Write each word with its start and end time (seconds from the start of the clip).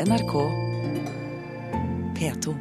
NRK 0.00 0.32
P2. 2.18 2.54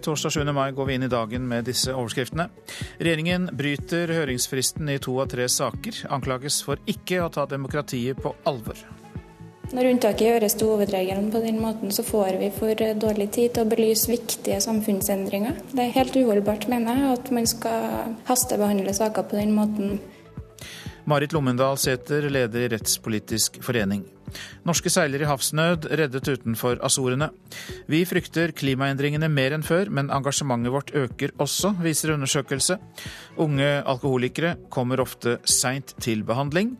torsdag 0.00 0.30
7. 0.30 0.52
mai 0.52 0.72
går 0.72 0.84
vi 0.84 0.94
inn 0.94 1.02
i 1.02 1.08
dagen 1.08 1.48
med 1.48 1.64
disse 1.64 1.90
overskriftene. 1.90 2.46
Regjeringen 2.98 3.50
bryter 3.58 4.14
høringsfristen 4.14 4.94
i 4.94 5.00
to 5.02 5.18
av 5.18 5.34
tre 5.34 5.48
saker. 5.50 6.04
Anklages 6.06 6.62
for 6.62 6.78
ikke 6.86 7.24
å 7.26 7.30
ta 7.34 7.50
demokratiet 7.50 8.22
på 8.22 8.36
alvor. 8.46 9.01
Når 9.72 9.88
unntaket 9.88 10.26
gjøres 10.26 10.54
til 10.60 10.68
hovedregelen 10.68 11.30
på 11.32 11.40
den 11.40 11.56
måten, 11.62 11.92
så 11.96 12.04
får 12.04 12.36
vi 12.42 12.50
for 12.52 12.76
dårlig 12.76 13.30
tid 13.32 13.54
til 13.54 13.64
å 13.64 13.70
belyse 13.70 14.10
viktige 14.10 14.58
samfunnsendringer. 14.60 15.62
Det 15.72 15.86
er 15.86 15.94
helt 15.94 16.16
uholdbart, 16.20 16.66
mener 16.68 16.98
jeg, 17.00 17.14
at 17.16 17.30
man 17.32 17.48
skal 17.48 18.10
hastebehandle 18.28 18.92
saker 18.92 19.24
på 19.30 19.38
den 19.40 19.54
måten. 19.56 19.96
Marit 21.08 21.32
Lommendal 21.32 21.80
Sæther, 21.80 22.28
leder 22.28 22.66
i 22.66 22.68
Rettspolitisk 22.74 23.62
forening. 23.64 24.04
Norske 24.68 24.92
seilere 24.92 25.24
i 25.24 25.30
havsnød 25.30 25.88
reddet 25.88 26.28
utenfor 26.28 26.76
Azorene. 26.84 27.30
Vi 27.88 28.04
frykter 28.08 28.52
klimaendringene 28.56 29.32
mer 29.32 29.56
enn 29.56 29.64
før, 29.66 29.88
men 29.88 30.12
engasjementet 30.12 30.72
vårt 30.72 30.92
øker 30.96 31.32
også, 31.40 31.72
viser 31.80 32.12
undersøkelse. 32.14 32.76
Unge 33.40 33.72
alkoholikere 33.88 34.58
kommer 34.72 35.00
ofte 35.00 35.38
seint 35.48 35.96
til 36.04 36.28
behandling. 36.28 36.76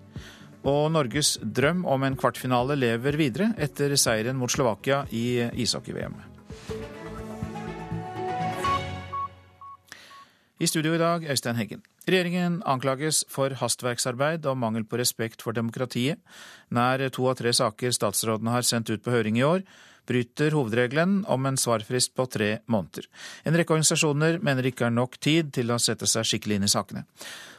Og 0.63 0.93
Norges 0.95 1.37
drøm 1.43 1.83
om 1.91 2.05
en 2.07 2.17
kvartfinale 2.19 2.77
lever 2.79 3.19
videre 3.19 3.51
etter 3.59 3.97
seieren 3.99 4.39
mot 4.39 4.51
Slovakia 4.53 5.03
i 5.11 5.43
ishockey-VM. 5.65 6.21
I 10.63 10.67
studio 10.71 10.93
i 10.95 10.99
dag, 11.01 11.25
Øystein 11.27 11.59
Heggen. 11.59 11.81
Regjeringen 12.07 12.61
anklages 12.67 13.25
for 13.31 13.51
hastverksarbeid 13.59 14.47
og 14.47 14.61
mangel 14.63 14.85
på 14.87 15.01
respekt 15.01 15.43
for 15.43 15.55
demokratiet. 15.59 16.23
Nær 16.71 17.03
to 17.11 17.27
av 17.27 17.41
tre 17.41 17.51
saker 17.51 17.91
statsrådene 17.91 18.55
har 18.55 18.63
sendt 18.67 18.93
ut 18.95 19.03
på 19.03 19.11
høring 19.11 19.41
i 19.41 19.47
år, 19.47 19.67
bryter 20.07 20.55
hovedregelen 20.55 21.25
om 21.27 21.47
en 21.47 21.59
svarfrist 21.59 22.15
på 22.15 22.27
tre 22.31 22.53
måneder. 22.71 23.11
En 23.43 23.59
rekke 23.59 23.75
organisasjoner 23.75 24.39
mener 24.39 24.63
det 24.63 24.77
ikke 24.77 24.87
er 24.91 24.95
nok 24.95 25.19
tid 25.19 25.51
til 25.59 25.75
å 25.75 25.83
sette 25.83 26.07
seg 26.11 26.31
skikkelig 26.31 26.61
inn 26.61 26.71
i 26.71 26.75
sakene. 26.75 27.07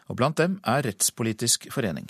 Og 0.08 0.20
blant 0.20 0.40
dem 0.40 0.62
er 0.64 0.88
Rettspolitisk 0.88 1.68
forening. 1.76 2.08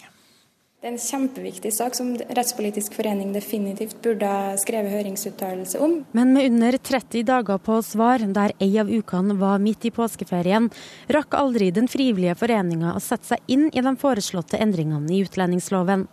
Det 0.83 0.89
er 0.89 0.97
en 0.97 0.99
kjempeviktig 0.99 1.69
sak 1.71 1.93
som 1.95 2.09
Rettspolitisk 2.19 2.97
forening 2.97 3.29
definitivt 3.31 4.01
burde 4.03 4.27
ha 4.27 4.57
skrevet 4.59 4.91
høringsuttalelse 4.91 5.79
om. 5.79 5.93
Men 6.11 6.33
med 6.35 6.49
under 6.49 6.75
30 6.75 7.23
dager 7.29 7.61
på 7.63 7.77
svar, 7.87 8.19
der 8.35 8.51
ei 8.59 8.67
av 8.81 8.91
ukene 8.91 9.37
var 9.39 9.63
midt 9.63 9.87
i 9.87 9.93
påskeferien, 9.95 10.67
rakk 11.07 11.39
aldri 11.39 11.69
den 11.71 11.87
frivillige 11.87 12.35
foreninga 12.35 12.97
å 12.97 12.99
sette 12.99 13.31
seg 13.31 13.55
inn 13.55 13.69
i 13.71 13.79
de 13.79 13.95
foreslåtte 14.01 14.59
endringene 14.59 15.07
i 15.15 15.23
utlendingsloven. 15.23 16.03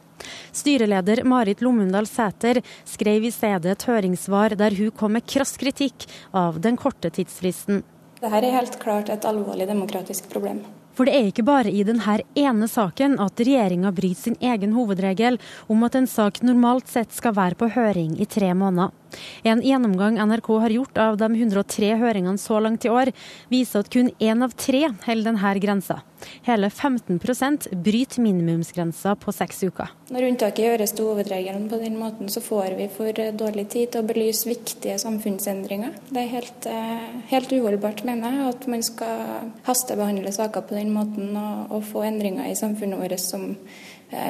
Styreleder 0.54 1.26
Marit 1.26 1.66
Lommundal 1.66 2.06
Sæter 2.06 2.62
skrev 2.86 3.26
i 3.26 3.34
stedet 3.34 3.74
et 3.74 3.90
høringssvar 3.90 4.54
der 4.54 4.78
hun 4.78 4.94
kom 4.94 5.18
med 5.18 5.26
krass 5.26 5.58
kritikk 5.58 6.06
av 6.30 6.62
den 6.62 6.78
korte 6.78 7.10
tidsfristen. 7.18 7.82
Dette 8.22 8.38
er 8.38 8.52
helt 8.54 8.78
klart 8.78 9.10
et 9.10 9.26
alvorlig 9.26 9.66
demokratisk 9.66 10.30
problem. 10.30 10.62
For 10.94 11.08
det 11.08 11.16
er 11.16 11.28
ikke 11.30 11.46
bare 11.46 11.70
i 11.70 11.84
denne 11.86 12.18
ene 12.38 12.68
saken 12.68 13.18
at 13.22 13.40
regjeringa 13.40 13.92
bryter 13.96 14.30
sin 14.30 14.38
egen 14.40 14.74
hovedregel 14.76 15.38
om 15.70 15.84
at 15.86 15.96
en 15.98 16.08
sak 16.10 16.42
normalt 16.42 16.90
sett 16.90 17.14
skal 17.14 17.36
være 17.38 17.58
på 17.60 17.70
høring 17.76 18.18
i 18.20 18.28
tre 18.28 18.52
måneder. 18.54 18.94
En 19.42 19.62
gjennomgang 19.64 20.18
NRK 20.20 20.52
har 20.64 20.76
gjort 20.76 21.00
av 21.00 21.18
de 21.20 21.30
103 21.34 21.94
høringene 22.00 22.38
så 22.40 22.60
langt 22.62 22.84
i 22.84 22.92
år, 22.92 23.12
viser 23.50 23.84
at 23.84 23.90
kun 23.92 24.12
én 24.20 24.44
av 24.44 24.54
tre 24.58 24.86
holder 25.06 25.30
denne 25.30 25.54
grensa. 25.62 26.00
Hele 26.44 26.68
15% 26.68 27.70
bryter 27.72 28.20
minimumsgrensa 28.20 29.14
på 29.16 29.32
seks 29.32 29.62
uker. 29.64 29.92
Når 30.12 30.26
unntaket 30.28 30.66
gjøres 30.66 30.92
til 30.96 31.08
hovedregelen 31.08 31.68
på 31.70 31.78
den 31.80 31.96
måten, 32.00 32.28
så 32.32 32.42
får 32.44 32.76
vi 32.76 32.88
for 32.92 33.22
dårlig 33.40 33.68
tid 33.72 33.92
til 33.92 34.02
å 34.02 34.08
belyse 34.08 34.48
viktige 34.50 34.98
samfunnsendringer. 35.00 35.94
Det 36.10 36.24
er 36.24 36.34
helt, 36.34 36.66
eh, 36.66 37.06
helt 37.30 37.52
uholdbart, 37.52 38.04
mener 38.04 38.36
jeg, 38.36 38.54
at 38.54 38.66
man 38.68 38.82
skal 38.82 39.52
hastebehandle 39.64 40.32
saker 40.32 40.60
på 40.60 40.76
den 40.76 40.92
måten 40.92 41.36
og, 41.36 41.70
og 41.70 41.84
få 41.88 42.04
endringer 42.04 42.50
i 42.50 42.58
samfunnet 42.58 43.00
vårt 43.00 43.20
som 43.20 43.56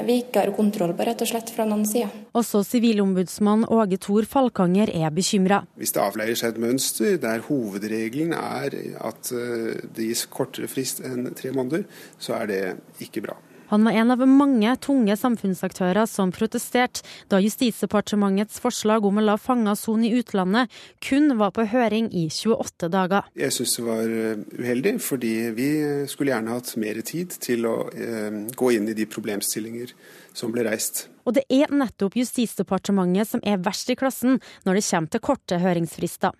vi 0.07 0.21
ikke 0.21 0.45
har 0.45 0.53
kontroll 0.57 0.93
på, 0.97 1.05
rett 1.09 1.23
og 1.25 1.31
slett 1.31 1.53
fra 1.55 1.67
noen 1.69 1.87
side. 1.89 2.09
Også 2.37 2.63
sivilombudsmann 2.67 3.67
Åge 3.73 3.99
Thor 4.03 4.29
Falkanger 4.29 4.93
er 4.93 5.13
bekymra. 5.15 5.63
Hvis 5.81 5.95
det 5.97 6.03
avleier 6.05 6.39
seg 6.39 6.55
et 6.55 6.63
mønster 6.63 7.21
der 7.21 7.45
hovedregelen 7.49 8.35
er 8.37 8.77
at 9.01 9.33
eh, 9.35 9.81
det 9.97 10.11
gis 10.11 10.27
kortere 10.31 10.69
frist 10.71 11.01
enn 11.07 11.31
tre 11.37 11.55
måneder, 11.57 11.87
så 12.21 12.37
er 12.43 12.51
det 12.51 12.63
ikke 13.05 13.25
bra. 13.29 13.39
Han 13.70 13.86
var 13.86 13.92
en 13.92 14.10
av 14.10 14.22
mange 14.26 14.72
tunge 14.82 15.14
samfunnsaktører 15.16 16.08
som 16.10 16.32
protesterte 16.34 17.04
da 17.31 17.38
Justisdepartementets 17.42 18.58
forslag 18.62 19.06
om 19.06 19.20
å 19.20 19.25
la 19.25 19.36
fanger 19.38 19.78
sone 19.78 20.08
i 20.08 20.19
utlandet 20.19 20.72
kun 21.04 21.36
var 21.38 21.54
på 21.54 21.69
høring 21.70 22.10
i 22.10 22.26
28 22.31 22.91
dager. 22.91 23.28
Jeg 23.38 23.54
syns 23.54 23.76
det 23.78 23.86
var 23.86 24.10
eh, 24.10 24.42
uheldig, 24.58 24.97
fordi 25.04 25.34
vi 25.54 25.70
skulle 26.10 26.34
gjerne 26.34 26.56
hatt 26.56 26.75
mer 26.82 26.98
tid 27.06 27.36
til 27.42 27.69
å 27.70 27.76
eh, 27.94 28.42
gå 28.58 28.72
inn 28.75 28.91
i 28.91 28.97
de 28.98 29.06
problemstillinger 29.10 29.94
som 30.41 30.53
ble 30.55 30.65
reist. 30.67 31.06
Og 31.28 31.37
det 31.37 31.45
er 31.53 31.73
nettopp 31.73 32.17
Justisdepartementet 32.19 33.28
som 33.28 33.43
er 33.47 33.61
verst 33.62 33.91
i 33.93 33.97
klassen 33.99 34.41
når 34.67 34.81
det 34.81 34.87
kommer 34.89 35.12
til 35.12 35.25
korte 35.28 35.61
høringsfrister. 35.62 36.34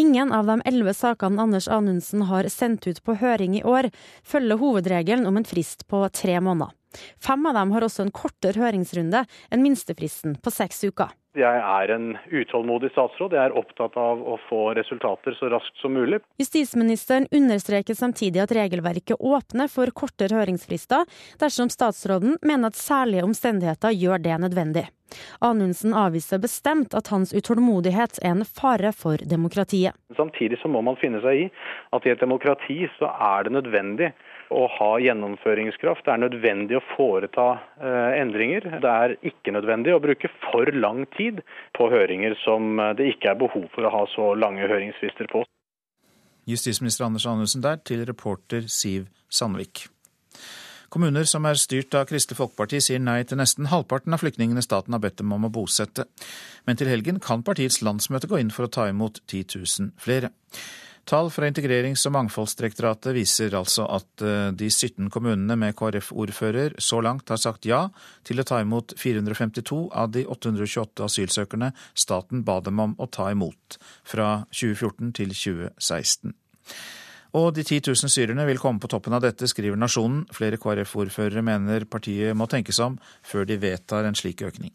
Ingen 0.00 0.32
av 0.32 0.48
de 0.48 0.58
elleve 0.68 0.94
sakene 0.96 1.40
Anders 1.44 1.68
Anundsen 1.68 2.26
har 2.28 2.48
sendt 2.52 2.88
ut 2.88 3.00
på 3.04 3.16
høring 3.20 3.56
i 3.58 3.64
år, 3.64 3.90
følger 4.24 4.60
hovedregelen 4.60 5.28
om 5.28 5.38
en 5.40 5.48
frist 5.48 5.86
på 5.88 6.04
tre 6.12 6.40
måneder. 6.40 6.72
Fem 7.20 7.46
av 7.48 7.56
dem 7.56 7.72
har 7.72 7.86
også 7.86 8.06
en 8.06 8.12
kortere 8.12 8.60
høringsrunde 8.60 9.24
enn 9.24 9.64
minstefristen 9.64 10.36
på 10.42 10.52
seks 10.52 10.84
uker. 10.84 11.12
Jeg 11.32 11.60
er 11.64 11.90
en 11.94 12.10
utålmodig 12.28 12.90
statsråd. 12.92 13.32
Jeg 13.32 13.48
er 13.48 13.54
opptatt 13.56 13.94
av 13.96 14.20
å 14.20 14.34
få 14.50 14.74
resultater 14.76 15.32
så 15.38 15.48
raskt 15.48 15.78
som 15.80 15.94
mulig. 15.96 16.18
Justisministeren 16.42 17.24
understreker 17.32 17.96
samtidig 17.96 18.42
at 18.42 18.52
regelverket 18.52 19.16
åpner 19.16 19.70
for 19.72 19.88
kortere 19.96 20.36
høringsfrister 20.36 21.06
dersom 21.40 21.72
statsråden 21.72 22.36
mener 22.44 22.68
at 22.68 22.76
særlige 22.76 23.24
omstendigheter 23.24 23.96
gjør 23.96 24.20
det 24.26 24.36
nødvendig. 24.44 24.84
Anundsen 25.44 25.96
avviser 25.96 26.40
bestemt 26.40 26.92
at 26.96 27.08
hans 27.12 27.32
utålmodighet 27.32 28.20
er 28.20 28.34
en 28.34 28.44
fare 28.44 28.92
for 28.96 29.20
demokratiet. 29.28 29.96
Samtidig 30.16 30.60
så 30.60 30.68
må 30.68 30.84
man 30.84 31.00
finne 31.00 31.20
seg 31.24 31.46
i 31.46 31.48
at 31.96 32.06
i 32.06 32.12
et 32.12 32.20
demokrati 32.20 32.82
så 32.98 33.08
er 33.08 33.48
det 33.48 33.56
nødvendig 33.56 34.12
å 34.52 34.66
ha 34.76 34.90
gjennomføringskraft. 35.02 36.04
Det 36.06 36.12
er 36.14 36.22
nødvendig 36.22 36.78
å 36.78 36.84
foreta 36.92 37.46
eh, 37.80 38.18
endringer. 38.20 38.68
Det 38.82 38.92
er 39.04 39.16
ikke 39.32 39.54
nødvendig 39.56 39.94
å 39.96 40.02
bruke 40.02 40.30
for 40.46 40.68
lang 40.76 41.04
tid 41.16 41.40
på 41.78 41.88
høringer 41.92 42.36
som 42.44 42.76
eh, 42.78 42.92
det 42.98 43.12
ikke 43.14 43.32
er 43.32 43.40
behov 43.40 43.66
for 43.74 43.88
å 43.88 43.94
ha 43.94 44.04
så 44.14 44.32
lange 44.38 44.68
høringsfrister 44.68 45.30
på. 45.32 45.44
Justisminister 46.48 47.06
Anders 47.06 47.26
Anundsen 47.30 47.62
der, 47.62 47.78
til 47.86 48.04
reporter 48.08 48.66
Siv 48.66 49.08
Sandvik. 49.30 49.86
Kommuner 50.92 51.24
som 51.24 51.46
er 51.48 51.56
styrt 51.56 51.94
av 51.96 52.04
Kristelig 52.10 52.36
Folkeparti 52.36 52.82
sier 52.84 53.00
nei 53.00 53.22
til 53.24 53.38
nesten 53.40 53.70
halvparten 53.70 54.12
av 54.12 54.20
flyktningene 54.20 54.60
staten 54.64 54.92
har 54.92 55.00
bedt 55.00 55.22
dem 55.22 55.32
om 55.32 55.46
å 55.48 55.52
bosette. 55.54 56.04
Men 56.68 56.76
til 56.76 56.90
helgen 56.92 57.20
kan 57.22 57.44
partiets 57.46 57.80
landsmøte 57.80 58.28
gå 58.28 58.42
inn 58.42 58.52
for 58.52 58.68
å 58.68 58.72
ta 58.76 58.90
imot 58.90 59.22
10 59.24 59.56
000 59.56 59.94
flere. 60.02 60.34
Tall 61.04 61.32
fra 61.34 61.48
Integrerings- 61.50 62.04
og 62.06 62.14
mangfoldsdirektoratet 62.14 63.14
viser 63.16 63.56
altså 63.58 63.88
at 63.90 64.22
eh, 64.22 64.52
de 64.54 64.68
17 64.70 65.10
kommunene 65.10 65.56
med 65.58 65.74
KrF-ordfører 65.78 66.76
så 66.78 67.00
langt 67.02 67.32
har 67.32 67.40
sagt 67.42 67.66
ja 67.66 67.88
til 68.26 68.38
å 68.38 68.46
ta 68.46 68.60
imot 68.62 68.94
452 69.00 69.80
av 69.90 70.12
de 70.14 70.22
828 70.30 71.02
asylsøkerne 71.08 71.72
staten 71.98 72.44
ba 72.46 72.60
dem 72.62 72.78
om 72.84 72.94
å 73.02 73.10
ta 73.10 73.32
imot 73.34 73.80
fra 74.06 74.44
2014 74.54 75.10
til 75.18 75.34
2016. 75.34 76.36
Og 77.32 77.50
de 77.56 77.64
10 77.64 77.88
000 77.88 78.12
syrerne 78.12 78.46
vil 78.46 78.60
komme 78.60 78.78
på 78.78 78.90
toppen 78.92 79.16
av 79.16 79.24
dette, 79.24 79.48
skriver 79.48 79.78
Nasjonen. 79.80 80.26
Flere 80.36 80.60
KrF-ordførere 80.60 81.42
mener 81.42 81.88
partiet 81.88 82.36
må 82.36 82.46
tenkes 82.46 82.78
om 82.84 82.98
før 83.24 83.48
de 83.48 83.56
vedtar 83.58 84.06
en 84.06 84.18
slik 84.18 84.44
økning. 84.44 84.70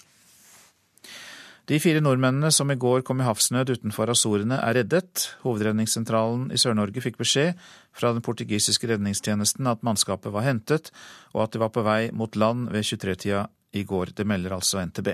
De 1.68 1.80
fire 1.84 2.00
nordmennene 2.00 2.48
som 2.56 2.70
i 2.72 2.78
går 2.80 3.02
kom 3.04 3.20
i 3.20 3.26
havsnød 3.28 3.74
utenfor 3.74 4.08
Azorene, 4.14 4.56
er 4.64 4.78
reddet. 4.78 5.26
Hovedredningssentralen 5.44 6.46
i 6.56 6.60
Sør-Norge 6.62 7.02
fikk 7.04 7.18
beskjed 7.20 7.58
fra 7.92 8.14
den 8.16 8.24
portugisiske 8.24 8.88
redningstjenesten 8.88 9.68
at 9.68 9.84
mannskapet 9.84 10.32
var 10.32 10.46
hentet, 10.48 10.94
og 11.36 11.44
at 11.44 11.52
de 11.52 11.60
var 11.60 11.74
på 11.76 11.84
vei 11.84 12.08
mot 12.16 12.40
land 12.40 12.70
ved 12.72 12.88
23-tida 12.88 13.42
i 13.76 13.84
går. 13.84 14.14
Det 14.16 14.24
melder 14.24 14.56
altså 14.56 14.80
NTB. 14.80 15.12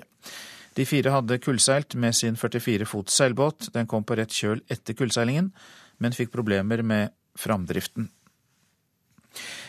De 0.77 0.85
fire 0.85 1.15
hadde 1.15 1.39
kullseilt 1.41 1.97
med 1.97 2.13
sin 2.13 2.37
44 2.37 2.85
fots 2.85 3.17
seilbåt. 3.17 3.71
Den 3.73 3.89
kom 3.89 4.05
på 4.05 4.19
rett 4.21 4.37
kjøl 4.37 4.61
etter 4.69 4.93
kullseilingen, 4.97 5.49
men 5.97 6.13
fikk 6.13 6.29
problemer 6.37 6.85
med 6.85 7.17
framdriften. 7.33 8.11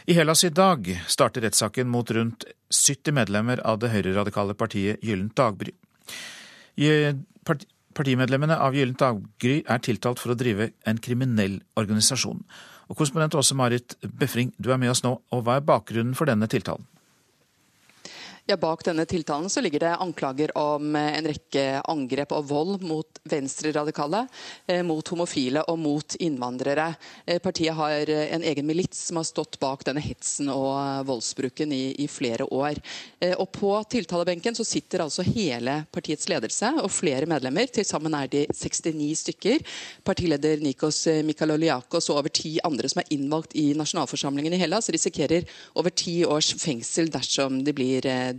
I 0.05 0.21
Hellas 0.21 0.45
i 0.45 0.53
dag 0.53 0.85
starter 1.09 1.49
rettssaken 1.49 1.89
mot 1.89 2.13
rundt 2.13 2.45
70 2.69 3.17
medlemmer 3.17 3.65
av 3.65 3.81
det 3.81 3.95
høyreradikale 3.97 4.53
partiet 4.53 5.01
Gyllent 5.01 5.33
daggry. 5.41 5.73
Partimedlemmene 7.95 8.57
av 8.59 8.75
Gyllent 8.75 8.99
daggry 8.99 9.61
er 9.71 9.83
tiltalt 9.85 10.19
for 10.23 10.35
å 10.35 10.39
drive 10.39 10.73
en 10.89 10.99
kriminell 10.99 11.61
organisasjon. 11.79 12.41
Og 12.91 12.99
Korrespondent 12.99 13.37
Åse 13.39 13.55
Marit 13.57 13.95
Befring, 14.03 14.51
du 14.59 14.73
er 14.73 14.81
med 14.83 14.91
oss 14.91 15.05
nå, 15.05 15.15
og 15.31 15.45
hva 15.47 15.61
er 15.61 15.69
bakgrunnen 15.69 16.17
for 16.19 16.29
denne 16.29 16.51
tiltalen? 16.51 16.85
Ja, 18.47 18.57
Bak 18.57 18.83
denne 18.85 19.07
tiltalen 19.09 19.49
så 19.51 19.61
ligger 19.61 19.81
det 19.81 19.97
anklager 19.97 20.51
om 20.59 20.97
eh, 20.97 21.15
en 21.17 21.25
rekke 21.25 21.79
angrep 21.89 22.33
og 22.37 22.45
vold 22.51 22.83
mot 22.85 23.21
venstreradikale, 23.25 24.27
eh, 24.69 24.83
mot 24.85 25.09
homofile 25.09 25.63
og 25.73 25.79
mot 25.81 26.17
innvandrere. 26.21 26.91
Eh, 27.25 27.39
partiet 27.41 27.73
har 27.73 28.11
en 28.13 28.45
egen 28.45 28.67
milits 28.69 29.07
som 29.09 29.17
har 29.17 29.25
stått 29.25 29.57
bak 29.63 29.87
denne 29.89 30.03
hetsen 30.05 30.51
og 30.53 31.09
voldsbruken 31.09 31.73
i, 31.73 31.95
i 32.05 32.09
flere 32.09 32.45
år. 32.45 32.77
Og 33.39 33.49
På 33.55 33.71
tiltalebenken 33.89 34.53
så 34.59 34.67
sitter 34.69 35.01
altså 35.07 35.25
hele 35.25 35.79
partiets 35.95 36.29
ledelse 36.29 36.69
og 36.83 36.93
flere 36.93 37.25
medlemmer. 37.31 37.73
Til 37.73 37.89
sammen 37.89 38.13
er 38.19 38.29
de 38.29 38.45
69 38.53 39.23
stykker. 39.23 39.65
Partileder 40.05 40.61
Nikos 40.61 41.07
Mikaloliakos 41.25 42.11
og 42.13 42.21
over 42.21 42.35
ti 42.35 42.59
andre 42.65 42.93
som 42.93 43.01
er 43.01 43.09
innvalgt 43.17 43.57
i 43.57 43.71
nasjonalforsamlingen 43.79 44.53
i 44.53 44.61
Hellas, 44.61 44.93
risikerer 44.93 45.49
over 45.81 45.95
ti 45.97 46.19
års 46.29 46.53
fengsel 46.61 47.09
dersom 47.15 47.63
de 47.65 47.73
blir 47.73 48.05
dømt. 48.05 48.34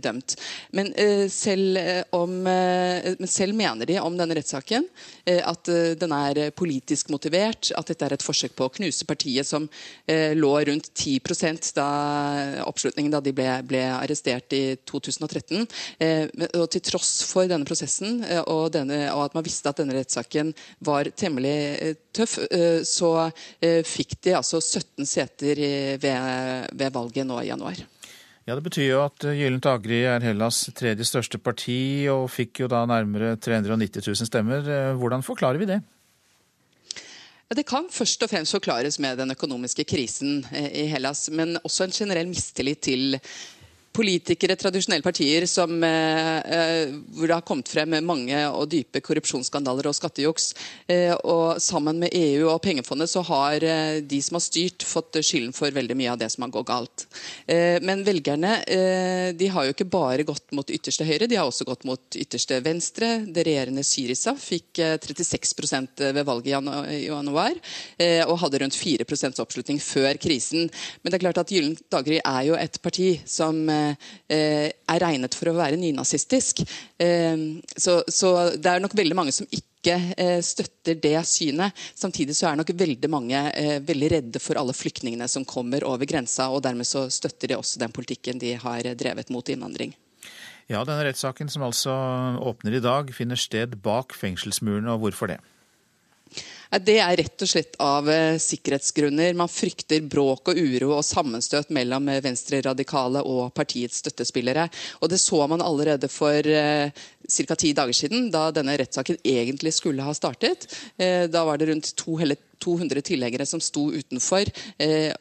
Men 0.70 0.92
uh, 0.94 1.28
selv, 1.32 1.78
uh, 1.78 2.02
om, 2.18 2.34
uh, 2.46 3.26
selv, 3.26 3.54
mener 3.56 3.88
de 3.88 3.98
om 4.00 4.16
denne 4.16 4.36
rettssaken 4.36 4.84
at 5.26 5.68
den 5.98 6.12
er 6.14 6.38
politisk 6.54 7.08
motivert, 7.10 7.72
at 7.74 7.88
dette 7.90 8.04
er 8.06 8.12
et 8.14 8.22
forsøk 8.22 8.52
på 8.56 8.66
å 8.68 8.72
knuse 8.76 9.06
partiet 9.08 9.46
som 9.48 9.64
lå 10.06 10.50
rundt 10.68 10.86
10% 10.92 11.72
da 11.74 11.86
oppslutningen 12.62 13.10
da 13.10 13.20
de 13.24 13.32
ble, 13.34 13.48
ble 13.66 13.80
arrestert 13.90 14.54
i 14.54 14.76
2013. 14.86 15.66
og 16.46 16.68
til 16.70 16.84
tross 16.86 17.10
for 17.26 17.50
denne 17.50 17.66
prosessen 17.66 18.22
og, 18.44 18.68
denne, 18.76 19.00
og, 19.16 19.24
at 19.24 19.34
man 19.38 19.46
visste 19.46 19.72
at 19.72 19.82
denne 19.82 19.98
rettssaken 19.98 20.54
var 20.86 21.10
temmelig 21.18 21.96
tøff, 22.14 22.38
så 22.86 23.12
fikk 23.96 24.18
de 24.28 24.38
altså 24.38 24.62
17 24.62 25.10
seter 25.10 25.66
ved, 26.02 26.70
ved 26.70 26.94
valget 26.94 27.26
nå 27.26 27.42
i 27.42 27.50
januar. 27.50 27.82
Ja, 28.46 28.54
Det 28.54 28.62
betyr 28.62 28.86
jo 28.92 29.02
at 29.02 29.24
Gyllent 29.26 29.66
Agri 29.66 30.04
er 30.06 30.22
Hellas' 30.22 30.68
tredje 30.70 31.02
største 31.02 31.38
parti, 31.42 32.06
og 32.06 32.28
fikk 32.30 32.60
jo 32.62 32.68
da 32.70 32.84
nærmere 32.86 33.34
390 33.42 34.06
000 34.06 34.28
stemmer. 34.28 34.94
Hvordan 34.94 35.26
forklarer 35.26 35.58
vi 35.58 35.66
det? 35.66 35.80
Det 37.54 37.62
kan 37.66 37.86
først 37.90 38.22
og 38.22 38.30
fremst 38.30 38.56
forklares 38.56 38.98
med 38.98 39.20
den 39.20 39.30
økonomiske 39.30 39.84
krisen 39.86 40.40
eh, 40.50 40.70
i 40.82 40.86
Hellas, 40.90 41.28
men 41.30 41.58
også 41.62 41.84
en 41.84 41.94
generell 41.94 42.26
mistillit 42.26 42.80
til 42.82 43.18
politikere, 43.96 44.56
tradisjonelle 44.60 45.04
partier, 45.04 45.46
som, 45.48 45.82
eh, 45.84 46.38
eh, 46.38 46.88
hvor 47.16 47.26
det 47.26 47.36
har 47.36 47.46
kommet 47.46 47.68
frem 47.68 47.96
mange 48.04 48.36
og 48.50 48.68
dype 48.68 49.00
korrupsjonsskandaler 49.00 49.88
og 49.88 49.96
skattejuks. 49.96 50.54
Eh, 50.88 51.14
og 51.24 51.60
sammen 51.60 51.98
med 51.98 52.12
EU 52.12 52.50
og 52.50 52.62
pengefondet 52.62 53.08
så 53.08 53.24
har 53.24 53.60
de 54.00 54.20
som 54.22 54.36
har 54.36 54.44
styrt, 54.44 54.84
fått 54.84 55.16
skylden 55.24 55.54
for 55.54 55.70
veldig 55.70 55.96
mye 55.96 56.12
av 56.12 56.18
det 56.18 56.30
som 56.30 56.42
har 56.42 56.50
gått 56.50 56.66
galt. 56.66 57.06
Men 57.46 58.04
velgerne 58.04 58.64
de 59.36 59.48
har 59.48 59.64
jo 59.64 59.72
ikke 59.72 59.88
bare 59.88 60.24
gått 60.24 60.52
mot 60.52 60.66
ytterste 60.66 61.04
høyre, 61.04 61.28
de 61.28 61.36
har 61.36 61.46
også 61.46 61.64
gått 61.64 61.84
mot 61.84 62.00
ytterste 62.14 62.60
venstre. 62.62 63.24
Det 63.26 63.44
regjerende 63.46 63.84
Syriza 63.84 64.34
fikk 64.34 64.80
36% 65.00 66.12
ved 66.12 66.24
valget 66.26 66.46
i 66.92 67.06
januar, 67.06 67.54
og 68.26 68.38
hadde 68.42 68.58
rundt 68.62 68.76
4% 68.76 69.40
oppslutning 69.40 69.80
før 69.80 70.18
krisen. 70.18 70.70
Men 71.02 71.10
det 71.10 71.14
er 71.14 71.24
klart 71.26 71.38
at 71.38 71.50
Gyllent 71.50 71.82
daggry 71.90 72.20
er 72.20 72.42
jo 72.50 72.58
et 72.58 72.80
parti 72.82 73.20
som 73.26 73.68
er 74.28 75.00
regnet 75.02 75.36
for 75.36 75.50
å 75.50 75.56
være 75.56 75.78
nynazistisk. 75.80 76.62
Eh, 76.98 77.36
så, 77.76 78.00
så 78.08 78.34
det 78.56 78.72
er 78.72 78.84
nok 78.84 78.96
veldig 78.98 79.18
mange 79.18 79.34
som 79.34 79.48
ikke 79.50 79.96
eh, 80.16 80.40
støtter 80.44 80.98
det 81.02 81.18
synet. 81.28 81.76
Samtidig 81.94 82.36
så 82.38 82.50
er 82.50 82.60
nok 82.60 82.72
veldig 82.74 83.10
mange 83.12 83.42
veldig 83.86 84.10
redde 84.16 84.42
for 84.42 84.58
alle 84.60 84.74
flyktningene 84.76 85.28
som 85.30 85.46
kommer 85.48 85.86
over 85.86 86.08
grensa, 86.08 86.50
og 86.50 86.64
dermed 86.66 86.88
så 86.88 87.06
støtter 87.12 87.52
de 87.52 87.60
også 87.60 87.82
den 87.82 87.94
politikken 87.94 88.42
de 88.42 88.56
har 88.60 88.92
drevet 88.98 89.30
mot 89.34 89.48
innvandring. 89.48 89.94
Ja, 90.66 90.80
denne 90.82 91.04
rettssaken 91.06 91.50
som 91.50 91.62
altså 91.62 91.92
åpner 92.42 92.74
i 92.74 92.82
dag, 92.82 93.12
finner 93.14 93.38
sted 93.38 93.76
bak 93.84 94.16
fengselsmurene, 94.18 94.96
og 94.96 95.04
hvorfor 95.04 95.30
det? 95.30 95.38
Det 96.70 96.96
er 96.98 97.16
rett 97.20 97.42
og 97.44 97.48
slett 97.48 97.76
av 97.82 98.08
eh, 98.10 98.38
sikkerhetsgrunner. 98.42 99.36
Man 99.38 99.50
frykter 99.50 100.02
bråk 100.02 100.50
og 100.50 100.58
uro 100.58 100.96
og 100.96 101.04
sammenstøt 101.06 101.70
mellom 101.74 102.08
eh, 102.10 102.22
venstreradikale 102.24 103.22
og 103.22 103.52
partiets 103.54 104.02
støttespillere. 104.02 104.66
Og 105.00 105.12
Det 105.12 105.20
så 105.22 105.46
man 105.46 105.62
allerede 105.62 106.10
for 106.10 106.42
eh, 106.42 106.90
ca. 106.90 107.54
ti 107.54 107.72
dager 107.76 107.94
siden, 107.94 108.30
da 108.34 108.48
denne 108.54 108.76
rettssaken 108.78 109.22
egentlig 109.22 109.76
skulle 109.78 110.02
ha 110.06 110.14
startet. 110.14 110.66
Da 110.96 111.42
var 111.44 111.58
det 111.58 111.66
rundt 111.70 111.88
200 112.62 113.04
tilhengere 113.12 113.46
som 113.46 113.62
sto 113.62 113.90
utenfor. 113.92 114.50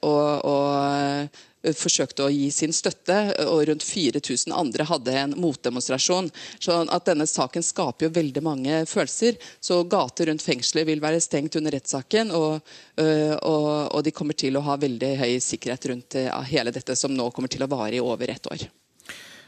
og, 0.01 0.45
og 0.45 1.43
forsøkte 1.73 2.25
å 2.25 2.29
gi 2.29 2.49
sin 2.53 2.73
støtte, 2.75 3.15
og 3.47 3.63
rundt 3.69 3.85
4000 3.85 4.53
andre 4.53 4.85
hadde 4.85 5.15
en 5.17 5.35
motdemonstrasjon. 5.41 6.29
Så 6.59 6.77
at 6.83 7.09
denne 7.09 7.27
saken 7.29 7.65
skaper 7.65 8.07
jo 8.07 8.15
veldig 8.19 8.43
mange 8.45 8.83
følelser. 8.89 9.39
Så 9.63 9.81
gater 9.89 10.29
rundt 10.29 10.45
fengselet 10.45 10.87
vil 10.89 11.01
være 11.03 11.23
stengt 11.23 11.57
under 11.57 11.73
rettssaken, 11.75 12.33
og, 12.35 12.59
og, 12.99 13.69
og, 13.89 13.99
de 14.05 14.13
kommer 14.15 14.37
til 14.37 14.57
å 14.57 14.65
ha 14.67 14.77
veldig 14.77 15.13
høy 15.23 15.35
sikkerhet 15.41 15.91
rundt 15.91 16.19
hele 16.51 16.75
dette, 16.75 16.97
som 16.99 17.13
nå 17.13 17.31
kommer 17.33 17.51
til 17.51 17.65
å 17.65 17.71
vare 17.71 17.97
i 17.97 18.03
over 18.03 18.35
ett 18.35 18.51
år. 18.51 18.67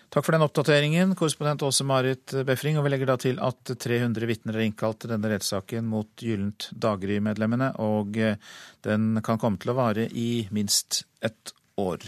Takk 0.10 0.24
for 0.24 0.32
den 0.32 0.46
oppdateringen, 0.46 1.16
korrespondent 1.20 1.66
Åse 1.68 1.84
Marit 1.84 2.32
Befring. 2.48 2.78
Og 2.80 2.86
vi 2.86 2.94
legger 2.94 3.10
da 3.12 3.18
til 3.20 3.42
at 3.44 3.74
300 3.76 4.30
vitner 4.30 4.56
er 4.56 4.64
innkalt 4.70 5.02
til 5.04 5.12
denne 5.12 5.34
rettssaken 5.34 5.88
mot 5.92 6.08
Gyllent 6.24 6.70
daggry-medlemmene, 6.72 7.74
og 7.84 8.16
den 8.88 9.22
kan 9.26 9.42
komme 9.42 9.60
til 9.60 9.76
å 9.76 9.78
vare 9.78 10.08
i 10.08 10.48
minst 10.56 11.04
ett 11.20 11.52
år. 11.76 12.08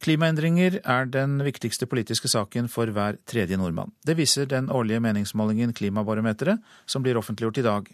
Klimaendringer 0.00 0.78
er 0.80 1.08
den 1.12 1.42
viktigste 1.44 1.84
politiske 1.84 2.28
saken 2.32 2.70
for 2.72 2.88
hver 2.88 3.18
tredje 3.28 3.58
nordmann. 3.60 3.92
Det 4.00 4.16
viser 4.16 4.48
den 4.48 4.70
årlige 4.72 5.02
meningsmålingen 5.04 5.74
Klimabarometeret, 5.76 6.62
som 6.88 7.04
blir 7.04 7.20
offentliggjort 7.20 7.60
i 7.60 7.66
dag. 7.66 7.90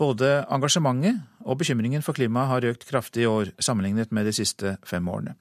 Både 0.00 0.30
engasjementet 0.48 1.20
og 1.44 1.58
bekymringen 1.60 2.04
for 2.04 2.16
klimaet 2.16 2.48
har 2.48 2.68
økt 2.72 2.86
kraftig 2.88 3.26
i 3.26 3.28
år, 3.28 3.52
sammenlignet 3.60 4.14
med 4.16 4.24
de 4.28 4.32
siste 4.32 4.78
fem 4.88 5.08
årene. 5.12 5.36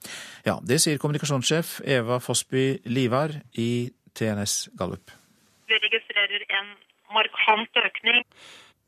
Ja, 0.45 0.59
Det 0.59 0.81
sier 0.83 0.99
kommunikasjonssjef 0.99 1.79
Eva 1.87 2.19
Fossby 2.19 2.81
Livar 2.85 3.39
i 3.55 3.91
TNS 4.13 4.75
Gallup. 4.77 5.15
Vi 5.69 5.79
registrerer 5.79 6.43
en 6.59 6.73
markant 7.15 7.79
økning 7.85 8.25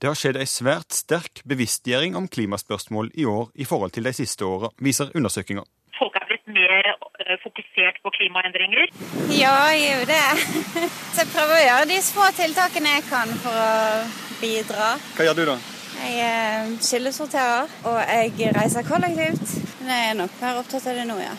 det 0.02 0.10
har 0.10 0.18
skjedd 0.18 0.38
ei 0.42 0.48
svært 0.50 0.96
sterk 0.98 1.44
bevisstgjøring 1.46 2.16
om 2.18 2.26
klimaspørsmål 2.26 3.12
i 3.22 3.28
år 3.30 3.52
i 3.62 3.68
forhold 3.70 3.94
til 3.94 4.08
de 4.10 4.14
siste 4.18 4.42
åra, 4.42 4.72
viser 4.82 5.12
undersøkinga. 5.14 5.62
Folk 6.00 6.18
er 6.18 6.26
blitt 6.26 6.48
mer 6.50 6.90
eh, 6.90 7.38
fokusert 7.44 8.00
på 8.02 8.10
klimaendringer? 8.16 8.90
Ja, 9.30 9.54
jeg 9.70 9.84
gjør 9.84 10.10
det. 10.10 10.26
Så 11.14 11.22
jeg 11.22 11.30
prøver 11.36 11.54
å 11.54 11.62
gjøre 11.68 11.88
de 11.94 12.02
små 12.08 12.32
tiltakene 12.40 12.96
jeg 12.96 13.06
kan 13.12 13.38
for 13.44 13.62
å 13.62 14.31
bidra. 14.42 14.96
Hva 15.16 15.28
gjør 15.28 15.40
du 15.40 15.44
da? 15.52 15.56
Jeg 16.02 16.20
eh, 16.26 16.76
kildesorterer, 16.82 17.72
og 17.86 17.98
jeg 18.02 18.54
reiser 18.58 18.88
kollektivt. 18.88 19.56
Men 19.82 19.92
jeg 19.94 20.12
er 20.12 20.20
nok 20.20 20.38
mer 20.42 20.62
opptatt 20.62 20.88
av 20.90 20.98
det 20.98 21.08
nå, 21.10 21.18
ja. 21.22 21.34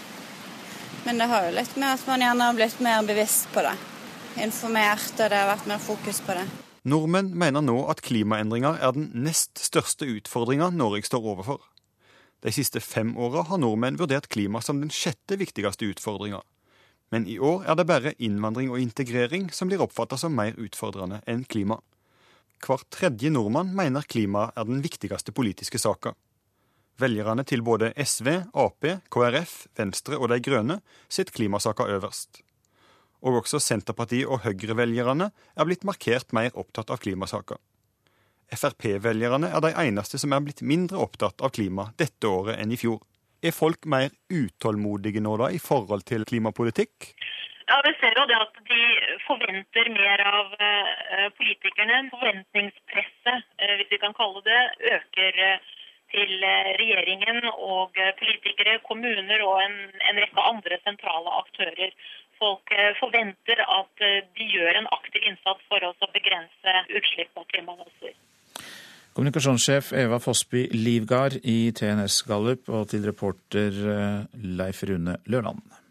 Men 1.02 1.18
det 1.18 1.26
har 1.30 1.48
jo 1.48 1.54
litt 1.56 1.72
med 1.76 1.88
at 1.96 2.04
man 2.06 2.22
gjerne 2.22 2.46
har 2.46 2.58
blitt 2.58 2.82
mer 2.84 3.02
bevisst 3.06 3.48
på 3.54 3.64
det. 3.66 3.74
Informert, 4.42 5.10
og 5.18 5.32
det 5.32 5.40
har 5.40 5.50
vært 5.50 5.66
mer 5.70 5.82
fokus 5.82 6.22
på 6.22 6.36
det. 6.38 6.46
Nordmenn 6.88 7.30
mener 7.38 7.62
nå 7.62 7.76
at 7.90 8.02
klimaendringer 8.02 8.78
er 8.82 8.94
den 8.94 9.10
nest 9.22 9.60
største 9.62 10.06
utfordringa 10.16 10.70
Norge 10.74 11.06
står 11.06 11.28
overfor. 11.34 11.60
De 12.42 12.50
siste 12.50 12.80
fem 12.82 13.12
åra 13.14 13.44
har 13.46 13.60
nordmenn 13.62 14.00
vurdert 14.00 14.26
klima 14.30 14.62
som 14.62 14.80
den 14.82 14.90
sjette 14.90 15.38
viktigste 15.38 15.86
utfordringa. 15.92 16.40
Men 17.14 17.28
i 17.30 17.36
år 17.38 17.68
er 17.70 17.78
det 17.78 17.86
bare 17.86 18.14
innvandring 18.18 18.72
og 18.72 18.80
integrering 18.82 19.50
som 19.54 19.70
blir 19.70 19.82
oppfatta 19.84 20.18
som 20.18 20.34
mer 20.34 20.58
utfordrende 20.58 21.20
enn 21.28 21.44
klima. 21.44 21.78
Hver 22.62 22.84
tredje 22.94 23.30
nordmann 23.30 23.74
mener 23.74 24.06
klima 24.06 24.50
er 24.56 24.68
den 24.68 24.84
viktigste 24.84 25.34
politiske 25.34 25.80
saka. 25.82 26.14
Velgerne 27.02 27.42
til 27.48 27.64
både 27.66 27.90
SV, 27.98 28.28
Ap, 28.54 28.86
KrF, 29.10 29.66
Venstre 29.76 30.20
og 30.20 30.30
De 30.30 30.38
Grønne 30.44 30.78
sitter 31.08 31.34
klimasaka 31.34 31.88
øverst 31.90 32.44
og 33.22 33.42
også 33.42 33.60
Senterpartiet- 33.62 34.28
og 34.28 34.42
Høyre-velgerne 34.42 35.30
er 35.30 35.68
blitt 35.68 35.86
markert 35.86 36.34
mer 36.34 36.50
opptatt 36.58 36.90
av 36.90 37.00
klimasaker. 37.02 37.60
Frp-velgerne 38.52 39.48
er 39.54 39.62
de 39.64 39.70
eneste 39.86 40.18
som 40.20 40.34
er 40.34 40.42
blitt 40.44 40.60
mindre 40.66 41.00
opptatt 41.00 41.40
av 41.40 41.54
klima 41.54 41.88
dette 41.96 42.28
året 42.28 42.58
enn 42.60 42.74
i 42.74 42.80
fjor. 42.80 43.00
Er 43.42 43.54
folk 43.54 43.86
mer 43.86 44.10
utålmodige 44.28 45.22
nå 45.22 45.36
da 45.40 45.48
i 45.50 45.62
forhold 45.62 46.04
til 46.06 46.26
klimapolitikk? 46.28 47.14
Ja, 47.72 47.80
Vi 47.86 47.92
ser 48.00 48.12
jo 48.18 48.26
det 48.28 48.36
at 48.36 48.58
de 48.68 48.82
forventer 49.26 49.88
mer 49.96 50.20
av 50.28 50.50
uh, 50.60 51.28
politikerne. 51.38 52.02
Forventningspresset, 52.12 53.46
uh, 53.62 53.74
hvis 53.78 53.94
vi 53.94 54.00
kan 54.02 54.12
kalle 54.18 54.44
det, 54.44 54.62
øker 54.96 55.40
uh, 55.40 55.70
til 56.12 56.32
regjeringen 56.44 57.38
og 57.56 57.96
politikere, 58.18 58.82
kommuner 58.84 59.40
og 59.48 59.62
en, 59.64 59.78
en 60.10 60.18
rekke 60.20 60.42
andre 60.44 60.76
sentrale 60.84 61.30
aktører 61.38 61.94
folk 62.42 62.74
eh, 62.74 62.92
forventer 63.00 63.62
at 63.62 64.04
eh, 64.04 64.20
de 64.36 64.48
gjør 64.56 64.80
en 64.80 64.90
aktiv 64.96 65.28
innsats 65.30 65.62
for 65.70 65.84
å 65.86 65.92
begrense 66.16 66.76
utslipp 66.98 67.38
av 67.38 67.48
klimagasser. 67.52 68.16
Kommunikasjonssjef 69.12 69.92
Eva 70.00 70.18
Fossby 70.24 70.64
Livgard 70.72 71.36
i 71.44 71.58
TNS 71.76 72.22
Gallup, 72.28 72.70
og 72.72 72.88
til 72.92 73.06
reporter 73.08 73.78
eh, 73.96 74.42
Leif 74.60 74.82
Rune 74.88 75.18
Løland. 75.32 75.81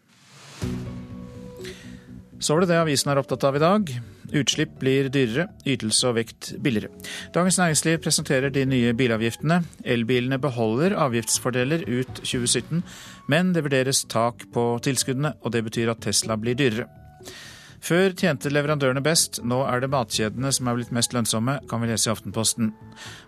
Så 2.42 2.56
var 2.56 2.64
det 2.64 2.72
det 2.72 2.80
avisen 2.82 3.12
er 3.12 3.20
opptatt 3.20 3.44
av 3.46 3.54
i 3.54 3.62
dag. 3.62 3.90
Utslipp 4.34 4.72
blir 4.80 5.06
dyrere, 5.14 5.44
ytelse 5.68 6.08
og 6.08 6.16
vekt 6.16 6.48
billigere. 6.64 6.90
Dagens 7.34 7.60
Næringsliv 7.60 8.00
presenterer 8.02 8.50
de 8.50 8.64
nye 8.66 8.94
bilavgiftene. 8.98 9.60
Elbilene 9.86 10.40
beholder 10.42 10.96
avgiftsfordeler 11.04 11.84
ut 11.86 12.24
2017, 12.24 12.82
men 13.30 13.52
det 13.54 13.62
vurderes 13.62 14.02
tak 14.10 14.48
på 14.54 14.64
tilskuddene, 14.82 15.36
og 15.38 15.54
det 15.54 15.62
betyr 15.68 15.92
at 15.92 16.02
Tesla 16.02 16.34
blir 16.40 16.58
dyrere. 16.58 16.88
Før 17.82 18.12
tjente 18.14 18.50
leverandørene 18.50 19.02
best, 19.02 19.40
nå 19.46 19.60
er 19.66 19.82
det 19.82 19.90
matkjedene 19.90 20.52
som 20.54 20.68
er 20.70 20.76
blitt 20.78 20.92
mest 20.94 21.14
lønnsomme, 21.14 21.56
kan 21.70 21.82
vi 21.82 21.90
lese 21.90 22.10
i 22.10 22.12
Aftenposten. 22.12 22.72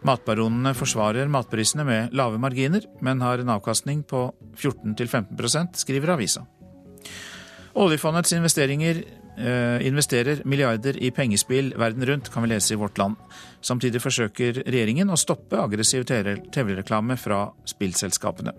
Matbaronene 0.07 0.75
forsvarer 0.79 1.31
matprisene 1.31 1.87
med 1.87 2.15
lave 2.15 2.39
marginer, 2.43 2.87
men 3.03 3.23
har 3.23 3.43
en 3.43 3.55
avkastning 3.57 4.03
på 4.07 4.29
14-15% 4.59 5.83
skriver 5.83 6.15
avisa. 6.15 6.47
Oljefondets 7.75 8.33
investeringer 8.37 9.01
eh, 9.03 9.87
investerer 9.87 10.45
milliarder 10.47 10.95
i 11.03 11.11
pengespill 11.11 11.73
verden 11.79 12.07
rundt, 12.07 12.31
kan 12.31 12.45
vi 12.45 12.53
lese 12.53 12.75
i 12.75 12.79
Vårt 12.79 12.99
Land. 12.99 13.19
Samtidig 13.61 14.03
forsøker 14.03 14.63
regjeringen 14.63 15.11
å 15.11 15.19
stoppe 15.19 15.59
aggressiv 15.59 16.07
TV-reklame 16.07 17.19
fra 17.19 17.49
spillselskapene. 17.67 18.55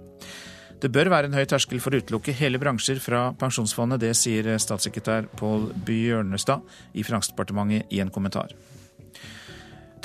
Det 0.84 0.92
bør 0.92 1.08
være 1.14 1.32
en 1.32 1.38
høy 1.38 1.46
terskel 1.48 1.80
for 1.80 1.96
å 1.96 2.02
utelukke 2.04 2.36
hele 2.36 2.60
bransjer 2.60 3.00
fra 3.00 3.30
pensjonsfondet. 3.40 4.04
Det 4.04 4.12
sier 4.20 4.52
statssekretær 4.60 5.30
Pål 5.40 5.70
Bjørnestad 5.88 6.68
i 6.94 7.08
Finansdepartementet 7.08 7.96
i 7.96 8.04
en 8.04 8.12
kommentar. 8.12 8.52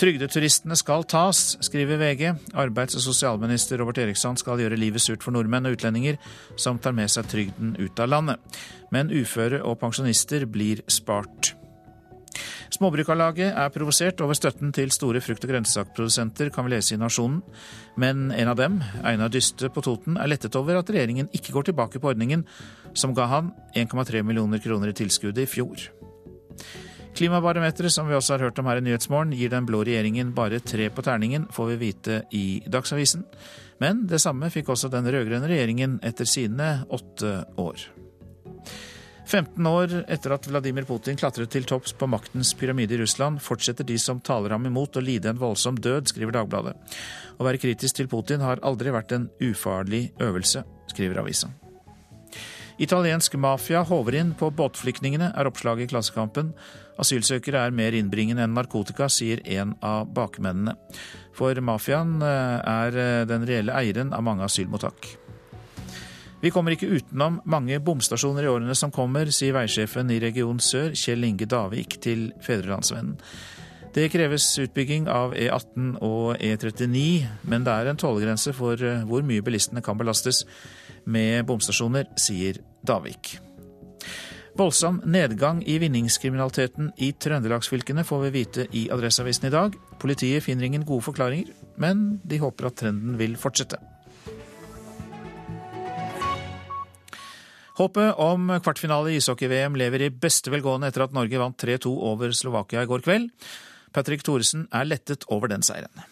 Trygdeturistene 0.00 0.78
skal 0.80 1.02
tas, 1.04 1.58
skriver 1.60 1.98
VG. 2.00 2.30
Arbeids- 2.56 2.96
og 2.96 3.02
sosialminister 3.04 3.82
Robert 3.82 3.98
Eriksson 4.00 4.38
skal 4.40 4.62
gjøre 4.62 4.78
livet 4.80 5.02
surt 5.04 5.20
for 5.20 5.36
nordmenn 5.36 5.68
og 5.68 5.76
utlendinger 5.76 6.16
som 6.56 6.78
tar 6.80 6.94
med 6.96 7.12
seg 7.12 7.28
trygden 7.28 7.74
ut 7.76 8.00
av 8.00 8.08
landet. 8.08 8.60
Men 8.94 9.12
uføre 9.12 9.60
og 9.60 9.76
pensjonister 9.82 10.46
blir 10.48 10.80
spart. 10.88 11.52
Småbrukarlaget 12.72 13.52
er 13.52 13.72
provosert 13.74 14.22
over 14.24 14.38
støtten 14.38 14.72
til 14.72 14.88
store 14.94 15.20
frukt- 15.20 15.44
og 15.44 15.52
grønnsakprodusenter, 15.52 16.48
kan 16.54 16.64
vi 16.64 16.78
lese 16.78 16.94
i 16.94 17.00
Nasjonen. 17.00 17.42
Men 18.00 18.30
en 18.32 18.48
av 18.48 18.56
dem, 18.56 18.80
Einar 19.04 19.28
Dyste 19.28 19.68
på 19.68 19.84
Toten, 19.84 20.16
er 20.16 20.32
lettet 20.32 20.56
over 20.56 20.80
at 20.80 20.88
regjeringen 20.88 21.28
ikke 21.36 21.52
går 21.52 21.68
tilbake 21.68 22.00
på 22.00 22.14
ordningen 22.14 22.46
som 22.94 23.12
ga 23.12 23.28
han 23.28 23.52
1,3 23.76 24.22
millioner 24.24 24.64
kroner 24.64 24.94
i 24.94 24.96
tilskuddet 24.96 25.44
i 25.44 25.50
fjor. 25.58 25.90
Klimabarometeret, 27.16 27.92
som 27.92 28.08
vi 28.08 28.14
også 28.14 28.36
har 28.36 28.46
hørt 28.46 28.58
om 28.62 28.68
her 28.70 28.80
i 28.80 28.84
Nyhetsmorgen, 28.86 29.34
gir 29.36 29.50
den 29.52 29.66
blå 29.68 29.82
regjeringen 29.84 30.34
bare 30.36 30.60
tre 30.62 30.88
på 30.94 31.02
terningen, 31.04 31.48
får 31.52 31.72
vi 31.72 31.80
vite 31.80 32.20
i 32.36 32.44
Dagsavisen. 32.70 33.26
Men 33.80 34.04
det 34.08 34.20
samme 34.22 34.50
fikk 34.52 34.70
også 34.72 34.90
den 34.92 35.08
rød-grønne 35.08 35.48
regjeringen 35.50 35.98
etter 36.06 36.28
sine 36.28 36.72
åtte 36.92 37.34
år. 37.60 37.88
15 39.30 39.66
år 39.66 39.92
etter 40.10 40.34
at 40.34 40.46
Vladimir 40.50 40.86
Putin 40.88 41.18
klatret 41.18 41.52
til 41.54 41.66
topps 41.68 41.92
på 41.94 42.08
maktens 42.10 42.50
pyramide 42.58 42.96
i 42.96 43.00
Russland, 43.02 43.38
fortsetter 43.42 43.86
de 43.86 43.98
som 44.02 44.18
taler 44.26 44.56
ham 44.56 44.66
imot 44.66 44.98
å 44.98 45.04
lide 45.04 45.30
en 45.30 45.38
voldsom 45.38 45.78
død, 45.78 46.10
skriver 46.10 46.34
Dagbladet. 46.34 46.74
Å 47.38 47.46
være 47.46 47.62
kritisk 47.62 48.00
til 48.00 48.10
Putin 48.10 48.42
har 48.42 48.62
aldri 48.66 48.94
vært 48.94 49.14
en 49.14 49.30
ufarlig 49.46 50.08
øvelse, 50.18 50.64
skriver 50.90 51.22
avisa. 51.22 51.52
Italiensk 52.80 53.34
mafia 53.36 53.82
håver 53.84 54.14
inn 54.16 54.30
på 54.32 54.48
båtflyktningene, 54.56 55.34
er 55.36 55.48
oppslaget 55.50 55.84
i 55.84 55.90
Klassekampen. 55.90 56.54
Asylsøkere 57.00 57.66
er 57.66 57.74
mer 57.76 57.92
innbringende 57.92 58.46
enn 58.46 58.54
narkotika, 58.56 59.10
sier 59.12 59.42
en 59.44 59.74
av 59.84 60.08
bakmennene. 60.16 60.78
For 61.36 61.60
mafiaen 61.60 62.22
eh, 62.24 62.70
er 62.72 62.96
eh, 62.96 63.26
den 63.28 63.44
reelle 63.48 63.76
eieren 63.76 64.14
av 64.16 64.24
mange 64.24 64.48
asylmottak. 64.48 65.10
Vi 66.40 66.48
kommer 66.54 66.72
ikke 66.72 66.88
utenom 66.88 67.42
mange 67.44 67.76
bomstasjoner 67.84 68.46
i 68.46 68.48
årene 68.48 68.76
som 68.78 68.92
kommer, 68.96 69.28
sier 69.28 69.52
veisjefen 69.58 70.08
i 70.08 70.16
Region 70.24 70.64
Sør, 70.64 70.96
Kjell 70.96 71.28
Inge 71.28 71.44
Davik, 71.52 71.98
til 72.00 72.30
Fedrelandsvennen. 72.40 73.18
Det 73.92 74.08
kreves 74.08 74.46
utbygging 74.62 75.08
av 75.10 75.34
E18 75.36 75.98
og 76.06 76.38
E39, 76.38 77.04
men 77.44 77.68
det 77.68 77.76
er 77.76 77.92
en 77.92 78.00
tålegrense 78.00 78.56
for 78.56 78.80
eh, 78.80 79.04
hvor 79.04 79.20
mye 79.26 79.44
bilistene 79.44 79.84
kan 79.84 80.00
belastes 80.00 80.46
med 81.04 81.44
bomstasjoner, 81.48 82.08
sier 82.16 82.64
Davik. 82.86 83.36
Voldsom 84.58 84.98
nedgang 85.06 85.62
i 85.62 85.78
vinningskriminaliteten 85.80 86.90
i 86.98 87.12
trøndelagsfylkene 87.12 88.04
får 88.04 88.24
vi 88.26 88.32
vite 88.34 88.66
i 88.76 88.88
Adresseavisen 88.92 89.46
i 89.48 89.54
dag. 89.54 89.76
Politiet 90.02 90.44
finner 90.44 90.66
ingen 90.66 90.84
gode 90.84 91.06
forklaringer, 91.06 91.52
men 91.80 92.20
de 92.26 92.40
håper 92.42 92.68
at 92.68 92.80
trenden 92.82 93.16
vil 93.20 93.38
fortsette. 93.40 93.78
Håpet 97.80 98.18
om 98.20 98.50
kvartfinale 98.60 99.14
i 99.14 99.20
ishockey-VM 99.20 99.78
lever 99.80 100.04
i 100.04 100.12
beste 100.12 100.52
velgående 100.52 100.90
etter 100.90 101.06
at 101.06 101.14
Norge 101.16 101.40
vant 101.40 101.56
3-2 101.62 101.94
over 102.10 102.34
Slovakia 102.36 102.82
i 102.84 102.90
går 102.90 103.06
kveld. 103.06 103.30
Patrick 103.96 104.26
Thoresen 104.26 104.66
er 104.74 104.88
lettet 104.90 105.24
over 105.32 105.48
den 105.48 105.64
seieren. 105.64 106.04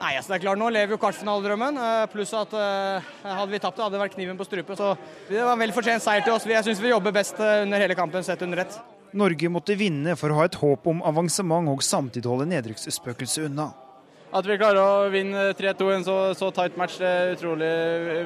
Nei, 0.00 0.14
altså 0.16 0.32
det 0.32 0.38
er 0.38 0.44
klart 0.46 0.60
Nå 0.60 0.70
lever 0.72 0.94
jo 0.94 1.00
kvartfinaledrømmen. 1.00 1.76
Eh, 1.76 2.04
pluss 2.12 2.32
at 2.36 2.54
uh, 2.56 3.10
hadde 3.26 3.52
vi 3.52 3.60
tapt, 3.60 3.76
det 3.76 3.84
hadde 3.84 3.98
det 3.98 4.00
vært 4.00 4.16
kniven 4.16 4.38
på 4.38 4.46
strupen. 4.48 4.78
Så 4.78 4.94
det 5.28 5.42
var 5.42 5.52
en 5.52 5.60
vel 5.60 5.74
fortjent 5.76 6.04
seier 6.04 6.24
til 6.24 6.32
oss. 6.32 6.48
Jeg 6.48 6.64
syns 6.64 6.80
vi 6.80 6.92
jobber 6.92 7.12
best 7.12 7.36
eh, 7.36 7.60
under 7.66 7.84
hele 7.84 7.96
kampen, 7.98 8.24
sett 8.24 8.40
under 8.46 8.64
ett. 8.64 8.78
Norge 9.20 9.50
måtte 9.52 9.76
vinne 9.76 10.14
for 10.16 10.32
å 10.32 10.38
ha 10.40 10.48
et 10.48 10.56
håp 10.56 10.88
om 10.88 11.02
avansement 11.04 11.68
og 11.68 11.84
samtidig 11.84 12.30
holde 12.30 12.48
nedrykksspøkelset 12.48 13.50
unna. 13.50 13.68
At 14.30 14.46
vi 14.46 14.54
klarer 14.60 14.78
å 14.78 15.06
vinne 15.10 15.48
3-2 15.58 15.86
i 15.90 15.94
en 15.96 16.04
så, 16.06 16.16
så, 16.38 16.52
tight 16.54 16.76
match, 16.78 17.00
det, 17.02 17.10
utrolig 17.32 17.70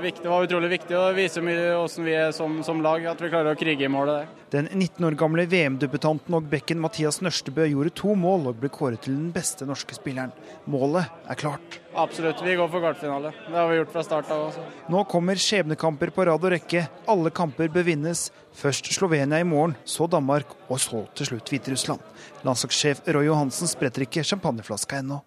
viktig, 0.02 0.28
var 0.28 0.44
utrolig 0.44 0.68
viktig. 0.74 0.92
Og 1.00 1.16
viser 1.16 1.44
mye 1.44 1.62
hvordan 1.78 2.04
vi 2.04 2.16
er 2.20 2.34
som, 2.36 2.58
som, 2.66 2.82
lag, 2.84 3.06
at 3.08 3.22
vi 3.24 3.30
klarer 3.32 3.56
å 3.56 3.58
krige 3.58 3.88
i 3.88 3.92
målet 3.92 4.20
Det. 4.20 4.42
Den 4.52 4.68
19 4.68 5.08
år 5.08 5.16
gamle 5.18 5.46
VM-debutanten 5.48 6.36
og 6.36 6.50
bekken 6.52 6.82
Mathias 6.84 7.22
Nørstebø 7.24 7.64
gjorde 7.70 7.94
to 7.96 8.12
mål 8.20 8.52
og 8.52 8.60
ble 8.60 8.68
kåret 8.74 9.06
til 9.06 9.16
den 9.16 9.32
beste 9.32 9.64
norske 9.64 9.96
spilleren. 9.96 10.36
Målet 10.68 11.08
er 11.24 11.40
klart. 11.40 11.80
Absolutt, 11.96 12.44
vi 12.44 12.60
går 12.60 12.68
for 12.68 12.84
kvartfinale. 12.84 13.32
Det 13.48 13.56
har 13.56 13.72
vi 13.72 13.80
gjort 13.80 13.96
fra 13.96 14.04
start 14.04 14.32
av. 14.34 14.46
Også. 14.50 14.68
Nå 14.92 15.08
kommer 15.08 15.40
skjebnekamper 15.40 16.12
på 16.12 16.28
rad 16.28 16.44
og 16.44 16.56
rekke. 16.58 16.84
Alle 17.08 17.32
kamper 17.32 17.72
bør 17.72 17.88
vinnes. 17.94 18.28
Først 18.54 18.92
Slovenia 18.92 19.40
i 19.40 19.48
morgen, 19.48 19.78
så 19.88 20.04
Danmark, 20.04 20.52
og 20.68 20.84
så 20.84 21.06
til 21.16 21.32
slutt 21.32 21.48
Hviterussland. 21.48 22.04
Landslagssjef 22.44 23.06
Roy 23.08 23.32
Johansen 23.32 23.72
spretter 23.72 24.04
ikke 24.04 24.26
champagneflaska 24.26 25.00
ennå. 25.00 25.24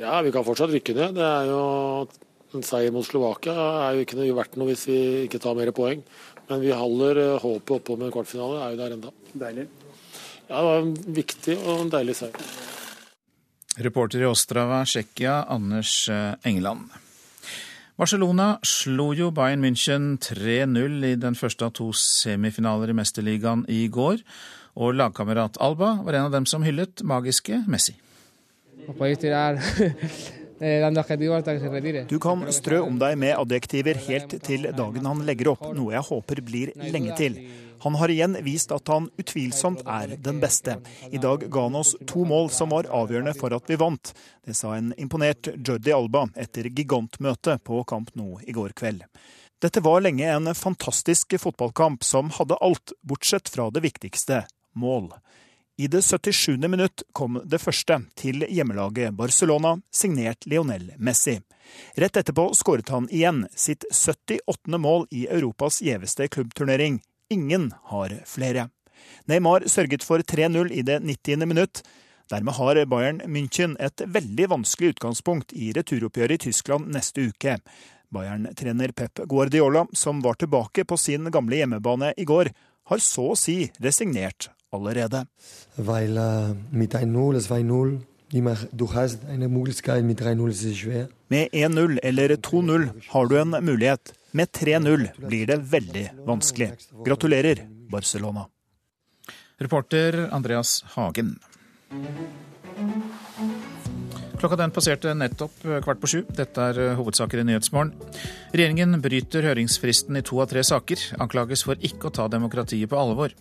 Ja, 0.00 0.22
vi 0.24 0.32
kan 0.32 0.44
fortsatt 0.46 0.72
rykke 0.72 0.94
ned. 0.96 1.16
Det 1.18 1.26
er 1.26 1.50
jo 1.50 1.62
En 2.50 2.64
seier 2.66 2.90
mot 2.90 3.06
Slovakia 3.06 3.52
er 3.54 3.94
jo 3.94 4.02
ikke 4.02 4.16
noe 4.18 4.32
verdt 4.34 4.56
noe 4.58 4.72
hvis 4.72 4.88
vi 4.88 4.96
ikke 5.28 5.38
tar 5.38 5.54
mer 5.54 5.70
poeng. 5.70 6.00
Men 6.48 6.64
vi 6.64 6.72
holder 6.74 7.20
eh, 7.22 7.36
håpet 7.38 7.76
oppe 7.76 7.94
med 7.94 8.08
en 8.08 8.14
kvartfinale. 8.16 8.56
Er 8.58 8.72
jo 8.72 8.80
der 8.80 8.94
enda. 8.96 9.12
Deilig. 9.38 9.68
Ja, 10.48 10.56
det 10.56 10.64
var 10.66 10.80
en 10.80 11.14
viktig 11.20 11.56
og 11.60 11.84
en 11.84 11.92
deilig 11.94 12.16
seier. 12.18 12.50
Reporter 13.86 14.24
i 14.24 14.26
Ostrava, 14.26 14.80
Tsjekkia, 14.82 15.44
Anders 15.46 15.94
eh, 16.10 16.34
Engeland. 16.50 16.90
Barcelona 18.00 18.56
slo 18.66 19.12
jo 19.14 19.30
Bayern 19.30 19.62
München 19.62 20.16
3-0 20.18 21.06
i 21.06 21.14
den 21.22 21.38
første 21.38 21.70
av 21.70 21.76
to 21.78 21.92
semifinaler 21.94 22.90
i 22.90 22.98
Mesterligaen 22.98 23.62
i 23.70 23.84
går. 23.86 24.26
Og 24.74 24.98
lagkamerat 24.98 25.62
Alba 25.62 26.00
var 26.02 26.18
en 26.18 26.32
av 26.32 26.34
dem 26.34 26.50
som 26.50 26.66
hyllet 26.66 27.06
magiske 27.06 27.62
Messi. 27.70 27.94
Du 32.08 32.18
kan 32.20 32.42
strø 32.52 32.82
om 32.84 32.98
deg 33.00 33.16
med 33.16 33.32
adjektiver 33.32 33.96
helt 34.08 34.34
til 34.44 34.66
dagen 34.76 35.06
han 35.08 35.22
legger 35.24 35.54
opp, 35.54 35.62
noe 35.72 35.94
jeg 35.94 36.04
håper 36.10 36.42
blir 36.44 36.72
lenge 36.92 37.16
til. 37.16 37.38
Han 37.80 37.96
har 37.96 38.12
igjen 38.12 38.36
vist 38.44 38.72
at 38.76 38.92
han 38.92 39.06
utvilsomt 39.16 39.80
er 39.88 40.18
den 40.20 40.40
beste. 40.42 40.76
I 41.08 41.20
dag 41.22 41.46
ga 41.48 41.62
han 41.64 41.78
oss 41.80 41.94
to 42.04 42.26
mål 42.28 42.50
som 42.52 42.74
var 42.74 42.90
avgjørende 42.92 43.32
for 43.38 43.56
at 43.56 43.72
vi 43.72 43.78
vant. 43.80 44.12
Det 44.44 44.52
sa 44.58 44.74
en 44.76 44.92
imponert 45.00 45.48
Jordi 45.56 45.94
Alba 45.96 46.26
etter 46.36 46.68
gigantmøtet 46.68 47.64
på 47.64 47.80
Camp 47.88 48.12
Nou 48.20 48.36
i 48.44 48.52
går 48.52 48.76
kveld. 48.76 49.06
Dette 49.60 49.80
var 49.84 50.04
lenge 50.04 50.28
en 50.28 50.52
fantastisk 50.56 51.38
fotballkamp 51.40 52.04
som 52.04 52.28
hadde 52.36 52.60
alt, 52.60 52.92
bortsett 53.00 53.48
fra 53.48 53.70
det 53.72 53.84
viktigste 53.84 54.44
mål. 54.76 55.10
I 55.80 55.86
det 55.86 56.02
77. 56.02 56.68
minutt 56.68 57.02
kom 57.12 57.38
det 57.44 57.58
første 57.58 57.96
til 58.20 58.42
hjemmelaget 58.52 59.14
Barcelona, 59.16 59.78
signert 59.88 60.44
Lionel 60.44 60.90
Messi. 61.00 61.38
Rett 61.96 62.18
etterpå 62.20 62.50
skåret 62.58 62.92
han 62.92 63.06
igjen 63.08 63.46
sitt 63.56 63.86
78. 63.88 64.76
mål 64.76 65.06
i 65.08 65.22
Europas 65.32 65.80
gjeveste 65.80 66.28
klubbturnering. 66.28 66.98
Ingen 67.32 67.70
har 67.94 68.12
flere. 68.28 68.66
Neymar 69.24 69.64
sørget 69.72 70.04
for 70.04 70.20
3-0 70.20 70.68
i 70.68 70.84
det 70.84 70.98
90. 71.00 71.48
minutt. 71.48 71.80
Dermed 72.28 72.58
har 72.60 72.84
Bayern 72.84 73.24
München 73.24 73.78
et 73.80 74.04
veldig 74.04 74.50
vanskelig 74.52 74.98
utgangspunkt 74.98 75.56
i 75.56 75.72
returoppgjøret 75.72 76.42
i 76.42 76.50
Tyskland 76.50 76.92
neste 76.92 77.30
uke. 77.32 77.56
Bayern-trener 78.12 78.92
Pep 78.92 79.24
Guardiola, 79.24 79.88
som 79.96 80.20
var 80.20 80.36
tilbake 80.36 80.84
på 80.84 81.00
sin 81.00 81.32
gamle 81.32 81.64
hjemmebane 81.64 82.12
i 82.20 82.28
går, 82.28 82.52
har 82.92 83.06
så 83.08 83.30
å 83.32 83.44
si 83.48 83.62
resignert 83.80 84.52
allerede. 84.70 85.26
Weil 85.76 86.16
äh, 86.16 86.54
mit 86.70 86.94
1-0, 86.94 87.36
es 87.36 87.50
war 87.50 87.58
1-0, 87.58 88.00
Med 91.28 91.48
1-0 91.52 91.98
eller 92.02 92.28
2-0 92.28 92.90
har 93.08 93.26
du 93.26 93.36
en 93.40 93.64
mulighet. 93.64 94.14
Med 94.30 94.48
3-0 94.48 95.08
blir 95.26 95.46
det 95.46 95.56
veldig 95.72 96.10
vanskelig. 96.26 96.72
Gratulerer, 97.04 97.66
Barcelona. 97.90 98.46
Reporter 99.58 100.28
Andreas 100.30 100.84
Hagen. 100.94 101.38
Klokka 104.38 104.56
den 104.56 104.70
passerte 104.70 105.10
nettopp 105.14 105.66
kvart 105.84 106.00
på 106.00 106.08
sju. 106.08 106.20
Dette 106.30 106.70
er 106.70 106.94
hovedsaker 106.96 107.42
i 107.42 107.48
Nyhetsmorgen. 107.50 107.90
Regjeringen 108.54 109.02
bryter 109.02 109.50
høringsfristen 109.50 110.16
i 110.16 110.22
to 110.24 110.38
av 110.40 110.52
tre 110.54 110.62
saker. 110.64 111.02
Anklages 111.20 111.66
for 111.66 111.82
ikke 111.82 112.08
å 112.08 112.14
ta 112.14 112.28
demokratiet 112.30 112.88
på 112.88 112.96
alvor. 112.96 113.34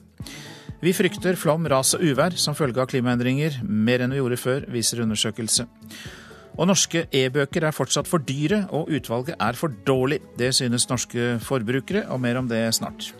Vi 0.80 0.94
frykter 0.96 1.36
flom, 1.36 1.66
ras 1.68 1.92
og 1.98 2.04
uvær 2.08 2.38
som 2.40 2.56
følge 2.56 2.80
av 2.80 2.88
klimaendringer. 2.88 3.58
Mer 3.68 4.06
enn 4.06 4.14
vi 4.16 4.22
gjorde 4.22 4.38
før, 4.40 4.68
viser 4.72 5.02
undersøkelse. 5.04 5.66
Og 6.56 6.70
norske 6.70 7.02
e-bøker 7.16 7.66
er 7.68 7.76
fortsatt 7.76 8.08
for 8.08 8.24
dyre, 8.24 8.62
og 8.76 8.88
utvalget 8.88 9.36
er 9.36 9.60
for 9.60 9.76
dårlig. 9.88 10.22
Det 10.40 10.54
synes 10.56 10.88
norske 10.88 11.36
forbrukere, 11.44 12.06
og 12.08 12.24
mer 12.24 12.40
om 12.40 12.48
det 12.48 12.62
snart. 12.80 13.12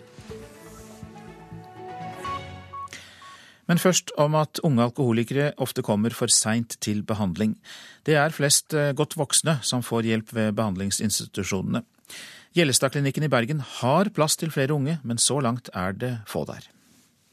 Men 3.68 3.78
først 3.78 4.10
om 4.18 4.34
at 4.40 4.64
unge 4.66 4.82
alkoholikere 4.88 5.52
ofte 5.62 5.84
kommer 5.86 6.16
for 6.16 6.32
seint 6.32 6.80
til 6.80 7.04
behandling. 7.06 7.54
Det 8.08 8.16
er 8.18 8.34
flest 8.34 8.74
eh, 8.74 8.90
godt 8.96 9.14
voksne 9.20 9.60
som 9.62 9.84
får 9.84 10.08
hjelp 10.08 10.34
ved 10.34 10.56
behandlingsinstitusjonene. 10.58 11.84
Gjellestadklinikken 12.56 13.28
i 13.28 13.30
Bergen 13.30 13.62
har 13.78 14.10
plass 14.16 14.40
til 14.40 14.50
flere 14.50 14.74
unge, 14.74 14.98
men 15.04 15.22
så 15.22 15.38
langt 15.44 15.70
er 15.70 15.94
det 15.94 16.16
få 16.26 16.48
der. 16.48 16.66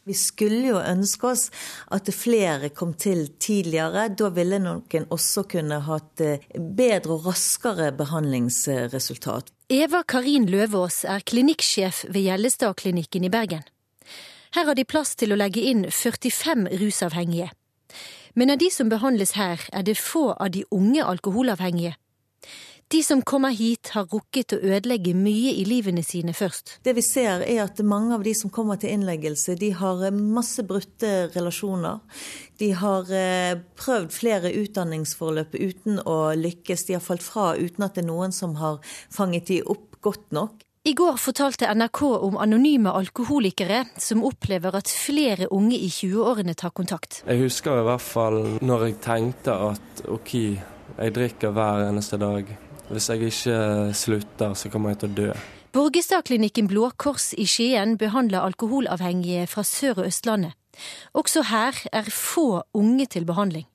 Vi 0.08 0.16
skulle 0.16 0.70
jo 0.70 0.78
ønske 0.80 1.28
oss 1.28 1.50
at 1.92 2.08
flere 2.16 2.70
kom 2.72 2.94
til 2.96 3.26
tidligere. 3.44 4.06
Da 4.16 4.30
ville 4.32 4.60
noen 4.64 5.08
også 5.12 5.44
kunne 5.52 5.82
hatt 5.84 6.24
eh, 6.24 6.46
bedre 6.56 7.18
og 7.18 7.28
raskere 7.28 7.90
behandlingsresultat. 7.98 9.52
Eva 9.68 10.06
Karin 10.08 10.48
Løvaas 10.48 11.02
er 11.04 11.26
klinikksjef 11.28 12.06
ved 12.08 12.24
Gjellestadklinikken 12.24 13.28
i 13.28 13.34
Bergen. 13.34 13.66
Her 14.56 14.70
har 14.70 14.80
de 14.80 14.88
plass 14.88 15.12
til 15.20 15.36
å 15.36 15.40
legge 15.42 15.66
inn 15.68 15.84
45 15.92 16.70
rusavhengige. 16.80 17.52
Men 18.40 18.54
av 18.54 18.62
de 18.64 18.72
som 18.72 18.88
behandles 18.88 19.36
her, 19.36 19.60
er 19.76 19.84
det 19.84 19.98
få 20.00 20.30
av 20.38 20.54
de 20.56 20.64
unge 20.72 21.04
alkoholavhengige. 21.04 21.98
De 22.88 23.04
som 23.04 23.22
kommer 23.22 23.52
hit, 23.52 23.90
har 23.92 24.06
rukket 24.08 24.54
å 24.56 24.58
ødelegge 24.64 25.12
mye 25.12 25.52
i 25.60 25.66
livene 25.68 26.00
sine 26.08 26.32
først. 26.32 26.78
Det 26.88 26.94
vi 26.96 27.02
ser 27.04 27.42
er 27.44 27.66
at 27.66 27.82
mange 27.84 28.14
av 28.16 28.22
de 28.24 28.32
som 28.32 28.48
kommer 28.54 28.80
til 28.80 28.94
innleggelse, 28.96 29.58
de 29.60 29.74
har 29.76 30.06
masse 30.16 30.64
brutte 30.64 31.10
relasjoner. 31.34 31.98
De 32.64 32.70
har 32.80 33.10
eh, 33.12 33.60
prøvd 33.76 34.14
flere 34.16 34.54
utdanningsforløp 34.62 35.58
uten 35.60 36.00
å 36.08 36.32
lykkes. 36.40 36.86
De 36.88 36.96
har 36.96 37.04
falt 37.04 37.26
fra 37.26 37.50
uten 37.60 37.84
at 37.84 37.98
det 37.98 38.06
er 38.06 38.08
noen 38.08 38.32
som 38.32 38.56
har 38.62 38.80
fanget 39.12 39.52
de 39.52 39.58
opp 39.68 40.00
godt 40.08 40.32
nok. 40.38 40.64
I 40.88 40.94
går 40.96 41.18
fortalte 41.20 41.68
NRK 41.68 42.02
om 42.30 42.38
anonyme 42.40 42.94
alkoholikere 42.96 43.82
som 44.00 44.24
opplever 44.24 44.78
at 44.80 44.88
flere 44.88 45.50
unge 45.52 45.76
i 45.76 45.90
20-årene 45.92 46.56
tar 46.56 46.72
kontakt. 46.72 47.20
Jeg 47.28 47.42
husker 47.44 47.82
i 47.82 47.84
hvert 47.90 48.06
fall 48.06 48.40
når 48.64 48.88
jeg 48.88 48.98
tenkte 49.04 49.58
at 49.74 50.06
OK, 50.08 50.32
jeg 50.96 51.16
drikker 51.20 51.52
hver 51.52 51.90
eneste 51.90 52.22
dag. 52.24 52.56
Hvis 52.88 53.10
jeg 53.10 53.28
ikke 53.28 53.94
slutter, 53.94 54.54
så 54.54 54.70
kommer 54.72 54.94
jeg 54.94 55.00
til 55.02 55.10
å 55.10 55.18
dø. 55.18 55.32
Borgestadklinikken 55.76 56.70
Blå 56.72 56.88
Kors 56.98 57.34
i 57.38 57.44
Skien 57.46 57.98
behandler 58.00 58.46
alkoholavhengige 58.48 59.44
fra 59.52 59.64
Sør- 59.68 60.00
og 60.00 60.08
Østlandet. 60.08 60.56
Også 61.14 61.44
her 61.50 61.76
er 61.92 62.08
få 62.14 62.62
unge 62.74 63.06
til 63.06 63.26
behandling. 63.26 63.66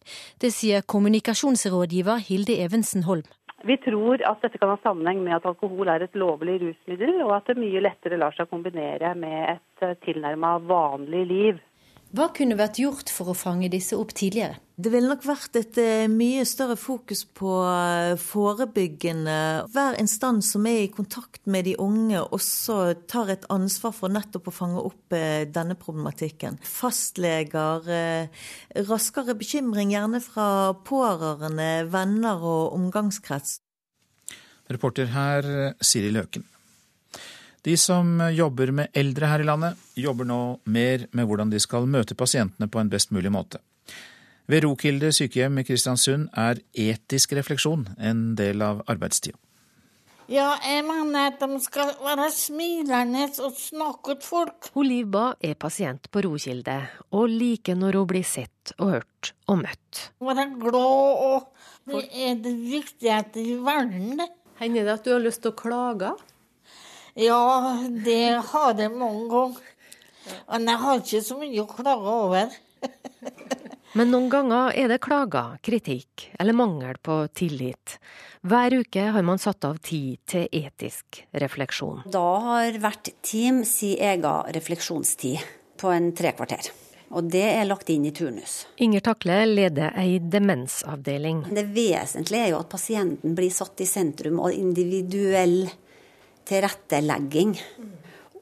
Det 0.40 0.52
sier 0.54 0.82
kommunikasjonsrådgiver 0.82 2.22
Hilde 2.28 2.56
Evensen 2.64 3.04
Holm. 3.04 3.26
Vi 3.62 3.76
tror 3.84 4.22
at 4.26 4.40
dette 4.42 4.58
kan 4.58 4.72
ha 4.72 4.78
sammenheng 4.82 5.20
med 5.22 5.36
at 5.36 5.46
alkohol 5.46 5.90
er 5.92 6.02
et 6.02 6.16
lovlig 6.18 6.56
rusmiddel, 6.62 7.20
og 7.22 7.36
at 7.36 7.52
det 7.52 7.60
mye 7.62 7.82
lettere 7.84 8.18
lar 8.18 8.34
seg 8.34 8.50
kombinere 8.50 9.12
med 9.14 9.58
et 9.58 9.84
eh, 9.86 9.94
tilnærma 10.02 10.56
vanlig 10.66 11.22
liv. 11.30 11.60
Hva 12.12 12.26
kunne 12.36 12.58
vært 12.58 12.80
gjort 12.82 13.12
for 13.14 13.30
å 13.30 13.38
fange 13.38 13.70
disse 13.72 13.96
opp 13.96 14.10
tidligere? 14.18 14.58
Det 14.82 14.90
ville 14.90 15.06
nok 15.06 15.22
vært 15.22 15.54
et 15.60 15.76
eh, 15.78 16.08
mye 16.10 16.42
større 16.48 16.74
fokus 16.80 17.20
på 17.38 17.52
eh, 17.70 18.16
forebyggende. 18.18 19.36
Hver 19.70 19.94
instans 20.00 20.48
som 20.56 20.66
er 20.66 20.80
i 20.82 20.90
kontakt 20.90 21.44
med 21.46 21.68
de 21.68 21.76
unge, 21.78 22.18
også 22.34 22.78
tar 23.06 23.30
et 23.30 23.46
ansvar 23.52 23.94
for 23.94 24.10
nettopp 24.10 24.50
å 24.50 24.56
fange 24.56 24.82
opp 24.82 25.14
denne 25.54 25.76
problematikken. 25.78 26.58
Fastleger, 26.66 27.86
raskere 28.88 29.36
bekymring 29.38 29.92
gjerne 29.92 30.22
fra 30.24 30.48
pårørende, 30.88 31.86
venner 31.92 32.42
og 32.42 32.74
omgangskrets. 32.74 33.60
Reporter 34.72 35.12
her 35.14 35.52
Siri 35.84 36.10
Løken. 36.10 36.48
De 37.62 37.76
som 37.78 38.16
jobber 38.34 38.72
med 38.74 38.96
eldre 38.98 39.30
her 39.30 39.44
i 39.44 39.46
landet, 39.46 39.78
jobber 39.94 40.26
nå 40.26 40.40
mer 40.64 41.06
med 41.12 41.28
hvordan 41.28 41.52
de 41.52 41.62
skal 41.62 41.86
møte 41.86 42.18
pasientene 42.18 42.66
på 42.66 42.82
en 42.82 42.90
best 42.90 43.14
mulig 43.14 43.30
måte. 43.30 43.62
Ved 44.52 44.66
Rokilde 44.66 45.08
sykehjem 45.16 45.62
i 45.62 45.64
Kristiansund 45.64 46.26
er 46.36 46.58
etisk 46.76 47.30
refleksjon 47.38 47.86
en 47.96 48.18
del 48.36 48.60
av 48.60 48.82
arbeidstida. 48.90 49.38
Ja, 50.28 50.58
jeg 50.60 50.82
mener 50.84 51.30
at 51.30 51.40
de 51.40 51.56
skal 51.64 51.94
være 52.02 52.26
smilende 52.36 53.30
og 53.46 53.56
snakke 53.56 54.18
til 54.18 54.26
folk. 54.26 54.68
Hun 54.74 54.84
Livba 54.90 55.22
er 55.40 55.56
pasient 55.56 56.10
på 56.12 56.20
Rokilde, 56.26 56.74
og 57.16 57.32
liker 57.32 57.78
når 57.80 57.96
hun 58.02 58.10
blir 58.12 58.28
sett 58.28 58.74
og 58.76 58.92
hørt 58.98 59.32
og 59.48 59.62
møtt. 59.62 60.02
Være 60.20 60.46
glad 60.60 61.24
og 61.30 61.48
Det 61.88 62.04
er 62.12 62.36
det 62.44 62.52
viktigste 62.60 63.40
i 63.40 63.56
verden, 63.56 64.20
det. 64.20 64.28
Hender 64.60 64.84
det 64.84 64.98
at 64.98 65.08
du 65.08 65.14
har 65.14 65.24
lyst 65.24 65.46
til 65.46 65.54
å 65.54 65.60
klage? 65.62 66.12
Ja, 67.16 67.40
det 67.88 68.36
har 68.52 68.76
jeg 68.76 68.92
mange 68.92 69.24
ganger. 69.32 69.64
Men 70.52 70.68
jeg 70.68 70.84
har 70.84 71.00
ikke 71.00 71.24
så 71.24 71.40
mye 71.40 71.64
å 71.64 71.68
klage 71.72 72.20
over. 72.20 72.56
Men 73.92 74.08
noen 74.08 74.30
ganger 74.32 74.72
er 74.72 74.88
det 74.88 75.02
klager, 75.04 75.58
kritikk 75.60 76.30
eller 76.40 76.56
mangel 76.56 76.96
på 77.04 77.26
tillit. 77.36 77.98
Hver 78.40 78.78
uke 78.80 79.02
har 79.12 79.26
man 79.26 79.40
satt 79.40 79.66
av 79.68 79.76
tid 79.84 80.22
til 80.26 80.46
etisk 80.48 81.20
refleksjon. 81.44 82.00
Da 82.08 82.28
har 82.46 82.78
hvert 82.80 83.12
team 83.20 83.60
sin 83.68 84.00
egen 84.00 84.54
refleksjonstid 84.56 85.44
på 85.76 85.92
en 85.92 86.08
tre 86.16 86.32
kvarter. 86.38 86.70
Og 87.12 87.28
det 87.28 87.44
er 87.44 87.68
lagt 87.68 87.90
inn 87.92 88.06
i 88.08 88.14
turnus. 88.16 88.62
Inger 88.80 89.04
Takle 89.04 89.42
leder 89.50 89.92
ei 90.00 90.16
demensavdeling. 90.32 91.44
Det 91.52 91.66
vesentlige 91.74 92.46
er 92.46 92.54
jo 92.54 92.62
at 92.62 92.72
pasienten 92.72 93.36
blir 93.36 93.52
satt 93.52 93.84
i 93.84 93.88
sentrum, 93.88 94.40
og 94.40 94.56
individuell 94.56 95.66
tilrettelegging. 96.48 97.52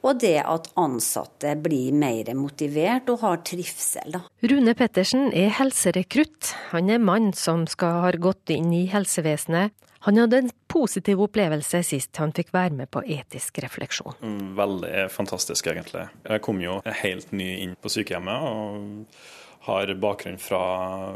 Og 0.00 0.20
det 0.22 0.38
at 0.40 0.70
ansatte 0.80 1.52
blir 1.60 1.92
mer 1.92 2.30
motivert 2.38 3.10
og 3.12 3.20
har 3.24 3.42
trivsel. 3.44 4.16
Da. 4.16 4.22
Rune 4.48 4.74
Pettersen 4.78 5.28
er 5.36 5.52
helserekrutt. 5.58 6.54
Han 6.72 6.88
er 6.92 7.02
mann 7.02 7.34
som 7.36 7.66
skal 7.68 8.00
ha 8.06 8.12
gått 8.16 8.52
inn 8.54 8.72
i 8.72 8.86
helsevesenet. 8.92 9.76
Han 10.06 10.16
hadde 10.16 10.38
en 10.40 10.50
positiv 10.72 11.20
opplevelse 11.20 11.82
sist 11.84 12.16
han 12.22 12.32
fikk 12.32 12.54
være 12.56 12.72
med 12.78 12.88
på 12.88 13.02
etisk 13.04 13.60
refleksjon. 13.60 14.16
Mm, 14.24 14.54
veldig 14.56 15.04
fantastisk, 15.12 15.68
egentlig. 15.68 16.06
Jeg 16.24 16.40
kom 16.46 16.62
jo 16.64 16.78
helt 17.02 17.34
ny 17.36 17.50
inn 17.66 17.76
på 17.76 17.92
sykehjemmet 17.92 18.46
og 18.48 19.66
har 19.68 19.92
bakgrunn 20.00 20.40
fra, 20.40 20.62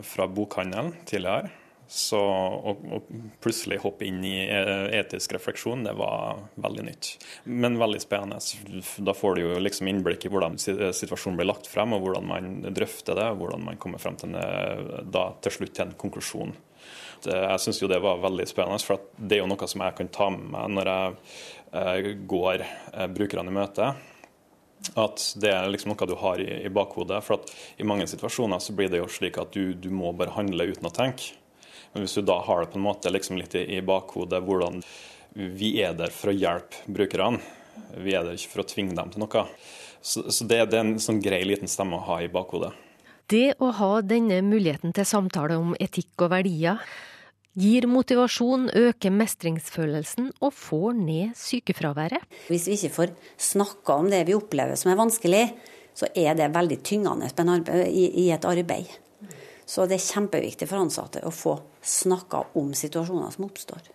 fra 0.05 0.29
bokhandelen 0.29 0.93
tidligere. 1.09 1.49
Så 1.89 2.19
å, 2.19 2.75
plutselig 3.45 3.81
hoppe 3.83 4.07
inn 4.09 4.23
i 4.25 4.37
eh, 4.49 4.87
etisk 5.01 5.35
refleksjon, 5.37 5.85
det 5.85 5.93
var 5.99 6.41
veldig 6.65 6.85
nytt. 6.87 7.11
Men 7.45 7.79
veldig 7.81 8.01
spennende. 8.03 8.41
Da 9.05 9.15
får 9.17 9.37
du 9.37 9.43
jo 9.45 9.59
liksom 9.61 9.91
innblikk 9.91 10.25
i 10.25 10.33
hvordan 10.33 10.57
situasjonen 10.59 11.39
blir 11.41 11.51
lagt 11.51 11.69
frem, 11.71 11.93
og 11.97 12.07
hvordan 12.07 12.31
man 12.31 12.55
drøfter 12.75 13.19
det, 13.21 13.29
og 13.33 13.43
hvordan 13.43 13.67
man 13.69 13.81
kommer 13.83 14.03
frem 14.03 14.17
til, 14.21 14.33
en, 14.33 15.11
da, 15.13 15.29
til 15.45 15.59
slutt 15.59 15.77
til 15.77 15.89
en 15.89 15.99
konklusjon. 16.01 16.57
Jeg 17.25 17.61
syns 17.63 17.79
jo 17.81 17.89
det 17.89 18.03
var 18.05 18.21
veldig 18.21 18.47
spennende, 18.49 18.83
for 18.85 19.05
det 19.17 19.39
er 19.39 19.45
jo 19.45 19.53
noe 19.53 19.69
som 19.71 19.85
jeg 19.85 19.97
kan 20.01 20.11
ta 20.13 20.33
med 20.33 20.51
meg 20.53 20.75
når 20.75 20.91
jeg 20.91 21.15
eh, 21.81 22.11
går 22.29 22.65
eh, 22.65 23.07
brukerne 23.13 23.53
i 23.53 23.57
møte 23.61 23.95
at 25.01 25.23
det 25.41 25.49
er 25.49 25.71
liksom 25.71 25.95
noe 25.95 26.09
du 26.09 26.13
har 26.21 26.41
i 26.45 26.69
bakhodet. 26.69 27.23
For 27.25 27.39
at 27.39 27.53
i 27.81 27.87
mange 27.89 28.05
situasjoner 28.11 28.61
så 28.61 28.75
blir 28.77 28.91
det 28.93 29.01
jo 29.01 29.09
slik 29.09 29.39
at 29.41 29.55
du, 29.57 29.73
du 29.73 29.89
må 29.89 30.13
bare 30.13 30.35
handle 30.37 30.69
uten 30.75 30.91
å 30.91 30.93
tenke. 30.93 31.33
Men 31.95 32.05
hvis 32.05 32.17
du 32.19 32.25
da 32.27 32.41
har 32.43 32.65
det 32.65 32.73
på 32.73 32.81
en 32.81 32.89
måte 32.89 33.13
liksom 33.13 33.39
litt 33.39 33.55
i, 33.55 33.79
bakhodet 33.87 34.43
hvordan 34.43 34.81
vi 35.35 35.77
er 35.83 35.95
der 35.99 36.11
for 36.15 36.33
å 36.33 36.35
hjelpe 36.35 36.83
brukerne, 36.91 37.39
vi 38.03 38.15
er 38.15 38.27
der 38.27 38.39
ikke 38.39 38.53
for 38.53 38.65
å 38.65 38.69
tvinge 38.71 38.97
dem 38.99 39.13
til 39.15 39.23
noe. 39.23 39.45
Så, 40.03 40.27
så 40.35 40.47
det, 40.47 40.59
det, 40.71 40.79
er 40.79 40.85
en 40.85 40.99
sånn 41.03 41.23
grei 41.23 41.41
liten 41.47 41.71
stemme 41.71 41.99
å 41.99 42.07
ha 42.11 42.21
i 42.23 42.31
bakhodet. 42.31 42.75
Det 43.31 43.55
å 43.63 43.71
ha 43.79 43.93
denne 44.05 44.43
muligheten 44.45 44.93
til 44.95 45.07
samtale 45.09 45.57
om 45.57 45.73
etikk 45.81 46.27
og 46.27 46.35
verdier 46.35 46.83
gir 47.55 47.87
motivasjon, 47.87 48.67
øker 48.75 49.15
mestringsfølelsen 49.15 50.33
og 50.43 50.53
får 50.59 50.99
ned 50.99 51.39
sykefraværet. 51.39 52.27
Hvis 52.51 52.67
vi 52.69 52.77
ikke 52.77 52.95
får 52.99 53.15
snakka 53.41 54.01
om 54.03 54.11
det 54.11 54.25
vi 54.29 54.37
opplever 54.37 54.77
som 54.79 54.91
er 54.93 54.99
vanskelig, 54.99 55.45
så 55.95 56.11
er 56.19 56.35
det 56.35 56.51
veldig 56.55 56.81
tyngende 56.83 57.31
i 57.87 58.29
et 58.35 58.51
arbeid. 58.51 58.91
Så 59.67 59.87
det 59.89 59.99
er 59.99 60.05
kjempeviktig 60.05 60.69
for 60.69 60.85
ansatte 60.85 61.23
å 61.25 61.33
få 61.33 61.57
snakka 61.85 62.45
om 62.61 62.75
situasjoner 62.77 63.33
som 63.35 63.47
oppstår. 63.49 63.91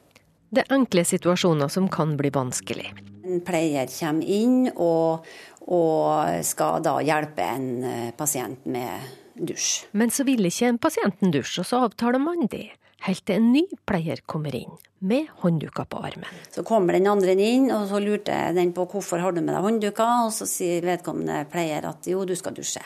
Det 0.49 0.63
er 0.63 0.73
enkle 0.73 1.05
situasjoner 1.05 1.69
som 1.69 1.87
kan 1.93 2.15
bli 2.17 2.31
vanskelig. 2.33 2.89
En 3.29 3.41
pleier 3.45 3.89
kommer 3.93 4.25
inn 4.25 4.71
og, 4.71 5.27
og 5.69 6.45
skal 6.45 6.81
da 6.85 6.95
hjelpe 7.05 7.45
en 7.45 7.69
eh, 7.85 8.09
pasient 8.17 8.65
med 8.65 9.11
dusj. 9.37 9.85
Men 9.91 10.09
så 10.09 10.25
vil 10.25 10.49
ikke 10.49 10.71
en 10.73 10.81
pasienten 10.81 11.33
dusje, 11.33 11.61
og 11.61 11.69
så 11.69 11.83
avtaler 11.85 12.21
man 12.23 12.49
det. 12.49 12.71
Helt 13.05 13.23
til 13.29 13.37
en 13.39 13.51
ny 13.53 13.63
pleier 13.87 14.19
kommer 14.27 14.55
inn 14.57 14.73
med 14.99 15.29
håndduker 15.39 15.85
på 15.87 16.01
armen. 16.03 16.41
Så 16.51 16.65
kommer 16.67 16.97
den 16.97 17.07
andre 17.07 17.37
inn, 17.39 17.69
og 17.71 17.85
så 17.87 18.01
lurte 18.03 18.35
den 18.57 18.73
på 18.75 18.87
hvorfor 18.91 19.21
har 19.23 19.35
du 19.35 19.39
med 19.39 19.53
deg 19.53 19.63
håndduker, 19.63 20.25
og 20.25 20.33
så 20.35 20.49
sier 20.49 20.83
vedkommende 20.83 21.45
pleier 21.51 21.87
at 21.87 22.09
jo, 22.09 22.25
du 22.27 22.35
skal 22.35 22.57
dusje. 22.57 22.83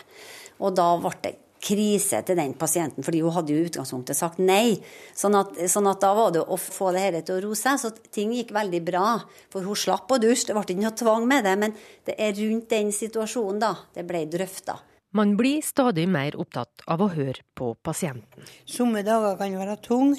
Og 0.61 0.75
da 0.77 0.91
ble 1.01 1.15
det 1.23 1.33
krise 1.63 2.19
til 2.27 2.37
den 2.37 2.53
pasienten, 2.59 3.05
fordi 3.05 3.21
hun 3.23 3.33
hadde 3.35 3.53
jo 3.53 3.61
i 3.61 3.67
utgangspunktet 3.69 4.17
sagt 4.17 4.41
nei. 4.43 4.75
Sånn 5.15 5.37
at, 5.39 5.55
sånn 5.71 5.87
at 5.89 6.01
da 6.03 6.11
var 6.17 6.33
det 6.35 6.43
å 6.43 6.57
få 6.59 6.91
det 6.95 7.03
hele 7.05 7.21
til 7.25 7.37
å 7.37 7.43
roe 7.47 7.59
seg. 7.59 7.79
Så 7.79 7.93
ting 8.13 8.33
gikk 8.35 8.53
veldig 8.55 8.81
bra. 8.85 9.05
For 9.53 9.65
hun 9.65 9.79
slapp 9.79 10.11
å 10.11 10.19
dusje, 10.21 10.49
det 10.49 10.57
ble 10.57 10.65
ikke 10.67 10.83
noe 10.83 10.97
tvang 10.99 11.27
med 11.29 11.47
det. 11.47 11.55
Men 11.61 11.77
det 12.07 12.17
er 12.19 12.35
rundt 12.41 12.69
den 12.73 12.91
situasjonen 12.95 13.63
da 13.63 13.73
det 13.95 14.05
ble 14.09 14.25
drøfta. 14.31 14.77
Man 15.13 15.35
blir 15.37 15.61
stadig 15.61 16.07
mer 16.09 16.33
opptatt 16.41 16.83
av 16.89 17.03
å 17.05 17.11
høre 17.13 17.43
på 17.53 17.75
pasienten. 17.85 18.47
Somme 18.65 19.03
dager 19.05 19.37
kan 19.37 19.53
være 19.59 19.75
tung, 19.85 20.15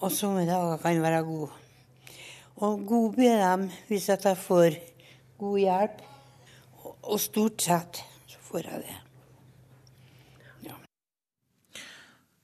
og 0.00 0.14
somme 0.14 0.46
dager 0.48 0.80
kan 0.80 1.02
være 1.04 1.24
god. 1.28 1.58
Og 2.64 2.86
god 2.88 3.18
blir 3.18 3.36
de 3.36 3.68
hvis 3.90 4.08
jeg 4.08 4.38
får 4.46 4.78
god 5.38 5.60
hjelp, 5.60 6.00
og 7.04 7.20
stort 7.20 7.68
sett 7.68 8.00
så 8.32 8.40
får 8.48 8.72
jeg 8.72 8.88
det. 8.88 8.96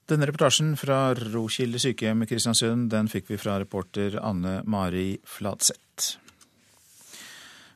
Denne 0.05 0.27
reportasjen 0.29 0.75
fra 0.77 1.15
Rokilde 1.17 1.81
sykehjem 1.81 2.27
i 2.27 2.27
Kristiansund 2.29 2.91
den 2.93 3.07
fikk 3.09 3.31
vi 3.33 3.39
fra 3.41 3.57
reporter 3.63 4.19
Anne 4.21 4.59
Mari 4.69 5.15
Fladseth. 5.25 6.19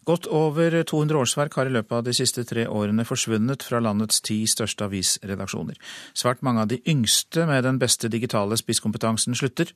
Godt 0.08 0.28
over 0.32 0.72
200 0.88 1.18
årsverk 1.20 1.56
har 1.56 1.68
i 1.68 1.72
løpet 1.72 1.92
av 1.92 2.04
de 2.04 2.12
siste 2.16 2.44
tre 2.48 2.66
årene 2.68 3.04
forsvunnet 3.08 3.64
fra 3.64 3.80
landets 3.84 4.22
ti 4.24 4.38
største 4.48 4.86
avisredaksjoner. 4.88 5.76
Svært 6.16 6.44
mange 6.44 6.64
av 6.64 6.70
de 6.70 6.80
yngste 6.88 7.44
med 7.48 7.64
den 7.64 7.80
beste 7.80 8.08
digitale 8.12 8.56
spisskompetansen 8.60 9.36
slutter. 9.36 9.72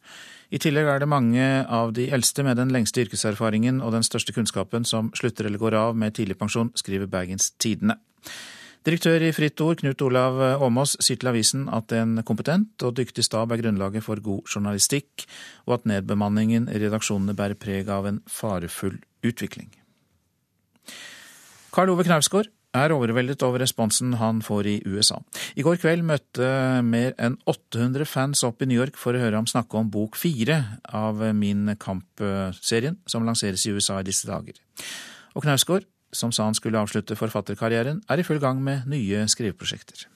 I 0.52 0.60
tillegg 0.60 0.88
er 0.88 1.00
det 1.00 1.12
mange 1.12 1.50
av 1.64 1.92
de 1.96 2.10
eldste 2.12 2.44
med 2.44 2.60
den 2.60 2.72
lengste 2.72 3.04
yrkeserfaringen 3.04 3.80
og 3.84 3.92
den 3.96 4.04
største 4.08 4.32
kunnskapen 4.36 4.88
som 4.88 5.12
slutter 5.16 5.48
eller 5.48 5.60
går 5.60 5.76
av 5.76 5.96
med 5.96 6.16
tidligpensjon, 6.20 6.72
skriver 6.80 7.08
Bergens 7.12 7.52
Tidende. 7.56 8.00
Direktør 8.82 9.22
i 9.22 9.28
Fritt 9.30 9.60
Ord, 9.62 9.78
Knut 9.78 10.00
Olav 10.02 10.40
Åmås, 10.66 10.96
sier 10.98 11.20
til 11.20 11.28
avisen 11.30 11.68
at 11.70 11.92
en 11.94 12.16
kompetent 12.26 12.82
og 12.82 12.96
dyktig 12.98 13.22
stab 13.22 13.52
er 13.54 13.60
grunnlaget 13.60 14.02
for 14.02 14.18
god 14.18 14.48
journalistikk, 14.50 15.22
og 15.68 15.76
at 15.76 15.86
nedbemanningen 15.86 16.66
i 16.66 16.80
redaksjonene 16.82 17.36
bærer 17.38 17.54
preg 17.54 17.92
av 17.94 18.08
en 18.10 18.18
farefull 18.26 18.96
utvikling. 19.22 19.70
Karl 21.70 21.94
Ove 21.94 22.08
Knausgård 22.08 22.50
er 22.74 22.90
overveldet 22.96 23.44
over 23.46 23.62
responsen 23.62 24.16
han 24.18 24.42
får 24.42 24.72
i 24.72 24.74
USA. 24.82 25.20
I 25.54 25.62
går 25.62 25.78
kveld 25.78 26.02
møtte 26.08 26.50
mer 26.82 27.14
enn 27.22 27.38
800 27.46 28.08
fans 28.08 28.42
opp 28.48 28.64
i 28.64 28.70
New 28.72 28.80
York 28.80 28.98
for 28.98 29.14
å 29.14 29.22
høre 29.22 29.38
ham 29.38 29.46
snakke 29.46 29.78
om 29.78 29.94
bok 29.94 30.18
fire 30.18 30.58
av 30.90 31.22
Min 31.38 31.70
kamp-serien, 31.78 32.98
som 33.06 33.22
lanseres 33.28 33.62
i 33.68 33.76
USA 33.76 34.02
i 34.02 34.10
disse 34.10 34.26
dager. 34.26 34.58
Og 35.38 35.46
Knausgård 35.46 35.86
som 36.12 36.32
sa 36.32 36.44
han 36.44 36.54
skulle 36.54 36.80
avslutte 36.80 37.16
forfatterkarrieren, 37.16 38.02
er 38.10 38.20
i 38.20 38.26
full 38.26 38.40
gang 38.42 38.62
med 38.62 38.88
nye 38.90 39.24
skriveprosjekter. 39.28 40.06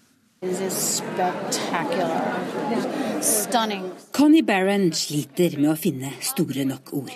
Connie 4.12 4.42
Barron 4.42 4.90
sliter 4.92 5.56
med 5.58 5.70
å 5.72 5.78
finne 5.80 6.12
store 6.20 6.66
nok 6.68 6.92
ord. 6.92 7.14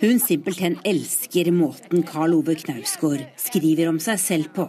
Hun 0.00 0.20
simpelthen 0.20 0.76
elsker 0.84 1.50
måten 1.52 2.04
Karl 2.06 2.36
Ove 2.36 2.54
Knausgård 2.60 3.24
skriver 3.40 3.88
om 3.88 3.98
seg 4.02 4.20
selv 4.20 4.52
på, 4.54 4.68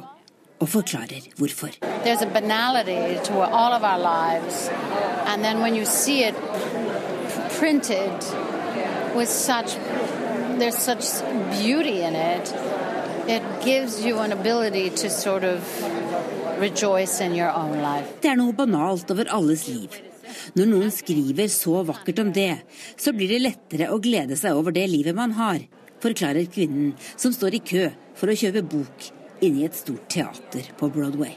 og 0.60 0.70
forklarer 0.72 1.28
hvorfor. 1.38 1.76
There's 2.06 2.24
a 2.24 2.32
banality 2.32 3.20
to 3.26 3.42
all 3.44 3.74
of 3.74 3.84
our 3.84 4.00
lives, 4.00 4.70
and 5.28 5.44
then 5.44 5.62
when 5.62 5.76
you 5.76 5.86
see 5.86 6.24
it 6.24 6.36
printed 7.60 8.16
with 9.16 9.30
such, 9.30 9.76
there's 10.58 10.78
such 10.78 11.04
beauty 11.52 12.02
in 12.02 12.16
it. 12.16 12.75
Sort 15.10 15.44
of 15.44 15.62
rejoice 16.60 17.22
in 17.22 17.34
your 17.36 17.50
own 17.50 17.82
life. 17.82 18.20
Det 18.22 18.30
er 18.30 18.38
noe 18.38 18.54
banalt 18.54 19.10
over 19.12 19.30
alles 19.34 19.66
liv. 19.68 19.96
Når 20.54 20.70
noen 20.70 20.92
skriver 20.94 21.50
så 21.50 21.82
vakkert 21.88 22.22
om 22.22 22.32
det, 22.36 22.62
så 22.98 23.14
blir 23.16 23.34
det 23.34 23.42
lettere 23.42 23.90
å 23.90 23.98
glede 24.02 24.38
seg 24.38 24.58
over 24.58 24.76
det 24.76 24.86
livet 24.92 25.18
man 25.18 25.34
har, 25.40 25.64
forklarer 26.04 26.46
kvinnen 26.52 26.94
som 27.16 27.34
står 27.34 27.58
i 27.58 27.64
kø 27.66 27.88
for 28.16 28.30
å 28.30 28.38
kjøpe 28.38 28.66
bok 28.76 29.10
inne 29.42 29.64
i 29.64 29.68
et 29.68 29.78
stort 29.78 30.06
teater 30.12 30.70
på 30.78 30.92
Broadway. 30.94 31.34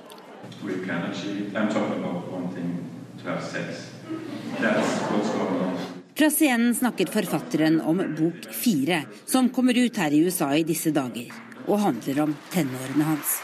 Fra 6.18 6.30
scenen 6.34 6.72
snakker 6.74 7.12
forfatteren 7.14 7.80
om 7.80 8.00
bok 8.18 8.48
fire, 8.52 9.04
som 9.24 9.52
kommer 9.54 9.78
ut 9.78 10.00
her 10.04 10.12
i 10.12 10.24
USA 10.26 10.52
i 10.56 10.66
disse 10.66 10.92
dager 10.92 11.47
og 11.68 11.80
handler 11.84 12.24
om 12.24 12.34
tenårene 12.52 13.06
hans. 13.12 13.38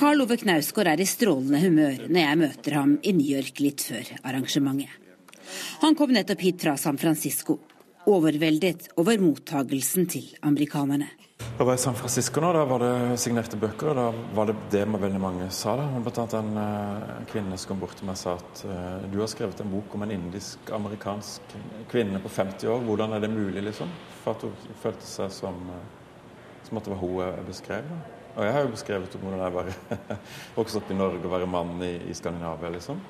Karl 0.00 0.22
Ove 0.24 0.36
Knausgård 0.40 0.88
er 0.88 1.00
i 1.02 1.08
strålende 1.08 1.60
humør 1.60 2.06
når 2.08 2.20
jeg 2.22 2.40
møter 2.40 2.76
ham 2.78 2.94
i 3.04 3.12
New 3.16 3.28
York 3.36 3.60
litt 3.60 3.84
før 3.84 4.14
arrangementet. 4.22 4.92
Han 5.82 5.94
kom 5.94 6.14
nettopp 6.14 6.40
hit 6.42 6.64
fra 6.64 6.74
San 6.80 6.96
Francisco, 6.98 7.58
overveldet 8.06 8.90
over 9.00 9.18
mottagelsen 9.20 10.06
til 10.10 10.28
amerikanerne. 10.46 11.08
Jeg 11.56 11.66
var 11.66 11.74
i 11.76 11.80
San 11.80 11.96
Francisco 11.96 12.40
nå, 12.40 12.50
da 12.52 12.62
var 12.68 12.82
det 12.82 13.18
signerte 13.20 13.58
bøker, 13.60 13.90
og 13.90 13.96
da 13.96 14.32
var 14.36 14.48
det 14.50 14.54
det 14.72 14.82
veldig 14.88 15.20
mange 15.20 15.48
sa. 15.52 15.74
da. 15.76 15.86
Blant 16.04 16.18
annet 16.20 16.36
en 16.38 16.58
uh, 16.60 17.26
kvinne 17.30 17.56
som 17.56 17.70
kom 17.70 17.80
bort 17.80 17.96
til 17.96 18.08
meg 18.08 18.16
og 18.16 18.20
sa 18.20 18.34
at 18.36 18.62
uh, 18.68 19.06
du 19.12 19.18
har 19.22 19.30
skrevet 19.32 19.60
en 19.64 19.72
bok 19.72 19.96
om 19.96 20.04
en 20.04 20.14
indisk-amerikansk 20.16 21.56
kvinne 21.92 22.20
på 22.24 22.32
50 22.32 22.72
år. 22.72 22.84
Hvordan 22.88 23.16
er 23.16 23.24
det 23.24 23.32
mulig, 23.32 23.64
liksom? 23.70 23.92
For 24.22 24.36
at 24.36 24.44
hun 24.44 24.78
følte 24.82 25.08
seg 25.08 25.32
som, 25.32 25.60
uh, 25.72 26.30
som 26.68 26.80
at 26.80 26.88
det 26.88 26.94
var 26.94 27.02
hun 27.04 27.18
jeg 27.24 27.48
beskrev. 27.50 27.92
Da. 27.92 28.00
Og 28.36 28.44
jeg 28.44 28.56
har 28.56 28.64
jo 28.64 28.72
beskrevet 28.76 29.20
hvordan 29.20 29.44
jeg 29.46 29.56
var 29.56 29.70
vokst 30.58 30.80
opp 30.80 30.90
i 30.92 30.98
Norge 30.98 31.24
og 31.24 31.36
være 31.38 31.52
mann 31.52 31.76
i, 31.84 31.94
i 32.04 32.16
Skandinavia, 32.16 32.72
liksom. 32.74 33.00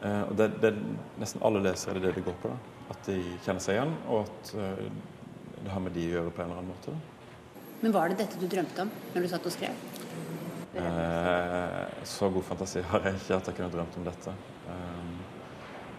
og 0.00 0.36
det, 0.38 0.52
det, 0.62 0.70
Nesten 1.18 1.42
alle 1.42 1.62
lesere 1.64 1.98
er 1.98 2.06
det 2.06 2.14
det 2.20 2.28
går 2.28 2.38
på. 2.42 2.54
da. 2.54 2.79
At 2.90 3.06
de 3.06 3.20
kjenner 3.44 3.62
seg 3.62 3.78
igjen, 3.78 3.94
og 4.10 4.26
at 4.26 4.52
det 5.60 5.70
har 5.70 5.82
med 5.84 5.94
de 5.94 6.08
å 6.08 6.14
gjøre 6.16 6.34
på 6.34 6.42
en 6.42 6.50
eller 6.50 6.62
annen 6.62 6.72
måte. 6.72 6.94
Men 7.80 7.94
var 7.94 8.10
det 8.10 8.20
dette 8.20 8.40
du 8.40 8.48
drømte 8.50 8.84
om 8.84 8.90
når 9.14 9.24
du 9.24 9.28
satt 9.30 9.46
og 9.48 9.54
skrev? 9.54 9.84
Eh, 10.74 11.86
så 12.04 12.28
god 12.30 12.44
fantasi 12.46 12.82
har 12.86 13.06
jeg 13.06 13.18
ikke 13.18 13.38
at 13.38 13.48
jeg 13.50 13.56
kunne 13.56 13.72
drømt 13.72 13.96
om 13.98 14.06
dette. 14.06 14.34
Eh, 14.70 15.14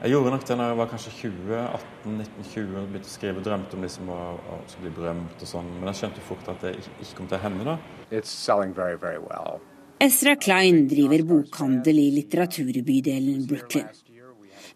jeg 0.02 0.14
gjorde 0.16 0.34
nok 0.34 0.46
det 0.48 0.58
når 0.58 0.70
jeg 0.72 0.78
var 0.80 0.88
kanskje 0.90 1.12
20, 1.18 1.58
18-19-20 2.06 2.78
og 2.80 2.86
begynte 2.94 3.10
å 3.10 3.16
skrive. 3.16 3.44
Drømte 3.46 3.78
om 3.78 3.84
liksom 3.86 4.14
å, 4.14 4.22
å 4.56 4.62
bli 4.82 4.94
berømt 4.96 5.44
og 5.46 5.52
sånn. 5.52 5.68
Men 5.76 5.92
jeg 5.92 6.00
skjønte 6.00 6.24
fort 6.26 6.54
at 6.56 6.64
det 6.66 6.72
ikke 6.80 7.18
kom 7.20 7.28
til 7.30 7.38
å 7.38 7.42
hende. 7.44 7.68
da. 7.68 7.76
Very, 8.12 8.98
very 8.98 9.22
well. 9.22 9.60
Ezra 10.02 10.34
Klein 10.42 10.88
driver 10.90 11.22
bokhandel 11.30 12.02
i 12.02 12.08
litteraturbydelen 12.16 13.46
Brooklyn. 13.50 13.92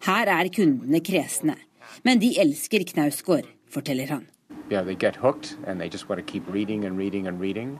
Her 0.06 0.30
er 0.30 0.52
kundene 0.54 1.00
kresne, 1.02 1.56
men 2.06 2.22
de 2.22 2.32
elsker 2.38 2.84
Knausgård, 2.86 3.46
forteller 3.70 4.14
han 4.14 4.26
Yeah, 4.70 4.82
they 4.82 4.94
get 4.94 5.16
hooked 5.16 5.56
and 5.66 5.80
they 5.80 5.88
just 5.88 6.08
want 6.08 6.18
to 6.24 6.32
keep 6.32 6.42
reading 6.48 6.84
and 6.84 6.98
reading 6.98 7.26
and 7.26 7.40
reading. 7.40 7.78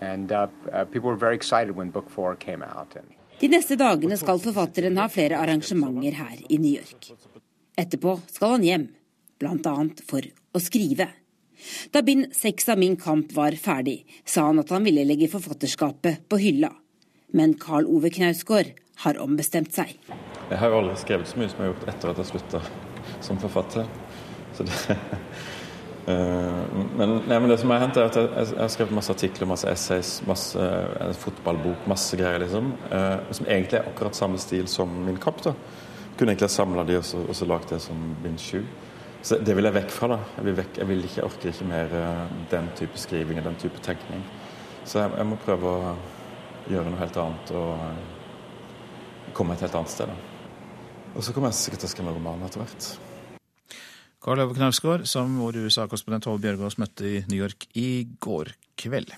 And 0.00 0.32
uh, 0.32 0.48
uh, 0.72 0.84
people 0.84 1.10
were 1.10 1.16
very 1.16 1.36
excited 1.36 1.76
when 1.76 1.90
book 1.90 2.10
four 2.10 2.34
came 2.36 2.62
out. 2.62 2.96
And... 2.96 3.06
De 3.40 3.48
neste 3.48 3.76
dagene 3.78 4.16
skal 4.18 4.40
forfatteren 4.42 4.98
ha 4.98 5.06
flere 5.08 5.38
arrangementer 5.38 6.16
her 6.18 6.36
i 6.48 6.58
New 6.58 6.72
York. 6.72 7.12
Etterpå 7.78 8.16
skal 8.26 8.56
han 8.56 8.66
hjem, 8.66 8.88
bl.a. 9.38 9.74
for 10.08 10.26
å 10.52 10.62
skrive. 10.62 11.06
Da 11.94 12.02
bind 12.02 12.34
seks 12.34 12.68
av 12.72 12.80
Min 12.80 12.96
kamp 12.98 13.32
var 13.36 13.54
ferdig, 13.60 14.02
sa 14.24 14.48
han 14.48 14.62
at 14.62 14.74
han 14.74 14.86
ville 14.86 15.06
legge 15.06 15.30
forfatterskapet 15.30 16.26
på 16.28 16.42
hylla. 16.42 16.72
Men 17.36 17.54
Karl 17.60 17.86
Ove 17.86 18.10
Knausgård 18.10 18.74
har 19.04 19.22
ombestemt 19.22 19.74
seg. 19.76 19.94
Jeg 20.50 20.58
har 20.58 20.72
jo 20.72 20.82
aldri 20.82 20.98
skrevet 21.00 21.30
så 21.30 21.38
mye 21.38 21.52
som 21.52 21.60
jeg 21.62 21.68
har 21.68 21.74
gjort 21.74 21.90
etter 21.94 22.12
at 22.12 22.24
jeg 22.24 22.32
slutta 22.32 22.64
som 23.24 23.40
forfatter. 23.40 23.88
Det, 24.58 24.96
Eh, 26.10 26.60
men, 26.96 27.10
nei, 27.28 27.36
men, 27.36 27.48
det 27.50 27.58
som 27.60 27.70
har 27.70 27.82
hendt, 27.82 27.98
er 28.00 28.08
at 28.08 28.16
jeg, 28.16 28.28
jeg, 28.34 28.58
har 28.58 28.70
skrevet 28.72 28.94
masse 28.96 29.12
artikler, 29.12 29.48
masse 29.50 29.68
essays, 29.68 30.12
masse 30.28 30.68
en 31.04 31.16
fotballbok, 31.16 31.84
masse 31.90 32.16
greier, 32.18 32.40
liksom. 32.42 32.72
Eh, 32.90 33.16
som 33.36 33.46
egentlig 33.46 33.80
er 33.80 33.90
akkurat 33.90 34.16
samme 34.16 34.40
stil 34.42 34.68
som 34.70 34.92
min 35.06 35.20
kapp. 35.20 35.42
da. 35.44 35.54
Kunne 36.16 36.32
egentlig 36.32 36.48
ha 36.48 36.54
samla 36.54 36.84
de 36.88 36.98
og 36.98 37.04
så, 37.06 37.20
så 37.36 37.48
lagd 37.48 37.70
det 37.72 37.82
som 37.84 38.00
bind 38.24 38.40
sju. 38.42 38.62
Så 39.22 39.36
det 39.44 39.54
vil 39.56 39.68
jeg 39.68 39.76
vekk 39.76 39.92
fra. 39.94 40.14
da. 40.14 40.20
Jeg 40.38 40.48
vil, 40.48 40.56
vekk, 40.62 40.80
jeg 40.80 40.90
vil 40.90 41.04
ikke, 41.04 41.18
jeg 41.20 41.28
orker 41.28 41.52
ikke 41.52 41.68
mer 41.68 41.94
den 42.50 42.72
type 42.80 43.04
skriving 43.04 43.42
og 43.42 43.50
den 43.50 43.60
type 43.60 43.84
tenkning. 43.84 44.24
Så 44.84 45.02
jeg, 45.02 45.12
jeg, 45.18 45.28
må 45.28 45.38
prøve 45.44 45.76
å 45.76 45.94
gjøre 46.70 46.88
noe 46.88 47.02
helt 47.04 47.20
annet. 47.20 47.54
og 47.54 49.36
komme 49.36 49.54
et 49.54 49.62
helt 49.62 49.76
annet 49.78 49.92
sted. 49.92 50.10
da. 50.10 50.16
Og 51.14 51.22
så 51.24 51.34
kommer 51.34 51.50
jeg 51.50 51.60
sikkert 51.60 51.84
til 51.84 51.90
å 51.90 51.94
skrive 51.94 52.16
roman 52.16 52.42
etter 52.46 52.62
hvert. 52.62 53.09
Karl 54.20 54.42
Ove 54.44 54.56
Knausgård, 54.58 55.06
som 55.08 55.38
vår 55.40 55.62
USA-korrespondent 55.64 56.26
Tove 56.26 56.42
Bjørgaas 56.42 56.76
møtte 56.80 57.08
i 57.08 57.20
New 57.30 57.40
York 57.40 57.64
i 57.78 58.04
går 58.20 58.52
kveld. 58.80 59.14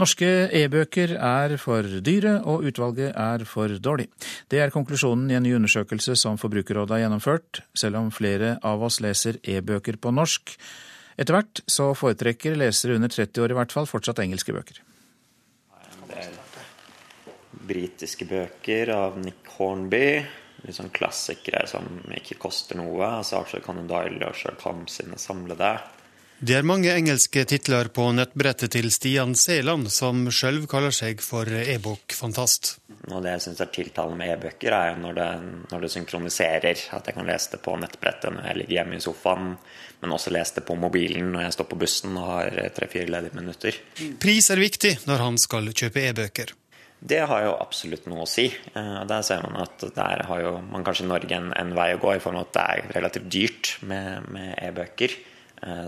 Norske 0.00 0.28
e-bøker 0.56 1.14
er 1.16 1.54
for 1.60 1.84
dyre, 2.04 2.38
og 2.48 2.64
utvalget 2.68 3.12
er 3.12 3.44
for 3.48 3.72
dårlig. 3.80 4.08
Det 4.48 4.60
er 4.60 4.72
konklusjonen 4.72 5.28
i 5.30 5.36
en 5.36 5.44
ny 5.44 5.52
undersøkelse 5.58 6.16
som 6.20 6.38
Forbrukerrådet 6.40 6.96
har 6.96 7.04
gjennomført. 7.04 7.60
Selv 7.76 8.00
om 8.00 8.12
flere 8.12 8.56
av 8.64 8.84
oss 8.84 9.02
leser 9.04 9.40
e-bøker 9.44 10.00
på 10.00 10.12
norsk 10.12 10.56
etter 11.20 11.36
hvert, 11.36 11.60
så 11.68 11.90
foretrekker 11.96 12.56
lesere 12.56 12.96
under 12.96 13.12
30 13.12 13.44
år 13.44 13.52
i 13.52 13.58
hvert 13.60 13.74
fall 13.74 13.88
fortsatt 13.88 14.22
engelske 14.24 14.56
bøker. 14.56 14.80
Det 16.08 16.22
er 16.24 16.38
britiske 17.68 18.28
bøker 18.28 18.94
av 18.96 19.20
Nick 19.20 19.52
Hornby. 19.58 20.06
Litt 20.62 20.78
sånn 20.78 20.92
klassikere 20.94 21.64
som 21.66 21.88
ikke 22.14 22.38
koster 22.42 22.78
noe. 22.78 23.02
Altså 23.18 23.40
Arthur 23.40 23.64
Conan 23.64 23.90
Doyle 23.90 24.28
og 24.28 24.38
Sherlock 24.38 24.62
Holmes 24.68 25.00
sine 25.00 25.18
samlede. 25.18 25.74
Det 26.42 26.56
er 26.58 26.64
mange 26.66 26.90
engelske 26.90 27.44
titler 27.46 27.86
på 27.94 28.08
nettbrettet 28.16 28.72
til 28.74 28.88
Stian 28.90 29.36
Seland, 29.38 29.86
som 29.94 30.24
sjøl 30.34 30.64
kaller 30.66 30.90
seg 30.90 31.20
for 31.22 31.46
e-bokfantast. 31.46 32.72
Og 33.12 33.20
det 33.22 33.36
jeg 33.36 33.44
syns 33.44 33.62
er 33.62 33.70
tiltalende 33.70 34.18
med 34.18 34.32
e-bøker, 34.34 34.74
er 34.74 34.98
når 34.98 35.14
det, 35.20 35.28
når 35.70 35.84
det, 35.84 35.90
synkroniserer. 35.94 36.82
At 36.98 37.06
jeg 37.06 37.14
kan 37.14 37.30
lese 37.30 37.52
det 37.54 37.60
på 37.62 37.76
nettbrettet 37.78 38.34
når 38.34 38.48
jeg 38.48 38.58
ligger 38.58 38.78
hjemme 38.80 38.98
i 38.98 39.04
sofaen, 39.04 39.52
men 40.02 40.16
også 40.18 40.34
lese 40.34 40.58
det 40.58 40.66
på 40.66 40.74
mobilen 40.82 41.30
når 41.30 41.46
jeg 41.46 41.56
står 41.60 41.70
på 41.70 41.78
bussen 41.84 42.18
og 42.18 42.26
har 42.32 42.58
tre-fire 42.74 43.14
ledige 43.14 43.38
minutter. 43.38 43.78
Pris 44.26 44.50
er 44.50 44.66
viktig 44.66 44.96
når 45.06 45.22
han 45.28 45.38
skal 45.38 45.70
kjøpe 45.70 46.02
e-bøker. 46.08 46.56
Det 47.02 47.18
har 47.26 47.42
jo 47.42 47.54
absolutt 47.58 48.04
noe 48.06 48.22
å 48.22 48.30
si. 48.30 48.44
Eh, 48.46 48.98
der 49.10 49.24
ser 49.26 49.42
man 49.42 49.64
at 49.64 49.82
der 49.96 50.22
har 50.28 50.42
jo 50.44 50.54
man 50.62 50.84
kanskje 50.86 51.08
i 51.08 51.10
Norge 51.10 51.34
en, 51.34 51.50
en 51.58 51.74
vei 51.74 51.88
å 51.96 52.00
gå, 52.02 52.14
i 52.14 52.22
form 52.22 52.38
av 52.38 52.46
at 52.46 52.54
det 52.54 52.66
er 52.70 52.96
relativt 53.00 53.30
dyrt 53.34 53.72
med 53.90 54.54
e-bøker. 54.54 55.16
Eh, 55.16 55.31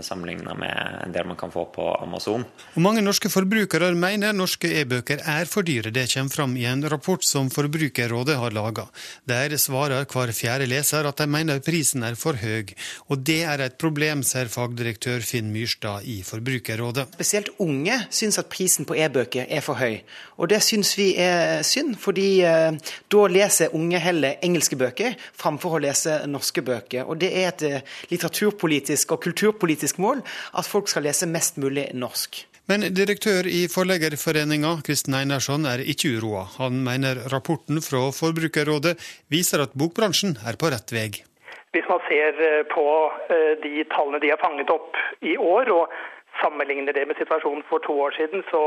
sammenligna 0.01 0.53
med 0.55 1.01
en 1.05 1.11
del 1.11 1.27
man 1.27 1.35
kan 1.35 1.51
få 1.51 1.65
på 1.65 1.85
Amazon. 1.95 2.45
Og 2.75 2.81
Mange 2.81 3.01
norske 3.03 3.29
forbrukere 3.31 3.89
mener 3.97 4.35
norske 4.35 4.69
e-bøker 4.79 5.19
er 5.27 5.49
for 5.51 5.67
dyre. 5.67 5.91
Det 5.91 6.07
kommer 6.13 6.31
fram 6.31 6.55
i 6.57 6.65
en 6.69 6.83
rapport 6.89 7.23
som 7.23 7.49
Forbrukerrådet 7.51 8.37
har 8.39 8.55
laga. 8.55 8.85
Der 9.27 9.57
svarer 9.59 10.05
hver 10.07 10.31
fjerde 10.35 10.67
leser 10.69 11.07
at 11.09 11.19
de 11.19 11.27
mener 11.27 11.59
prisen 11.59 12.05
er 12.07 12.15
for 12.15 12.39
høy. 12.39 12.71
Og 13.11 13.19
det 13.27 13.41
er 13.43 13.65
et 13.65 13.75
problem, 13.81 14.23
ser 14.23 14.47
fagdirektør 14.51 15.19
Finn 15.25 15.51
Myrstad 15.51 16.07
i 16.07 16.21
Forbrukerrådet. 16.23 17.09
Spesielt 17.17 17.51
unge 17.59 17.99
syns 18.09 18.39
at 18.39 18.51
prisen 18.51 18.87
på 18.87 18.95
e-bøker 18.95 19.49
er 19.49 19.65
for 19.65 19.79
høy. 19.81 19.99
Og 20.39 20.49
det 20.51 20.61
syns 20.63 20.93
vi 20.97 21.11
er 21.19 21.63
synd, 21.67 21.97
fordi 21.99 22.29
eh, 22.47 22.79
da 23.11 23.27
leser 23.31 23.75
unge 23.75 23.99
heller 23.99 24.39
engelske 24.43 24.79
bøker 24.79 25.19
framfor 25.35 25.77
å 25.77 25.83
lese 25.83 26.21
norske 26.31 26.63
bøker. 26.63 27.03
Og 27.07 27.19
det 27.19 27.33
er 27.35 27.51
et 27.51 27.67
eh, 27.67 27.93
litteraturpolitisk 28.11 29.15
og 29.15 29.23
kulturpolitisk 29.27 29.64
politisk 29.65 30.01
mål 30.01 30.23
at 30.53 30.69
folk 30.69 30.91
skal 30.91 31.09
lese 31.09 31.29
mest 31.29 31.57
mulig 31.61 31.89
norsk. 31.97 32.45
Men 32.65 32.81
direktør 32.97 33.45
i 33.45 33.67
Forleggerforeninga, 33.69 34.71
Kristen 34.85 35.13
Einarsson, 35.13 35.67
er 35.69 35.83
ikke 35.85 36.15
uroa. 36.17 36.47
Han 36.57 36.79
mener 36.87 37.19
rapporten 37.29 37.77
fra 37.85 38.07
Forbrukerrådet 38.19 38.95
viser 39.29 39.61
at 39.61 39.75
bokbransjen 39.77 40.33
er 40.49 40.57
på 40.57 40.71
rett 40.73 40.93
vei. 40.95 41.11
Hvis 41.77 41.85
man 41.91 42.01
ser 42.07 42.41
eh, 42.41 42.63
på 42.71 42.85
eh, 43.29 43.53
de 43.61 43.83
tallene 43.93 44.21
de 44.23 44.31
har 44.33 44.41
fanget 44.41 44.73
opp 44.73 44.97
i 45.21 45.35
år, 45.37 45.69
og 45.75 45.93
sammenligner 46.41 46.95
det 46.97 47.05
med 47.05 47.19
situasjonen 47.21 47.61
for 47.69 47.85
to 47.85 47.99
år 48.07 48.17
siden, 48.17 48.41
så, 48.49 48.63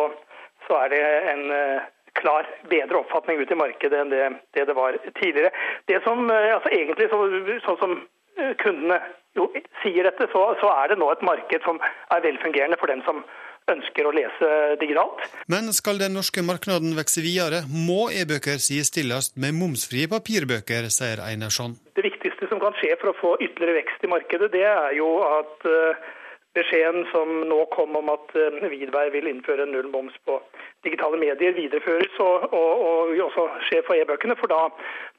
så 0.68 0.78
er 0.84 0.94
det 0.94 1.02
en 1.32 1.42
eh, 1.56 1.88
klar 2.20 2.46
bedre 2.70 3.00
oppfatning 3.00 3.42
ut 3.42 3.50
i 3.50 3.58
markedet 3.58 3.98
enn 3.98 4.14
det 4.14 4.28
det, 4.54 4.68
det 4.70 4.78
var 4.78 4.94
tidligere. 5.18 5.50
Det 5.90 5.98
som 6.06 6.30
altså 6.30 6.70
egentlig, 6.70 7.10
så, 7.10 7.18
sånn 7.66 7.82
som 7.82 7.98
kundene 8.62 9.00
jo 9.38 9.48
sier 9.82 10.08
dette, 10.08 10.28
så, 10.32 10.44
så, 10.60 10.72
er 10.82 10.92
det 10.92 10.98
nå 11.00 11.10
et 11.12 11.22
marked 11.26 11.66
som 11.66 11.78
er 11.82 12.24
velfungerende 12.24 12.78
for 12.80 12.90
den 12.90 13.04
som 13.06 13.22
ønsker 13.68 14.08
å 14.08 14.12
lese 14.16 14.50
digitalt. 14.80 15.24
Men 15.52 15.68
skal 15.76 16.00
den 16.00 16.14
norske 16.16 16.40
markedet 16.44 16.94
vokse 16.96 17.20
videre, 17.24 17.62
må 17.68 18.08
e-bøker 18.08 18.60
sidestilles 18.64 19.34
med 19.36 19.56
momsfrie 19.58 20.08
papirbøker, 20.10 20.88
sier 20.92 21.20
Einarsson. 21.24 21.76
Det 21.98 22.06
viktigste 22.06 22.48
som 22.48 22.62
kan 22.62 22.76
skje 22.80 22.94
for 23.00 23.12
å 23.12 23.18
få 23.18 23.34
ytterligere 23.44 23.82
vekst 23.82 24.06
i 24.06 24.12
markedet, 24.14 24.52
det 24.54 24.64
er 24.64 24.96
jo 24.96 25.10
at 25.26 25.68
uh, 25.68 26.08
beskjeden 26.56 27.04
som 27.12 27.42
nå 27.50 27.60
kom 27.74 27.96
om 28.00 28.08
at 28.14 28.32
uh, 28.38 28.64
Vidvei 28.72 29.08
vil 29.14 29.28
innføre 29.30 29.68
null 29.68 29.90
moms 29.92 30.16
på 30.24 30.40
digitale 30.86 31.20
medier 31.20 31.56
videreføres 31.58 32.16
og, 32.24 32.48
og, 32.54 32.86
og 32.88 33.22
også 33.28 33.48
skjer 33.68 33.84
for 33.84 34.00
e-bøkene. 34.00 34.38
For 34.40 34.48
da 34.50 34.64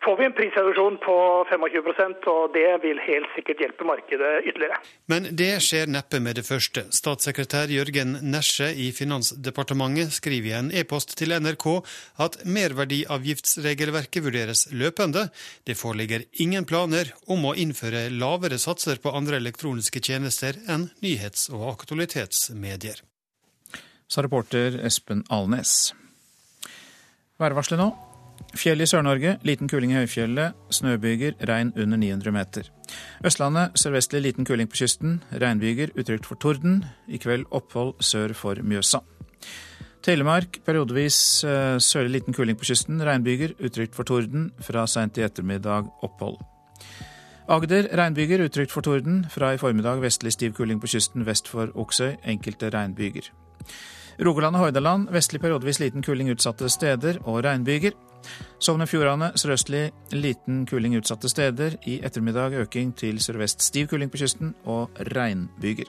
får 0.05 0.17
vi 0.17 0.25
en 0.25 0.35
prisreduksjon 0.37 0.97
på 1.03 1.15
25% 1.49 2.27
og 2.31 2.53
det 2.55 2.67
vil 2.83 3.01
helt 3.03 3.33
sikkert 3.35 3.63
hjelpe 3.63 3.87
markedet 3.87 4.31
ytterligere. 4.47 4.79
Men 5.11 5.27
det 5.41 5.51
skjer 5.65 5.91
neppe 5.91 6.21
med 6.23 6.39
det 6.39 6.45
første. 6.47 6.85
Statssekretær 6.95 7.71
Jørgen 7.73 8.15
Nesje 8.31 8.71
i 8.73 8.89
Finansdepartementet 8.95 10.15
skriver 10.15 10.49
i 10.51 10.55
en 10.59 10.71
e-post 10.81 11.17
til 11.19 11.35
NRK 11.35 11.67
at 12.25 12.39
merverdiavgiftsregelverket 12.47 14.25
vurderes 14.25 14.65
løpende. 14.71 15.27
Det 15.67 15.77
foreligger 15.79 16.25
ingen 16.43 16.67
planer 16.69 17.13
om 17.27 17.45
å 17.49 17.55
innføre 17.59 18.07
lavere 18.13 18.61
satser 18.61 19.03
på 19.03 19.13
andre 19.15 19.41
elektroniske 19.43 20.03
tjenester 20.03 20.59
enn 20.67 20.89
nyhets- 21.03 21.49
og 21.51 21.69
aktualitetsmedier 21.75 23.03
sa 24.09 24.23
reporter 24.25 24.79
Espen 24.85 25.21
Alnes. 25.29 25.93
Værvarselet 27.39 27.83
nå. 27.83 28.08
Fjell 28.57 28.81
i 28.81 28.87
Sør-Norge, 28.89 29.37
liten 29.45 29.69
kuling 29.69 29.93
i 29.93 29.99
høyfjellet, 29.99 30.57
snøbyger, 30.73 31.37
regn 31.47 31.71
under 31.75 31.99
900 32.01 32.33
meter. 32.33 32.69
Østlandet 33.25 33.77
sørvestlig 33.79 34.21
liten 34.23 34.47
kuling 34.47 34.69
på 34.69 34.81
kysten, 34.81 35.19
regnbyger 35.31 35.93
utrygt 35.95 36.27
for 36.27 36.39
torden. 36.41 36.83
I 37.07 37.19
kveld 37.21 37.45
opphold 37.51 37.95
sør 38.03 38.33
for 38.37 38.61
Mjøsa. 38.63 39.03
Telemark 40.05 40.61
periodevis 40.65 41.43
eh, 41.43 41.75
sørlig 41.83 42.19
liten 42.19 42.33
kuling 42.33 42.57
på 42.57 42.69
kysten, 42.71 43.01
regnbyger 43.03 43.57
utrygt 43.59 43.97
for 43.97 44.07
torden. 44.07 44.49
Fra 44.63 44.87
seint 44.87 45.19
i 45.19 45.25
ettermiddag 45.27 45.91
opphold. 46.05 46.39
Agder 47.49 47.89
regnbyger 47.97 48.45
utrygt 48.45 48.71
for 48.71 48.85
torden. 48.85 49.25
Fra 49.29 49.53
i 49.53 49.61
formiddag 49.61 50.01
vestlig 50.01 50.33
stiv 50.37 50.55
kuling 50.57 50.79
på 50.81 50.89
kysten 50.89 51.27
vest 51.27 51.49
for 51.51 51.73
Oksøy, 51.75 52.15
enkelte 52.23 52.71
regnbyger. 52.73 53.31
Rogaland 54.19 54.55
og 54.55 54.65
Hordaland 54.65 55.09
vestlig 55.15 55.41
periodevis 55.41 55.79
liten 55.79 56.03
kuling 56.03 56.31
utsatte 56.31 56.69
steder 56.69 57.21
og 57.23 57.43
regnbyger. 57.43 57.95
Sogn 58.59 58.83
og 58.83 58.89
Fjordane 58.91 59.31
sørøstlig 59.39 59.89
liten 60.11 60.65
kuling 60.67 60.97
utsatte 60.99 61.29
steder. 61.31 61.77
I 61.87 61.99
ettermiddag 62.03 62.57
øking 62.59 62.91
til 62.97 63.21
sørvest 63.23 63.63
stiv 63.63 63.87
kuling 63.87 64.11
på 64.11 64.19
kysten 64.21 64.53
og 64.65 64.89
regnbyger. 65.15 65.87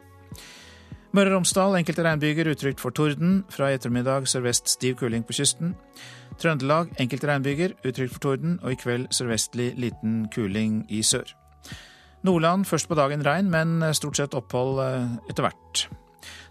Møre 1.11 1.33
og 1.33 1.41
Romsdal 1.41 1.75
enkelte 1.81 2.05
regnbyger 2.07 2.53
utrygt 2.53 2.81
for 2.81 2.95
torden. 2.95 3.41
Fra 3.51 3.71
i 3.71 3.75
ettermiddag 3.75 4.29
sørvest 4.31 4.71
stiv 4.71 4.95
kuling 5.01 5.27
på 5.27 5.35
kysten. 5.41 5.75
Trøndelag 6.39 6.93
enkelte 7.03 7.27
regnbyger 7.27 7.75
utrygt 7.85 8.15
for 8.15 8.23
torden, 8.29 8.61
og 8.63 8.73
i 8.73 8.79
kveld 8.79 9.09
sørvestlig 9.11 9.73
liten 9.77 10.29
kuling 10.35 10.85
i 10.89 11.03
sør. 11.03 11.35
Nordland 12.23 12.65
først 12.65 12.89
på 12.89 12.95
dagen 12.95 13.27
regn, 13.27 13.51
men 13.51 13.81
stort 13.95 14.21
sett 14.21 14.37
opphold 14.39 14.79
eh, 14.85 15.17
etter 15.33 15.49
hvert. 15.49 15.89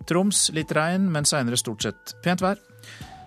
Troms 0.09 0.49
litt 0.55 0.71
regn, 0.75 1.07
men 1.13 1.27
seinere 1.29 1.59
stort 1.59 1.85
sett 1.85 2.15
pent 2.25 2.41
vær. 2.43 2.59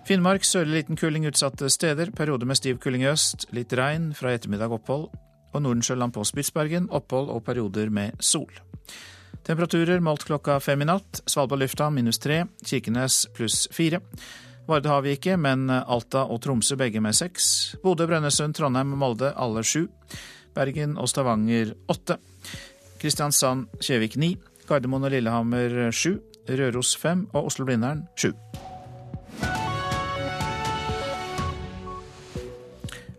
Finnmark 0.03 0.43
sørlig 0.43 0.81
liten 0.81 0.99
kuling 0.99 1.29
utsatte 1.31 1.69
steder, 1.71 2.11
periode 2.11 2.47
med 2.49 2.59
stiv 2.59 2.81
kuling 2.83 3.05
i 3.05 3.11
øst, 3.13 3.47
litt 3.55 3.71
regn, 3.79 4.11
fra 4.19 4.33
ettermiddag 4.35 4.75
opphold. 4.75 5.09
Og 5.53 5.63
Nordensjøland 5.63 6.15
på 6.17 6.25
Spitsbergen 6.27 6.89
opphold 6.91 7.31
og 7.31 7.45
perioder 7.47 7.91
med 7.93 8.19
sol. 8.19 8.51
Temperaturer 9.47 10.03
målt 10.03 10.25
klokka 10.27 10.59
fem 10.63 10.83
i 10.83 10.89
natt. 10.89 11.23
Svalbard 11.27 11.63
lufthavn 11.63 11.95
minus 11.95 12.19
tre, 12.23 12.43
Kirkenes 12.67 13.27
pluss 13.37 13.69
fire. 13.75 14.03
Varde 14.67 14.91
har 14.91 15.03
vi 15.03 15.15
ikke, 15.15 15.37
men 15.39 15.71
Alta 15.71 16.25
og 16.31 16.43
Tromsø 16.43 16.79
begge 16.79 17.03
med 17.03 17.15
seks. 17.19 17.77
Bodø, 17.83 18.07
Brønnøysund, 18.11 18.55
Trondheim 18.59 18.95
og 18.95 19.03
Molde 19.03 19.33
alle 19.35 19.63
sju. 19.67 19.87
Bergen 20.55 20.99
og 20.99 21.11
Stavanger 21.11 21.75
åtte. 21.91 22.19
Kristiansand, 23.03 23.71
Kjevik 23.83 24.19
ni. 24.19 24.35
Gardermoen 24.67 25.07
og 25.07 25.15
Lillehammer 25.15 25.91
sju. 25.95 26.19
Røros 26.51 26.97
fem 26.99 27.29
og 27.33 27.51
Oslo-Blindern 27.51 28.07
7. 28.19 28.33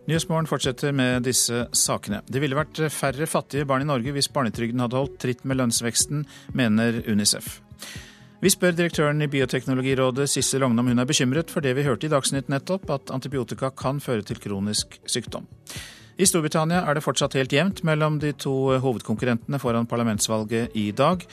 Nyhetsmorgen 0.04 0.48
fortsetter 0.48 0.92
med 0.92 1.24
disse 1.24 1.62
sakene. 1.72 2.20
Det 2.28 2.42
ville 2.42 2.58
vært 2.58 2.82
færre 2.92 3.24
fattige 3.30 3.64
barn 3.68 3.86
i 3.86 3.88
Norge 3.88 4.12
hvis 4.12 4.28
barnetrygden 4.32 4.82
hadde 4.84 4.98
holdt 5.00 5.16
tritt 5.22 5.46
med 5.48 5.56
lønnsveksten, 5.56 6.26
mener 6.52 7.00
Unicef. 7.08 7.62
Vi 8.44 8.52
spør 8.52 8.74
direktøren 8.76 9.24
i 9.24 9.30
Bioteknologirådet 9.32 10.26
Sissel 10.28 10.60
Rogne 10.60 10.82
om 10.82 10.90
hun 10.92 11.00
er 11.00 11.08
bekymret 11.08 11.48
for 11.48 11.64
det 11.64 11.72
vi 11.78 11.86
hørte 11.86 12.04
i 12.04 12.12
Dagsnytt 12.12 12.52
nettopp, 12.52 12.84
at 12.92 13.14
antibiotika 13.16 13.70
kan 13.72 14.02
føre 14.04 14.26
til 14.28 14.42
kronisk 14.44 14.98
sykdom. 15.08 15.48
I 16.20 16.28
Storbritannia 16.28 16.84
er 16.84 16.98
det 16.98 17.06
fortsatt 17.06 17.38
helt 17.38 17.56
jevnt 17.56 17.80
mellom 17.88 18.20
de 18.20 18.34
to 18.36 18.52
hovedkonkurrentene 18.84 19.58
foran 19.62 19.88
parlamentsvalget 19.88 20.76
i 20.76 20.90
dag. 20.92 21.24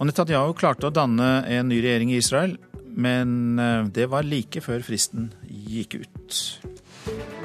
Og 0.00 0.08
Netanyahu 0.08 0.56
klarte 0.56 0.88
å 0.88 0.94
danne 0.94 1.44
en 1.44 1.68
ny 1.68 1.84
regjering 1.84 2.16
i 2.16 2.22
Israel, 2.24 2.56
men 2.96 3.60
eh, 3.60 3.84
det 3.92 4.08
var 4.08 4.24
like 4.24 4.64
før 4.64 4.80
fristen 4.86 5.34
gikk 5.44 6.00
ut. 6.00 7.43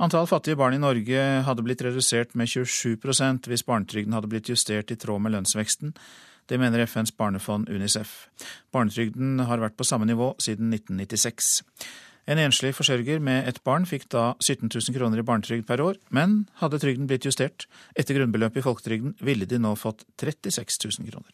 Antall 0.00 0.24
fattige 0.24 0.56
barn 0.56 0.72
i 0.72 0.80
Norge 0.80 1.22
hadde 1.44 1.62
blitt 1.66 1.82
redusert 1.84 2.30
med 2.38 2.48
27% 2.48 3.50
hvis 3.50 3.64
barnetrygden 3.68 4.14
hadde 4.16 4.30
blitt 4.32 4.48
justert 4.48 4.88
i 4.88 4.96
tråd 4.96 5.20
med 5.20 5.34
lønnsveksten. 5.34 5.92
Det 6.48 6.56
mener 6.58 6.86
FNs 6.86 7.12
barnefond 7.12 7.68
UNICEF. 7.68 8.30
Barnetrygden 8.72 9.42
har 9.44 9.60
vært 9.60 9.76
på 9.76 9.84
samme 9.84 10.08
nivå 10.08 10.32
siden 10.40 10.72
1996. 10.72 11.60
En 12.32 12.40
enslig 12.40 12.72
forsørger 12.78 13.20
med 13.20 13.44
et 13.50 13.60
barn 13.66 13.84
fikk 13.84 14.08
da 14.14 14.30
17 14.40 14.70
000 14.72 14.96
kroner 14.96 15.20
i 15.20 15.26
barnetrygd 15.26 15.68
per 15.68 15.84
år, 15.84 16.00
men 16.08 16.46
hadde 16.62 16.80
trygden 16.80 17.08
blitt 17.10 17.28
justert 17.28 17.66
etter 17.92 18.16
grunnbeløpet 18.16 18.62
i 18.62 18.64
folketrygden, 18.64 19.18
ville 19.20 19.44
de 19.44 19.60
nå 19.60 19.74
fått 19.76 20.06
36 20.16 20.80
000 20.96 21.10
kroner. 21.12 21.32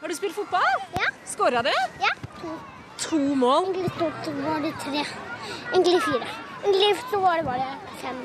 Har 0.00 0.08
du 0.08 0.16
spilt 0.16 0.38
fotball? 0.38 0.86
Ja. 0.96 1.12
Skåra 1.28 1.60
du? 1.66 1.74
Ja. 2.00 2.14
To. 2.40 2.56
To 3.04 3.20
mål? 3.36 3.74
Egentlig 3.74 4.14
to 4.24 4.38
var 4.40 4.64
det 4.64 4.72
tre. 4.80 5.04
Egentlig 5.72 6.02
fire. 6.06 6.30
Egentlig 6.64 6.94
så 7.10 7.20
var 7.22 7.40
det 7.40 7.46
bare 7.48 7.68
fem. 8.02 8.24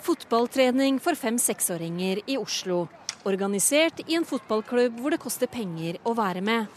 Fotballtrening 0.00 1.00
for 1.02 1.18
fem-seksåringer 1.18 2.22
i 2.26 2.38
Oslo. 2.40 2.86
Organisert 3.28 4.00
i 4.06 4.16
en 4.16 4.24
fotballklubb 4.24 4.96
hvor 5.00 5.12
det 5.12 5.20
koster 5.20 5.50
penger 5.50 5.98
å 6.08 6.14
være 6.16 6.40
med. 6.40 6.70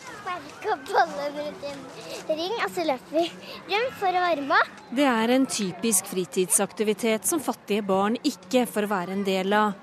Ring, 2.28 2.54
og 2.56 2.70
så 2.72 2.84
løper 2.88 3.16
vi 3.16 3.24
rundt 3.72 3.96
for 4.00 4.16
å 4.16 4.24
varme 4.24 4.60
opp. 4.60 4.84
Det 4.96 5.08
er 5.08 5.34
en 5.36 5.48
typisk 5.48 6.08
fritidsaktivitet 6.12 7.28
som 7.28 7.42
fattige 7.44 7.84
barn 7.88 8.20
ikke 8.28 8.66
får 8.70 8.88
være 8.92 9.18
en 9.18 9.26
del 9.28 9.56
av. 9.56 9.74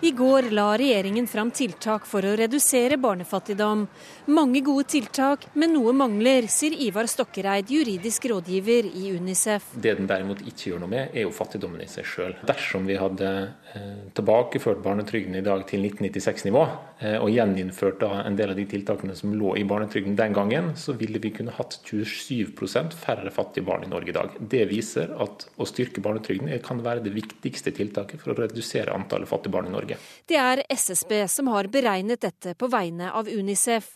I 0.00 0.10
går 0.10 0.50
la 0.54 0.68
regjeringen 0.78 1.26
fram 1.26 1.50
tiltak 1.50 2.06
for 2.06 2.24
å 2.24 2.34
redusere 2.38 2.96
barnefattigdom. 3.00 3.86
Mange 4.34 4.60
gode 4.64 4.86
tiltak, 4.92 5.48
men 5.58 5.72
noe 5.74 5.94
mangler, 5.96 6.46
sier 6.52 6.76
Ivar 6.86 7.08
Stokkereid, 7.10 7.70
juridisk 7.72 8.28
rådgiver 8.30 8.86
i 8.92 9.12
Unicef. 9.16 9.72
Det 9.74 9.96
den 9.98 10.08
derimot 10.10 10.42
ikke 10.44 10.72
gjør 10.72 10.82
noe 10.84 10.92
med, 10.92 11.14
er 11.14 11.26
jo 11.26 11.34
fattigdommen 11.34 11.82
i 11.82 11.88
seg 11.90 12.06
sjøl. 12.06 12.36
Dersom 12.48 12.86
vi 12.88 12.98
hadde 13.00 13.30
eh, 13.74 14.04
tilbakeført 14.18 14.82
barnetrygden 14.84 15.38
i 15.40 15.44
dag 15.46 15.64
til 15.68 15.86
1996-nivå, 15.88 16.64
eh, 17.00 17.16
og 17.18 17.32
gjeninnført 17.34 18.04
en 18.08 18.38
del 18.38 18.52
av 18.52 18.58
de 18.58 18.66
tiltakene 18.70 19.16
som 19.18 19.34
lå 19.34 19.54
i 19.58 19.66
barnetrygden 19.68 20.16
den 20.18 20.36
gangen, 20.36 20.72
så 20.78 20.94
ville 20.98 21.22
vi 21.22 21.32
kunne 21.34 21.54
hatt 21.56 21.80
27% 21.88 22.96
færre 22.98 23.32
fattige 23.34 23.66
barn 23.66 23.86
i 23.86 23.90
Norge 23.90 24.12
i 24.12 24.16
dag. 24.16 24.36
Det 24.38 24.64
viser 24.70 25.14
at 25.18 25.48
å 25.56 25.68
styrke 25.68 26.04
barnetrygden 26.04 26.52
kan 26.64 26.82
være 26.84 27.04
det 27.04 27.14
viktigste 27.16 27.72
tiltaket 27.76 28.22
for 28.22 28.34
å 28.34 28.40
redusere 28.42 28.94
antallet 28.94 29.30
fattige 29.30 29.54
barn 29.54 29.67
i 29.68 29.72
Norge. 29.72 29.98
Det 30.26 30.40
er 30.40 30.64
SSB 30.72 31.14
som 31.30 31.52
har 31.52 31.70
beregnet 31.72 32.24
dette 32.24 32.56
på 32.58 32.70
vegne 32.72 33.12
av 33.12 33.28
Unicef. 33.28 33.94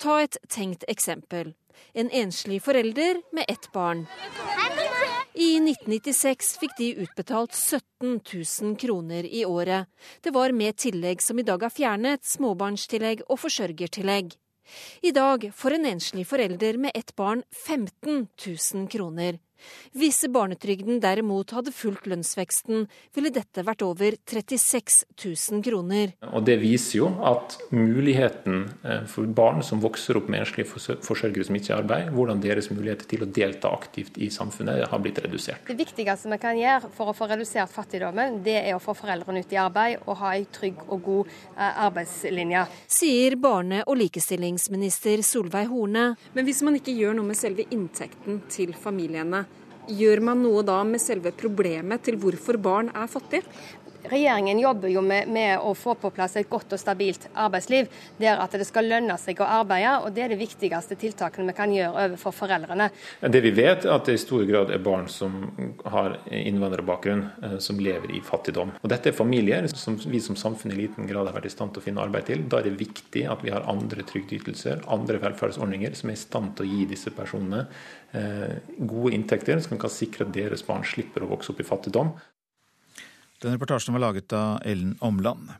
Ta 0.00 0.22
et 0.24 0.38
tenkt 0.48 0.86
eksempel. 0.88 1.52
En 1.94 2.10
enslig 2.10 2.62
forelder 2.64 3.20
med 3.36 3.44
ett 3.48 3.70
barn. 3.72 4.06
I 5.38 5.52
1996 5.60 6.56
fikk 6.58 6.72
de 6.78 6.88
utbetalt 7.04 7.54
17 7.54 8.18
000 8.62 8.76
kroner 8.80 9.26
i 9.26 9.44
året. 9.46 9.86
Det 10.20 10.32
var 10.34 10.52
med 10.52 10.76
tillegg 10.76 11.22
som 11.22 11.38
i 11.38 11.46
dag 11.46 11.62
er 11.62 11.74
fjernet, 11.74 12.24
småbarnstillegg 12.26 13.22
og 13.28 13.38
forsørgertillegg. 13.44 14.32
I 15.00 15.12
dag 15.14 15.46
får 15.54 15.76
en 15.76 15.86
enslig 15.94 16.26
forelder 16.28 16.80
med 16.82 16.96
ett 16.98 17.14
barn 17.16 17.44
15 17.54 18.26
000 18.74 18.88
kroner. 18.90 19.38
Hvis 19.96 20.22
barnetrygden 20.32 21.00
derimot 21.02 21.52
hadde 21.56 21.72
fulgt 21.74 22.08
lønnsveksten, 22.10 22.86
ville 23.16 23.32
dette 23.34 23.64
vært 23.66 23.84
over 23.86 24.16
36 24.28 25.04
000 25.24 25.62
kroner. 25.64 26.14
Og 26.32 26.44
Det 26.48 26.58
viser 26.60 27.00
jo 27.00 27.10
at 27.26 27.58
muligheten 27.74 28.64
eh, 28.84 29.04
for 29.10 29.28
barn 29.28 29.62
som 29.66 29.82
vokser 29.82 30.18
opp 30.20 30.28
med 30.30 30.44
enslige 30.44 30.68
forsørgere 30.68 31.48
som 31.48 31.58
ikke 31.58 31.74
er 31.74 31.82
arbeid, 31.82 32.12
hvordan 32.14 32.42
deres 32.42 32.70
muligheter 32.72 33.08
til 33.10 33.24
å 33.24 33.30
delta 33.30 33.72
aktivt 33.74 34.18
i 34.22 34.30
samfunnet 34.32 34.86
har 34.88 35.02
blitt 35.02 35.20
redusert. 35.24 35.66
Det 35.68 35.78
viktigste 35.78 36.32
vi 36.32 36.40
kan 36.42 36.58
gjøre 36.58 36.92
for 36.94 37.10
å 37.12 37.16
få 37.16 37.28
redusert 37.30 37.72
fattigdommen, 37.72 38.40
det 38.46 38.58
er 38.62 38.76
å 38.76 38.82
få 38.82 38.94
foreldrene 38.98 39.42
ut 39.44 39.54
i 39.54 39.60
arbeid 39.60 40.04
og 40.06 40.20
ha 40.22 40.34
en 40.36 40.48
trygg 40.54 40.84
og 40.86 41.02
god 41.04 41.32
eh, 41.56 41.82
arbeidslinje. 41.88 42.64
Sier 42.98 43.38
barne- 43.40 43.84
og 43.86 43.98
likestillingsminister 44.00 45.22
Solveig 45.26 45.68
Horne. 45.72 46.12
Men 46.34 46.48
hvis 46.48 46.62
man 46.66 46.78
ikke 46.78 46.94
gjør 46.96 47.18
noe 47.18 47.30
med 47.30 47.38
selve 47.38 47.66
inntekten 47.74 48.42
til 48.52 48.74
familiene, 48.76 49.44
Gjør 49.88 50.20
man 50.20 50.42
noe 50.44 50.60
da 50.68 50.82
med 50.84 51.00
selve 51.00 51.32
problemet 51.32 52.02
til 52.04 52.18
hvorfor 52.20 52.58
barn 52.60 52.90
er 52.92 53.08
fattige? 53.08 53.46
Regjeringen 54.08 54.58
jobber 54.58 54.88
jo 54.92 55.02
med, 55.04 55.28
med, 55.28 55.58
å 55.60 55.74
få 55.76 55.94
på 56.00 56.10
plass 56.14 56.36
et 56.40 56.48
godt 56.48 56.72
og 56.72 56.80
stabilt 56.80 57.28
arbeidsliv, 57.34 57.88
der 58.20 58.40
at 58.40 58.54
det 58.56 58.66
skal 58.68 58.88
lønne 58.88 59.18
seg 59.20 59.42
å 59.42 59.48
arbeide. 59.58 59.98
og 60.04 60.14
Det 60.16 60.24
er 60.24 60.32
det 60.32 60.40
viktigste 60.40 60.96
tiltakene 60.98 61.50
vi 61.50 61.56
kan 61.56 61.72
gjøre 61.74 62.06
overfor 62.06 62.36
foreldrene. 62.36 62.88
Det 63.20 63.42
vi 63.44 63.52
vet, 63.56 63.84
er 63.84 63.94
at 63.94 64.08
det 64.08 64.16
i 64.16 64.22
stor 64.22 64.44
grad 64.48 64.72
er 64.72 64.82
barn 64.82 65.08
som 65.12 65.36
har 65.84 66.18
innvandrerbakgrunn, 66.32 67.24
eh, 67.42 67.58
som 67.64 67.80
lever 67.80 68.14
i 68.16 68.22
fattigdom. 68.24 68.74
Og 68.80 68.88
Dette 68.90 69.12
er 69.12 69.16
familier 69.16 69.68
som 69.74 69.98
vi 69.98 70.20
som 70.24 70.38
samfunn 70.38 70.72
i 70.72 70.80
liten 70.80 71.08
grad 71.10 71.28
har 71.28 71.36
vært 71.36 71.50
i 71.50 71.54
stand 71.54 71.74
til 71.74 71.82
å 71.82 71.86
finne 71.88 72.04
arbeid 72.04 72.30
til. 72.30 72.46
Da 72.48 72.62
er 72.62 72.70
det 72.70 72.78
viktig 72.80 73.26
at 73.28 73.44
vi 73.44 73.52
har 73.54 73.68
andre 73.68 74.06
trygdeytelser, 74.08 74.86
andre 74.88 75.20
velferdsordninger 75.22 75.94
som 75.98 76.10
er 76.10 76.18
i 76.18 76.24
stand 76.24 76.56
til 76.56 76.66
å 76.66 76.72
gi 76.72 76.88
disse 76.88 77.12
personene 77.14 77.66
eh, 78.16 78.58
gode 78.78 79.14
inntekter, 79.16 79.60
som 79.64 79.80
kan 79.80 79.92
sikre 79.92 80.26
at 80.26 80.34
deres 80.34 80.64
barn 80.66 80.86
slipper 80.86 81.24
å 81.24 81.32
vokse 81.34 81.52
opp 81.52 81.62
i 81.62 81.68
fattigdom. 81.68 82.14
Den 83.42 83.54
reportasjen 83.54 83.94
var 83.94 84.02
laget 84.08 84.32
av 84.32 84.60
Ellen 84.66 84.96
Omland. 85.00 85.50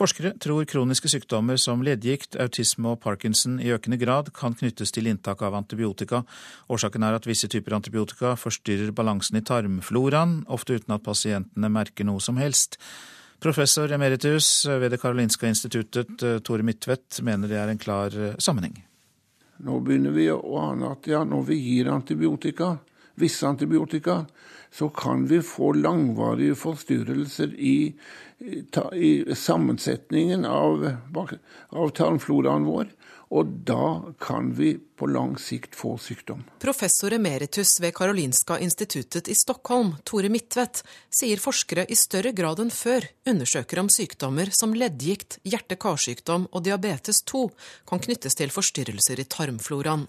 Forskere 0.00 0.30
tror 0.40 0.64
kroniske 0.64 1.10
sykdommer 1.12 1.58
som 1.60 1.82
leddgikt, 1.84 2.38
autisme 2.40 2.94
og 2.94 3.02
parkinson 3.02 3.58
i 3.60 3.72
økende 3.74 3.98
grad 4.00 4.30
kan 4.32 4.54
knyttes 4.56 4.94
til 4.96 5.10
inntak 5.10 5.42
av 5.44 5.58
antibiotika. 5.58 6.22
Årsaken 6.72 7.04
er 7.04 7.18
at 7.18 7.26
visse 7.28 7.50
typer 7.52 7.76
antibiotika 7.76 8.32
forstyrrer 8.40 8.94
balansen 8.96 9.36
i 9.36 9.44
tarmfloraen, 9.44 10.46
ofte 10.48 10.78
uten 10.78 10.96
at 10.96 11.04
pasientene 11.04 11.68
merker 11.68 12.08
noe 12.08 12.22
som 12.24 12.40
helst. 12.40 12.78
Professor 13.44 13.92
emeritus 13.92 14.64
ved 14.64 14.90
Det 14.90 15.00
karolinska 15.00 15.48
instituttet, 15.48 16.16
Tore 16.44 16.64
Midtvedt, 16.64 17.20
mener 17.20 17.48
det 17.48 17.58
er 17.60 17.68
en 17.68 17.80
klar 17.80 18.16
sammenheng. 18.40 18.78
Nå 19.60 19.82
begynner 19.84 20.16
vi 20.16 20.30
å 20.32 20.40
ane 20.62 20.94
at 20.94 21.08
ja, 21.12 21.20
når 21.28 21.44
vi 21.50 21.60
gir 21.60 21.92
antibiotika, 21.92 22.78
visse 23.20 23.46
antibiotika, 23.48 24.24
så 24.70 24.88
kan 24.88 25.26
vi 25.26 25.42
få 25.42 25.72
langvarige 25.72 26.54
forstyrrelser 26.54 27.54
i, 27.58 27.94
i 28.94 29.34
sammensetningen 29.34 30.44
av, 30.44 30.86
av 31.68 31.94
tarmfloraen 31.98 32.68
vår. 32.68 32.92
Og 33.30 33.46
da 33.46 34.12
kan 34.18 34.48
vi 34.58 34.72
på 34.98 35.06
lang 35.06 35.36
sikt 35.38 35.76
få 35.78 35.92
sykdom. 36.02 36.42
Professor 36.58 37.14
emeritus 37.14 37.76
ved 37.80 37.94
Karolinska 37.94 38.58
instituttet 38.58 39.30
i 39.30 39.36
Stockholm, 39.38 39.92
Tore 40.04 40.28
Midtvedt, 40.28 40.82
sier 41.14 41.38
forskere 41.38 41.86
i 41.86 41.98
større 41.98 42.34
grad 42.34 42.62
enn 42.62 42.74
før 42.74 43.06
undersøker 43.30 43.84
om 43.84 43.90
sykdommer 43.90 44.50
som 44.54 44.74
leddgikt, 44.74 45.38
hjerte-karsykdom 45.46 46.48
og 46.50 46.66
diabetes 46.66 47.22
2 47.30 47.44
kan 47.86 48.02
knyttes 48.02 48.34
til 48.34 48.50
forstyrrelser 48.50 49.22
i 49.22 49.28
tarmfloraen. 49.30 50.08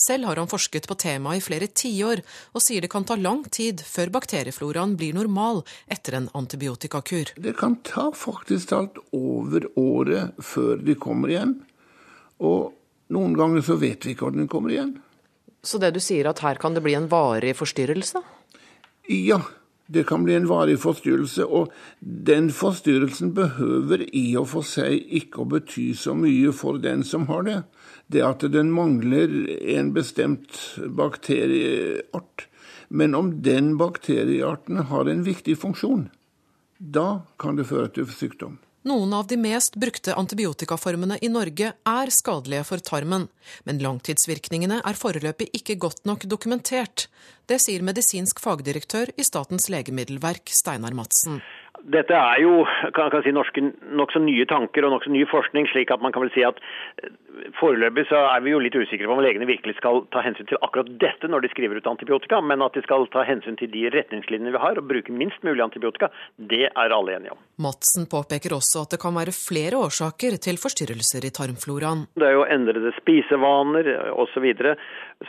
Selv 0.00 0.24
har 0.24 0.40
han 0.40 0.48
forsket 0.48 0.88
på 0.88 0.96
temaet 0.96 1.42
i 1.42 1.44
flere 1.44 1.68
tiår, 1.68 2.22
og 2.56 2.64
sier 2.64 2.80
det 2.80 2.88
kan 2.92 3.04
ta 3.04 3.18
lang 3.20 3.42
tid 3.52 3.82
før 3.84 4.14
bakteriefloraen 4.14 4.96
blir 4.96 5.16
normal 5.16 5.60
etter 5.92 6.16
en 6.16 6.30
antibiotikakur. 6.40 7.34
Det 7.36 7.52
kan 7.60 7.76
ta 7.84 8.08
faktisk 8.16 8.72
alt 8.72 8.96
over 9.12 9.68
året 9.76 10.40
før 10.40 10.80
de 10.80 10.96
kommer 10.96 11.34
igjen. 11.34 11.54
Og 12.40 12.72
noen 13.12 13.36
ganger 13.36 13.64
så 13.66 13.76
vet 13.76 14.06
vi 14.06 14.14
ikke 14.14 14.30
når 14.30 14.40
den 14.40 14.50
kommer 14.50 14.72
igjen. 14.72 14.96
Så 15.60 15.76
det 15.82 15.92
du 15.92 16.00
sier 16.00 16.30
at 16.30 16.40
her 16.40 16.56
kan 16.60 16.72
det 16.72 16.84
bli 16.86 16.96
en 16.96 17.10
varig 17.12 17.52
forstyrrelse? 17.58 18.22
Ja, 19.12 19.42
det 19.92 20.06
kan 20.08 20.24
bli 20.24 20.38
en 20.38 20.48
varig 20.48 20.78
forstyrrelse. 20.80 21.44
Og 21.44 21.74
den 22.00 22.48
forstyrrelsen 22.56 23.34
behøver 23.36 24.06
i 24.16 24.30
og 24.40 24.48
for 24.54 24.64
seg 24.64 24.96
ikke 25.20 25.44
å 25.44 25.50
bety 25.58 25.90
så 25.92 26.16
mye 26.16 26.54
for 26.56 26.80
den 26.80 27.04
som 27.04 27.28
har 27.28 27.44
det 27.44 27.58
det 28.10 28.22
at 28.26 28.44
den 28.52 28.72
mangler 28.74 29.30
en 29.76 29.92
bestemt 29.94 30.56
bakterieart. 30.98 32.46
Men 32.88 33.14
om 33.14 33.36
den 33.42 33.76
bakteriearten 33.78 34.82
har 34.90 35.06
en 35.06 35.22
viktig 35.22 35.54
funksjon, 35.62 36.08
da 36.78 37.22
kan 37.38 37.60
det 37.60 37.68
føre 37.70 37.92
til 37.94 38.10
sykdom. 38.10 38.58
Noen 38.88 39.12
av 39.12 39.26
de 39.28 39.36
mest 39.36 39.74
brukte 39.76 40.14
antibiotikaformene 40.16 41.18
i 41.20 41.28
Norge 41.28 41.74
er 41.76 42.12
skadelige 42.16 42.64
for 42.64 42.80
tarmen, 42.80 43.26
men 43.68 43.82
langtidsvirkningene 43.84 44.80
er 44.80 44.96
foreløpig 44.96 45.50
ikke 45.58 45.76
godt 45.84 46.06
nok 46.08 46.24
dokumentert. 46.24 47.10
Det 47.44 47.60
sier 47.60 47.84
medisinsk 47.84 48.40
fagdirektør 48.40 49.12
i 49.20 49.26
Statens 49.26 49.68
legemiddelverk, 49.68 50.48
Steinar 50.48 50.96
Madsen. 50.96 51.42
Dette 51.88 52.16
er 52.16 52.42
jo 52.42 52.64
kan, 52.94 53.10
kan 53.12 53.24
si, 53.24 53.32
norske 53.32 53.62
nokså 53.96 54.20
nye 54.24 54.46
tanker 54.48 54.84
og 54.86 54.94
nokså 54.94 55.12
ny 55.12 55.24
forskning. 55.30 55.68
slik 55.70 55.90
at 55.90 56.02
man 56.02 56.12
kan 56.12 56.24
vel 56.24 56.32
si 56.34 56.44
at 56.46 56.60
eh, 57.02 57.10
Foreløpig 57.56 58.04
så 58.10 58.18
er 58.34 58.42
vi 58.44 58.52
jo 58.52 58.58
litt 58.60 58.74
usikre 58.76 59.06
på 59.08 59.14
om 59.14 59.22
legene 59.22 59.46
virkelig 59.48 59.76
skal 59.78 60.02
ta 60.12 60.20
hensyn 60.24 60.48
til 60.50 60.58
akkurat 60.60 60.90
dette 61.00 61.28
når 61.30 61.44
de 61.44 61.50
skriver 61.52 61.78
ut 61.80 61.88
antibiotika, 61.88 62.40
men 62.44 62.60
at 62.60 62.74
de 62.76 62.82
skal 62.84 63.06
ta 63.14 63.22
hensyn 63.24 63.56
til 63.56 63.70
de 63.72 63.86
retningslinjene 63.94 64.52
vi 64.52 64.60
har 64.60 64.76
og 64.76 64.88
bruke 64.90 65.14
minst 65.14 65.40
mulig 65.46 65.62
antibiotika, 65.64 66.10
det 66.36 66.66
er 66.68 66.94
alle 66.94 67.16
enige 67.16 67.32
om. 67.32 67.40
Madsen 67.64 68.08
påpeker 68.12 68.52
også 68.58 68.84
at 68.84 68.96
det 68.96 69.00
kan 69.00 69.16
være 69.16 69.32
flere 69.36 69.80
årsaker 69.80 70.36
til 70.42 70.60
forstyrrelser 70.60 71.24
i 71.24 71.32
tarmfloraen. 71.38 72.04
Det 72.20 72.28
er 72.28 72.36
jo 72.36 72.44
endrede 72.44 72.92
spisevaner 72.98 73.94
osv. 74.10 74.28
Så, 74.30 74.44
videre. 74.44 74.76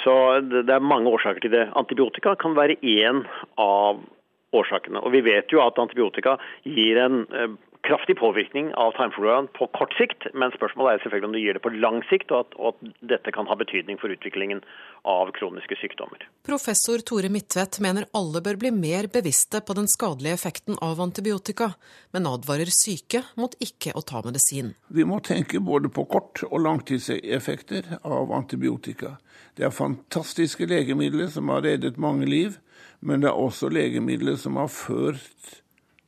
så 0.04 0.14
det 0.40 0.72
er 0.72 0.84
mange 0.84 1.10
årsaker 1.12 1.44
til 1.44 1.52
det. 1.52 1.66
Antibiotika 1.76 2.36
kan 2.40 2.54
være 2.56 2.78
én 2.80 3.24
av 3.60 4.04
årsakene. 4.52 5.02
Og 5.02 5.12
Vi 5.16 5.24
vet 5.26 5.52
jo 5.52 5.62
at 5.64 5.80
antibiotika 5.80 6.38
gir 6.64 7.00
en 7.02 7.26
eh, 7.32 7.54
kraftig 7.88 8.18
påvirkning 8.20 8.74
av 8.74 8.92
tarmfloraen 8.92 9.48
på 9.58 9.68
kort 9.78 9.94
sikt, 9.98 10.28
men 10.38 10.54
spørsmålet 10.54 10.94
er 10.94 11.04
selvfølgelig 11.04 11.30
om 11.30 11.36
det 11.36 11.44
gir 11.44 11.58
det 11.58 11.64
på 11.66 11.74
lang 11.74 12.00
sikt, 12.10 12.32
og 12.32 12.46
at, 12.46 12.58
og 12.60 12.68
at, 12.72 12.94
dette 13.14 13.34
kan 13.36 13.50
ha 13.50 13.58
betydning 13.58 14.00
for 14.02 14.14
utviklingen 14.14 14.62
av 15.10 15.32
kroniske 15.38 15.78
sykdommer. 15.82 16.24
Professor 16.48 17.02
Tore 17.06 17.32
Midtvedt 17.34 17.80
mener 17.84 18.08
alle 18.18 18.44
bør 18.46 18.60
bli 18.62 18.72
mer 18.76 19.10
bevisste 19.14 19.64
på 19.66 19.76
den 19.78 19.90
skadelige 19.92 20.38
effekten 20.38 20.78
av 20.82 21.02
antibiotika, 21.02 21.72
men 22.14 22.30
advarer 22.30 22.70
syke 22.74 23.24
mot 23.40 23.58
ikke 23.64 23.96
å 23.98 24.06
ta 24.06 24.22
medisin. 24.26 24.76
Vi 24.94 25.08
må 25.08 25.22
tenke 25.26 25.60
både 25.60 25.90
på 25.90 26.06
kort- 26.12 26.46
og 26.50 26.62
langtidseffekter 26.62 27.98
av 28.04 28.34
antibiotika. 28.36 29.18
Det 29.58 29.66
er 29.68 29.74
fantastiske 29.76 30.70
legemidler 30.70 31.34
som 31.34 31.50
har 31.52 31.66
reddet 31.66 31.98
mange 32.02 32.30
liv. 32.30 32.60
Men 33.02 33.24
det 33.24 33.32
er 33.32 33.38
også 33.42 33.72
legemidler 33.74 34.38
som 34.38 34.60
har 34.62 34.70
ført, 34.70 35.62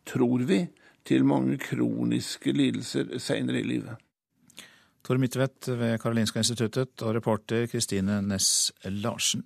tror 0.05 0.43
vi, 0.45 0.67
til 1.07 1.25
mange 1.27 1.57
kroniske 1.61 2.53
lidelser 2.55 3.17
senere 3.19 3.61
i 3.61 3.67
livet. 3.67 3.95
Tor 5.03 5.19
Midtvedt 5.19 5.67
ved 5.67 5.97
Karolinska 5.99 6.39
instituttet 6.39 7.01
og 7.03 7.15
reporter 7.15 7.65
Kristine 7.67 8.21
Næss 8.23 8.71
Larsen. 8.85 9.43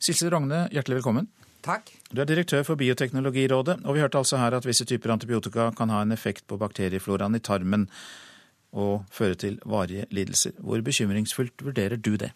Silse 0.00 0.30
Rogne, 0.32 0.64
hjertelig 0.72 1.02
velkommen. 1.02 1.28
Takk. 1.64 1.90
Du 2.08 2.22
er 2.22 2.28
direktør 2.28 2.62
for 2.64 2.78
Bioteknologirådet, 2.80 3.82
og 3.84 3.94
vi 3.94 4.00
hørte 4.00 4.20
altså 4.22 4.38
her 4.40 4.56
at 4.56 4.64
visse 4.64 4.86
typer 4.88 5.12
antibiotika 5.12 5.70
kan 5.76 5.90
ha 5.92 6.00
en 6.02 6.14
effekt 6.14 6.46
på 6.48 6.56
bakteriefloraen 6.56 7.36
i 7.36 7.42
tarmen 7.44 7.88
og 8.72 9.04
føre 9.12 9.34
til 9.34 9.58
varige 9.66 10.06
lidelser. 10.10 10.54
Hvor 10.58 10.80
bekymringsfullt 10.80 11.64
vurderer 11.64 11.96
du 11.96 12.14
det? 12.16 12.32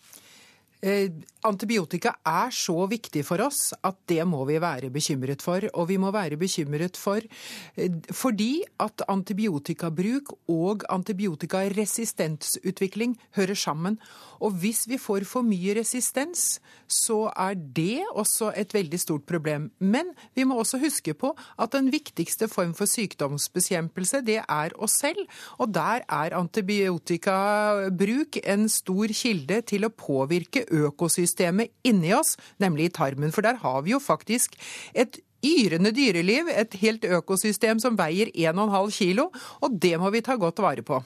Eh, 0.82 1.12
antibiotika 1.46 2.10
er 2.26 2.50
så 2.50 2.88
viktig 2.90 3.22
for 3.22 3.38
oss 3.44 3.70
at 3.86 3.94
det 4.10 4.24
må 4.26 4.42
vi 4.48 4.56
være 4.62 4.90
bekymret 4.90 5.42
for. 5.42 5.60
Og 5.78 5.88
vi 5.92 5.98
må 6.02 6.10
være 6.10 6.36
bekymret 6.40 6.96
for 6.98 7.20
eh, 7.22 7.92
fordi 8.10 8.64
at 8.82 9.02
antibiotikabruk 9.06 10.32
og 10.50 10.82
antibiotikaresistensutvikling 10.90 13.14
hører 13.38 13.54
sammen. 13.54 13.98
Og 14.42 14.58
hvis 14.58 14.90
vi 14.90 14.98
får 14.98 15.22
for 15.30 15.46
mye 15.46 15.78
resistens, 15.78 16.58
så 16.90 17.30
er 17.30 17.54
det 17.54 18.02
også 18.10 18.50
et 18.58 18.74
veldig 18.74 18.98
stort 18.98 19.22
problem. 19.22 19.70
Men 19.78 20.10
vi 20.34 20.42
må 20.42 20.58
også 20.58 20.82
huske 20.82 21.14
på 21.14 21.30
at 21.62 21.70
den 21.76 21.94
viktigste 21.94 22.50
form 22.50 22.74
for 22.74 22.90
sykdomsbekjempelse, 22.90 24.26
det 24.26 24.42
er 24.42 24.74
oss 24.82 24.98
selv. 25.04 25.22
Og 25.62 25.70
der 25.74 26.02
er 26.08 26.34
antibiotikabruk 26.40 28.36
en 28.42 28.68
stor 28.68 29.06
kilde 29.14 29.62
til 29.70 29.84
å 29.86 29.94
påvirke 29.94 30.71
økosystemet 30.72 31.72
inni 31.86 32.14
oss, 32.16 32.36
nemlig 32.62 32.88
i 32.88 32.94
tarmen. 32.98 33.34
For 33.34 33.44
der 33.44 33.60
har 33.62 33.82
vi 33.84 33.94
jo 33.94 34.00
faktisk 34.02 34.56
et 34.94 35.20
yrende 35.42 35.92
dyreliv, 35.94 36.50
et 36.52 36.76
helt 36.82 37.04
økosystem 37.04 37.80
som 37.82 37.98
veier 37.98 38.30
1,5 38.30 38.92
kilo, 38.96 39.30
og 39.60 39.80
det 39.82 39.96
må 40.00 40.12
vi 40.14 40.22
ta 40.24 40.38
godt 40.38 40.62
vare 40.62 40.86
på. 40.86 41.02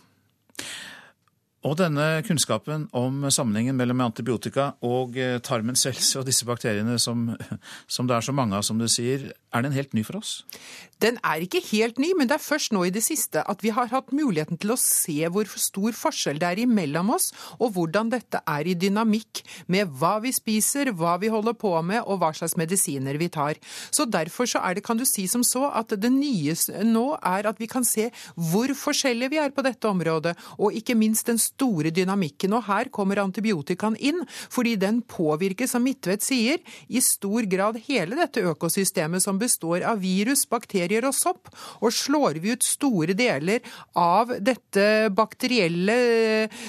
Og 1.66 1.74
denne 1.80 2.20
kunnskapen 2.26 2.84
om 2.94 3.24
sammenhengen 3.32 3.74
mellom 3.78 4.04
antibiotika 4.04 4.68
og 4.86 5.16
eh, 5.18 5.40
tarmens 5.42 5.82
helse 5.88 6.20
og 6.20 6.26
disse 6.28 6.46
bakteriene 6.46 6.94
som, 7.02 7.32
som, 7.90 8.06
det 8.06 8.14
er 8.14 8.26
så 8.26 8.34
mange 8.36 8.54
av, 8.54 8.62
som 8.66 8.78
du 8.78 8.86
sier, 8.90 9.32
er 9.50 9.64
den 9.64 9.74
helt 9.74 9.96
ny 9.96 10.04
for 10.06 10.20
oss? 10.20 10.44
Den 11.02 11.18
er 11.26 11.42
ikke 11.42 11.60
helt 11.72 11.98
ny, 12.00 12.12
men 12.16 12.28
det 12.28 12.36
er 12.36 12.44
først 12.44 12.72
nå 12.72 12.84
i 12.86 12.92
det 12.94 13.02
siste 13.04 13.42
at 13.42 13.64
vi 13.64 13.72
har 13.74 13.90
hatt 13.90 14.14
muligheten 14.14 14.60
til 14.62 14.74
å 14.76 14.78
se 14.80 15.16
hvor 15.32 15.48
stor 15.58 15.96
forskjell 15.96 16.38
det 16.40 16.52
er 16.52 16.62
imellom 16.62 17.10
oss, 17.16 17.32
og 17.58 17.74
hvordan 17.74 18.12
dette 18.14 18.40
er 18.46 18.70
i 18.70 18.76
dynamikk 18.78 19.42
med 19.72 19.90
hva 19.98 20.16
vi 20.22 20.32
spiser, 20.36 20.92
hva 20.94 21.16
vi 21.20 21.32
holder 21.32 21.56
på 21.58 21.74
med, 21.82 22.04
og 22.06 22.22
hva 22.22 22.30
slags 22.36 22.56
medisiner 22.60 23.18
vi 23.18 23.30
tar. 23.32 23.58
Så 23.90 24.06
derfor 24.06 24.48
så 24.48 24.62
er 24.62 24.78
det, 24.78 24.86
kan 24.86 25.00
du 25.00 25.06
si 25.08 25.26
som 25.30 25.42
så, 25.44 25.66
at 25.74 25.96
det 25.98 26.12
nye 26.14 26.54
nå 26.86 27.06
er 27.18 27.50
at 27.50 27.58
vi 27.58 27.68
kan 27.70 27.84
se 27.86 28.08
hvor 28.38 28.70
forskjellige 28.76 29.34
vi 29.34 29.42
er 29.42 29.52
på 29.56 29.66
dette 29.66 29.90
området, 29.90 30.36
og 30.62 30.76
ikke 30.78 30.96
minst 30.98 31.26
den 31.26 31.40
store 31.42 31.55
dynamikken. 31.58 32.52
Og 32.56 32.64
her 32.66 32.90
kommer 32.90 33.22
antibiotikaen 33.22 33.96
inn, 33.96 34.22
fordi 34.50 34.76
den 34.76 35.02
påvirker, 35.02 35.66
som 35.66 35.84
Midtvedt 35.86 36.22
sier, 36.22 36.58
i 36.88 37.00
stor 37.00 37.46
grad 37.48 37.78
hele 37.86 38.16
dette 38.16 38.42
økosystemet 38.42 39.22
som 39.22 39.38
består 39.38 39.84
av 39.86 40.00
virus, 40.00 40.46
bakterier 40.48 41.06
og 41.06 41.14
sopp. 41.14 41.48
Og 41.80 41.92
slår 41.92 42.40
vi 42.42 42.52
ut 42.52 42.66
store 42.66 43.14
deler 43.16 43.60
av 43.94 44.34
dette 44.40 45.10
bakterielle 45.14 45.96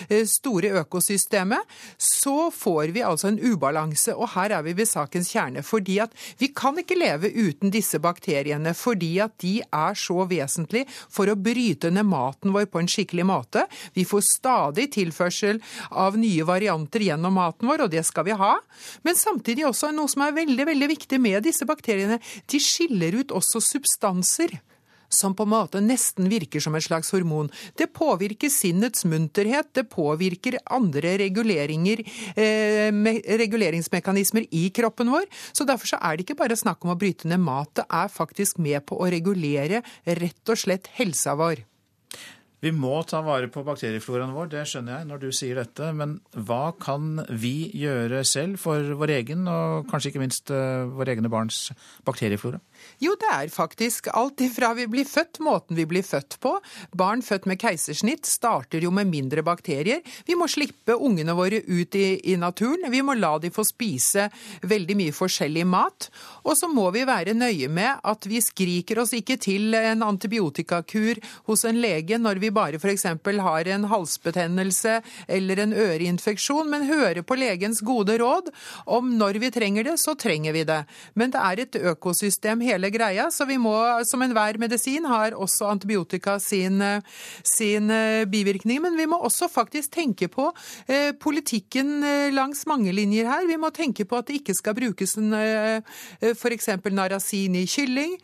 eh, 0.10 0.26
store 0.28 0.74
økosystemet, 0.84 1.60
så 1.98 2.52
får 2.54 2.94
vi 2.96 3.04
altså 3.06 3.32
en 3.32 3.40
ubalanse. 3.42 4.14
Og 4.16 4.32
her 4.36 4.58
er 4.58 4.66
vi 4.66 4.76
ved 4.78 4.90
sakens 4.90 5.32
kjerne. 5.34 5.64
Fordi 5.66 6.00
at 6.04 6.14
vi 6.40 6.52
kan 6.56 6.78
ikke 6.80 6.98
leve 7.00 7.32
uten 7.34 7.74
disse 7.74 8.00
bakteriene, 8.04 8.74
fordi 8.78 9.18
at 9.24 9.38
de 9.44 9.58
er 9.66 9.98
så 9.98 10.26
vesentlige 10.30 10.88
for 11.10 11.30
å 11.30 11.38
bryte 11.40 11.92
ned 11.94 12.08
maten 12.08 12.54
vår 12.56 12.70
på 12.72 12.82
en 12.82 12.92
skikkelig 12.92 13.26
måte. 13.28 13.66
Vi 13.96 14.06
får 14.08 14.26
stadig 14.28 14.77
tilførsel 14.86 15.58
av 15.90 16.18
nye 16.22 16.46
varianter 16.48 17.08
gjennom 17.08 17.34
maten 17.40 17.68
vår, 17.72 17.88
og 17.88 17.94
det 17.96 18.06
skal 18.06 18.28
vi 18.30 18.38
ha. 18.38 18.54
Men 19.02 19.18
samtidig 19.18 19.66
også 19.66 19.90
noe 19.96 20.12
som 20.12 20.28
er 20.28 20.38
veldig, 20.38 20.70
veldig 20.70 20.94
viktig 20.94 21.22
med 21.24 21.42
disse 21.50 21.66
bakteriene. 21.66 22.22
De 22.46 22.62
skiller 22.62 23.18
ut 23.18 23.34
også 23.36 23.64
substanser 23.64 24.60
som 25.10 25.36
på 25.36 25.46
en 25.48 25.54
måte 25.54 25.82
nesten 25.84 26.28
virker 26.32 26.64
som 26.64 26.76
et 26.76 26.86
slags 26.86 27.12
hormon. 27.16 27.50
Det 27.80 27.90
påvirker 27.96 28.52
sinnets 28.52 29.06
munterhet, 29.08 29.70
det 29.74 29.88
påvirker 29.92 30.60
andre 30.66 31.18
reguleringer, 31.24 32.04
eh, 32.36 32.92
reguleringsmekanismer 33.44 34.48
i 34.52 34.70
kroppen 34.70 35.12
vår. 35.12 35.26
Så 35.54 35.66
derfor 35.66 35.88
så 35.88 36.02
er 36.02 36.18
det 36.18 36.28
ikke 36.28 36.42
bare 36.44 36.60
snakk 36.60 36.84
om 36.84 36.92
å 36.92 37.00
bryte 37.00 37.28
ned 37.28 37.40
mat, 37.40 37.74
det 37.76 37.86
er 37.90 38.08
faktisk 38.08 38.58
med 38.58 38.86
på 38.86 39.00
å 39.00 39.10
regulere 39.10 39.84
rett 40.06 40.50
og 40.50 40.58
slett 40.58 40.88
helsa 40.98 41.36
vår. 41.36 41.64
Vi 42.66 42.72
må 42.74 42.96
ta 43.06 43.20
vare 43.22 43.50
på 43.54 43.62
bakteriefloraen 43.66 44.34
vår, 44.34 44.48
det 44.50 44.64
skjønner 44.66 44.96
jeg 44.96 45.08
når 45.12 45.20
du 45.22 45.28
sier 45.36 45.60
dette. 45.60 45.92
Men 45.94 46.16
hva 46.34 46.72
kan 46.82 47.22
vi 47.30 47.70
gjøre 47.78 48.24
selv 48.26 48.58
for 48.62 48.96
vår 48.98 49.14
egen, 49.20 49.46
og 49.52 49.86
kanskje 49.92 50.14
ikke 50.14 50.24
minst 50.24 50.50
uh, 50.50 50.90
våre 50.90 51.14
egne 51.14 51.30
barns 51.30 51.68
bakterieflora? 52.08 52.58
Jo, 53.04 53.14
det 53.20 53.30
er 53.34 53.52
faktisk 53.54 54.10
alt 54.14 54.42
ifra 54.42 54.74
vi 54.78 54.88
blir 54.90 55.06
født, 55.06 55.40
måten 55.44 55.78
vi 55.78 55.86
blir 55.90 56.06
født 56.06 56.40
på. 56.44 56.56
Barn 56.98 57.22
født 57.26 57.48
med 57.50 57.60
keisersnitt 57.62 58.26
starter 58.26 58.84
jo 58.84 58.92
med 58.94 59.10
mindre 59.12 59.44
bakterier. 59.46 60.02
Vi 60.26 60.38
må 60.38 60.48
slippe 60.50 60.96
ungene 60.96 61.36
våre 61.38 61.62
ut 61.68 61.96
i, 61.96 62.08
i 62.32 62.38
naturen. 62.40 62.90
Vi 62.92 63.04
må 63.06 63.18
la 63.18 63.36
de 63.42 63.52
få 63.54 63.66
spise 63.68 64.30
veldig 64.62 64.98
mye 64.98 65.16
forskjellig 65.16 65.66
mat. 65.68 66.10
Og 66.46 66.56
så 66.58 66.70
må 66.72 66.90
vi 66.96 67.06
være 67.08 67.36
nøye 67.38 67.70
med 67.72 68.02
at 68.08 68.28
vi 68.30 68.42
skriker 68.44 69.02
oss 69.04 69.14
ikke 69.18 69.38
til 69.42 69.76
en 69.78 70.06
antibiotikakur 70.06 71.22
hos 71.50 71.66
en 71.68 71.82
lege 71.82 72.18
når 72.22 72.42
vi 72.42 72.54
bare 72.54 72.82
f.eks. 72.82 73.06
har 73.48 73.72
en 73.74 73.88
halsbetennelse 73.92 75.02
eller 75.28 75.64
en 75.64 75.74
øreinfeksjon, 75.74 76.70
men 76.70 76.88
hører 76.90 77.24
på 77.24 77.38
legens 77.38 77.82
gode 77.86 78.18
råd 78.22 78.52
om 78.86 79.14
når 79.18 79.42
vi 79.44 79.52
trenger 79.54 79.88
det, 79.88 79.98
så 80.02 80.16
trenger 80.16 80.54
vi 80.54 80.64
det. 80.68 80.82
Men 81.14 81.34
det 81.34 81.42
er 81.44 81.64
et 81.64 81.80
økosystem 81.94 82.62
hele 82.66 82.77
greia, 82.94 83.28
så 83.34 83.48
vi 83.50 83.58
må, 83.58 83.74
som 84.06 84.22
enhver 84.22 84.60
medisin, 84.62 85.06
har 85.10 85.34
også 85.34 85.72
antibiotika 85.72 86.38
sin, 86.40 86.82
sin 87.44 87.90
eh, 87.90 88.26
bivirkning. 88.30 88.82
Men 88.84 88.98
vi 88.98 89.08
må 89.10 89.18
også 89.18 89.50
faktisk 89.50 89.96
tenke 89.98 90.30
på 90.32 90.52
eh, 90.88 91.12
politikken 91.18 92.04
eh, 92.04 92.30
langs 92.34 92.66
mange 92.70 92.94
linjer 92.94 93.28
her. 93.30 93.48
Vi 93.50 93.58
må 93.58 93.74
tenke 93.74 94.06
på 94.06 94.22
at 94.22 94.30
det 94.30 94.42
ikke 94.42 94.58
skal 94.58 94.78
brukes 94.78 95.18
en, 95.18 95.34
eh, 95.34 95.82
f.eks. 96.34 96.70
narasin 96.92 97.58
i 97.58 97.66
kylling. 97.68 98.18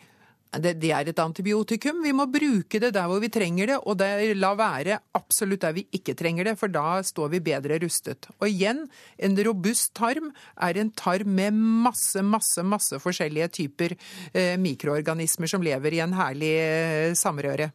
Det, 0.53 0.75
det, 0.77 0.91
er 0.93 1.09
et 1.09 1.19
antibiotikum. 1.21 2.03
Vi 2.03 2.13
må 2.13 2.27
bruke 2.29 2.79
det 2.81 2.91
der 2.93 3.07
hvor 3.09 3.21
vi 3.23 3.31
trenger 3.33 3.71
det, 3.71 3.77
og 3.89 3.97
det, 3.97 4.09
la 4.37 4.51
være 4.57 4.99
absolutt 5.17 5.63
der 5.65 5.75
vi 5.77 5.85
ikke 5.97 6.13
trenger 6.17 6.49
det, 6.49 6.55
for 6.59 6.69
da 6.69 6.99
står 7.05 7.31
vi 7.33 7.41
bedre 7.45 7.79
rustet. 7.81 8.27
Og 8.39 8.49
igjen, 8.49 8.83
en 9.17 9.39
robust 9.47 9.93
tarm 9.97 10.29
er 10.61 10.77
en 10.77 10.91
tarm 10.93 11.33
med 11.39 11.57
masse, 11.57 12.21
masse, 12.21 12.61
masse 12.61 12.99
forskjellige 13.01 13.49
typer 13.57 13.95
eh, 14.33 14.53
mikroorganismer 14.61 15.49
som 15.49 15.65
lever 15.65 15.97
i 15.97 16.03
en 16.05 16.13
herlig 16.17 16.53
eh, 16.59 17.15
samrøre. 17.17 17.71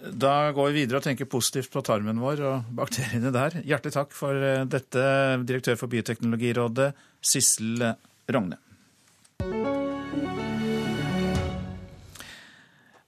Da 0.00 0.34
går 0.56 0.70
vi 0.70 0.80
videre 0.80 1.00
og 1.00 1.04
tenker 1.04 1.28
positivt 1.28 1.72
på 1.74 1.82
tarmen 1.84 2.22
vår 2.22 2.44
og 2.46 2.70
bakteriene 2.76 3.34
der. 3.34 3.60
Hjertelig 3.66 3.96
takk 3.98 4.16
for 4.16 4.36
eh, 4.36 4.62
dette, 4.70 5.02
direktør 5.48 5.80
for 5.80 5.92
Bioteknologirådet, 5.92 6.92
Sissel 7.20 7.90
Rogne. 8.30 8.62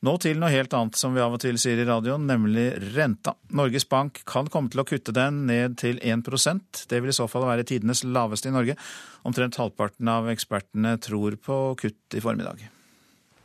Nå 0.03 0.17
til 0.19 0.41
noe 0.43 0.51
helt 0.51 0.73
annet 0.75 0.99
som 0.99 1.13
vi 1.15 1.21
av 1.23 1.37
og 1.37 1.39
til 1.45 1.55
sier 1.63 1.79
i 1.79 1.85
radioen, 1.87 2.25
nemlig 2.27 2.73
renta. 2.97 3.37
Norges 3.55 3.85
Bank 3.87 4.25
kan 4.27 4.49
komme 4.51 4.73
til 4.73 4.83
å 4.83 4.85
kutte 4.89 5.15
den 5.15 5.45
ned 5.47 5.77
til 5.79 6.01
1% 6.03 6.83
Det 6.91 6.99
vil 6.99 7.13
i 7.13 7.15
så 7.15 7.29
fall 7.31 7.47
være 7.47 7.63
tidenes 7.71 8.03
laveste 8.03 8.51
i 8.51 8.57
Norge. 8.57 8.75
Omtrent 9.23 9.61
halvparten 9.63 10.11
av 10.11 10.27
ekspertene 10.35 10.97
tror 11.07 11.39
på 11.39 11.61
kutt 11.79 12.19
i 12.19 12.25
formiddag. 12.25 12.67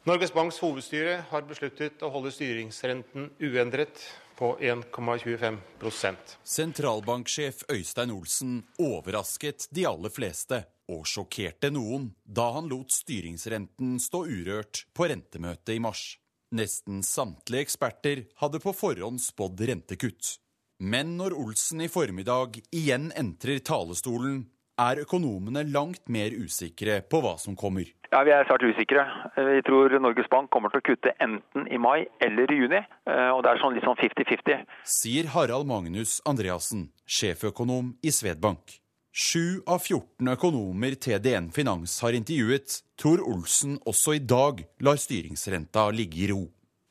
Norges 0.09 0.33
Banks 0.33 0.57
hovedstyre 0.63 1.19
har 1.29 1.45
besluttet 1.45 2.01
å 2.01 2.09
holde 2.09 2.33
styringsrenten 2.33 3.29
uendret 3.37 4.01
på 4.37 4.55
1,25% 4.57 6.37
Sentralbanksjef 6.57 7.67
Øystein 7.69 8.17
Olsen 8.17 8.61
overrasket 8.81 9.69
de 9.69 9.85
aller 9.85 10.13
fleste 10.13 10.63
og 10.89 11.05
sjokkerte 11.05 11.69
noen 11.69 12.15
da 12.23 12.53
han 12.57 12.69
lot 12.71 12.95
styringsrenten 12.95 13.99
stå 14.01 14.25
urørt 14.25 14.87
på 14.95 15.11
rentemøtet 15.11 15.77
i 15.77 15.83
mars. 15.83 16.15
Nesten 16.55 17.01
samtlige 17.03 17.65
eksperter 17.65 18.21
hadde 18.39 18.61
på 18.63 18.71
forhånd 18.71 19.19
spådd 19.19 19.65
rentekutt. 19.67 20.37
Men 20.79 21.17
når 21.19 21.33
Olsen 21.35 21.81
i 21.83 21.89
formiddag 21.91 22.61
igjen 22.71 23.09
entrer 23.19 23.59
talerstolen, 23.59 24.45
er 24.79 25.01
økonomene 25.01 25.65
langt 25.67 26.05
mer 26.07 26.31
usikre 26.31 27.01
på 27.01 27.19
hva 27.19 27.33
som 27.41 27.57
kommer. 27.57 27.89
Ja, 28.13 28.23
Vi 28.23 28.31
er 28.31 28.47
svært 28.47 28.63
usikre. 28.63 29.03
Vi 29.35 29.61
tror 29.67 29.91
Norges 29.99 30.29
Bank 30.31 30.51
kommer 30.53 30.71
til 30.71 30.79
å 30.79 30.87
kutte 30.87 31.15
enten 31.19 31.67
i 31.67 31.81
mai 31.81 32.07
eller 32.23 32.47
i 32.53 32.61
juni. 32.61 32.79
Eh, 32.79 33.29
og 33.33 33.43
det 33.43 33.51
er 33.51 33.59
sånn 33.59 33.75
litt 33.75 33.83
sånn 33.83 33.99
50-50. 33.99 34.63
Sier 34.87 35.33
Harald 35.33 35.67
Magnus 35.67 36.21
Andreassen, 36.23 36.91
sjeføkonom 37.03 37.97
i 38.05 38.13
Svedbank. 38.13 38.79
Sju 39.17 39.63
av 39.65 39.79
14 39.81 40.27
økonomer 40.29 40.93
TDN 41.01 41.47
Finans 41.49 41.95
har 42.03 42.13
intervjuet, 42.13 42.75
tror 43.01 43.23
Olsen 43.25 43.79
også 43.89 44.13
i 44.13 44.19
dag 44.21 44.59
lar 44.85 44.99
styringsrenta 45.01 45.87
ligge 45.89 46.19
i 46.21 46.27
ro. 46.29 46.43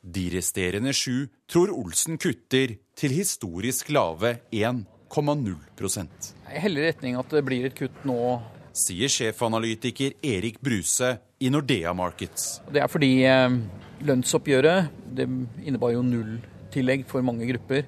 De 0.03 0.25
resterende 0.33 0.91
sju 0.91 1.29
tror 1.47 1.71
Olsen 1.71 2.19
kutter 2.19 2.73
til 2.99 3.15
historisk 3.15 3.93
lave 3.95 4.41
1,0 4.51 5.55
Jeg 5.87 6.65
heller 6.65 6.83
i 6.83 6.89
retning 6.89 7.21
at 7.21 7.31
det 7.31 7.45
blir 7.47 7.69
et 7.71 7.79
kutt 7.79 8.03
nå. 8.03 8.19
Sier 8.75 9.07
sjefanalytiker 9.07 10.19
Erik 10.19 10.59
Bruse 10.59 11.13
i 11.39 11.53
Nordea 11.55 11.95
Markets. 11.95 12.57
Det 12.67 12.83
er 12.83 12.91
fordi 12.91 13.23
eh, 13.23 13.55
lønnsoppgjøret 14.03 14.91
det 15.15 15.31
innebar 15.63 15.95
jo 15.95 16.03
null 16.03 16.41
tillegg 16.75 17.07
for 17.07 17.23
mange 17.23 17.47
grupper 17.53 17.87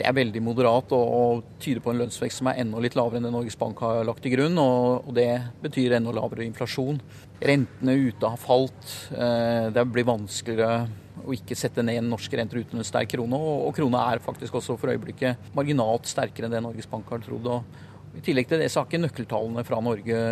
det 0.00 0.06
er 0.08 0.16
veldig 0.16 0.40
moderat 0.40 0.92
og, 0.96 1.10
og, 1.12 1.48
tyder 1.60 1.82
på 1.84 1.92
en 1.92 1.98
lønnsvekst 2.00 2.40
som 2.40 2.48
er 2.48 2.62
enda 2.62 2.80
litt 2.80 2.94
lavere 2.96 3.20
enn 3.20 3.26
det 3.26 3.34
Norges 3.34 3.58
Bank 3.60 3.82
har 3.84 4.00
lagt 4.08 4.22
til 4.24 4.32
grunn. 4.32 4.56
Og, 4.62 5.10
og 5.10 5.12
det 5.18 5.28
betyr 5.60 5.98
enda 5.98 6.14
lavere 6.16 6.46
inflasjon. 6.46 7.02
Rentene 7.50 7.96
ute 8.08 8.30
har 8.32 8.40
falt. 8.40 8.94
Eh, 9.12 9.68
det 9.74 9.84
blir 9.92 10.08
vanskeligere 10.08 10.86
å 11.20 11.34
ikke 11.36 11.58
sette 11.58 11.84
ned 11.84 12.06
norske 12.08 12.38
renter 12.40 12.62
uten 12.62 12.80
en 12.80 12.88
sterk 12.88 13.12
krone. 13.12 13.36
Og, 13.36 13.66
og 13.68 13.76
krona 13.76 14.06
er 14.14 14.24
faktisk 14.24 14.56
også 14.56 14.78
for 14.80 14.94
øyeblikket 14.94 15.52
marginalt 15.56 16.08
sterkere 16.08 16.48
enn 16.48 16.56
det 16.56 16.64
Norges 16.64 16.88
Bank 16.88 17.12
har 17.12 17.20
trodd. 17.26 17.52
Og 17.52 18.16
I 18.16 18.24
tillegg 18.24 18.48
til 18.48 18.64
det 18.64 18.72
så 18.72 18.80
har 18.80 18.88
ikke 18.88 19.04
nøkkeltallene 19.04 19.68
fra 19.68 19.84
Norge 19.84 20.24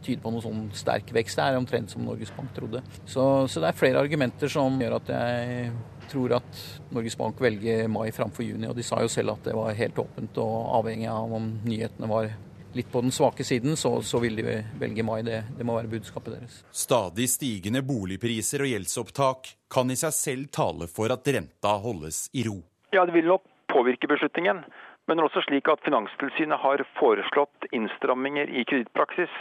tyder 0.00 0.24
på 0.24 0.32
noe 0.32 0.40
sånn 0.40 0.68
sterk 0.72 1.12
vekst. 1.12 1.36
Det 1.36 1.44
er 1.44 1.60
omtrent 1.60 1.92
som 1.92 2.08
Norges 2.08 2.32
Bank 2.32 2.56
trodde. 2.56 2.80
Så, 3.04 3.26
så 3.52 3.60
det 3.60 3.68
er 3.68 3.80
flere 3.84 4.00
argumenter 4.00 4.48
som 4.48 4.80
gjør 4.80 4.96
at 5.02 5.12
jeg 5.12 5.72
tror 6.10 6.36
at 6.40 6.60
Norges 6.94 7.16
Bank 7.18 7.40
velger 7.40 7.88
mai 7.88 8.10
framfor 8.14 8.46
juni. 8.46 8.68
Og 8.68 8.76
de 8.76 8.84
sa 8.86 9.00
jo 9.02 9.10
selv 9.10 9.36
at 9.36 9.48
det 9.48 9.56
var 9.56 9.76
helt 9.78 9.98
åpent, 10.02 10.38
og 10.42 10.54
avhengig 10.80 11.08
av 11.10 11.34
om 11.40 11.52
nyhetene 11.64 12.10
var 12.10 12.30
litt 12.72 12.90
på 12.92 13.00
den 13.02 13.10
svake 13.10 13.44
siden, 13.44 13.76
så, 13.76 13.96
så 14.02 14.20
vil 14.22 14.36
de 14.38 14.58
velge 14.78 15.04
mai. 15.06 15.20
Det, 15.26 15.42
det 15.58 15.66
må 15.66 15.76
være 15.78 15.90
budskapet 15.90 16.36
deres. 16.36 16.60
Stadig 16.70 17.26
stigende 17.30 17.82
boligpriser 17.86 18.64
og 18.64 18.70
gjeldsopptak 18.70 19.54
kan 19.72 19.90
i 19.90 19.98
seg 19.98 20.14
selv 20.14 20.52
tale 20.54 20.90
for 20.90 21.12
at 21.14 21.26
renta 21.34 21.74
holdes 21.82 22.28
i 22.38 22.46
ro. 22.46 22.60
Ja, 22.94 23.06
det 23.06 23.14
vil 23.14 23.30
nok 23.30 23.46
påvirke 23.70 24.10
beslutningen. 24.10 24.64
Men 25.10 25.18
det 25.18 25.24
er 25.24 25.26
også 25.26 25.40
slik 25.42 25.66
at 25.66 25.80
Finanstilsynet 25.82 26.60
har 26.62 26.80
foreslått 26.94 27.64
innstramminger 27.74 28.46
i 28.46 28.62
kredittpraksis. 28.62 29.32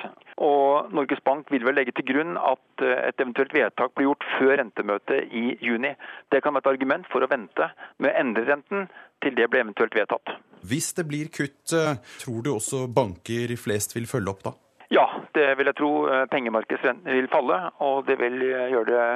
Og 0.41 0.89
Norges 0.97 1.21
Bank 1.21 1.51
vil 1.53 1.61
vel 1.61 1.77
legge 1.77 1.93
til 1.93 2.07
grunn 2.07 2.39
at 2.41 2.81
eh, 2.81 3.03
et 3.11 3.21
eventuelt 3.21 3.53
vedtak 3.53 3.93
blir 3.93 4.07
gjort 4.07 4.25
før 4.39 4.55
rentemøtet 4.63 5.29
i 5.29 5.43
juni. 5.61 5.91
Det 6.33 6.41
kan 6.41 6.57
være 6.57 6.65
et 6.65 6.71
argument 6.71 7.05
for 7.13 7.21
å 7.21 7.29
vente 7.29 7.69
med 8.01 8.09
å 8.09 8.15
endre 8.23 8.47
renten 8.49 8.89
til 9.21 9.37
det 9.37 9.45
blir 9.45 9.61
eventuelt 9.61 9.93
vedtatt. 9.93 10.33
Hvis 10.65 10.89
det 10.97 11.05
blir 11.05 11.29
kutt, 11.29 11.61
eh, 11.77 12.01
tror 12.25 12.41
du 12.41 12.51
også 12.55 12.87
banker 12.89 13.53
flest 13.61 13.93
vil 13.93 14.09
følge 14.09 14.33
opp 14.33 14.43
da? 14.49 14.57
Ja, 14.89 15.05
det 15.37 15.51
vil 15.61 15.69
jeg 15.69 15.77
tro. 15.77 15.93
Eh, 16.09 16.25
pengemarkedsrenten 16.33 17.13
vil 17.13 17.29
falle, 17.29 17.61
og 17.77 18.09
det 18.09 18.17
vil 18.17 18.41
gjøre 18.41 18.89
det 18.89 19.07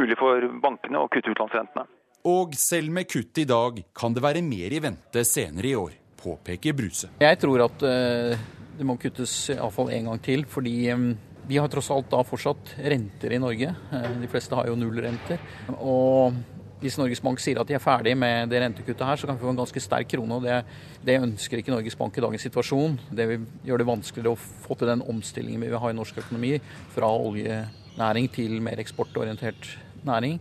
mulig 0.00 0.16
for 0.16 0.48
bankene 0.64 1.04
å 1.04 1.12
kutte 1.12 1.36
utlånsrentene. 1.36 1.84
Og 2.28 2.52
selv 2.58 2.92
med 2.92 3.08
kutt 3.08 3.38
i 3.40 3.46
dag 3.48 3.78
kan 3.96 4.12
det 4.12 4.20
være 4.20 4.42
mer 4.44 4.74
i 4.76 4.80
vente 4.82 5.22
senere 5.24 5.70
i 5.70 5.76
år, 5.78 5.94
påpeker 6.20 6.76
Bruse. 6.76 7.08
Jeg 7.22 7.38
tror 7.40 7.64
at 7.64 7.84
uh, 7.86 8.42
det 8.76 8.84
må 8.84 8.98
kuttes 9.00 9.32
iallfall 9.54 9.92
en 9.96 10.10
gang 10.10 10.20
til, 10.24 10.44
fordi 10.44 10.74
um, 10.92 11.14
vi 11.48 11.56
har 11.56 11.70
tross 11.72 11.88
alt 11.94 12.10
da 12.12 12.20
fortsatt 12.26 12.74
renter 12.92 13.32
i 13.32 13.40
Norge. 13.40 13.72
Uh, 13.88 14.12
de 14.20 14.28
fleste 14.28 14.58
har 14.58 14.68
jo 14.68 14.76
nullrenter. 14.76 15.40
Og 15.80 16.36
hvis 16.84 17.00
Norges 17.00 17.24
Bank 17.24 17.40
sier 17.40 17.60
at 17.60 17.68
de 17.68 17.76
er 17.76 17.82
ferdig 17.84 18.12
med 18.16 18.52
det 18.52 18.60
rentekuttet 18.66 19.08
her, 19.08 19.16
så 19.20 19.28
kan 19.28 19.36
vi 19.36 19.44
få 19.46 19.54
en 19.54 19.64
ganske 19.64 19.80
sterk 19.80 20.12
krone. 20.12 20.36
og 20.36 20.44
det, 20.44 20.62
det, 21.00 21.20
ønsker 21.24 21.60
ikke 21.60 21.72
Norges 21.72 21.96
Bank 21.96 22.16
i 22.16 22.24
dagens 22.24 22.44
situasjon. 22.50 23.00
Det 23.16 23.30
vil 23.32 23.46
gjøre 23.64 23.80
det 23.80 23.92
vanskeligere 23.94 24.36
å 24.36 24.40
få 24.66 24.76
til 24.76 24.92
den 24.92 25.08
omstillingen 25.08 25.64
vi 25.64 25.72
vil 25.72 25.80
ha 25.80 25.92
i 25.92 25.96
norsk 25.96 26.20
økonomi, 26.20 26.58
fra 26.92 27.08
oljenæring 27.16 28.28
til 28.32 28.60
mer 28.64 28.80
eksportorientert 28.80 29.78
næring. 30.08 30.40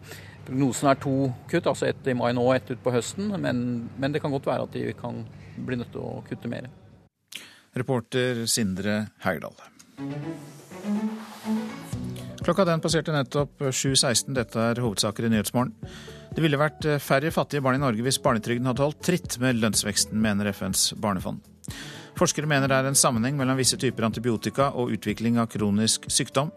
Prognosen 0.50 0.88
er 0.90 0.98
to 0.98 1.12
kutt, 1.46 1.68
altså 1.70 1.86
ett 1.86 2.08
i 2.10 2.16
mai 2.18 2.32
nå 2.34 2.42
og 2.42 2.56
ett 2.56 2.72
utpå 2.74 2.90
høsten. 2.94 3.28
Men, 3.38 3.60
men, 4.02 4.14
det 4.14 4.22
kan 4.24 4.34
godt 4.34 4.48
være 4.50 4.66
at 4.66 4.74
de 4.74 4.88
kan 4.98 5.22
bli 5.62 5.78
nødt 5.78 5.92
til 5.94 6.02
å 6.02 6.24
kutte 6.26 6.50
mer. 6.50 6.66
Reporter 7.78 8.48
Sindre 8.50 9.04
Heyerdahl. 9.22 9.54
Klokka 12.42 12.66
den 12.66 12.82
passerte 12.82 13.14
nettopp 13.14 13.62
7.16. 13.62 14.34
Dette 14.34 14.64
er 14.72 14.82
hovedsaker 14.82 15.28
i 15.28 15.32
Nyhetsmorgen. 15.36 15.76
Det 16.34 16.42
ville 16.42 16.58
vært 16.58 16.88
færre 17.04 17.30
fattige 17.36 17.62
barn 17.62 17.78
i 17.78 17.84
Norge 17.84 18.06
hvis 18.06 18.18
barnetrygden 18.24 18.72
hadde 18.72 18.88
holdt 18.88 19.04
tritt 19.06 19.38
med 19.44 19.62
lønnsveksten, 19.62 20.18
mener 20.18 20.50
FNs 20.50 20.96
barnefond. 20.98 21.46
Forskere 22.20 22.50
mener 22.52 22.68
det 22.68 22.76
er 22.76 22.88
en 22.90 22.98
sammenheng 23.00 23.38
mellom 23.40 23.56
visse 23.60 23.78
typer 23.80 24.04
antibiotika 24.04 24.74
og 24.76 24.92
utvikling 24.92 25.38
av 25.40 25.48
kronisk 25.54 26.10
sykdom. 26.12 26.50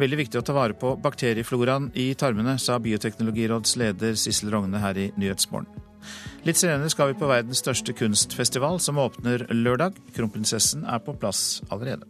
Veldig 0.00 0.18
viktig 0.24 0.40
å 0.40 0.44
ta 0.46 0.56
vare 0.56 0.74
på 0.74 0.96
bakteriefloraen 0.98 1.92
i 1.94 2.08
tarmene, 2.18 2.56
sa 2.58 2.80
Bioteknologiråds 2.82 3.76
leder 3.78 4.18
Sissel 4.18 4.50
Rogne 4.50 4.82
her 4.82 4.98
i 4.98 5.12
Nyhetsmorgen. 5.14 5.70
Litt 6.46 6.58
senere 6.58 6.90
skal 6.90 7.12
vi 7.12 7.18
på 7.20 7.30
verdens 7.30 7.62
største 7.62 7.94
kunstfestival, 7.94 8.80
som 8.82 8.98
åpner 9.02 9.46
lørdag. 9.54 9.94
Kronprinsessen 10.16 10.82
er 10.90 11.02
på 11.02 11.14
plass 11.18 11.60
allerede. 11.70 12.06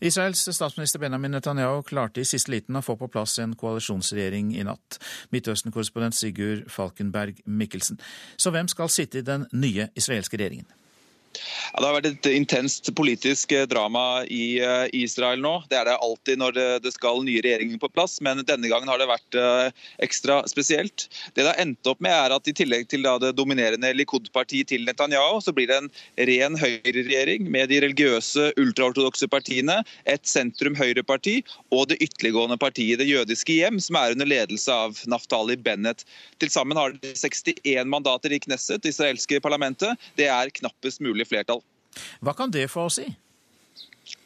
Israels 0.00 0.48
statsminister 0.52 1.00
Benjamin 1.00 1.30
Netanyahu 1.30 1.82
klarte 1.82 2.20
i 2.20 2.28
siste 2.28 2.52
liten 2.52 2.76
å 2.76 2.82
få 2.84 2.98
på 3.00 3.08
plass 3.08 3.38
en 3.40 3.54
koalisjonsregjering 3.56 4.50
i 4.58 4.64
natt. 4.68 4.98
Midtøsten-korrespondent 5.32 6.16
Sigurd 6.18 6.66
Falkenberg 6.72 7.40
Mikkelsen. 7.46 8.00
Så 8.36 8.52
hvem 8.52 8.68
skal 8.68 8.92
sitte 8.92 9.22
i 9.22 9.26
den 9.26 9.46
nye 9.56 9.88
israelske 9.96 10.36
regjeringen? 10.36 10.68
Ja, 11.72 11.80
det 11.80 11.88
har 11.88 11.96
vært 11.96 12.10
et 12.10 12.30
intenst 12.34 12.92
politisk 12.98 13.56
eh, 13.56 13.66
drama 13.70 14.24
i 14.28 14.58
eh, 14.60 14.86
Israel 14.96 15.40
nå. 15.40 15.56
Det 15.70 15.80
er 15.80 15.88
det 15.88 15.96
alltid 16.04 16.40
når 16.42 16.60
det 16.84 16.92
skal 16.94 17.24
nye 17.24 17.40
regjeringer 17.44 17.80
på 17.80 17.90
plass, 17.94 18.18
men 18.24 18.44
denne 18.44 18.68
gangen 18.68 18.90
har 18.92 19.00
det 19.00 19.08
vært 19.08 19.40
eh, 19.40 19.84
ekstra 20.04 20.42
spesielt. 20.50 21.08
Det 21.34 21.46
det 21.46 21.52
har 21.52 21.62
endt 21.62 21.86
opp 21.86 22.00
med 22.02 22.10
er 22.10 22.32
at 22.34 22.48
I 22.50 22.54
tillegg 22.58 22.88
til 22.90 23.06
det 23.06 23.28
dominerende 23.38 23.92
Likud-partiet 23.94 24.72
til 24.72 24.82
Netanyahu, 24.86 25.38
så 25.44 25.52
blir 25.54 25.70
det 25.70 25.76
en 25.78 25.90
ren 26.26 26.58
høyreregjering 26.58 27.46
med 27.54 27.70
de 27.70 27.78
religiøse 27.84 28.48
ultraortodokse 28.58 29.28
partiene, 29.30 29.76
et 30.10 30.26
sentrum-høyre-parti 30.26 31.36
og 31.70 31.86
det 31.92 32.00
ytterliggående 32.02 32.58
partiet 32.58 32.98
Det 32.98 33.06
jødiske 33.06 33.60
hjem, 33.60 33.78
som 33.82 33.98
er 34.00 34.16
under 34.16 34.26
ledelse 34.26 34.74
av 34.74 34.98
Naftali 35.06 35.54
Bennett. 35.56 36.02
Til 36.42 36.50
sammen 36.50 36.78
har 36.80 36.96
de 36.96 37.14
61 37.14 37.86
mandater 37.86 38.34
i 38.34 38.40
Knesset, 38.42 38.82
det 38.82 38.94
israelske 38.96 39.38
parlamentet. 39.44 39.94
Det 40.18 40.26
er 40.26 40.50
knappest 40.58 41.04
mulig 41.04 41.28
flertall. 41.30 41.55
Hva 42.20 42.36
kan 42.36 42.52
det 42.52 42.68
få 42.72 42.88
å 42.88 42.92
si? 42.92 43.06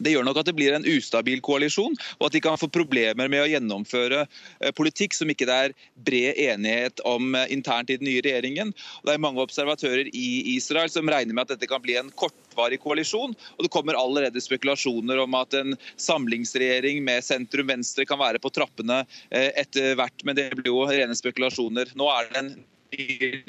Det 0.00 0.12
gjør 0.12 0.24
nok 0.26 0.40
at 0.40 0.48
det 0.48 0.56
blir 0.56 0.74
en 0.76 0.86
ustabil 0.88 1.40
koalisjon, 1.44 1.96
og 2.18 2.26
at 2.28 2.36
de 2.36 2.42
kan 2.44 2.58
få 2.60 2.68
problemer 2.72 3.30
med 3.32 3.42
å 3.42 3.48
gjennomføre 3.48 4.22
eh, 4.24 4.72
politikk 4.76 5.16
som 5.16 5.30
ikke 5.32 5.48
det 5.48 5.58
er 5.66 5.74
bred 6.06 6.40
enighet 6.40 7.02
om 7.08 7.34
eh, 7.36 7.48
internt 7.52 7.92
i 7.92 7.98
den 8.00 8.08
nye 8.08 8.22
regjeringen. 8.24 8.72
Det 9.06 9.14
er 9.14 9.22
mange 9.22 9.44
observatører 9.44 10.10
i 10.12 10.26
Israel 10.54 10.92
som 10.92 11.08
regner 11.10 11.36
med 11.36 11.46
at 11.46 11.54
dette 11.54 11.70
kan 11.70 11.82
bli 11.84 11.96
en 12.00 12.12
kortvarig 12.20 12.80
koalisjon. 12.82 13.36
Og 13.56 13.66
det 13.66 13.72
kommer 13.72 13.98
allerede 13.98 14.42
spekulasjoner 14.42 15.20
om 15.24 15.36
at 15.38 15.56
en 15.56 15.76
samlingsregjering 16.00 17.02
med 17.04 17.24
sentrum-venstre 17.24 18.08
kan 18.08 18.20
være 18.20 18.42
på 18.42 18.52
trappene 18.56 19.02
eh, 19.30 19.50
etter 19.60 19.96
hvert, 20.00 20.26
men 20.28 20.38
det 20.38 20.50
blir 20.58 20.72
jo 20.72 20.84
rene 20.88 21.16
spekulasjoner. 21.16 21.96
Nå 21.96 22.08
er 22.12 22.28
det 22.30 22.44
en 22.44 22.54
ny 22.90 23.06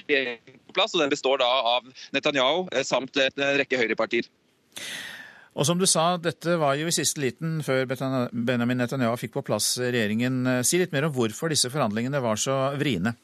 regjering 0.07 0.60
på 0.71 0.79
plass, 0.79 0.95
og 0.95 1.03
den 1.03 1.13
består 1.13 1.43
da 1.43 1.49
av 1.75 1.87
Netanyahu 2.15 2.71
samt 2.87 3.19
en 3.21 3.47
rekke 3.61 3.79
høyrepartier. 3.79 4.29
Og 5.51 5.67
som 5.67 5.75
du 5.75 5.83
sa, 5.89 6.15
dette 6.15 6.55
var 6.59 6.77
jo 6.79 6.87
i 6.87 6.95
siste 6.95 7.19
liten 7.19 7.59
før 7.65 7.83
Benjamin 8.31 8.79
Netanyahu 8.79 9.17
fikk 9.19 9.35
på 9.35 9.43
plass 9.51 9.73
regjeringen. 9.83 10.63
Si 10.63 10.79
litt 10.79 10.95
mer 10.95 11.09
om 11.09 11.15
hvorfor 11.15 11.51
disse 11.51 11.69
forhandlingene 11.73 12.23
var 12.23 12.39
så 12.39 12.55
vriene. 12.79 13.17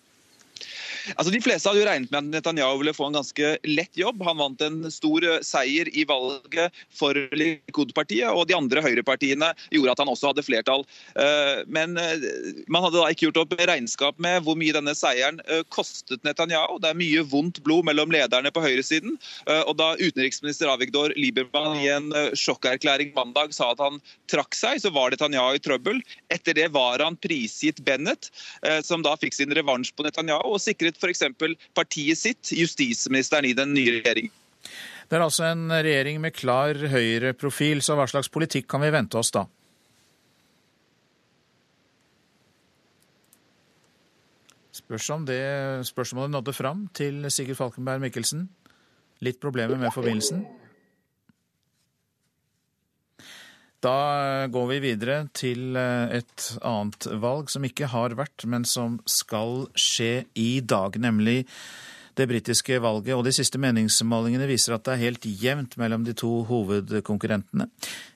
Altså, 1.15 1.31
De 1.31 1.41
fleste 1.43 1.69
hadde 1.69 1.81
jo 1.81 1.87
regnet 1.87 2.11
med 2.11 2.19
at 2.19 2.29
Netanyahu 2.31 2.81
ville 2.81 2.95
få 2.95 3.07
en 3.09 3.17
ganske 3.19 3.51
lett 3.67 3.97
jobb. 3.97 4.23
Han 4.27 4.41
vant 4.41 4.63
en 4.65 4.79
stor 4.91 5.23
eh, 5.23 5.39
seier 5.45 5.89
i 5.95 6.03
valget 6.07 6.75
for 6.93 7.17
Likud-partiet, 7.37 8.27
og 8.31 8.47
de 8.49 8.57
andre 8.57 8.83
høyrepartiene 8.83 9.53
gjorde 9.73 9.93
at 9.93 10.03
han 10.03 10.11
også 10.11 10.31
hadde 10.31 10.45
flertall. 10.45 10.83
Eh, 11.15 11.63
men 11.71 11.95
eh, 12.01 12.27
man 12.67 12.85
hadde 12.85 12.99
da 12.99 13.11
ikke 13.13 13.27
gjort 13.27 13.41
opp 13.45 13.55
regnskap 13.59 14.19
med 14.23 14.43
hvor 14.45 14.57
mye 14.59 14.75
denne 14.75 14.95
seieren 14.97 15.39
kostet 15.73 16.23
Netanyahu. 16.27 16.77
Det 16.83 16.91
er 16.91 16.99
mye 16.99 17.23
vondt 17.29 17.61
blod 17.65 17.85
mellom 17.87 18.11
lederne 18.13 18.51
på 18.53 18.63
høyresiden. 18.63 19.15
Og 19.47 19.73
da 19.79 19.89
utenriksminister 19.99 20.69
Avigdor 20.71 21.13
Liebermann 21.17 21.77
i 21.79 21.87
en 21.91 22.09
sjokkerklæring 22.37 23.13
mandag 23.15 23.53
sa 23.55 23.71
at 23.73 23.81
han 23.81 23.99
trakk 24.31 24.55
seg, 24.57 24.81
så 24.81 24.91
var 24.93 25.13
Netanyahu 25.13 25.57
i 25.57 25.61
trøbbel. 25.63 26.01
Etter 26.33 26.57
det 26.57 26.67
var 26.75 27.03
han 27.03 27.17
prisgitt 27.21 27.81
Bennett, 27.85 28.29
som 28.85 29.03
da 29.05 29.15
fikk 29.19 29.35
sin 29.37 29.53
revansj 29.55 29.93
på 29.97 30.07
Netanyahu 30.07 30.55
og 30.55 30.61
sikret 30.63 30.96
f.eks. 30.97 31.23
partiet 31.77 32.19
sitt, 32.19 32.51
justisministeren 32.51 33.47
i 33.47 33.55
den 33.57 33.73
nye 33.77 33.99
regjeringen. 33.99 34.33
Det 35.07 35.15
er 35.15 35.23
altså 35.23 35.45
en 35.47 35.69
regjering 35.71 36.19
med 36.19 36.35
klar 36.35 36.75
høyreprofil, 36.91 37.79
så 37.81 37.95
hva 37.95 38.07
slags 38.11 38.27
politikk 38.33 38.67
kan 38.67 38.83
vi 38.83 38.91
vente 38.91 39.19
oss 39.19 39.31
da? 39.31 39.45
Spørs 44.75 45.09
om 45.15 45.25
det 45.27 45.41
spørsmålet 45.87 46.31
nådde 46.35 46.53
fram 46.55 46.85
til 46.95 47.25
Sigurd 47.31 47.59
Falkenberg 47.59 48.03
Mikkelsen. 48.03 48.45
Litt 49.23 49.39
problemer 49.41 49.79
med 49.79 49.91
forbindelsen. 49.95 50.43
Da 53.84 54.47
går 54.49 54.67
vi 54.71 54.80
videre 54.82 55.17
til 55.38 55.78
eh, 55.78 56.17
et 56.17 56.45
annet 56.65 57.05
valg 57.21 57.51
som 57.53 57.65
ikke 57.67 57.91
har 57.91 58.15
vært, 58.17 58.47
men 58.49 58.65
som 58.65 58.97
skal 59.05 59.67
skje 59.78 60.25
i 60.34 60.49
dag, 60.65 60.97
nemlig 60.97 61.43
det 62.17 62.25
britiske 62.25 62.80
valget. 62.82 63.13
Og 63.13 63.21
de 63.28 63.34
siste 63.36 63.61
meningsmålingene 63.61 64.47
viser 64.49 64.73
at 64.73 64.88
det 64.88 64.95
er 64.95 65.03
helt 65.03 65.28
jevnt 65.30 65.78
mellom 65.78 66.07
de 66.07 66.15
to 66.17 66.32
hovedkonkurrentene. 66.49 67.69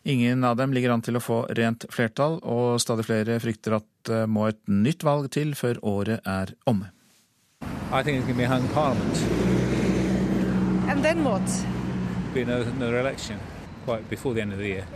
Ingen 0.09 0.41
av 0.47 0.57
dem 0.57 0.73
ligger 0.73 0.95
an 0.95 1.05
til 1.05 1.19
å 1.19 1.21
få 1.21 1.43
rent 1.57 1.85
flertall, 1.93 2.39
og 2.41 2.81
stadig 2.81 3.05
flere 3.05 3.37
frykter 3.43 3.77
at 3.77 3.87
det 4.09 4.23
må 4.33 4.47
et 4.49 4.61
nytt 4.65 5.05
valg 5.05 5.29
til 5.37 5.53
før 5.53 5.77
året 5.85 6.25
er 6.25 6.55
omme. 6.65 6.89
I 7.93 8.01
think 8.01 8.17
it's 8.17 8.25
going 8.25 8.33
to 8.33 8.41
be 8.41 8.45
a 8.45 8.47
hung 8.49 8.67
parliament. 8.69 9.17
And 10.89 11.03
then 11.05 11.23
what? 11.23 11.45
Be 12.33 12.41
another, 12.41 12.71
another 12.71 12.97
election, 12.97 13.37
quite 13.85 14.09
before 14.09 14.33
the 14.33 14.41
end 14.41 14.53
of 14.53 14.57
the 14.57 14.67
year. 14.67 14.87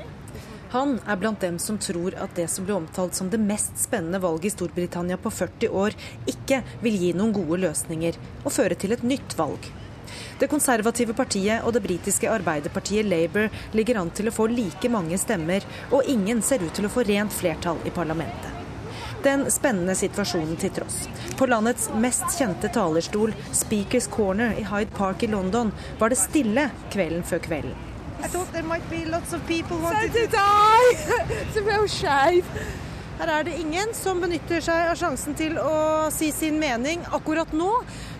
Han 0.75 0.97
er 1.07 1.15
blant 1.15 1.39
dem 1.39 1.55
som 1.59 1.77
tror 1.79 2.17
at 2.19 2.33
det 2.35 2.49
som 2.51 2.65
ble 2.67 2.73
omtalt 2.75 3.15
som 3.15 3.29
det 3.31 3.37
mest 3.39 3.77
spennende 3.79 4.19
valget 4.19 4.49
i 4.49 4.57
Storbritannia 4.57 5.15
på 5.15 5.31
40 5.31 5.69
år, 5.71 5.95
ikke 6.27 6.57
vil 6.81 6.97
gi 6.99 7.11
noen 7.15 7.31
gode 7.37 7.61
løsninger 7.61 8.17
og 8.41 8.51
føre 8.51 8.75
til 8.75 8.91
et 8.91 9.05
nytt 9.07 9.37
valg. 9.39 9.69
Det 10.41 10.49
konservative 10.51 11.15
partiet 11.15 11.63
og 11.63 11.77
det 11.77 11.83
britiske 11.87 12.27
arbeiderpartiet 12.27 13.07
Labour 13.07 13.47
ligger 13.71 14.01
an 14.01 14.11
til 14.11 14.27
å 14.27 14.35
få 14.35 14.49
like 14.51 14.91
mange 14.91 15.15
stemmer, 15.15 15.63
og 15.95 16.11
ingen 16.11 16.43
ser 16.43 16.67
ut 16.67 16.75
til 16.75 16.89
å 16.89 16.91
få 16.91 17.07
rent 17.07 17.31
flertall 17.39 17.79
i 17.87 17.95
parlamentet. 17.95 18.51
Den 19.23 19.47
spennende 19.55 19.95
situasjonen 19.95 20.59
til 20.59 20.75
tross. 20.75 21.05
På 21.39 21.47
landets 21.47 21.87
mest 22.03 22.27
kjente 22.35 22.67
talerstol, 22.67 23.31
Speakers 23.63 24.11
Corner 24.11 24.59
i 24.59 24.67
Hyde 24.67 24.91
Park 24.99 25.23
i 25.23 25.31
London, 25.31 25.71
var 26.03 26.11
det 26.11 26.19
stille 26.19 26.67
kvelden 26.91 27.23
før 27.23 27.47
kvelden. 27.47 27.94
I 28.25 28.27
thought 28.27 28.51
there 28.51 28.63
might 28.63 28.89
be 28.89 29.05
lots 29.05 29.33
of 29.33 29.45
people 29.45 29.77
wanting 29.77 30.11
so 30.11 30.19
did 30.19 30.33
I. 30.35 30.95
It's 31.29 31.57
a 31.57 31.61
real 31.61 31.85
shame. 31.85 32.43
Her 33.19 33.29
er 33.29 33.43
det 33.45 33.59
ingen 33.61 33.91
som 33.93 34.17
benytter 34.17 34.63
seg 34.65 34.87
av 34.89 34.97
sjansen 34.97 35.35
til 35.37 35.59
å 35.61 36.07
si 36.09 36.31
sin 36.33 36.57
mening 36.57 37.03
akkurat 37.13 37.53
nå. 37.53 37.67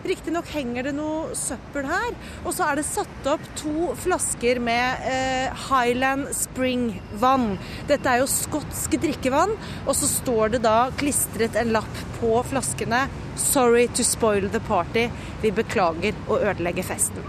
Riktignok 0.05 0.51
henger 0.53 0.85
det 0.85 0.93
noe 0.93 1.33
søppel 1.33 1.87
her. 1.89 2.13
Og 2.43 2.53
så 2.53 2.67
er 2.67 2.77
det 2.77 2.83
satt 2.85 3.29
opp 3.31 3.47
to 3.57 3.87
flasker 4.03 4.61
med 4.61 5.07
eh, 5.09 5.63
Highland 5.71 6.29
Spring-vann. 6.37 7.55
Dette 7.89 8.13
er 8.13 8.21
jo 8.21 8.29
skotsk 8.29 8.99
drikkevann. 9.07 9.55
Og 9.87 9.97
så 9.97 10.11
står 10.11 10.53
det 10.53 10.61
da 10.67 10.75
klistret 11.01 11.57
en 11.57 11.73
lapp 11.73 12.03
på 12.19 12.35
flaskene 12.51 13.07
'Sorry 13.33 13.89
to 13.97 14.05
spoil 14.05 14.51
the 14.53 14.61
party'. 14.69 15.09
Vi 15.41 15.51
beklager 15.63 16.13
å 16.29 16.37
ødelegge 16.43 16.85
festen. 16.85 17.25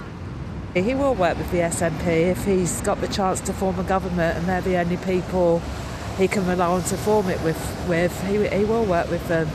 He 0.77 0.95
will 0.95 1.15
work 1.15 1.39
with 1.39 1.51
the 1.53 1.61
SNP 1.61 2.07
if 2.07 2.45
he's 2.45 2.83
got 2.83 3.01
the 3.01 3.09
chance 3.09 3.41
to 3.41 3.53
form 3.55 3.79
a 3.79 3.83
government 3.83 4.37
and 4.37 4.47
they're 4.47 4.61
the 4.61 4.77
only 4.77 4.99
people 4.99 5.63
he 6.19 6.29
can 6.29 6.47
rely 6.47 6.67
on 6.67 6.83
to 6.83 6.97
form 6.97 7.31
it 7.31 7.43
with. 7.43 7.57
with. 7.89 8.13
He, 8.29 8.47
he 8.59 8.65
will 8.67 8.85
work 8.85 9.11
with 9.11 9.27
them. 9.29 9.49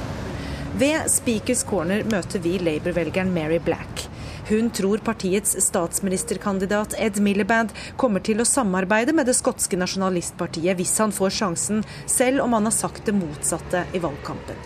Ved 0.73 1.11
Speakers 1.11 1.63
Corner 1.63 2.03
møter 2.03 2.39
vi 2.39 2.57
Labour-velgeren 2.59 3.33
Mary 3.33 3.59
Black. 3.59 4.07
Hun 4.49 4.69
tror 4.69 4.97
partiets 4.97 5.55
statsministerkandidat 5.65 6.95
Ed 6.97 7.19
Miliband 7.19 7.69
kommer 7.97 8.19
til 8.19 8.41
å 8.41 8.45
samarbeide 8.45 9.13
med 9.13 9.29
det 9.29 9.37
skotske 9.37 9.77
nasjonalistpartiet 9.77 10.79
hvis 10.79 10.95
han 11.03 11.13
får 11.13 11.35
sjansen, 11.37 11.83
selv 12.07 12.41
om 12.47 12.57
han 12.57 12.65
har 12.65 12.73
sagt 12.73 13.05
det 13.05 13.13
motsatte 13.13 13.85
i 13.93 14.01
valgkampen. 14.01 14.57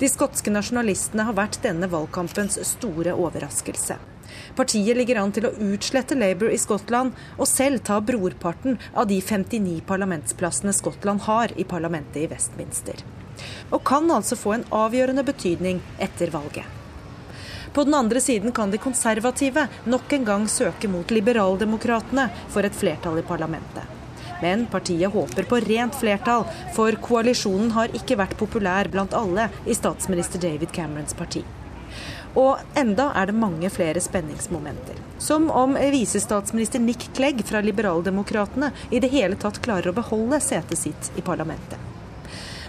De 0.00 0.08
skotske 0.08 0.56
nasjonalistene 0.56 1.28
har 1.28 1.36
vært 1.36 1.60
denne 1.68 1.90
valgkampens 1.92 2.56
store 2.72 3.12
overraskelse. 3.12 4.00
Partiet 4.56 4.96
ligger 4.96 5.20
an 5.22 5.32
til 5.32 5.46
å 5.48 5.54
utslette 5.72 6.16
Labour 6.18 6.52
i 6.52 6.60
Skottland, 6.60 7.16
og 7.38 7.48
selv 7.48 7.80
ta 7.86 7.96
brorparten 8.04 8.76
av 8.92 9.08
de 9.08 9.20
59 9.20 9.80
parlamentsplassene 9.88 10.74
Skottland 10.76 11.24
har 11.28 11.54
i 11.56 11.64
parlamentet 11.64 12.24
i 12.24 12.28
Westminster. 12.28 13.00
Og 13.72 13.80
kan 13.88 14.10
altså 14.12 14.36
få 14.36 14.58
en 14.58 14.68
avgjørende 14.76 15.24
betydning 15.24 15.80
etter 15.98 16.32
valget. 16.34 16.68
På 17.72 17.86
den 17.88 17.96
andre 17.96 18.20
siden 18.20 18.52
kan 18.52 18.70
de 18.70 18.76
konservative 18.78 19.64
nok 19.88 20.12
en 20.12 20.28
gang 20.28 20.44
søke 20.48 20.90
mot 20.92 21.10
liberaldemokratene 21.10 22.28
for 22.52 22.68
et 22.68 22.76
flertall 22.76 23.22
i 23.22 23.24
parlamentet. 23.24 23.88
Men 24.42 24.66
partiet 24.66 25.14
håper 25.14 25.48
på 25.48 25.62
rent 25.64 25.96
flertall, 25.96 26.44
for 26.76 26.98
koalisjonen 27.00 27.72
har 27.78 27.96
ikke 27.96 28.18
vært 28.20 28.36
populær 28.36 28.90
blant 28.92 29.16
alle 29.16 29.48
i 29.64 29.78
statsminister 29.78 30.42
David 30.42 30.74
Camerons 30.74 31.16
parti. 31.16 31.46
Og 32.34 32.58
enda 32.78 33.10
er 33.16 33.28
det 33.28 33.36
mange 33.36 33.68
flere 33.70 34.00
spenningsmomenter. 34.00 34.96
Som 35.18 35.50
om 35.50 35.76
visestatsminister 35.76 36.80
Nick 36.80 37.10
Clegg 37.16 37.44
fra 37.44 37.60
Liberaldemokratene 37.60 38.72
i 38.90 39.00
det 39.04 39.12
hele 39.12 39.36
tatt 39.36 39.60
klarer 39.64 39.92
å 39.92 39.96
beholde 39.96 40.40
setet 40.40 40.80
sitt 40.80 41.12
i 41.16 41.24
parlamentet. 41.24 41.78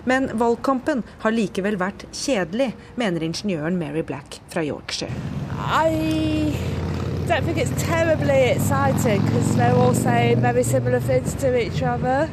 Men 0.03 0.28
valgkampen 0.36 1.05
har 1.24 1.32
likevel 1.32 1.78
vært 1.80 2.03
kjedelig, 2.11 2.74
mener 2.99 3.24
ingeniøren 3.24 3.78
Mary 3.80 4.03
Black 4.03 4.41
fra 4.51 4.64
Yorkshire. 4.68 5.16
I 5.55 6.51
don't 7.28 7.45
think 7.45 7.57
it's 7.57 7.72
terribly 7.84 8.51
exciting 8.51 9.24
because 9.24 9.55
they're 9.55 9.76
all 9.76 9.95
saying 9.95 10.41
very 10.41 10.64
similar 10.64 10.99
things 10.99 11.34
to 11.36 11.55
each 11.55 11.82
other. 11.82 12.28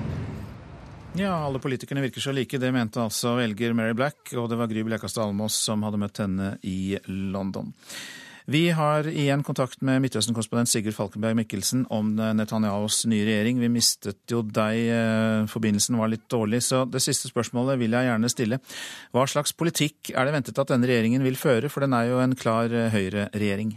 Ja, 1.18 1.32
alle 1.44 1.58
politikerne 1.58 2.04
virker 2.04 2.22
så 2.22 2.32
like. 2.32 2.58
Det 2.58 2.70
mente 2.72 3.02
altså 3.02 3.34
velger 3.34 3.74
Mary 3.74 3.94
Black, 3.98 4.30
og 4.38 4.46
det 4.50 4.58
var 4.60 4.70
Gry 4.70 4.84
Blekastad 4.86 5.26
Almås 5.26 5.56
som 5.58 5.82
hadde 5.82 5.98
møtt 5.98 6.20
henne 6.22 6.52
i 6.62 6.94
London. 7.06 7.72
Vi 8.50 8.62
har 8.74 9.06
igjen 9.06 9.42
kontakt 9.46 9.82
med 9.86 10.00
Midtøsten-korrespondent 10.02 10.70
Sigurd 10.70 10.96
Falkenberg 10.96 11.36
Mikkelsen 11.38 11.84
om 11.92 12.14
Netanyahus 12.16 13.04
nye 13.10 13.26
regjering. 13.26 13.60
Vi 13.62 13.68
mistet 13.70 14.32
jo 14.32 14.40
deg, 14.42 14.78
eh, 14.90 15.50
forbindelsen 15.50 15.98
var 15.98 16.10
litt 16.10 16.26
dårlig, 16.30 16.62
så 16.66 16.82
det 16.90 17.02
siste 17.02 17.30
spørsmålet 17.30 17.78
vil 17.78 17.94
jeg 17.94 18.10
gjerne 18.10 18.30
stille. 18.32 18.62
Hva 19.12 19.26
slags 19.26 19.52
politikk 19.52 20.14
er 20.14 20.24
det 20.24 20.34
ventet 20.34 20.58
at 20.58 20.72
denne 20.72 20.86
regjeringen 20.86 21.22
vil 21.26 21.38
føre, 21.38 21.70
for 21.70 21.80
den 21.86 21.94
er 21.94 22.10
jo 22.10 22.18
en 22.22 22.34
klar 22.34 22.70
eh, 22.70 22.90
høyreregjering? 22.90 23.76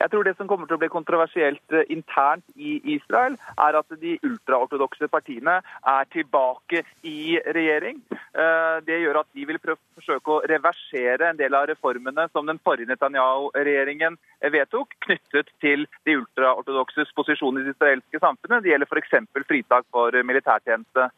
Jeg 0.00 0.10
tror 0.10 0.24
det 0.24 0.32
som 0.38 0.48
kommer 0.48 0.68
til 0.68 0.78
å 0.78 0.80
bli 0.80 0.88
kontroversielt 0.88 1.74
eh, 1.76 1.84
internt 1.92 2.46
i 2.56 2.78
Israel, 2.94 3.36
er 3.60 3.76
at 3.76 3.98
de 4.00 4.14
ultraortodokse 4.24 5.10
partiene 5.12 5.58
er 5.60 6.08
tilbake 6.14 6.82
i 7.04 7.36
regjering. 7.44 8.00
Eh, 8.10 8.76
det 8.86 9.00
gjør 9.02 9.20
at 9.20 9.28
de 9.36 9.44
vil 9.50 9.60
forsøke 9.60 10.32
å 10.32 10.40
reversere 10.48 11.28
en 11.28 11.40
del 11.40 11.56
av 11.58 11.68
reformene 11.68 12.30
som 12.32 12.48
den 12.48 12.60
forrige 12.64 12.88
Netanyahu-regjeringen 12.94 14.16
vedtok, 14.56 14.96
knyttet 15.04 15.52
til 15.60 15.84
de 16.08 16.16
ultraortodokses 16.22 17.12
posisjon 17.16 17.60
i 17.60 17.66
det 17.66 17.76
israelske 17.76 18.22
samfunnet. 18.24 18.64
Det 18.64 18.72
gjelder 18.72 18.88
f.eks. 18.88 19.18
fritak 19.50 19.90
for 19.92 20.16
militærtjeneste. 20.24 21.10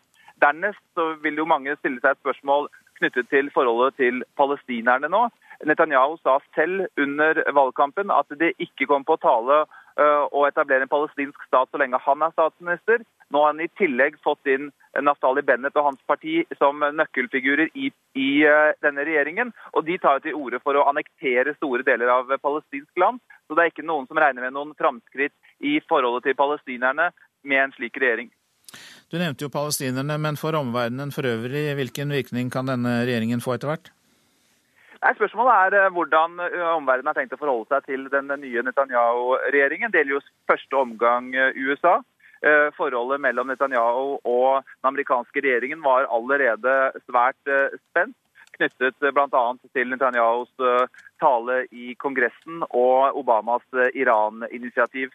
Dernest 0.43 1.03
vil 1.22 1.39
jo 1.39 1.47
mange 1.47 1.76
stille 1.78 2.03
seg 2.03 2.16
et 2.16 2.24
spørsmål 2.24 2.66
knyttet 3.03 3.28
til 3.30 3.50
forholdet 3.55 3.98
til 4.00 4.22
palestinerne 4.38 5.11
nå. 5.12 5.26
Netanyahu 5.68 6.16
sa 6.22 6.38
selv 6.57 6.86
under 6.98 7.42
valgkampen 7.55 8.11
at 8.11 8.30
det 8.38 8.55
ikke 8.62 8.88
kom 8.90 9.05
på 9.07 9.18
tale 9.22 9.62
øh, 9.62 10.24
å 10.26 10.46
etablere 10.48 10.86
en 10.86 10.90
palestinsk 10.90 11.44
stat 11.46 11.70
så 11.70 11.78
lenge 11.78 12.00
han 12.03 12.24
er 12.24 12.34
statsminister. 12.34 13.05
Nå 13.30 13.42
har 13.42 13.53
han 13.53 13.62
i 13.62 13.70
tillegg 13.78 14.18
fått 14.24 14.50
inn 14.50 14.72
Naftali 15.00 15.44
Bennett 15.46 15.78
og 15.78 15.86
hans 15.92 16.03
parti 16.11 16.42
som 16.59 16.82
nøkkelfigurer 16.82 17.70
i, 17.78 17.92
i 18.18 18.30
øh, 18.48 18.74
denne 18.84 19.07
regjeringen. 19.07 19.55
Og 19.72 19.86
de 19.86 19.98
tar 20.03 20.20
til 20.24 20.36
orde 20.38 20.61
for 20.64 20.76
å 20.76 20.86
annektere 20.90 21.55
store 21.61 21.86
deler 21.86 22.11
av 22.12 22.34
palestinsk 22.42 23.05
land. 23.05 23.22
Så 23.46 23.57
det 23.57 23.64
er 23.64 23.74
ikke 23.74 23.86
noen 23.86 24.11
som 24.11 24.18
regner 24.18 24.48
med 24.48 24.57
noen 24.59 24.76
framskritt 24.78 25.34
i 25.62 25.78
forholdet 25.88 26.30
til 26.30 26.38
palestinerne 26.38 27.12
med 27.46 27.64
en 27.64 27.74
slik 27.78 27.98
regjering. 28.03 28.32
Du 29.12 29.18
nevnte 29.20 29.45
jo 29.45 29.53
palestinerne, 29.53 30.16
men 30.18 30.39
for 30.41 30.57
omverdenen 30.57 31.12
for 31.12 31.27
øvrig, 31.29 31.66
hvilken 31.77 32.14
virkning 32.14 32.53
kan 32.53 32.70
denne 32.70 33.03
regjeringen 33.05 33.45
få 33.45 33.59
etter 33.59 33.73
hvert? 33.73 33.93
Nei, 35.03 35.11
Spørsmålet 35.18 35.53
er 35.66 35.77
eh, 35.81 35.91
hvordan 35.91 36.39
eh, 36.45 36.62
omverdenen 36.77 37.11
har 37.11 37.16
tenkt 37.18 37.35
å 37.35 37.41
forholde 37.41 37.66
seg 37.73 37.89
til 37.91 38.07
den 38.12 38.31
nye 38.39 38.62
Netanyahu-regjeringen. 38.68 39.91
Det 39.91 40.03
gjelder 40.03 40.14
jo 40.14 40.23
første 40.51 40.79
omgang 40.79 41.35
eh, 41.35 41.59
USA. 41.59 41.99
Forholdet 42.75 43.20
mellom 43.23 43.47
Netanyahu 43.47 44.16
og 44.27 44.64
den 44.66 44.89
amerikanske 44.89 45.45
regjeringen 45.45 45.79
var 45.85 46.09
allerede 46.11 46.73
svært 47.05 47.39
spent. 47.47 48.16
Knyttet 48.57 48.99
bl.a. 48.99 49.43
til 49.70 49.93
Netanyahus 49.93 50.51
tale 51.23 51.61
i 51.70 51.95
Kongressen 52.03 52.64
og 52.66 53.20
Obamas 53.20 53.62
Iran-initiativ. 53.95 55.14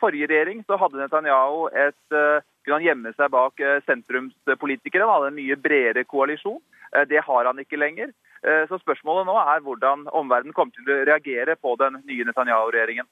Forrige 0.00 0.26
regjering 0.26 0.64
så 0.66 0.74
hadde 0.80 0.98
Netanyahu 0.98 1.68
et 1.70 2.16
kunne 2.64 2.80
han 2.80 2.86
gjemme 2.86 3.12
seg 3.16 3.32
bak 3.32 3.60
eh, 3.60 3.80
sentrumspolitikere. 3.88 5.08
Hadde 5.08 5.32
en 5.32 5.36
mye 5.36 5.56
bredere 5.60 6.06
koalisjon. 6.08 6.60
Eh, 6.92 7.04
det 7.10 7.20
har 7.26 7.50
han 7.50 7.60
ikke 7.60 7.80
lenger. 7.80 8.14
Eh, 8.44 8.64
så 8.70 8.80
spørsmålet 8.80 9.28
nå 9.28 9.36
er 9.40 9.64
hvordan 9.64 10.06
omverdenen 10.12 10.56
kommer 10.56 10.76
til 10.76 10.88
å 10.88 11.02
reagere 11.10 11.58
på 11.60 11.76
den 11.80 12.00
nye 12.08 12.28
Netanyahu-regjeringen. 12.30 13.08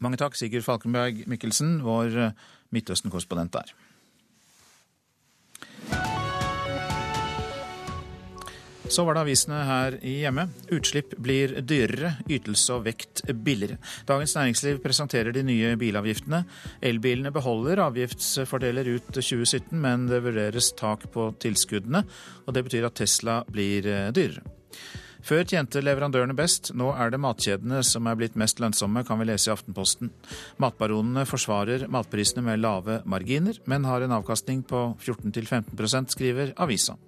Mange 0.00 0.18
takk, 0.20 0.36
Sigurd 0.38 0.64
Falkenberg 0.64 1.26
Mikkelsen, 1.28 1.80
vår 1.84 2.32
Midtøsten-korrespondent 2.74 3.52
der. 3.52 3.74
Så 8.90 9.04
var 9.06 9.14
det 9.14 9.20
avisene 9.22 9.58
her 9.62 9.94
hjemme. 10.02 10.48
Utslipp 10.74 11.12
blir 11.22 11.52
dyrere, 11.62 12.16
ytelse 12.26 12.74
og 12.74 12.88
vekt 12.88 13.22
billigere. 13.30 13.78
Dagens 14.08 14.34
Næringsliv 14.34 14.80
presenterer 14.82 15.30
de 15.30 15.44
nye 15.46 15.76
bilavgiftene. 15.78 16.40
Elbilene 16.82 17.30
beholder 17.30 17.84
avgiftsfordeler 17.84 18.90
ut 18.90 19.12
2017, 19.14 19.76
men 19.78 20.08
det 20.10 20.24
vurderes 20.24 20.72
tak 20.74 21.06
på 21.14 21.28
tilskuddene. 21.38 22.02
og 22.46 22.56
Det 22.56 22.64
betyr 22.66 22.88
at 22.88 22.98
Tesla 22.98 23.44
blir 23.46 23.86
eh, 23.86 24.10
dyrere. 24.10 24.42
Før 25.22 25.44
tjente 25.46 25.82
leverandørene 25.84 26.34
best, 26.34 26.72
nå 26.74 26.90
er 26.90 27.12
det 27.12 27.20
matkjedene 27.22 27.84
som 27.86 28.08
er 28.10 28.18
blitt 28.18 28.38
mest 28.40 28.58
lønnsomme, 28.58 29.04
kan 29.06 29.20
vi 29.20 29.28
lese 29.28 29.52
i 29.52 29.54
Aftenposten. 29.54 30.10
Matbaronene 30.58 31.26
forsvarer 31.30 31.86
matprisene 31.92 32.42
med 32.42 32.64
lave 32.64 33.02
marginer, 33.06 33.60
men 33.70 33.86
har 33.86 34.02
en 34.02 34.16
avkastning 34.18 34.64
på 34.66 34.88
14-15% 34.98 36.16
skriver 36.16 36.56
avisa. 36.58 36.98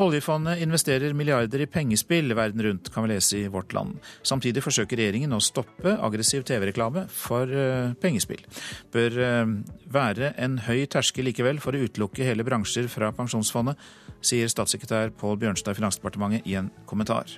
Oljefondet 0.00 0.62
investerer 0.64 1.12
milliarder 1.12 1.60
i 1.60 1.66
pengespill 1.68 2.32
verden 2.32 2.62
rundt, 2.64 2.88
kan 2.94 3.04
vi 3.04 3.10
lese 3.12 3.42
i 3.42 3.48
Vårt 3.52 3.74
Land. 3.76 3.98
Samtidig 4.24 4.62
forsøker 4.64 4.96
regjeringen 4.96 5.36
å 5.36 5.40
stoppe 5.44 5.92
aggressiv 6.00 6.46
TV-reklame 6.48 7.04
for 7.12 7.50
uh, 7.52 7.92
pengespill. 8.00 8.40
Bør 8.94 9.18
uh, 9.20 9.52
være 9.92 10.32
en 10.40 10.56
høy 10.64 10.86
terskel 10.88 11.28
likevel 11.28 11.60
for 11.60 11.76
å 11.76 11.84
utelukke 11.84 12.24
hele 12.24 12.46
bransjer 12.48 12.88
fra 12.88 13.12
pensjonsfondet, 13.12 13.76
sier 14.24 14.48
statssekretær 14.48 15.12
Pål 15.20 15.40
Bjørnstad 15.44 15.76
i 15.76 15.82
Finansdepartementet 15.82 16.48
i 16.48 16.56
en 16.56 16.72
kommentar. 16.88 17.28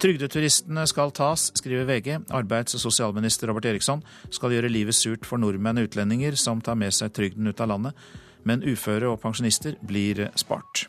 Trygdeturistene 0.00 0.82
skal 0.88 1.12
tas, 1.14 1.50
skriver 1.60 1.86
VG. 1.86 2.14
Arbeids- 2.34 2.74
og 2.74 2.82
sosialminister 2.88 3.52
Robert 3.52 3.70
Eriksson 3.70 4.02
skal 4.32 4.56
gjøre 4.56 4.72
livet 4.72 4.98
surt 4.98 5.28
for 5.28 5.38
nordmenn 5.38 5.78
og 5.78 5.92
utlendinger 5.92 6.38
som 6.40 6.62
tar 6.64 6.80
med 6.80 6.96
seg 6.96 7.12
trygden 7.14 7.52
ut 7.52 7.60
av 7.60 7.70
landet, 7.70 8.08
men 8.42 8.64
uføre 8.64 9.12
og 9.12 9.20
pensjonister 9.22 9.76
blir 9.86 10.30
spart. 10.40 10.88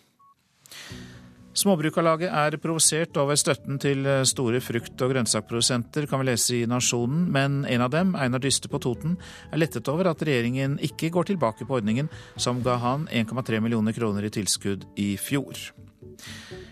Småbrukarlaget 1.51 2.31
er 2.31 2.55
provosert 2.63 3.17
over 3.19 3.35
støtten 3.35 3.75
til 3.81 4.05
store 4.29 4.61
frukt- 4.63 5.01
og 5.03 5.11
grønnsakprodusenter, 5.11 6.07
kan 6.07 6.21
vi 6.21 6.29
lese 6.29 6.55
i 6.61 6.67
Nasjonen, 6.69 7.25
men 7.27 7.65
en 7.67 7.83
av 7.83 7.91
dem, 7.91 8.13
Einar 8.15 8.39
Dyste 8.39 8.71
på 8.71 8.79
Toten, 8.79 9.17
er 9.51 9.59
lettet 9.59 9.89
over 9.91 10.07
at 10.07 10.23
regjeringen 10.23 10.77
ikke 10.79 11.11
går 11.11 11.33
tilbake 11.33 11.67
på 11.67 11.81
ordningen 11.81 12.07
som 12.39 12.63
ga 12.63 12.77
han 12.79 13.03
1,3 13.11 13.59
millioner 13.59 13.91
kroner 13.91 14.23
i 14.23 14.31
tilskudd 14.31 14.87
i 14.95 15.17
fjor. 15.19 15.59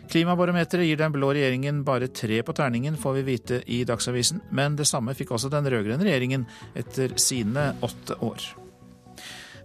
Klimabarometeret 0.10 0.88
gir 0.88 0.98
den 0.98 1.12
blå 1.14 1.34
regjeringen 1.36 1.84
bare 1.84 2.08
tre 2.08 2.40
på 2.42 2.56
terningen, 2.56 2.96
får 2.98 3.20
vi 3.20 3.28
vite 3.34 3.62
i 3.68 3.84
Dagsavisen, 3.84 4.40
men 4.56 4.80
det 4.80 4.88
samme 4.88 5.14
fikk 5.14 5.36
også 5.36 5.52
den 5.52 5.68
rød-grønne 5.68 6.08
regjeringen 6.08 6.48
etter 6.80 7.20
sine 7.20 7.74
åtte 7.84 8.16
år. 8.24 8.48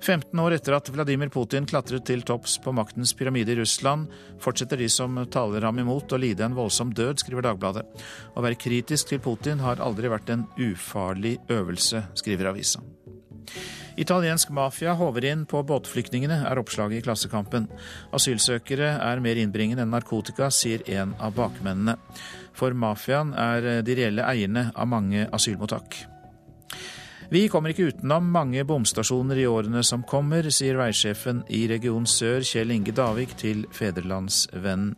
15 0.05 0.41
år 0.41 0.53
etter 0.53 0.75
at 0.77 0.89
Vladimir 0.93 1.31
Putin 1.33 1.65
klatret 1.65 2.05
til 2.05 2.21
topps 2.29 2.59
på 2.61 2.75
maktens 2.77 3.15
pyramide 3.17 3.55
i 3.55 3.57
Russland, 3.57 4.11
fortsetter 4.43 4.77
de 4.77 4.89
som 4.93 5.17
taler 5.33 5.65
ham 5.65 5.81
imot 5.81 6.13
å 6.13 6.19
lide 6.21 6.45
en 6.45 6.57
voldsom 6.57 6.93
død, 6.93 7.23
skriver 7.23 7.47
Dagbladet. 7.47 7.87
Å 8.37 8.45
være 8.45 8.61
kritisk 8.61 9.09
til 9.09 9.23
Putin 9.25 9.65
har 9.65 9.81
aldri 9.81 10.13
vært 10.13 10.35
en 10.35 10.45
ufarlig 10.61 11.39
øvelse, 11.49 12.05
skriver 12.21 12.53
avisa. 12.53 12.85
Italiensk 13.97 14.53
mafia 14.53 14.93
håver 14.99 15.31
inn 15.31 15.49
på 15.49 15.63
båtflyktningene, 15.65 16.43
er 16.51 16.61
oppslaget 16.61 17.01
i 17.01 17.05
Klassekampen. 17.07 17.69
Asylsøkere 18.13 18.97
er 19.01 19.25
mer 19.25 19.41
innbringende 19.41 19.87
enn 19.87 19.95
narkotika, 19.95 20.51
sier 20.53 20.85
en 21.01 21.17
av 21.17 21.37
bakmennene. 21.39 21.97
For 22.53 22.77
mafiaen 22.77 23.33
er 23.33 23.87
de 23.87 23.97
reelle 24.03 24.27
eierne 24.29 24.69
av 24.75 24.91
mange 24.91 25.31
asylmottak. 25.33 26.05
Vi 27.33 27.47
kommer 27.49 27.73
ikke 27.73 27.89
utenom 27.93 28.27
mange 28.35 28.65
bomstasjoner 28.69 29.41
i 29.41 29.47
årene 29.49 29.83
som 29.87 30.05
kommer, 30.07 30.47
sier 30.53 30.77
veisjefen 30.79 31.43
i 31.49 31.65
Region 31.71 32.07
Sør, 32.09 32.45
Kjell 32.45 32.75
Inge 32.75 32.93
Davik, 32.97 33.37
til 33.41 33.65
Federlandsvennen. 33.73 34.95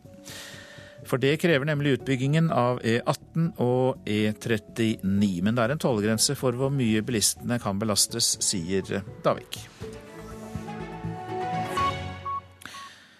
For 1.07 1.21
det 1.23 1.37
krever 1.39 1.63
nemlig 1.69 1.97
utbyggingen 1.97 2.49
av 2.51 2.81
E18 2.83 3.53
og 3.63 4.03
E39. 4.03 5.39
Men 5.45 5.55
det 5.55 5.63
er 5.63 5.75
en 5.75 5.81
tålegrense 5.81 6.35
for 6.35 6.57
hvor 6.57 6.73
mye 6.73 7.03
bilistene 7.05 7.61
kan 7.63 7.79
belastes, 7.79 8.35
sier 8.43 9.05
Davik. 9.23 9.61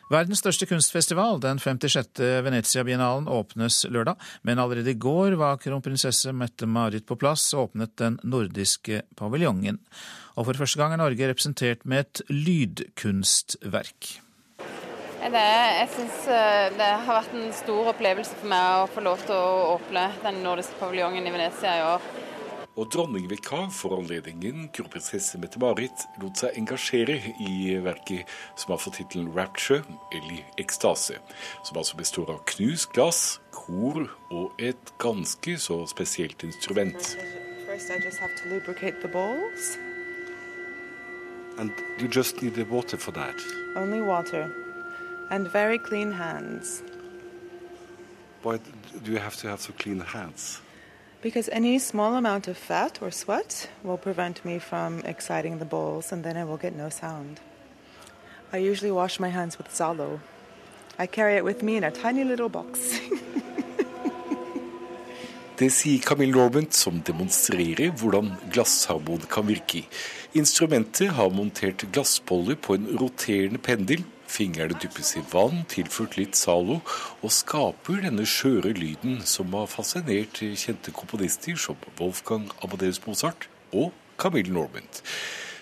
Verdens 0.08 0.40
største 0.40 0.64
kunstfestival, 0.70 1.42
den 1.44 1.60
56. 1.60 2.22
Venezia-biennalen, 2.46 3.26
åpnes 3.28 3.82
lørdag. 3.92 4.16
Men 4.48 4.62
allerede 4.64 4.94
i 4.94 5.00
går 5.00 5.36
var 5.36 5.60
kronprinsesse 5.60 6.32
Mette-Marit 6.32 7.04
på 7.08 7.18
plass 7.20 7.50
og 7.54 7.66
åpnet 7.66 7.98
den 8.00 8.16
nordiske 8.24 9.02
paviljongen. 9.20 9.82
Og 10.40 10.48
for 10.48 10.62
første 10.62 10.80
gang 10.80 10.96
er 10.96 11.02
Norge 11.02 11.28
representert 11.28 11.84
med 11.84 12.06
et 12.06 12.22
lydkunstverk. 12.32 14.14
Det, 15.28 15.44
jeg 15.44 15.90
synes 15.92 16.28
eh, 16.32 16.70
det 16.78 16.88
har 17.04 17.18
vært 17.18 17.34
en 17.36 17.52
stor 17.58 17.90
opplevelse 17.92 18.38
for 18.38 18.48
meg 18.54 18.84
å 18.86 18.88
få 18.94 19.04
lov 19.04 19.26
til 19.28 19.36
å 19.36 19.74
åpne 19.74 20.06
den 20.24 20.40
nordiske 20.46 20.78
paviljongen 20.80 21.28
i 21.28 21.34
Venezia 21.34 21.74
i 21.76 21.84
år 21.84 22.06
og 22.78 22.92
dronningvikar 22.94 23.72
for 23.74 23.98
anledningen, 23.98 24.68
kronprinsesse 24.74 25.40
Mette-Marit, 25.42 26.06
lot 26.22 26.38
seg 26.38 26.58
engasjere 26.60 27.18
i 27.42 27.74
verket 27.82 28.30
som 28.56 28.74
har 28.74 28.82
fått 28.84 29.00
tittelen 29.00 29.32
'Rapture', 29.34 29.82
eller 30.14 30.44
'Ekstase', 30.58 31.18
som 31.64 31.78
altså 31.78 31.98
består 31.98 32.30
av 32.30 32.44
knust 32.46 32.94
glass, 32.94 33.42
kor 33.52 34.06
og 34.32 34.52
et 34.60 34.94
ganske 35.00 35.58
så 35.58 35.86
spesielt 35.88 36.44
instrument. 36.44 37.18
And 41.60 41.72
you 42.00 42.08
just 42.08 42.42
need 42.42 42.54
the 42.54 42.66
water 42.66 42.98
for 42.98 43.12
that? 43.12 43.36
Only 43.76 44.02
water. 44.02 44.52
And 45.32 45.48
very 45.48 45.80
clean 45.80 46.12
hands. 46.12 46.84
Why 48.44 48.58
do 49.06 49.12
you 49.12 49.18
have 49.18 49.36
to 49.38 49.48
have 49.48 49.60
so 49.60 49.74
clean 49.74 50.00
hands? 50.00 50.62
Because 51.22 51.50
any 51.52 51.80
small 51.80 52.16
amount 52.16 52.48
of 52.48 52.58
fat 52.58 53.00
or 53.02 53.12
sweat 53.12 53.70
will 53.84 53.98
prevent 53.98 54.46
me 54.46 54.60
from 54.60 55.00
exciting 55.00 55.58
the 55.58 55.66
bowls, 55.66 56.12
and 56.12 56.24
then 56.24 56.38
I 56.38 56.44
will 56.44 56.58
get 56.58 56.76
no 56.76 56.90
sound. 56.90 57.40
I 58.54 58.58
usually 58.58 58.92
wash 58.92 59.20
my 59.20 59.30
hands 59.30 59.58
with 59.58 59.68
Zalo. 59.70 60.20
I 61.00 61.08
carry 61.08 61.36
it 61.36 61.44
with 61.44 61.64
me 61.64 61.76
in 61.76 61.84
a 61.84 61.92
tiny 61.92 62.24
little 62.24 62.50
box. 62.50 63.00
Det 65.58 65.72
sier 65.74 65.98
Camille 66.06 66.36
Norbent, 66.36 66.76
som 66.78 67.00
demonstrerer 67.02 67.90
hvordan 67.90 68.28
glassharmon 68.54 69.24
kan 69.26 69.48
virke. 69.48 69.88
Instrumentet 70.38 71.10
har 71.18 71.32
montert 71.34 71.88
glassboller 71.92 72.60
på 72.62 72.76
en 72.78 72.86
roterende 73.00 73.58
pendel 73.58 74.04
Fingrene 74.28 74.76
dyppes 74.78 75.14
i 75.18 75.24
vann, 75.32 75.64
tilført 75.72 76.18
litt 76.20 76.36
Zalo, 76.38 76.82
og 77.24 77.34
skaper 77.34 78.04
denne 78.04 78.28
skjøre 78.28 78.74
lyden 78.78 79.22
som 79.26 79.56
har 79.56 79.70
fascinert 79.72 80.42
kjente 80.44 80.94
komponister 80.96 81.58
som 81.60 81.80
Wolfgang 82.00 82.50
Amadeus 82.62 83.00
Mozart 83.08 83.48
og 83.72 83.96
Camille 84.20 84.54
Normand. 84.54 85.02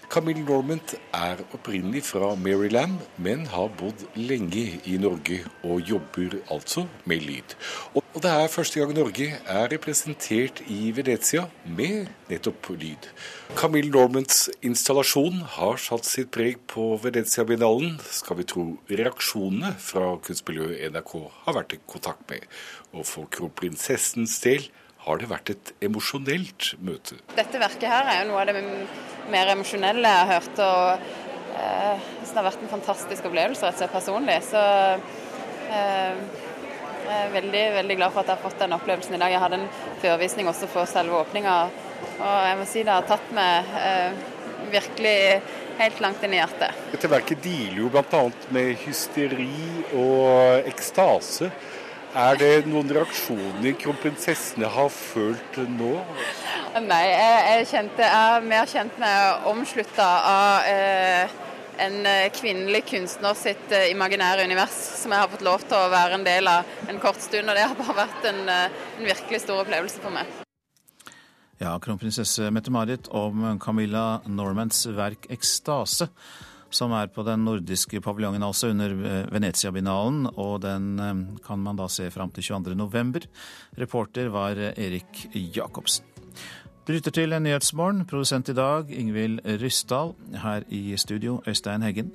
Camille 0.09 0.43
Normand 0.45 0.93
er 1.13 1.41
opprinnelig 1.55 2.03
fra 2.07 2.35
Maryland, 2.35 2.99
men 3.17 3.45
har 3.49 3.71
bodd 3.79 4.05
lenge 4.15 4.65
i 4.85 4.97
Norge 5.01 5.39
og 5.65 5.81
jobber 5.89 6.37
altså 6.51 6.85
med 7.09 7.25
lyd. 7.25 7.55
Og 7.95 8.21
det 8.23 8.31
er 8.31 8.51
første 8.51 8.79
gang 8.79 8.93
Norge 8.95 9.27
er 9.33 9.67
representert 9.73 10.61
i 10.71 10.91
Venezia 10.95 11.47
med 11.65 12.07
nettopp 12.29 12.69
lyd. 12.77 13.09
Camille 13.57 13.91
Normands 13.91 14.45
installasjon 14.63 15.41
har 15.57 15.81
satt 15.81 16.07
sitt 16.07 16.31
preg 16.35 16.61
på 16.71 16.93
Venezia-biennalen, 17.03 17.97
skal 18.05 18.39
vi 18.39 18.47
tro 18.47 18.65
reaksjonene 18.87 19.73
fra 19.81 20.15
kunstmiljøet 20.23 20.85
NRK 20.93 21.13
har 21.45 21.59
vært 21.59 21.75
i 21.75 21.83
kontakt 21.89 22.25
med. 22.31 22.45
Og 22.95 23.07
for 23.09 23.29
kronprinsessens 23.33 24.39
del 24.45 24.69
har 25.05 25.21
det 25.21 25.29
vært 25.29 25.51
et 25.53 25.73
emosjonelt 25.85 26.71
møte. 26.83 27.19
Dette 27.37 27.61
verket 27.61 27.89
her 27.89 28.09
er 28.09 28.23
jo 28.23 28.31
noe 28.31 28.41
av 28.41 28.49
det 28.49 28.63
mer 29.31 29.51
emosjonelle 29.53 30.11
jeg 30.11 30.23
har 30.23 30.33
hørt. 30.33 30.61
og 30.65 31.05
eh, 31.61 32.07
Det 32.23 32.33
har 32.35 32.47
vært 32.49 32.65
en 32.65 32.73
fantastisk 32.73 33.29
opplevelse 33.29 33.65
rett 33.65 33.77
og 33.77 33.83
slett 33.83 33.95
personlig. 33.95 34.39
Så 34.49 34.63
eh, 35.69 36.23
jeg 37.05 37.17
er 37.21 37.35
veldig, 37.35 37.65
veldig 37.79 37.97
glad 37.99 38.13
for 38.13 38.23
at 38.23 38.31
jeg 38.31 38.39
har 38.39 38.45
fått 38.47 38.63
den 38.63 38.77
opplevelsen 38.77 39.17
i 39.17 39.21
dag. 39.21 39.33
Jeg 39.33 39.43
hadde 39.43 39.59
en 39.61 39.67
førvisning 40.01 40.49
også 40.49 40.69
for 40.71 40.89
selve 40.89 41.19
åpninga, 41.21 41.57
og 42.15 42.39
jeg 42.49 42.57
må 42.57 42.65
si 42.69 42.85
det 42.85 42.95
har 42.95 43.05
tatt 43.09 43.29
meg 43.35 43.75
eh, 43.77 44.25
virkelig 44.73 45.19
helt 45.77 46.01
langt 46.01 46.23
inn 46.23 46.33
i 46.33 46.39
hjertet. 46.39 46.83
Dette 46.93 47.11
verket 47.11 47.43
dealer 47.43 47.81
jo 47.83 47.91
bl.a. 47.93 48.23
med 48.55 48.73
hysteri 48.85 49.49
og 49.93 50.69
ekstase. 50.71 51.51
Er 52.15 52.37
det 52.39 52.69
noen 52.71 52.87
reaksjoner 52.95 53.73
kronprinsessene 53.75 54.69
har 54.71 54.87
følt 54.87 55.57
nå? 55.67 55.89
Nei, 56.79 57.01
jeg, 57.09 57.41
jeg, 57.43 57.65
kjente, 57.73 58.05
jeg 58.07 58.37
er 58.37 58.45
mer 58.47 58.69
kjent 58.71 59.01
med 59.01 59.49
omslutta 59.51 60.05
av 60.29 60.69
eh, 60.69 61.33
en 61.83 62.07
kvinnelig 62.37 62.85
kunstner 62.87 63.35
sitt 63.35 63.75
eh, 63.75 63.89
imaginære 63.91 64.47
univers, 64.47 64.77
som 65.01 65.11
jeg 65.11 65.25
har 65.25 65.33
fått 65.33 65.43
lov 65.43 65.67
til 65.67 65.75
å 65.75 65.91
være 65.91 66.15
en 66.15 66.23
del 66.23 66.47
av 66.47 66.87
en 66.87 67.03
kort 67.03 67.19
stund. 67.19 67.51
Og 67.51 67.59
det 67.59 67.67
har 67.67 67.75
bare 67.81 67.97
vært 68.05 68.31
en, 68.31 68.41
eh, 68.47 68.81
en 68.95 69.11
virkelig 69.11 69.43
stor 69.43 69.65
opplevelse 69.65 69.99
for 69.99 70.15
meg. 70.15 70.31
Ja, 71.59 71.75
kronprinsesse 71.83 72.47
Mette-Marit 72.47 73.11
om 73.11 73.57
Camilla 73.59 74.21
Normans 74.23 74.85
verk 74.87 75.27
'Ekstase', 75.27 76.07
som 76.75 76.93
er 76.95 77.07
på 77.13 77.23
den 77.27 77.45
nordiske 77.47 78.01
paviljongen 78.03 78.43
altså 78.43 78.73
under 78.73 78.93
Venezia-binalen. 79.31 80.27
Og 80.35 80.59
den 80.65 81.37
kan 81.45 81.61
man 81.63 81.79
da 81.79 81.87
se 81.91 82.09
fram 82.13 82.33
til 82.35 82.43
22.11. 82.51 83.29
Reporter 83.79 84.29
var 84.33 84.59
Erik 84.75 85.25
Jacobsen. 85.33 86.05
Du 86.85 86.91
lytter 86.93 87.15
til 87.15 87.33
Nyhetsmorgen. 87.41 88.03
Produsent 88.05 88.51
i 88.51 88.53
dag 88.53 88.91
Ingvild 88.93 89.39
Ryssdal. 89.61 90.13
Her 90.43 90.67
i 90.69 90.97
studio 91.01 91.39
Øystein 91.47 91.81
Heggen. 91.81 92.11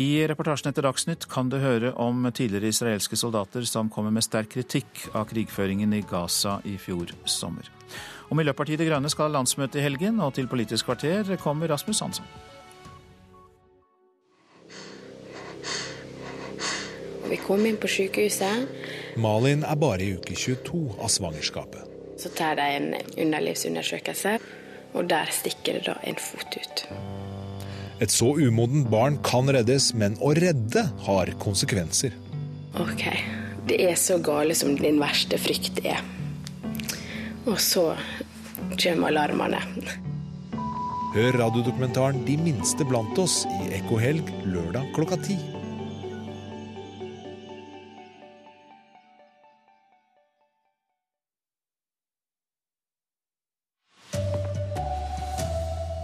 I 0.00 0.24
reportasjen 0.24 0.70
etter 0.70 0.86
Dagsnytt 0.86 1.26
kan 1.28 1.50
du 1.52 1.58
høre 1.60 1.90
om 2.00 2.24
tidligere 2.32 2.70
israelske 2.72 3.16
soldater 3.20 3.66
som 3.68 3.90
kommer 3.92 4.10
med 4.10 4.24
sterk 4.24 4.48
kritikk 4.54 5.04
av 5.12 5.26
krigføringen 5.28 5.92
i 5.92 6.00
Gaza 6.08 6.62
i 6.64 6.78
fjor 6.80 7.12
sommer. 7.28 7.68
Og 8.30 8.38
Miljøpartiet 8.40 8.80
De 8.80 8.86
Grønne 8.88 9.10
skal 9.12 9.28
ha 9.28 9.34
landsmøte 9.36 9.78
i 9.78 9.84
helgen, 9.84 10.22
og 10.24 10.32
til 10.32 10.48
Politisk 10.48 10.88
kvarter 10.88 11.36
kommer 11.36 11.68
Rasmus 11.68 12.00
Hansson. 12.00 12.26
Vi 17.32 17.38
kom 17.40 17.62
inn 17.64 17.78
på 17.80 17.88
sykehuset. 17.88 18.66
Malin 19.16 19.62
er 19.64 19.76
bare 19.80 20.04
i 20.04 20.10
uke 20.18 20.34
22 20.36 20.98
av 21.00 21.08
svangerskapet. 21.08 21.86
Så 22.20 22.28
tar 22.36 22.58
de 22.58 22.66
en 22.74 22.90
underlivsundersøkelse, 23.24 24.34
og 24.92 25.06
der 25.08 25.30
stikker 25.32 25.78
det 25.78 25.86
da 25.86 25.94
en 26.04 26.18
fot 26.20 26.58
ut. 26.60 26.82
Et 28.04 28.12
så 28.12 28.28
umodent 28.36 28.90
barn 28.92 29.16
kan 29.24 29.48
reddes, 29.48 29.94
men 29.96 30.18
å 30.20 30.34
redde 30.36 30.82
har 31.06 31.32
konsekvenser. 31.40 32.12
OK, 32.76 33.06
det 33.70 33.80
er 33.86 33.96
så 33.96 34.18
gale 34.20 34.52
som 34.58 34.76
din 34.76 35.00
verste 35.00 35.40
frykt 35.40 35.80
er. 35.88 36.04
Og 37.46 37.56
så 37.56 37.94
kommer 38.76 39.08
alarmene. 39.08 39.64
Hør 41.16 41.40
radiodokumentaren 41.46 42.26
'De 42.26 42.36
minste 42.44 42.84
blant 42.84 43.16
oss' 43.16 43.48
i 43.64 43.72
Ekkohelg 43.80 44.28
lørdag 44.44 44.92
klokka 44.92 45.16
ti. 45.24 45.40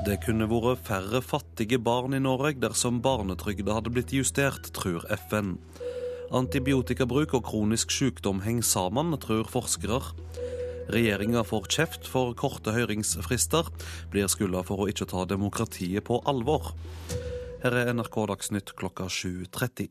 Det 0.09 0.23
kunne 0.25 0.47
vært 0.49 0.87
færre 0.87 1.19
fattige 1.21 1.77
barn 1.85 2.15
i 2.17 2.21
Norge 2.23 2.55
dersom 2.63 3.03
barnetrygda 3.05 3.75
hadde 3.77 3.91
blitt 3.93 4.15
justert, 4.17 4.71
tror 4.73 5.03
FN. 5.29 5.51
Antibiotikabruk 6.33 7.35
og 7.37 7.45
kronisk 7.45 7.93
sykdom 7.93 8.41
henger 8.41 8.65
sammen, 8.65 9.13
tror 9.21 9.45
forskere. 9.53 9.99
Regjeringa 10.89 11.43
får 11.45 11.69
kjeft 11.75 12.09
for 12.09 12.33
korte 12.41 12.73
høringsfrister, 12.73 13.69
blir 14.09 14.33
skylda 14.33 14.65
for 14.65 14.81
å 14.81 14.89
ikke 14.89 15.11
ta 15.13 15.27
demokratiet 15.29 16.07
på 16.09 16.23
alvor. 16.25 16.73
Her 17.61 17.77
er 17.83 17.93
NRK 17.93 18.23
Dagsnytt 18.33 18.73
klokka 18.81 19.11
7.30. 19.13 19.91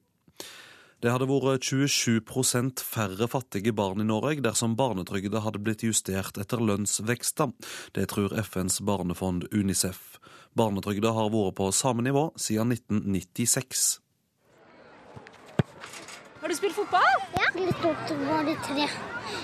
Det 0.98 1.12
hadde 1.14 1.28
vært 1.30 1.68
27% 1.68 2.82
færre 2.82 3.28
fattige 3.30 3.74
barn 3.78 4.02
i 4.02 4.08
Norge 4.08 4.42
dersom 4.42 4.74
barnetrygda 4.80 5.44
hadde 5.46 5.62
blitt 5.62 5.84
justert 5.86 6.40
etter 6.42 6.64
lønnsveksta. 6.64 7.52
Det 7.94 8.08
tror 8.10 8.34
FNs 8.42 8.80
barnefond 8.82 9.46
Unicef. 9.54 10.18
Barnetrygda 10.58 11.12
har 11.14 11.30
vært 11.30 11.60
på 11.60 11.70
samme 11.70 12.02
nivå 12.02 12.32
siden 12.42 12.74
1996. 12.74 13.86
Har 16.42 16.50
du 16.50 16.58
spilt 16.58 16.80
fotball? 16.80 17.22
Ja. 17.38 17.52
Litt 17.62 17.86
opp 17.86 18.18
var 18.24 18.50
det 18.50 18.58
tre. 18.66 18.90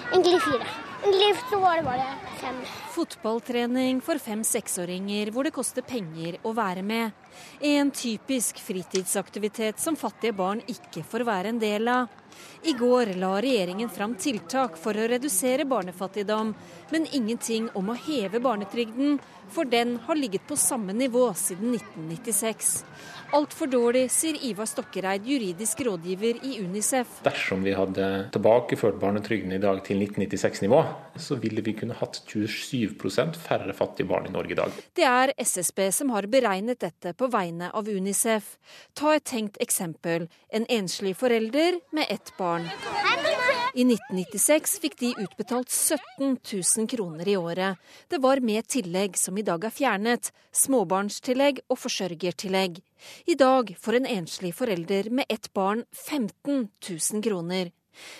Egentlig 0.09 0.41
fire. 0.47 0.82
Egentlig 1.03 1.35
så 1.49 1.59
var 1.59 1.77
det 1.77 1.83
bare 1.83 2.05
fem. 2.39 2.59
Fotballtrening 2.93 3.97
for 4.01 4.21
fem-seksåringer 4.21 5.31
hvor 5.35 5.43
det 5.43 5.51
koster 5.51 5.83
penger 5.83 6.37
å 6.47 6.53
være 6.55 6.83
med. 6.85 7.11
En 7.59 7.91
typisk 7.91 8.61
fritidsaktivitet 8.63 9.81
som 9.83 9.97
fattige 9.99 10.35
barn 10.37 10.61
ikke 10.71 11.03
får 11.03 11.25
være 11.27 11.51
en 11.51 11.59
del 11.59 11.91
av. 11.91 12.07
I 12.63 12.71
går 12.79 13.17
la 13.19 13.33
regjeringen 13.43 13.91
fram 13.91 14.15
tiltak 14.15 14.77
for 14.79 14.95
å 14.95 15.09
redusere 15.11 15.67
barnefattigdom, 15.67 16.53
men 16.93 17.07
ingenting 17.09 17.71
om 17.73 17.89
å 17.89 17.97
heve 17.97 18.37
barnetrygden, 18.43 19.17
for 19.53 19.65
den 19.69 19.97
har 20.05 20.17
ligget 20.17 20.45
på 20.47 20.57
samme 20.57 20.93
nivå 20.93 21.25
siden 21.37 21.73
1996. 21.73 22.73
Altfor 23.33 23.69
dårlig, 23.69 24.03
sier 24.13 24.37
Ivar 24.45 24.67
Stokkereid, 24.69 25.25
juridisk 25.25 25.81
rådgiver 25.87 26.37
i 26.45 26.59
Unicef. 26.61 27.15
Dersom 27.25 27.63
vi 27.65 27.73
hadde 27.73 28.09
tilbakeført 28.35 28.99
barnetrygden 29.01 29.55
i 29.55 29.61
dag 29.61 29.81
til 29.87 30.03
1996-nivå, 30.05 30.83
så 31.17 31.39
ville 31.41 31.65
vi 31.65 31.73
kunne 31.79 31.97
hatt 31.97 32.21
27% 32.29 33.39
færre 33.41 33.73
fattige 33.73 34.09
barn 34.11 34.29
i 34.29 34.35
Norge 34.35 34.53
i 34.53 34.59
dag. 34.61 34.77
Det 34.93 35.09
er 35.09 35.33
SSB 35.41 35.87
som 35.97 36.13
har 36.13 36.29
beregnet 36.29 36.83
dette 36.85 37.15
på 37.17 37.31
vegne 37.33 37.73
av 37.73 37.89
Unicef. 37.89 38.53
Ta 38.93 39.15
et 39.17 39.25
tenkt 39.25 39.57
eksempel. 39.65 40.29
En 40.53 40.69
enslig 40.69 41.17
forelder 41.17 41.81
med 41.89 42.13
ett 42.13 42.35
barn. 42.37 42.69
I 43.73 43.81
1996 43.81 44.75
fikk 44.83 44.99
de 44.99 45.07
utbetalt 45.17 45.71
17 45.73 46.35
000 46.45 46.87
kroner 46.91 47.27
i 47.27 47.33
året. 47.37 47.79
Det 48.05 48.19
var 48.21 48.37
med 48.45 48.67
tillegg 48.69 49.17
som 49.17 49.37
i 49.37 49.45
dag 49.47 49.65
er 49.65 49.73
fjernet, 49.73 50.29
småbarnstillegg 50.53 51.63
og 51.73 51.79
forsørgertillegg. 51.81 52.77
I 53.25 53.33
dag 53.33 53.73
får 53.81 53.97
en 53.97 54.09
enslig 54.19 54.53
forelder 54.53 55.09
med 55.09 55.25
ett 55.25 55.49
barn 55.57 55.81
15 55.89 56.67
000 56.85 57.25
kroner. 57.25 57.73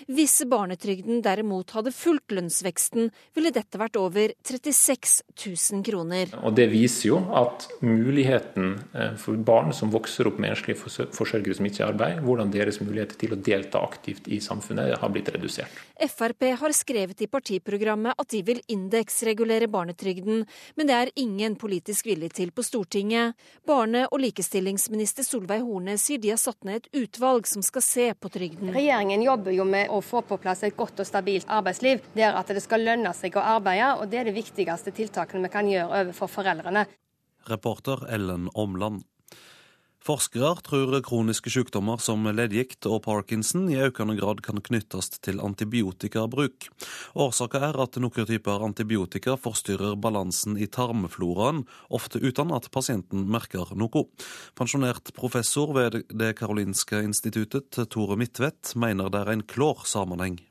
Hvis 0.07 0.39
barnetrygden 0.49 1.21
derimot 1.26 1.74
hadde 1.78 1.93
fulgt 1.95 2.34
lønnsveksten, 2.36 3.11
ville 3.36 3.53
dette 3.53 3.80
vært 3.80 3.97
over 3.99 4.34
36 4.43 5.21
000 5.45 5.84
kroner. 5.86 6.34
Og 6.43 6.55
Det 6.57 6.67
viser 6.71 7.09
jo 7.09 7.19
at 7.34 7.67
muligheten 7.82 8.76
eh, 8.93 9.15
for 9.19 9.38
barn 9.38 9.74
som 9.76 9.91
vokser 9.93 10.30
opp 10.30 10.39
med 10.41 10.53
enslige 10.53 10.80
forsørgere 10.80 11.57
som 11.57 11.67
ikke 11.67 11.84
er 11.84 11.88
i 11.88 11.91
arbeid, 11.91 12.21
hvordan 12.26 12.53
deres 12.53 12.80
muligheter 12.84 13.19
til 13.19 13.36
å 13.36 13.39
delta 13.39 13.82
aktivt 13.84 14.30
i 14.32 14.39
samfunnet 14.43 14.97
har 15.01 15.13
blitt 15.13 15.32
redusert. 15.34 15.82
Frp 16.03 16.49
har 16.59 16.74
skrevet 16.76 17.21
i 17.24 17.30
partiprogrammet 17.32 18.17
at 18.19 18.30
de 18.34 18.41
vil 18.45 18.59
indeksregulere 18.71 19.69
barnetrygden, 19.71 20.43
men 20.76 20.89
det 20.89 20.95
er 20.97 21.13
ingen 21.19 21.55
politisk 21.59 22.09
vilje 22.09 22.32
til 22.41 22.51
på 22.51 22.65
Stortinget. 22.65 23.38
Barne- 23.67 24.05
og 24.09 24.19
likestillingsminister 24.24 25.26
Solveig 25.26 25.63
Horne 25.63 25.97
sier 26.01 26.21
de 26.21 26.34
har 26.34 26.41
satt 26.41 26.63
ned 26.67 26.82
et 26.82 27.03
utvalg 27.03 27.47
som 27.49 27.63
skal 27.65 27.86
se 27.86 28.07
på 28.13 28.32
trygden. 28.34 28.74
Regjeringen 28.76 29.24
jobber 29.26 29.55
jo 29.55 29.62
med 29.68 29.91
å 29.93 30.01
få 30.01 30.22
på 30.28 30.38
plass 30.41 30.64
et 30.64 30.76
godt 30.78 30.99
og 30.99 31.07
stabilt 31.07 31.49
arbeidsliv, 31.51 32.03
der 32.18 32.36
at 32.39 32.51
det 32.51 32.64
skal 32.64 32.84
lønne 32.86 33.14
seg 33.18 33.38
å 33.38 33.45
arbeide. 33.55 33.93
og 33.99 34.09
Det 34.09 34.20
er 34.20 34.30
det 34.30 34.36
viktigste 34.36 34.91
tiltakene 34.91 35.47
vi 35.47 35.53
kan 35.53 35.70
gjøre 35.70 36.03
overfor 36.03 36.32
foreldrene. 36.32 36.86
Reporter 37.49 38.05
Ellen 38.09 38.49
Omland. 38.53 39.03
Forskere 40.04 40.58
tror 40.60 40.97
kroniske 40.99 41.47
sykdommer 41.47 42.01
som 42.04 42.26
leddgikt 42.28 42.84
og 42.89 43.06
parkinson 43.06 43.70
i 43.72 43.78
økende 43.86 44.18
grad 44.18 44.41
kan 44.43 44.60
knyttes 44.60 45.08
til 45.24 45.39
antibiotikabruk. 45.39 46.68
Årsaken 47.16 47.64
er 47.70 47.80
at 47.86 47.95
noen 48.04 48.28
typer 48.28 48.66
antibiotika 48.68 49.38
forstyrrer 49.39 49.95
balansen 49.95 50.58
i 50.60 50.68
tarmfloraen, 50.68 51.64
ofte 51.88 52.20
uten 52.20 52.51
at 52.51 52.68
pasienten 52.76 53.24
merker 53.32 53.72
noe. 53.80 54.10
Pensjonert 54.60 55.14
professor 55.16 55.72
ved 55.72 56.01
Det 56.12 56.34
karolinske 56.36 56.99
instituttet, 56.99 57.72
Tore 57.88 58.20
Midtvedt, 58.20 58.76
mener 58.76 59.08
det 59.08 59.24
er 59.24 59.32
en 59.38 59.47
klår 59.47 59.88
sammenheng. 59.88 60.41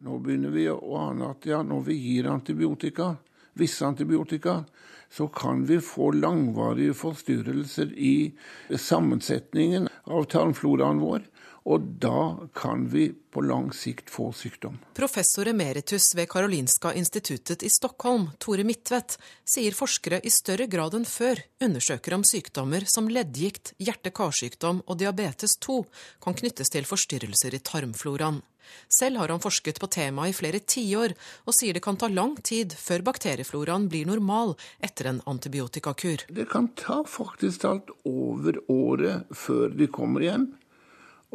Nå 0.00 0.22
begynner 0.24 0.56
vi 0.56 0.70
å 0.72 0.80
ane 0.96 1.34
at 1.34 1.44
ja, 1.44 1.60
når 1.60 1.84
vi 1.90 2.00
gir 2.00 2.32
antibiotika, 2.32 3.12
visse 3.60 3.84
antibiotika, 3.84 4.62
så 5.10 5.26
kan 5.28 5.64
vi 5.66 5.80
få 5.80 6.10
langvarige 6.12 6.94
forstyrrelser 6.94 7.92
i 7.92 8.32
sammensetningen. 8.76 9.88
av 10.04 10.24
tarmfloraen 10.24 10.98
vår. 10.98 11.22
Og 11.68 11.84
da 12.00 12.48
kan 12.56 12.86
vi 12.88 13.10
på 13.30 13.42
lang 13.44 13.68
sikt 13.76 14.10
få 14.10 14.30
sykdom. 14.32 14.78
Professor 14.96 15.48
emeritus 15.48 16.14
ved 16.16 16.28
Karolinska 16.32 16.94
instituttet 16.96 17.62
i 17.62 17.70
Stockholm, 17.70 18.30
Tore 18.38 18.64
Midtvedt, 18.64 19.18
sier 19.44 19.76
forskere 19.76 20.22
i 20.24 20.32
større 20.32 20.66
grad 20.70 20.96
enn 20.96 21.06
før 21.08 21.42
undersøker 21.62 22.16
om 22.16 22.24
sykdommer 22.26 22.86
som 22.90 23.10
leddgikt, 23.12 23.74
hjerte-karsykdom 23.78 24.82
og 24.86 25.02
diabetes 25.02 25.58
2 25.60 25.82
kan 26.24 26.38
knyttes 26.40 26.72
til 26.72 26.88
forstyrrelser 26.88 27.54
i 27.54 27.62
tarmfloraen. 27.64 28.40
Selv 28.88 29.18
har 29.18 29.28
han 29.28 29.42
forsket 29.42 29.80
på 29.82 29.88
temaet 29.90 30.32
i 30.32 30.36
flere 30.36 30.60
tiår, 30.62 31.14
og 31.46 31.56
sier 31.56 31.74
det 31.74 31.82
kan 31.84 31.98
ta 31.98 32.06
lang 32.10 32.36
tid 32.46 32.74
før 32.78 33.04
bakteriefloraen 33.10 33.88
blir 33.90 34.06
normal 34.06 34.54
etter 34.78 35.10
en 35.10 35.20
antibiotikakur. 35.30 36.26
Det 36.28 36.46
kan 36.50 36.70
ta 36.78 37.02
faktisk 37.06 37.66
alt 37.66 37.90
over 38.06 38.60
året 38.70 39.30
før 39.34 39.74
de 39.74 39.90
kommer 39.90 40.26
igjen. 40.26 40.50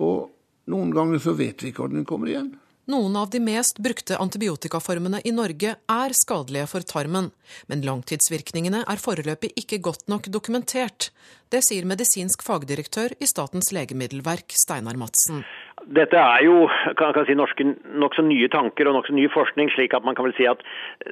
Og 0.02 0.32
noen 0.72 0.93
ganger 0.96 1.22
så 1.22 1.36
vet 1.38 1.64
vi 1.64 1.72
ikke 1.72 1.86
når 1.86 2.00
den 2.00 2.08
kommer 2.10 2.32
igjen. 2.32 2.54
Noen 2.86 3.16
av 3.18 3.32
de 3.34 3.39
mest 3.41 3.80
brukte 3.82 4.18
antibiotikaformene 4.22 5.24
i 5.26 5.32
Norge 5.34 5.72
er 5.89 6.14
skadelige 6.14 6.68
for 6.70 6.86
tarmen, 6.86 7.32
men 7.66 7.82
langtidsvirkningene 7.82 8.84
er 8.86 9.02
foreløpig 9.02 9.56
ikke 9.58 9.80
godt 9.88 10.06
nok 10.12 10.30
dokumentert. 10.30 11.10
Det 11.50 11.64
sier 11.66 11.88
medisinsk 11.89 12.46
fagdirektør 12.46 13.18
i 13.18 13.30
Statens 13.30 13.72
legemiddelverk, 13.74 14.54
Steinar 14.54 15.02
Madsen. 15.02 15.41
Dette 15.84 16.17
er 16.17 16.45
jo 16.47 16.65
kan, 16.97 17.11
kan 17.13 17.26
si, 17.28 17.36
norske 17.38 17.65
nokså 17.99 18.23
nye 18.26 18.47
tanker 18.49 18.88
og 18.88 18.95
nokså 18.95 19.13
ny 19.13 19.28
forskning, 19.30 19.69
slik 19.73 19.93
at 19.93 20.05
man 20.07 20.15
kan 20.15 20.26
vel 20.26 20.34
si 20.38 20.47
at 20.47 20.61
eh, 21.03 21.11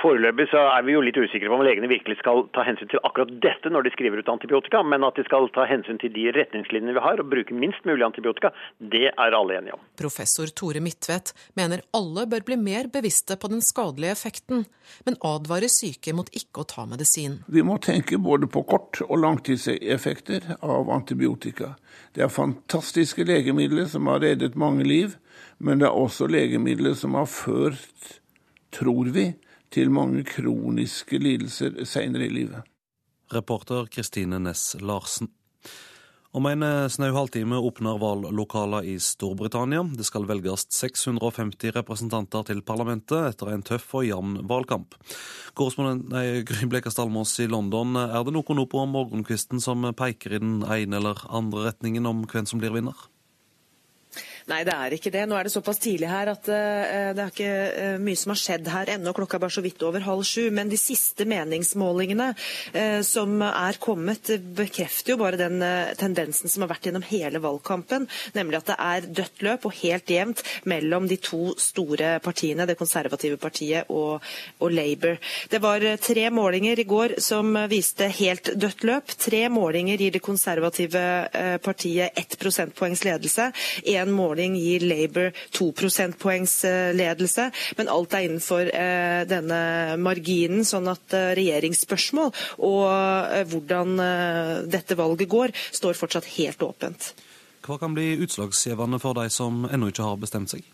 foreløpig 0.00 0.46
så 0.52 0.62
er 0.70 0.84
vi 0.86 0.94
jo 0.94 1.02
litt 1.04 1.18
usikre 1.18 1.50
på 1.50 1.58
om 1.58 1.64
legene 1.66 1.90
virkelig 1.90 2.20
skal 2.20 2.44
ta 2.54 2.62
hensyn 2.64 2.88
til 2.92 3.02
akkurat 3.04 3.32
dette 3.42 3.72
når 3.74 3.84
de 3.84 3.92
skriver 3.96 4.22
ut 4.22 4.30
antibiotika, 4.30 4.84
men 4.86 5.04
at 5.04 5.18
de 5.18 5.26
skal 5.26 5.50
ta 5.54 5.66
hensyn 5.68 5.98
til 6.00 6.14
de 6.14 6.28
retningslinjene 6.36 6.94
vi 6.96 7.02
har 7.04 7.20
og 7.20 7.28
bruke 7.32 7.58
minst 7.58 7.82
mulig 7.88 8.06
antibiotika, 8.06 8.52
det 8.78 9.10
er 9.10 9.36
alle 9.36 9.58
enige 9.58 9.76
om. 9.76 9.82
Professor 9.98 10.48
Tore 10.56 10.80
Midtvedt 10.84 11.34
mener 11.58 11.82
alle 11.98 12.28
bør 12.30 12.46
bli 12.46 12.60
mer 12.60 12.88
bevisste 12.94 13.36
på 13.40 13.50
den 13.50 13.64
skadelige 13.66 14.14
effekten, 14.14 14.64
men 15.04 15.18
advarer 15.26 15.72
syke 15.72 16.14
mot 16.16 16.30
ikke 16.32 16.62
å 16.62 16.68
ta 16.70 16.86
medisin. 16.88 17.40
Vi 17.50 17.66
må 17.66 17.80
tenke 17.82 18.20
både 18.22 18.46
på 18.46 18.62
kort- 18.68 19.02
og 19.08 19.18
langtidseffekter 19.20 20.54
av 20.62 20.90
antibiotika. 20.94 21.74
Det 22.14 22.22
er 22.22 22.30
fantastiske 22.30 23.26
legemidler 23.26 23.88
som 23.90 24.03
har 24.10 24.22
reddet 24.24 24.58
mange 24.58 24.84
liv, 24.86 25.16
men 25.58 25.80
det 25.80 25.88
er 25.88 25.96
også 25.96 26.28
legemidler 26.30 26.96
som 26.98 27.16
har 27.18 27.28
ført, 27.30 28.20
tror 28.74 29.10
vi, 29.14 29.32
til 29.74 29.90
mange 29.90 30.22
kroniske 30.26 31.18
lidelser 31.18 31.82
senere 31.88 32.28
i 32.28 32.34
livet. 32.34 32.62
Reporter 33.34 33.88
Kristine 33.90 34.38
Næss 34.38 34.76
Larsen. 34.80 35.30
Om 36.34 36.46
en 36.50 36.62
eh, 36.66 36.88
snau 36.90 37.12
halvtime 37.14 37.60
åpner 37.62 37.98
valglokaler 38.02 38.86
i 38.90 38.96
Storbritannia. 38.98 39.84
Det 39.94 40.02
skal 40.02 40.26
velges 40.26 40.66
650 40.74 41.70
representanter 41.76 42.42
til 42.48 42.62
parlamentet 42.66 43.28
etter 43.28 43.52
en 43.52 43.62
tøff 43.62 43.86
og 43.94 44.08
jevn 44.08 44.40
valgkamp. 44.50 44.96
Korrespondent 45.54 46.10
Gry 46.48 46.66
Blekastad 46.66 47.06
Almås 47.06 47.36
i 47.38 47.46
London, 47.46 47.94
er 48.02 48.26
det 48.26 48.34
noe 48.34 48.58
nå 48.58 48.66
på 48.66 48.82
morgenkvisten 48.90 49.62
som 49.62 49.86
peker 49.94 50.34
i 50.34 50.42
den 50.42 50.58
ene 50.66 50.98
eller 50.98 51.22
andre 51.30 51.68
retningen 51.68 52.10
om 52.10 52.26
hvem 52.26 52.50
som 52.50 52.58
blir 52.58 52.74
vinner? 52.74 52.98
Nei, 54.44 54.58
det 54.68 54.74
er 54.76 54.92
ikke 54.92 55.08
det. 55.08 55.22
Nå 55.24 55.38
er 55.38 55.46
det 55.46 55.54
såpass 55.54 55.78
tidlig 55.80 56.08
her 56.10 56.28
at 56.28 56.48
uh, 56.52 57.12
det 57.16 57.22
er 57.22 57.30
ikke 57.30 57.52
uh, 57.72 58.02
mye 58.04 58.18
som 58.20 58.34
har 58.34 58.40
skjedd 58.42 58.66
her 58.68 58.90
ennå. 58.92 59.14
Klokka 59.16 59.38
er 59.38 59.42
bare 59.46 59.54
så 59.56 59.62
vidt 59.64 59.80
over 59.86 60.04
halv 60.04 60.24
sju. 60.28 60.50
Men 60.52 60.68
de 60.68 60.76
siste 60.76 61.24
meningsmålingene 61.28 62.26
uh, 62.36 63.00
som 63.08 63.40
er 63.46 63.78
kommet, 63.80 64.28
bekrefter 64.58 65.14
jo 65.14 65.20
bare 65.22 65.40
den 65.40 65.64
tendensen 65.96 66.52
som 66.52 66.64
har 66.64 66.74
vært 66.74 66.90
gjennom 66.90 67.06
hele 67.08 67.40
valgkampen. 67.40 68.04
Nemlig 68.36 68.60
at 68.60 68.68
det 68.68 68.76
er 68.84 69.08
dødt 69.20 69.44
løp 69.46 69.64
og 69.70 69.78
helt 69.78 70.12
jevnt 70.12 70.44
mellom 70.68 71.08
de 71.08 71.16
to 71.24 71.54
store 71.60 72.18
partiene, 72.24 72.68
det 72.68 72.76
konservative 72.76 73.40
partiet 73.40 73.88
og, 73.94 74.20
og 74.60 74.76
Labour. 74.76 75.16
Det 75.48 75.62
var 75.64 75.86
tre 76.04 76.26
målinger 76.34 76.84
i 76.84 76.88
går 76.88 77.16
som 77.24 77.56
viste 77.72 78.10
helt 78.20 78.52
dødt 78.60 78.84
løp. 78.84 79.16
Tre 79.24 79.46
målinger 79.48 80.04
gir 80.04 80.12
det 80.18 80.24
konservative 80.24 81.04
partiet 81.64 82.20
ett 82.20 82.36
prosentpoengs 82.40 83.06
ledelse. 83.08 83.48
En 83.94 84.12
måling 84.12 84.33
måling 84.34 84.56
gir 84.58 84.80
Labour 84.80 85.32
to 85.50 85.72
prosentpoengs 85.72 86.64
eh, 86.64 86.94
ledelse, 86.94 87.50
men 87.76 87.88
alt 87.88 88.14
er 88.14 88.26
innenfor 88.26 88.70
eh, 88.74 89.22
denne 89.30 89.96
marginen, 89.98 90.64
sånn 90.66 90.88
at 90.90 91.14
eh, 91.14 91.34
regjeringsspørsmål 91.38 92.32
og 92.64 92.84
hvordan 93.50 93.98
dette 94.70 94.96
valget 94.98 95.28
går, 95.30 95.52
står 95.72 95.96
fortsatt 95.98 96.26
helt 96.36 96.62
åpent. 96.62 97.12
Hva 97.64 97.78
kan 97.80 97.94
bli 97.96 98.14
utslagsgivende 98.24 99.00
for 99.00 99.16
de 99.16 99.28
som 99.32 99.64
ennå 99.70 99.90
ikke 99.92 100.06
har 100.06 100.20
bestemt 100.20 100.52
seg? 100.52 100.64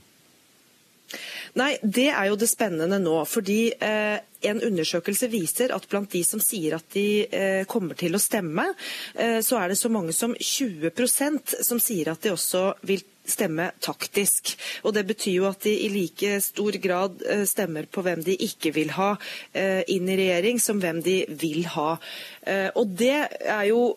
Nei, 1.58 1.76
Det 1.82 2.08
er 2.12 2.28
jo 2.30 2.38
det 2.38 2.48
spennende 2.50 3.00
nå. 3.02 3.16
fordi 3.26 3.72
eh, 3.72 4.18
En 4.46 4.62
undersøkelse 4.62 5.28
viser 5.28 5.74
at 5.74 5.86
blant 5.90 6.10
de 6.12 6.22
som 6.24 6.40
sier 6.40 6.76
at 6.78 6.86
de 6.94 7.26
eh, 7.26 7.64
kommer 7.68 7.98
til 7.98 8.14
å 8.16 8.22
stemme, 8.22 8.70
eh, 9.14 9.40
så 9.44 9.58
er 9.60 9.68
det 9.68 9.76
så 9.76 9.90
mange 9.92 10.14
som 10.16 10.32
20% 10.32 11.58
som 11.66 11.80
sier 11.82 12.08
at 12.12 12.22
de 12.24 12.32
også 12.32 12.62
vil 12.88 13.02
stemme 13.26 13.70
taktisk. 13.80 14.54
Og 14.84 14.94
Det 14.94 15.04
betyr 15.08 15.34
jo 15.38 15.46
at 15.48 15.62
de 15.64 15.72
i 15.84 15.88
like 15.92 16.40
stor 16.44 16.76
grad 16.82 17.22
eh, 17.28 17.44
stemmer 17.48 17.88
på 17.90 18.02
hvem 18.04 18.22
de 18.24 18.36
ikke 18.46 18.72
vil 18.74 18.92
ha 18.96 19.12
eh, 19.52 19.82
inn 19.92 20.08
i 20.08 20.18
regjering, 20.18 20.60
som 20.62 20.80
hvem 20.80 21.02
de 21.04 21.16
vil 21.28 21.64
ha. 21.74 21.96
Eh, 22.42 22.68
og 22.74 22.94
Det 22.98 23.16
er 23.40 23.64
jo 23.70 23.94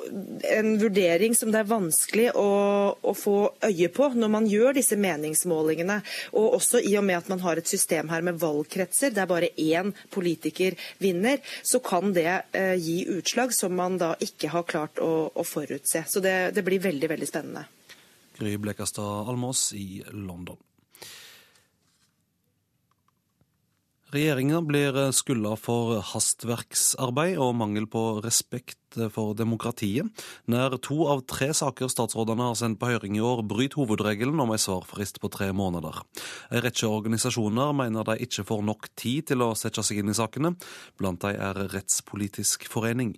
en 0.53 0.74
vurdering 0.82 1.36
som 1.38 1.51
det 1.53 1.63
er 1.63 1.71
vanskelig 1.71 2.30
å, 2.39 2.49
å 2.99 3.13
få 3.17 3.38
øye 3.65 3.89
på 3.93 4.11
når 4.13 4.34
man 4.36 4.49
gjør 4.49 4.78
disse 4.78 4.99
meningsmålingene. 4.99 6.01
Og 6.38 6.59
også 6.59 6.84
i 6.84 6.95
og 6.99 7.07
med 7.07 7.21
at 7.21 7.32
man 7.32 7.43
har 7.43 7.59
et 7.59 7.69
system 7.69 8.11
her 8.13 8.26
med 8.26 8.41
valgkretser 8.41 9.13
der 9.15 9.30
bare 9.30 9.53
én 9.57 9.93
politiker 10.13 10.78
vinner, 11.01 11.39
så 11.63 11.80
kan 11.84 12.13
det 12.15 12.41
gi 12.80 13.03
utslag 13.11 13.53
som 13.55 13.76
man 13.78 13.97
da 14.01 14.13
ikke 14.24 14.51
har 14.53 14.65
klart 14.67 14.99
å, 15.01 15.30
å 15.34 15.45
forutse. 15.47 16.03
Så 16.09 16.21
det, 16.24 16.53
det 16.55 16.65
blir 16.65 16.84
veldig, 16.84 17.09
veldig 17.13 17.30
spennende. 17.30 17.65
Gry 18.38 18.57
Blekastad 18.57 19.29
Almås 19.29 19.71
i 19.77 20.03
London. 20.11 20.57
Regjeringa 24.13 24.59
blir 24.61 24.97
skylda 25.09 25.55
for 25.57 25.95
hastverksarbeid 26.05 27.39
og 27.41 27.55
mangel 27.57 27.88
på 27.89 28.19
respekt 28.21 28.99
for 29.15 29.34
demokratiet. 29.34 30.05
Nær 30.45 30.75
to 30.86 31.07
av 31.09 31.23
tre 31.25 31.47
saker 31.57 31.89
statsrådene 31.89 32.45
har 32.45 32.59
sendt 32.59 32.77
på 32.77 32.91
høring 32.91 33.17
i 33.17 33.23
år, 33.25 33.41
bryter 33.41 33.81
hovedregelen 33.81 34.38
om 34.38 34.53
en 34.53 34.61
svarfrist 34.61 35.17
på 35.17 35.34
tre 35.34 35.49
måneder. 35.49 36.03
En 36.53 36.61
rekke 36.61 36.93
organisasjoner 36.93 37.73
mener 37.73 38.05
de 38.05 38.19
ikke 38.27 38.45
får 38.51 38.61
nok 38.69 38.91
tid 38.93 39.31
til 39.31 39.47
å 39.47 39.55
sette 39.57 39.81
seg 39.81 40.03
inn 40.03 40.13
i 40.13 40.17
sakene. 40.19 40.53
Blant 41.01 41.25
de 41.25 41.34
er 41.34 41.63
Rettspolitisk 41.73 42.69
forening. 42.69 43.15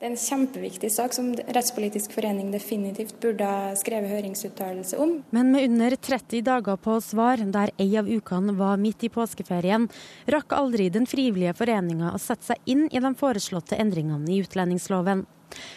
Det 0.00 0.06
er 0.08 0.14
en 0.14 0.16
kjempeviktig 0.16 0.88
sak 0.94 1.12
som 1.12 1.26
Rettspolitisk 1.36 2.14
forening 2.16 2.46
definitivt 2.54 3.18
burde 3.20 3.44
ha 3.44 3.74
skrevet 3.76 4.08
høringsuttalelse 4.08 4.96
om. 4.96 5.10
Men 5.36 5.50
med 5.52 5.66
under 5.66 5.92
30 5.92 6.40
dager 6.46 6.78
på 6.80 6.94
svar, 7.04 7.42
der 7.52 7.68
ei 7.76 7.90
av 8.00 8.08
ukene 8.08 8.54
var 8.56 8.80
midt 8.80 9.04
i 9.04 9.10
påskeferien, 9.12 9.90
rakk 10.32 10.54
aldri 10.56 10.88
den 10.88 11.04
frivillige 11.04 11.52
foreninga 11.58 12.14
å 12.14 12.22
sette 12.24 12.48
seg 12.48 12.72
inn 12.72 12.86
i 12.88 13.04
de 13.04 13.12
foreslåtte 13.20 13.76
endringene 13.76 14.32
i 14.32 14.40
utlendingsloven. 14.40 15.26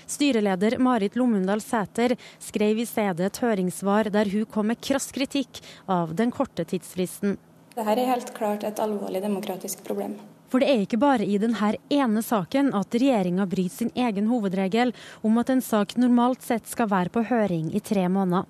Styreleder 0.07 0.77
Marit 0.79 1.19
Lommundal 1.19 1.59
Sæter 1.59 2.15
skrev 2.39 2.79
i 2.79 2.87
stedet 2.87 3.27
et 3.27 3.41
høringssvar 3.43 4.07
der 4.13 4.31
hun 4.31 4.47
kom 4.47 4.71
med 4.71 4.79
krass 4.79 5.11
kritikk 5.11 5.59
av 5.83 6.15
den 6.15 6.31
korte 6.31 6.63
tidsfristen. 6.63 7.35
Dette 7.75 7.91
er 7.91 8.07
helt 8.07 8.31
klart 8.39 8.63
et 8.63 8.79
alvorlig 8.79 9.19
demokratisk 9.19 9.83
problem. 9.83 10.15
For 10.53 10.61
det 10.61 10.69
er 10.69 10.83
ikke 10.83 10.99
bare 11.01 11.25
i 11.25 11.39
denne 11.41 11.71
ene 11.89 12.21
saken 12.21 12.67
at 12.77 12.93
regjeringa 12.93 13.47
bryter 13.49 13.73
sin 13.73 13.89
egen 13.97 14.27
hovedregel 14.29 14.91
om 15.25 15.39
at 15.41 15.49
en 15.49 15.63
sak 15.65 15.95
normalt 15.97 16.45
sett 16.45 16.69
skal 16.69 16.91
være 16.91 17.09
på 17.09 17.23
høring 17.25 17.71
i 17.73 17.81
tre 17.81 18.03
måneder. 18.05 18.45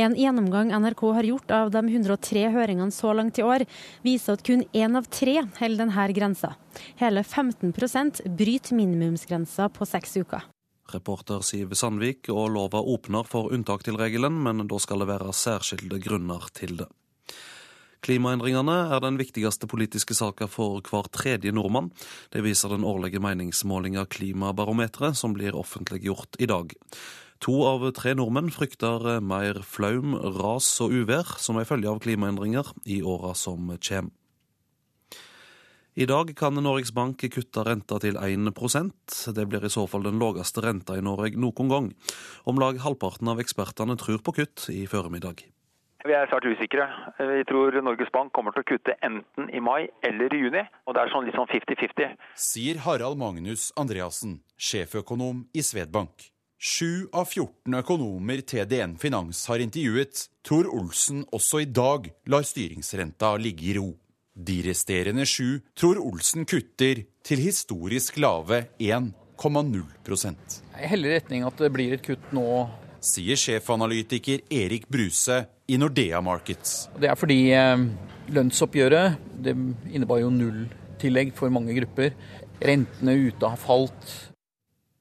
En 0.00 0.16
gjennomgang 0.16 0.72
NRK 0.72 1.02
har 1.18 1.28
gjort 1.28 1.52
av 1.52 1.74
de 1.74 1.82
103 1.84 2.46
høringene 2.56 2.96
så 2.96 3.12
langt 3.12 3.36
i 3.36 3.44
år, 3.44 3.66
viser 4.00 4.38
at 4.38 4.46
kun 4.48 4.64
én 4.72 4.96
av 4.96 5.10
tre 5.12 5.42
holder 5.58 5.82
denne 5.82 6.08
grensa. 6.16 6.54
Hele 6.96 7.20
15% 7.20 8.24
bryter 8.32 8.80
minimumsgrensa 8.80 9.68
på 9.76 9.84
seks 9.92 10.16
uker. 10.24 10.48
Reporter 10.96 11.44
Siv 11.44 11.76
Sandvik 11.76 12.32
og 12.32 12.48
lova 12.56 12.80
åpner 12.80 13.28
for 13.28 13.52
unntak 13.52 13.84
til 13.84 14.00
regelen, 14.00 14.40
men 14.40 14.64
da 14.72 14.80
skal 14.80 15.04
det 15.04 15.12
være 15.12 15.36
særskilte 15.36 16.00
grunner 16.00 16.48
til 16.56 16.80
det. 16.80 16.88
Klimaendringene 18.02 18.74
er 18.90 19.02
den 19.04 19.14
viktigste 19.14 19.68
politiske 19.70 20.16
saka 20.18 20.48
for 20.50 20.80
hver 20.82 21.06
tredje 21.14 21.52
nordmann. 21.54 21.92
Det 22.34 22.42
viser 22.42 22.72
den 22.74 22.82
årlige 22.82 23.22
meningsmålinga 23.22 24.08
Klimabarometeret, 24.10 25.14
som 25.14 25.36
blir 25.36 25.54
offentliggjort 25.54 26.40
i 26.42 26.48
dag. 26.50 26.74
To 27.46 27.54
av 27.66 27.84
tre 27.94 28.16
nordmenn 28.18 28.50
frykter 28.54 29.20
mer 29.22 29.62
flaum, 29.66 30.16
ras 30.34 30.72
og 30.82 30.94
uvær 30.94 31.30
som 31.42 31.62
ei 31.62 31.66
følge 31.66 31.90
av 31.90 32.02
klimaendringer 32.02 32.74
i 32.90 33.00
åra 33.06 33.36
som 33.38 33.70
kommer. 33.78 34.10
I 35.92 36.06
dag 36.08 36.30
kan 36.34 36.56
Norges 36.56 36.94
Bank 36.96 37.20
kutte 37.20 37.66
renta 37.68 37.98
til 38.00 38.16
1% 38.16 39.16
Det 39.36 39.44
blir 39.44 39.66
i 39.66 39.70
så 39.70 39.84
fall 39.86 40.06
den 40.06 40.16
laveste 40.22 40.64
renta 40.64 40.96
i 40.96 41.04
Norge 41.04 41.36
noen 41.36 41.68
gang. 41.68 41.90
Om 42.48 42.58
lag 42.58 42.80
halvparten 42.80 43.28
av 43.28 43.42
ekspertene 43.42 43.98
tror 44.00 44.24
på 44.24 44.40
kutt 44.40 44.70
i 44.72 44.86
formiddag. 44.88 45.44
Vi 46.02 46.14
er 46.18 46.26
svært 46.26 46.46
usikre. 46.50 46.88
Vi 47.18 47.44
tror 47.46 47.76
Norges 47.86 48.10
Bank 48.14 48.32
kommer 48.34 48.54
til 48.54 48.64
å 48.64 48.68
kutte 48.72 48.96
enten 49.06 49.46
i 49.54 49.60
mai 49.62 49.86
eller 50.02 50.34
i 50.34 50.40
juni. 50.42 50.64
Og 50.86 50.96
det 50.96 51.04
er 51.04 51.12
sånn 51.14 51.28
litt 51.28 51.38
sånn 51.38 51.50
50-50. 51.50 52.16
Sier 52.34 52.82
Harald 52.82 53.20
Magnus 53.20 53.70
Andreassen, 53.78 54.40
sjeføkonom 54.58 55.44
i 55.54 55.62
Svedbank. 55.62 56.32
Sju 56.62 57.08
av 57.14 57.30
14 57.30 57.74
økonomer 57.80 58.42
TDN 58.46 58.96
Finans 59.02 59.46
har 59.50 59.62
intervjuet, 59.62 60.26
tror 60.46 60.68
Olsen 60.70 61.24
også 61.34 61.62
i 61.62 61.70
dag 61.70 62.10
lar 62.30 62.46
styringsrenta 62.46 63.32
ligge 63.38 63.70
i 63.70 63.78
ro. 63.78 63.88
De 64.34 64.60
resterende 64.64 65.26
sju 65.28 65.60
tror 65.78 65.98
Olsen 66.02 66.46
kutter 66.48 67.02
til 67.26 67.42
historisk 67.42 68.18
lave 68.22 68.64
1,0 68.78 69.10
Jeg 69.42 70.92
heller 70.94 71.10
i 71.10 71.16
retning 71.18 71.42
at 71.46 71.58
det 71.58 71.72
blir 71.74 71.94
et 71.98 72.06
kutt 72.06 72.30
nå. 72.34 72.46
Sier 73.02 73.34
sjefanalytiker 73.34 74.46
Erik 74.54 74.86
Bruse 74.86 75.42
i 75.72 75.78
Nordea 75.80 76.20
Markets. 76.24 76.86
Det 77.00 77.08
er 77.08 77.18
fordi 77.18 77.38
eh, 77.56 77.86
lønnsoppgjøret 78.32 79.18
det 79.42 79.56
innebar 79.90 80.20
jo 80.22 80.30
nulltillegg 80.34 81.32
for 81.38 81.52
mange 81.54 81.74
grupper. 81.80 82.12
Rentene 82.62 83.16
ute 83.26 83.48
har 83.48 83.58
falt. 83.60 84.14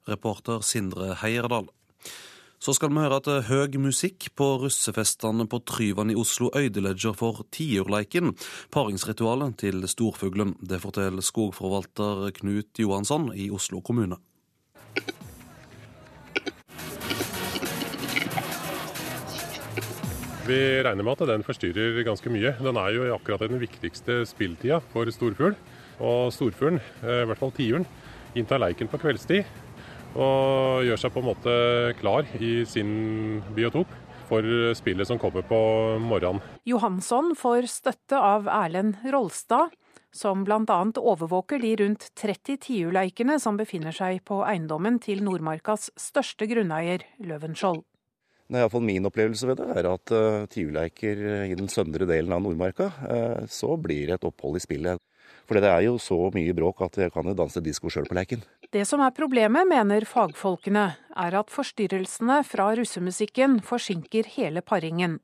Reporter 0.09 0.63
Sindre 0.65 1.13
Heierdal. 1.21 1.69
Så 2.61 2.75
skal 2.77 2.91
vi 2.93 3.01
høre 3.01 3.17
at 3.17 3.27
høy 3.47 3.77
musikk 3.81 4.27
på 4.37 4.47
russefestene 4.61 5.47
på 5.49 5.63
Tryvann 5.65 6.13
i 6.13 6.17
Oslo 6.17 6.51
ødelegger 6.53 7.15
for 7.17 7.41
tiurleiken, 7.49 8.35
paringsritualet 8.69 9.57
til 9.63 9.81
storfuglen. 9.89 10.53
Det 10.61 10.77
forteller 10.83 11.25
skogforvalter 11.25 12.29
Knut 12.37 12.83
Johansson 12.83 13.31
i 13.33 13.49
Oslo 13.49 13.81
kommune. 13.81 14.21
Vi 20.51 20.83
regner 20.83 21.05
med 21.05 21.21
at 21.21 21.29
den 21.29 21.45
forstyrrer 21.47 22.01
ganske 22.03 22.31
mye. 22.33 22.51
Den 22.59 22.75
er 22.75 22.91
jo 22.91 23.07
akkurat 23.15 23.45
den 23.47 23.61
viktigste 23.61 24.25
spilltida 24.27 24.81
for 24.91 25.07
storfugl. 25.13 25.55
Og 26.03 26.31
storfuglen, 26.35 26.81
i 27.05 27.21
hvert 27.29 27.39
fall 27.39 27.53
tiuren, 27.55 27.85
inntar 28.35 28.59
leiken 28.59 28.89
på 28.91 28.99
kveldstid 28.99 29.47
og 30.19 30.83
gjør 30.83 30.99
seg 30.99 31.13
på 31.13 31.21
en 31.21 31.29
måte 31.29 31.53
klar 32.01 32.27
i 32.43 32.65
sin 32.67 33.39
biotop 33.55 33.93
for 34.27 34.43
spillet 34.75 35.07
som 35.07 35.19
kommer 35.21 35.45
på 35.47 35.59
morgenen. 36.03 36.41
Johansson 36.67 37.31
får 37.39 37.69
støtte 37.71 38.19
av 38.19 38.49
Erlend 38.51 38.99
Rolstad, 39.13 39.71
som 40.11 40.43
bl.a. 40.47 40.81
overvåker 40.99 41.63
de 41.63 41.75
rundt 41.83 42.09
30 42.19 42.59
tiurleikene 42.65 43.39
som 43.39 43.59
befinner 43.59 43.95
seg 43.95 44.19
på 44.27 44.41
eiendommen 44.43 44.99
til 45.03 45.23
Nordmarkas 45.23 45.93
største 45.99 46.49
grunneier, 46.51 47.07
Løvenskiold. 47.23 47.85
Iallfall 48.59 48.83
min 48.83 49.07
opplevelse 49.07 49.47
ved 49.47 49.61
det 49.61 49.69
er 49.79 49.87
at 49.91 50.13
uh, 50.15 50.43
tiurleiker 50.51 51.21
i 51.47 51.55
den 51.55 51.69
søndre 51.71 52.07
delen 52.09 52.33
av 52.35 52.43
Nordmarka, 52.43 52.89
uh, 53.05 53.47
så 53.47 53.77
blir 53.79 54.09
det 54.09 54.19
et 54.19 54.27
opphold 54.27 54.59
i 54.59 54.63
spillet. 54.63 55.01
For 55.47 55.59
det 55.59 55.67
er 55.67 55.83
jo 55.83 55.97
så 55.99 56.17
mye 56.31 56.53
bråk 56.55 56.83
at 56.85 56.97
jeg 57.01 57.11
kan 57.11 57.27
jo 57.27 57.35
danse 57.35 57.61
disko 57.63 57.91
sjøl 57.91 58.07
på 58.07 58.15
leiken. 58.15 58.43
Det 58.71 58.85
som 58.87 59.01
er 59.03 59.11
problemet, 59.15 59.67
mener 59.67 60.05
fagfolkene, 60.07 60.85
er 61.19 61.35
at 61.35 61.51
forstyrrelsene 61.51 62.37
fra 62.47 62.69
russemusikken 62.79 63.59
forsinker 63.67 64.29
hele 64.37 64.63
paringen. 64.63 65.19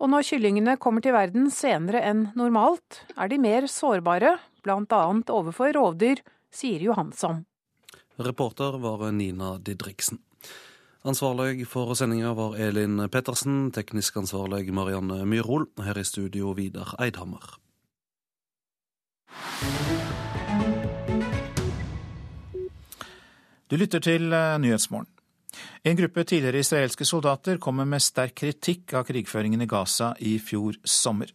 Og 0.00 0.12
når 0.12 0.26
kyllingene 0.28 0.76
kommer 0.80 1.04
til 1.04 1.16
verden 1.16 1.50
senere 1.52 2.02
enn 2.04 2.30
normalt, 2.36 3.02
er 3.16 3.32
de 3.32 3.40
mer 3.40 3.68
sårbare, 3.68 4.36
bl.a. 4.64 5.02
overfor 5.32 5.72
rovdyr, 5.76 6.20
sier 6.52 6.84
Johansson. 6.84 7.44
Reporter 8.16 8.78
var 8.80 9.10
Nina 9.12 9.56
Didriksen. 9.60 10.20
Ansvarlig 11.06 11.68
for 11.70 11.94
sendinga 11.94 12.32
var 12.34 12.56
Elin 12.58 12.98
Pettersen, 13.08 13.68
teknisk 13.70 14.16
ansvarlig 14.18 14.72
Marianne 14.74 15.20
Myrhol. 15.22 15.68
Her 15.78 16.00
i 16.00 16.02
studio 16.04 16.50
Vidar 16.58 16.96
Eidhammer. 16.98 17.44
Du 23.70 23.78
lytter 23.78 24.02
til 24.02 24.34
eh, 24.34 24.58
Nyhetsmorgen. 24.58 25.06
En 25.86 25.96
gruppe 25.96 26.26
tidligere 26.26 26.64
israelske 26.66 27.06
soldater 27.06 27.62
kommer 27.62 27.86
med 27.86 28.02
sterk 28.02 28.34
kritikk 28.42 28.98
av 28.98 29.06
krigføringen 29.06 29.62
i 29.62 29.70
Gaza 29.70 30.10
i 30.18 30.40
fjor 30.42 30.74
sommer. 30.82 31.30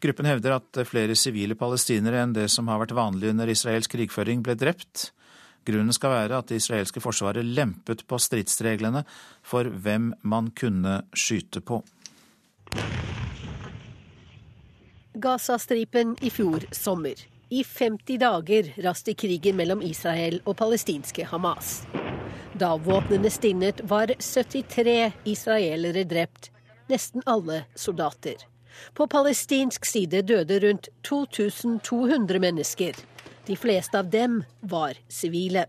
Gruppen 0.00 0.32
hevder 0.32 0.56
at 0.56 0.86
flere 0.88 1.12
sivile 1.12 1.60
palestinere 1.60 2.24
enn 2.24 2.32
det 2.32 2.48
som 2.48 2.72
har 2.72 2.80
vært 2.80 2.96
vanlig 2.96 3.34
under 3.34 3.52
israelsk 3.52 3.98
krigføring, 3.98 4.40
ble 4.40 4.56
drept. 4.56 5.10
Grunnen 5.66 5.92
skal 5.92 6.14
være 6.14 6.38
at 6.40 6.50
det 6.50 6.60
israelske 6.62 7.02
forsvaret 7.04 7.44
lempet 7.44 8.06
på 8.08 8.18
stridsreglene 8.18 9.04
for 9.42 9.68
hvem 9.68 10.12
man 10.22 10.50
kunne 10.56 11.00
skyte 11.14 11.60
på. 11.60 11.82
Gazastripen 15.20 16.16
i 16.22 16.30
fjor 16.30 16.64
sommer. 16.72 17.18
I 17.50 17.64
50 17.66 18.18
dager 18.22 18.68
raste 18.84 19.14
krigen 19.18 19.56
mellom 19.58 19.82
Israel 19.82 20.38
og 20.46 20.54
palestinske 20.60 21.26
Hamas. 21.26 21.80
Da 22.60 22.76
våpnene 22.78 23.30
stinnet, 23.30 23.82
var 23.90 24.12
73 24.18 25.12
israelere 25.24 26.04
drept, 26.04 26.50
nesten 26.90 27.26
alle 27.26 27.64
soldater. 27.74 28.38
På 28.94 29.06
palestinsk 29.06 29.84
side 29.84 30.22
døde 30.22 30.60
rundt 30.62 30.88
2200 31.06 32.38
mennesker. 32.38 32.94
De 33.46 33.56
fleste 33.56 33.98
av 33.98 34.10
dem 34.10 34.42
var 34.60 34.98
sivile. 35.08 35.66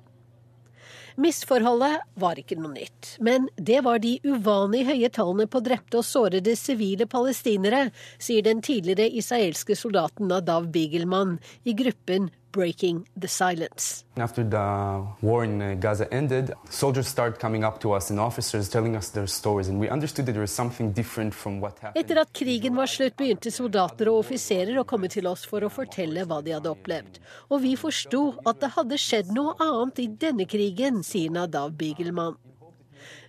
Misforholdet 1.22 2.02
var 2.16 2.40
ikke 2.40 2.56
noe 2.60 2.72
nytt, 2.74 3.16
men 3.20 3.50
det 3.58 3.82
var 3.86 4.00
de 4.04 4.16
uvanlig 4.24 4.86
høye 4.88 5.10
tallene 5.12 5.48
på 5.52 5.60
drepte 5.64 6.00
og 6.00 6.08
sårede 6.08 6.56
sivile 6.56 7.08
palestinere, 7.10 7.90
sier 8.18 8.46
den 8.46 8.64
tidligere 8.64 9.10
israelske 9.20 9.76
soldaten 9.76 10.32
Nadav 10.32 10.70
Bigelman 10.72 11.38
i 11.68 11.76
gruppen 11.78 12.30
breaking 12.52 13.08
the 13.16 13.28
silence. 13.28 14.04
After 14.18 14.44
the 14.44 15.06
war 15.22 15.44
in 15.44 15.62
uh, 15.62 15.76
Gaza 15.76 16.12
ended, 16.14 16.54
soldiers 16.70 17.08
started 17.08 17.40
coming 17.40 17.64
up 17.64 17.80
to 17.82 17.94
us 17.94 18.10
and 18.10 18.20
officers 18.20 18.70
telling 18.70 18.96
us 18.96 19.10
their 19.10 19.28
stories, 19.28 19.68
and 19.68 19.80
we 19.80 19.90
understood 19.90 20.26
that 20.26 20.34
there 20.34 20.42
was 20.42 20.52
something 20.52 20.92
different 20.92 21.34
from 21.34 21.62
what 21.62 21.80
happened. 21.80 22.06
Etter 22.06 22.22
at 22.22 22.34
krigen 22.34 22.76
var 22.76 22.88
slutt, 22.88 23.16
begynte 23.18 23.52
soldater 23.52 24.12
og 24.12 24.26
offiserer 24.26 24.78
å 24.82 24.86
komme 24.86 25.10
til 25.10 25.28
oss 25.32 25.46
for 25.48 25.64
å 25.64 25.72
fortelle 25.72 26.26
hva 26.28 26.42
de 26.44 26.56
hadde 26.58 26.72
opplevd. 26.72 27.20
Og 27.50 27.64
vi 27.66 27.76
forsto 27.80 28.24
at 28.46 28.62
det 28.62 28.74
hadde 28.78 29.00
skjedd 29.00 29.34
noe 29.36 29.56
annet 29.60 30.04
i 30.04 30.08
denne 30.26 30.48
krigen, 30.50 31.02
sier 31.08 31.34
Nadav 31.34 31.76
Bigelman. 31.80 32.38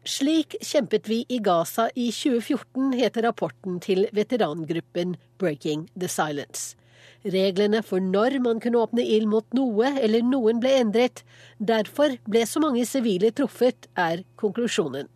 Slik 0.02 0.56
kjempet 0.58 1.06
vi 1.06 1.22
i 1.30 1.38
Gaza 1.38 1.86
i 1.94 2.10
2014, 2.10 2.92
heter 2.98 3.22
rapporten 3.28 3.78
til 3.80 4.08
veterangruppen 4.12 5.14
Breaking 5.38 5.86
the 5.94 6.10
Silence. 6.10 6.74
Reglene 7.22 7.82
for 7.86 8.02
når 8.02 8.40
man 8.42 8.60
kunne 8.60 8.80
åpne 8.82 9.04
ild 9.06 9.28
mot 9.30 9.46
noe 9.54 9.92
eller 10.02 10.24
noen 10.26 10.58
ble 10.62 10.74
endret. 10.80 11.22
Derfor 11.62 12.16
ble 12.26 12.44
så 12.48 12.62
mange 12.62 12.82
sivile 12.88 13.30
truffet, 13.30 13.86
er 13.94 14.24
konklusjonen. 14.40 15.06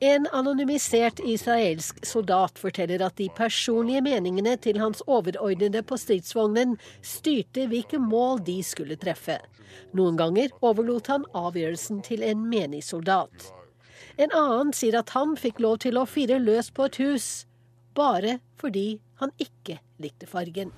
En 0.00 0.26
anonymisert 0.36 1.20
israelsk 1.24 2.04
soldat 2.04 2.60
forteller 2.60 3.02
at 3.06 3.16
de 3.16 3.28
personlige 3.34 4.04
meningene 4.04 4.54
til 4.60 4.78
hans 4.78 5.02
overordnede 5.06 5.82
på 5.82 5.96
stridsvognen 5.98 6.76
styrte 7.02 7.66
hvilke 7.72 7.98
mål 7.98 8.44
de 8.46 8.60
skulle 8.62 9.00
treffe. 9.00 9.40
Noen 9.96 10.18
ganger 10.20 10.52
overlot 10.60 11.08
han 11.10 11.24
avgjørelsen 11.34 12.04
til 12.06 12.22
en 12.22 12.46
menig 12.52 12.84
soldat. 12.84 13.50
En 14.20 14.30
annen 14.36 14.74
sier 14.76 15.00
at 15.00 15.16
han 15.16 15.32
fikk 15.40 15.62
lov 15.64 15.80
til 15.82 15.96
å 15.96 16.06
fyre 16.06 16.38
løs 16.38 16.68
på 16.70 16.90
et 16.90 17.00
hus 17.00 17.30
bare 17.96 18.38
fordi 18.60 19.00
han 19.20 19.32
ikke 19.40 19.78
likte 20.00 20.26
fargen. 20.28 20.70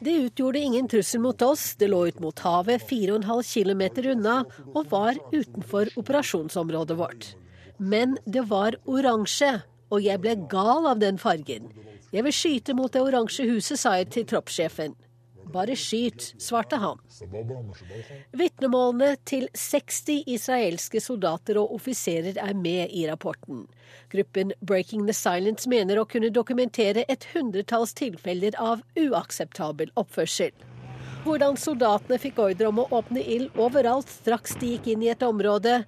Det 0.00 0.16
utgjorde 0.26 0.58
ingen 0.58 0.88
trussel 0.90 1.22
mot 1.22 1.42
oss, 1.46 1.74
det 1.78 1.90
lå 1.92 2.02
ut 2.08 2.20
mot 2.20 2.44
havet 2.46 2.82
4,5 2.90 3.22
km 3.54 3.84
unna 4.16 4.36
og 4.72 4.90
var 4.90 5.18
utenfor 5.32 5.92
operasjonsområdet 5.96 6.98
vårt. 6.98 7.32
Men 7.78 8.16
det 8.24 8.46
var 8.50 8.78
oransje, 8.88 9.60
og 9.92 10.02
jeg 10.02 10.20
ble 10.22 10.34
gal 10.50 10.88
av 10.90 10.98
den 10.98 11.18
fargen. 11.20 11.70
Jeg 12.14 12.24
vil 12.26 12.34
skyte 12.34 12.74
mot 12.74 12.92
det 12.92 13.02
oransje 13.04 13.46
huset, 13.46 13.78
sa 13.78 13.98
jeg 14.00 14.10
til 14.14 14.26
troppssjefen. 14.30 14.96
Bare 15.52 15.76
skyt, 15.78 16.34
svarte 16.42 16.76
han. 16.82 16.98
Vitnemålene 18.36 19.12
til 19.28 19.46
60 19.54 20.26
israelske 20.26 21.00
soldater 21.00 21.60
og 21.60 21.76
offiserer 21.78 22.40
er 22.42 22.54
med 22.58 22.90
i 22.90 23.04
rapporten. 23.06 23.66
Gruppen 24.10 24.52
Breaking 24.60 25.06
the 25.06 25.14
Silence 25.14 25.70
mener 25.70 26.00
å 26.00 26.06
kunne 26.10 26.32
dokumentere 26.34 27.06
et 27.08 27.28
hundretalls 27.34 27.94
tilfeller 27.94 28.58
av 28.58 28.82
uakseptabel 28.98 29.94
oppførsel. 29.94 30.50
Hvordan 31.26 31.56
soldatene 31.58 32.18
fikk 32.22 32.38
ordre 32.42 32.70
om 32.70 32.82
å 32.82 32.88
åpne 32.94 33.22
ild 33.22 33.54
overalt 33.58 34.10
straks 34.10 34.58
de 34.60 34.74
gikk 34.74 34.92
inn 34.92 35.06
i 35.06 35.14
et 35.14 35.24
område, 35.26 35.84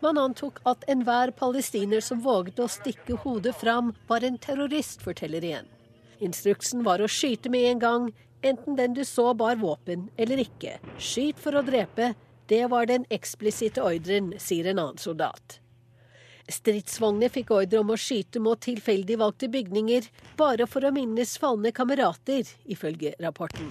Man 0.00 0.16
antok 0.16 0.62
at 0.64 0.84
enhver 0.88 1.28
palestiner 1.36 2.00
som 2.00 2.22
våget 2.24 2.60
å 2.64 2.68
stikke 2.72 3.18
hodet 3.20 3.52
fram, 3.60 3.92
var 4.08 4.24
en 4.24 4.38
terrorist, 4.40 5.02
forteller 5.04 5.44
igjen. 5.44 5.68
Instruksen 6.24 6.84
var 6.86 7.04
å 7.04 7.08
skyte 7.08 7.52
med 7.52 7.66
en 7.68 7.82
gang, 7.82 8.06
enten 8.42 8.76
den 8.76 8.94
du 8.94 9.04
så 9.04 9.34
bar 9.34 9.56
våpen 9.60 10.08
eller 10.16 10.42
ikke. 10.44 10.78
Skyt 10.98 11.40
for 11.40 11.56
å 11.58 11.64
drepe, 11.66 12.14
det 12.50 12.64
var 12.70 12.88
den 12.90 13.06
eksplisitte 13.10 13.82
ordren, 13.84 14.32
sier 14.38 14.70
en 14.70 14.82
annen 14.82 14.98
soldat. 14.98 15.60
Stridsvogner 16.50 17.30
fikk 17.30 17.52
ordre 17.54 17.78
om 17.78 17.92
å 17.94 17.98
skyte 18.00 18.42
mot 18.42 18.58
tilfeldig 18.58 19.20
valgte 19.20 19.46
bygninger, 19.52 20.08
bare 20.40 20.66
for 20.66 20.82
å 20.82 20.90
minnes 20.94 21.36
falne 21.38 21.70
kamerater, 21.70 22.48
ifølge 22.66 23.14
rapporten. 23.22 23.70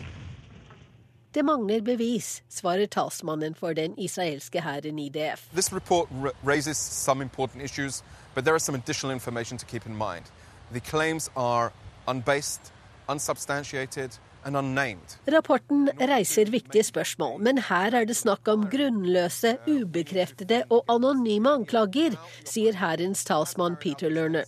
Det 1.36 1.44
mangler 1.46 1.84
bevis, 1.86 2.40
svarer 2.50 2.88
talsmannen 2.90 3.54
for 3.54 3.76
den 3.78 3.94
israelske 4.00 4.64
hæren 4.66 4.98
IDF. 5.00 5.44
This 5.54 5.74
report 5.74 6.10
raises 6.44 6.78
some 6.78 7.22
important 7.22 7.62
issues, 7.62 8.02
but 8.34 8.46
there 8.46 8.56
is 8.56 8.64
some 8.64 8.76
additional 8.76 9.14
information 9.14 9.58
to 9.58 9.66
keep 9.66 9.86
in 9.86 9.96
mind. 9.96 10.32
The 10.72 10.80
claims 10.80 11.30
are 11.36 11.72
unbased, 12.08 12.72
unsubstantiated. 13.08 14.18
Rapporten 14.46 15.90
reiser 16.00 16.50
viktige 16.52 16.84
spørsmål, 16.88 17.42
men 17.44 17.58
her 17.70 17.96
er 17.96 18.06
det 18.08 18.16
snakk 18.16 18.48
om 18.48 18.70
grunnløse, 18.72 19.58
ubekreftede 19.68 20.64
og 20.70 20.88
anonyme 20.90 21.52
anklager, 21.60 22.16
sier 22.48 22.78
hærens 22.80 23.26
talsmann 23.28 23.76
Peter 23.82 24.10
Lerner. 24.10 24.48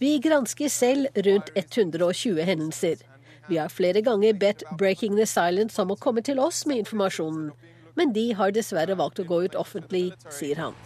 Vi 0.00 0.18
gransker 0.24 0.68
selv 0.72 1.06
rundt 1.26 1.50
120 1.54 2.44
hendelser. 2.44 3.02
Vi 3.48 3.56
har 3.56 3.68
flere 3.68 4.02
ganger 4.02 4.32
bedt 4.32 4.64
Breaking 4.78 5.16
the 5.18 5.26
Silence 5.26 5.82
om 5.82 5.92
å 5.92 5.98
komme 6.00 6.22
til 6.24 6.40
oss 6.40 6.64
med 6.66 6.84
informasjonen. 6.84 7.50
Men 7.98 8.14
de 8.14 8.30
har 8.38 8.54
dessverre 8.54 8.96
valgt 8.96 9.20
å 9.20 9.26
gå 9.28 9.42
ut 9.44 9.58
offentlig, 9.58 10.12
sier 10.30 10.56
han. 10.62 10.76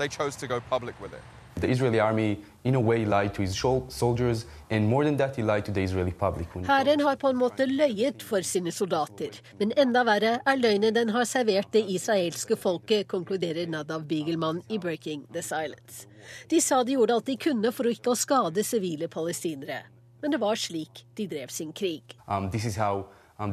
The 1.61 1.71
Israeli 1.71 2.01
army 2.03 2.35
in 2.65 2.75
a 2.75 2.81
way 2.81 3.05
lied 3.05 3.35
to 3.35 3.43
his 3.43 3.55
soldiers, 3.89 4.47
and 4.71 4.89
more 4.89 5.05
than 5.05 5.17
that, 5.17 5.37
he 5.37 5.43
lied 5.43 5.65
to 5.65 5.73
the 5.73 5.83
Israeli 5.83 6.13
public. 6.13 6.49
Hæren 6.67 7.01
har 7.01 7.17
på 7.17 7.29
en 7.29 7.37
måte 7.37 7.67
løyet 7.67 8.23
for 8.23 8.43
sine 8.43 8.73
soldater, 8.73 9.41
men 9.59 9.73
enda 9.77 10.05
verre 10.05 10.39
er 10.47 10.61
løgnen 10.61 10.95
den 10.95 11.11
har 11.15 11.25
servert 11.25 11.73
det 11.73 11.85
israelske 11.89 12.57
folket, 12.57 13.09
konkluderer 13.09 13.67
Nadav 13.69 14.05
Beagleman 14.09 14.63
i 14.69 14.79
Breaking 14.79 15.27
the 15.33 15.43
Silence. 15.43 16.07
De 16.49 16.61
sa 16.61 16.83
de 16.83 16.97
gjorde 16.97 17.15
alt 17.15 17.27
de 17.27 17.37
kunne 17.37 17.73
for 17.73 17.87
å 17.87 17.93
ikke 17.93 18.15
å 18.15 18.19
skade 18.19 18.65
sivile 18.65 19.09
palestinere 19.09 19.85
men 20.25 20.33
det 20.33 20.41
var 20.41 20.57
slik 20.57 21.03
de 21.19 21.27
drev 21.29 21.51
sin 21.53 21.73
krig. 21.77 22.17
Um, 22.27 22.49
how, 22.79 23.05
um, 23.39 23.53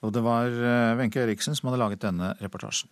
Og 0.00 0.12
det 0.12 0.22
var 0.22 0.46
eh, 0.46 0.94
Wenche 0.94 1.24
Eriksen 1.24 1.56
som 1.58 1.66
hadde 1.66 1.80
laget 1.82 2.04
denne 2.06 2.36
reportasjen. 2.38 2.86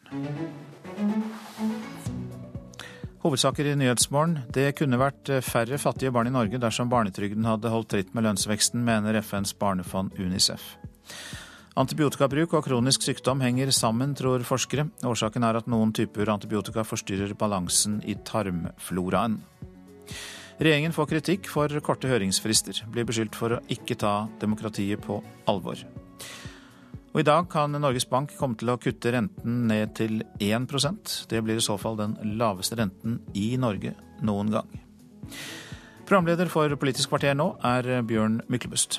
Hovedsaker 3.24 3.64
i 3.64 3.76
Nyhetsmorgen. 3.80 4.34
Det 4.52 4.74
kunne 4.76 4.98
vært 5.00 5.30
eh, 5.32 5.40
færre 5.40 5.78
fattige 5.80 6.10
barn 6.12 6.28
i 6.28 6.32
Norge 6.34 6.58
dersom 6.60 6.90
barnetrygden 6.92 7.46
hadde 7.48 7.70
holdt 7.72 7.88
tritt 7.94 8.10
med 8.12 8.26
lønnsveksten, 8.26 8.82
mener 8.84 9.16
FNs 9.22 9.54
barnefond 9.56 10.12
UNICEF. 10.20 10.66
Antibiotikabruk 11.80 12.52
og 12.58 12.68
kronisk 12.68 13.06
sykdom 13.06 13.40
henger 13.40 13.72
sammen, 13.72 14.12
tror 14.12 14.44
forskere. 14.44 14.90
Årsaken 15.08 15.48
er 15.48 15.56
at 15.56 15.72
noen 15.72 15.96
typer 15.96 16.34
antibiotika 16.36 16.84
forstyrrer 16.84 17.32
balansen 17.40 18.02
i 18.04 18.18
tarmfloraen. 18.28 19.40
Regjeringen 20.60 20.92
får 20.92 21.14
kritikk 21.16 21.48
for 21.48 21.80
korte 21.80 22.12
høringsfrister, 22.12 22.84
blir 22.92 23.08
beskyldt 23.08 23.40
for 23.40 23.56
å 23.56 23.64
ikke 23.72 23.96
ta 24.04 24.18
demokratiet 24.44 25.00
på 25.00 25.22
alvor. 25.48 25.80
Og 27.14 27.20
I 27.22 27.26
dag 27.28 27.44
kan 27.46 27.70
Norges 27.78 28.08
Bank 28.10 28.32
komme 28.34 28.58
til 28.58 28.72
å 28.72 28.78
kutte 28.82 29.12
renten 29.14 29.68
ned 29.70 29.92
til 29.94 30.24
1% 30.42 31.12
Det 31.30 31.42
blir 31.46 31.60
i 31.60 31.62
så 31.62 31.76
fall 31.78 31.94
den 32.00 32.16
laveste 32.40 32.74
renten 32.80 33.20
i 33.38 33.52
Norge 33.54 33.94
noen 34.26 34.50
gang. 34.50 34.72
Programleder 36.10 36.50
for 36.50 36.74
Politisk 36.74 37.14
kvarter 37.14 37.38
nå 37.38 37.52
er 37.62 38.02
Bjørn 38.02 38.40
Myklebust. 38.50 38.98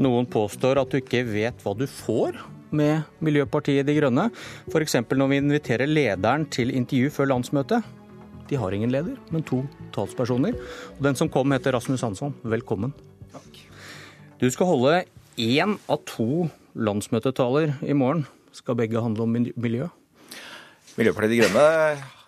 Noen 0.00 0.24
påstår 0.24 0.78
at 0.80 0.88
du 0.88 0.96
ikke 0.96 1.20
vet 1.28 1.60
hva 1.60 1.74
du 1.76 1.84
får 1.84 2.38
med 2.72 3.02
Miljøpartiet 3.20 3.84
De 3.84 3.92
Grønne. 3.98 4.30
F.eks. 4.70 4.96
når 5.12 5.28
vi 5.28 5.40
inviterer 5.42 5.90
lederen 5.90 6.46
til 6.48 6.72
intervju 6.72 7.10
før 7.12 7.28
landsmøtet. 7.34 7.84
De 8.48 8.56
har 8.58 8.72
ingen 8.72 8.90
leder, 8.90 9.18
men 9.30 9.44
to 9.44 9.60
talspersoner. 9.94 10.56
Og 10.96 11.02
den 11.04 11.18
som 11.20 11.28
kom, 11.28 11.52
heter 11.52 11.76
Rasmus 11.76 12.00
Hansson. 12.06 12.32
Velkommen. 12.42 12.94
Takk. 13.34 13.60
Du 14.40 14.48
skal 14.48 14.70
holde 14.72 14.94
én 15.36 15.76
av 15.84 16.00
to 16.08 16.48
landsmøtetaler 16.72 17.76
i 17.84 17.92
morgen. 17.92 18.24
Skal 18.56 18.78
begge 18.80 19.04
handle 19.04 19.28
om 19.28 19.36
miljø? 19.36 19.90
Miljøpartiet 20.96 21.36
De 21.36 21.42
Grønne 21.44 22.19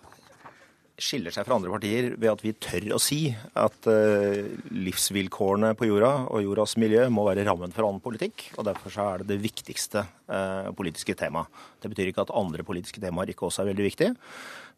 skiller 1.03 1.33
seg 1.33 1.45
fra 1.47 1.57
andre 1.57 1.71
partier 1.73 2.13
ved 2.15 2.29
at 2.31 2.41
vi 2.43 2.53
tør 2.63 2.95
å 2.95 2.99
si 3.01 3.27
at 3.59 3.89
uh, 3.89 4.39
livsvilkårene 4.71 5.73
på 5.79 5.87
jorda 5.89 6.11
og 6.31 6.43
jordas 6.45 6.75
miljø 6.81 7.05
må 7.13 7.25
være 7.27 7.45
rammen 7.47 7.73
for 7.75 7.87
annen 7.87 8.03
politikk. 8.03 8.47
og 8.57 8.67
Derfor 8.69 8.97
er 9.03 9.23
det 9.23 9.33
det 9.33 9.39
viktigste 9.43 10.05
uh, 10.05 10.71
politiske 10.77 11.15
temaet. 11.19 11.51
Det 11.83 11.91
betyr 11.91 12.11
ikke 12.11 12.25
at 12.25 12.35
andre 12.39 12.65
politiske 12.67 13.03
temaer 13.03 13.33
ikke 13.33 13.47
også 13.49 13.63
er 13.63 13.71
veldig 13.73 13.87
viktige, 13.89 14.15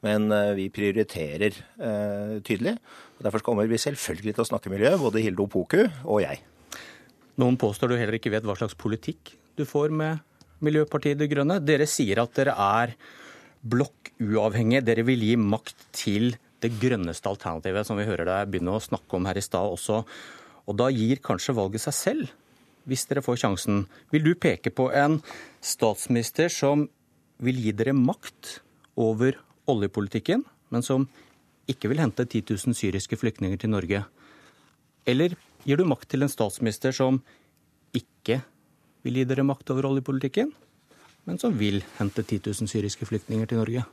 men 0.06 0.28
uh, 0.34 0.54
vi 0.58 0.68
prioriterer 0.74 1.62
tydelig. 2.46 2.76
og 3.18 3.26
Derfor 3.28 3.46
kommer 3.46 3.70
vi 3.70 3.80
selvfølgelig 3.82 4.36
til 4.36 4.46
å 4.46 4.50
snakke 4.50 4.74
miljø, 4.74 4.96
både 5.02 5.24
Hilde 5.24 5.46
Opoku 5.46 5.84
og 5.86 6.24
jeg. 6.24 6.42
Noen 7.42 7.58
påstår 7.60 7.92
du 7.92 8.00
heller 8.00 8.18
ikke 8.18 8.32
vet 8.34 8.46
hva 8.48 8.56
slags 8.58 8.78
politikk 8.80 9.36
du 9.60 9.66
får 9.68 9.92
med 9.92 10.24
Miljøpartiet 10.64 11.20
De 11.20 11.28
Grønne. 11.30 11.60
Dere 11.64 11.88
sier 11.90 12.22
at 12.24 12.34
dere 12.38 12.56
er 12.56 12.96
blokkuavhengige. 14.20 14.86
Dere 14.86 15.06
vil 15.08 15.24
gi 15.24 15.36
makt 15.40 15.88
til 15.96 16.36
det 16.64 16.72
grønneste 16.82 17.30
alternativet, 17.30 17.86
som 17.86 18.00
vi 18.00 18.08
hører 18.08 18.28
deg 18.30 18.50
begynne 18.52 18.76
å 18.76 18.84
snakke 18.84 19.18
om 19.18 19.28
her 19.28 19.38
i 19.38 19.44
stad 19.44 19.76
også. 19.76 20.04
Og 20.66 20.78
da 20.80 20.90
gir 20.94 21.22
kanskje 21.24 21.56
valget 21.58 21.84
seg 21.84 21.98
selv, 21.98 22.34
hvis 22.90 23.06
dere 23.10 23.24
får 23.26 23.42
sjansen. 23.44 23.86
Vil 24.14 24.26
du 24.26 24.34
peke 24.36 24.72
på 24.74 24.90
en 24.94 25.20
statsminister 25.62 26.50
som 26.54 26.88
vil 27.44 27.60
gi 27.62 27.74
dere 27.76 27.94
makt 27.98 28.60
over 29.02 29.38
oljepolitikken, 29.70 30.46
men 30.72 30.86
som 30.86 31.08
ikke 31.70 31.90
vil 31.92 32.02
hente 32.02 32.26
10 32.26 32.54
000 32.54 32.78
syriske 32.78 33.18
flyktninger 33.20 33.60
til 33.62 33.74
Norge? 33.74 34.06
Eller 35.06 35.36
gir 35.66 35.78
du 35.78 35.86
makt 35.86 36.10
til 36.14 36.26
en 36.26 36.32
statsminister 36.32 36.96
som 36.96 37.20
ikke 37.96 38.40
vil 39.06 39.20
gi 39.20 39.28
dere 39.30 39.46
makt 39.46 39.70
over 39.74 39.90
oljepolitikken, 39.92 40.54
men 41.26 41.42
som 41.42 41.54
vil 41.58 41.82
hente 42.00 42.24
10 42.24 42.42
000 42.46 42.70
syriske 42.70 43.06
flyktninger 43.10 43.50
til 43.50 43.62
Norge? 43.62 43.86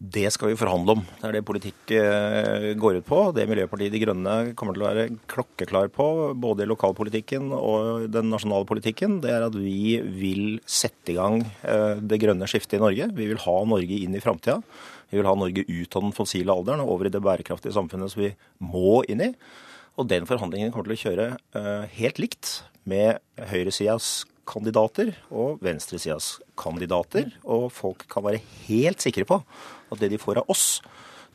Det 0.00 0.30
skal 0.32 0.48
vi 0.48 0.56
forhandle 0.56 0.94
om. 0.96 1.00
Det 1.04 1.26
er 1.28 1.34
det 1.36 1.42
politikk 1.44 1.90
eh, 1.92 2.70
går 2.80 3.02
ut 3.02 3.04
på. 3.04 3.18
Det 3.36 3.44
Miljøpartiet 3.50 3.92
De 3.92 3.98
Grønne 4.00 4.36
kommer 4.56 4.72
til 4.72 4.84
å 4.84 4.86
være 4.88 5.16
klokkeklar 5.28 5.90
på, 5.92 6.06
både 6.40 6.64
i 6.64 6.68
lokalpolitikken 6.70 7.50
og 7.52 8.06
den 8.08 8.30
nasjonale 8.32 8.64
politikken, 8.64 9.18
det 9.20 9.34
er 9.34 9.44
at 9.44 9.58
vi 9.60 9.98
vil 10.00 10.54
sette 10.64 11.12
i 11.12 11.18
gang 11.18 11.42
eh, 11.44 12.00
det 12.00 12.16
grønne 12.22 12.48
skiftet 12.48 12.78
i 12.78 12.80
Norge. 12.80 13.10
Vi 13.12 13.26
vil 13.28 13.42
ha 13.44 13.56
Norge 13.68 13.98
inn 14.06 14.16
i 14.16 14.22
framtida. 14.24 14.62
Vi 15.12 15.20
vil 15.20 15.28
ha 15.28 15.34
Norge 15.36 15.66
ut 15.68 15.98
av 15.98 16.06
den 16.06 16.16
fossile 16.16 16.54
alderen 16.54 16.80
og 16.80 16.94
over 16.94 17.10
i 17.10 17.12
det 17.12 17.20
bærekraftige 17.26 17.76
samfunnet 17.76 18.14
som 18.14 18.22
vi 18.24 18.30
må 18.64 19.02
inn 19.04 19.20
i. 19.26 19.28
Og 20.00 20.08
den 20.08 20.24
forhandlingen 20.24 20.72
kommer 20.72 20.88
til 20.88 20.96
å 20.96 21.02
kjøre 21.02 21.26
eh, 21.60 21.98
helt 21.98 22.22
likt 22.24 22.54
med 22.88 23.20
høyresidas 23.52 24.22
kandidater 24.48 25.12
og 25.28 25.60
venstresidas 25.60 26.38
kandidater. 26.58 27.28
Og 27.44 27.68
folk 27.68 28.08
kan 28.08 28.24
være 28.24 28.40
helt 28.64 29.04
sikre 29.04 29.28
på 29.28 29.42
at 29.90 30.02
det 30.02 30.10
de 30.12 30.20
får 30.20 30.42
av 30.42 30.52
oss, 30.52 30.80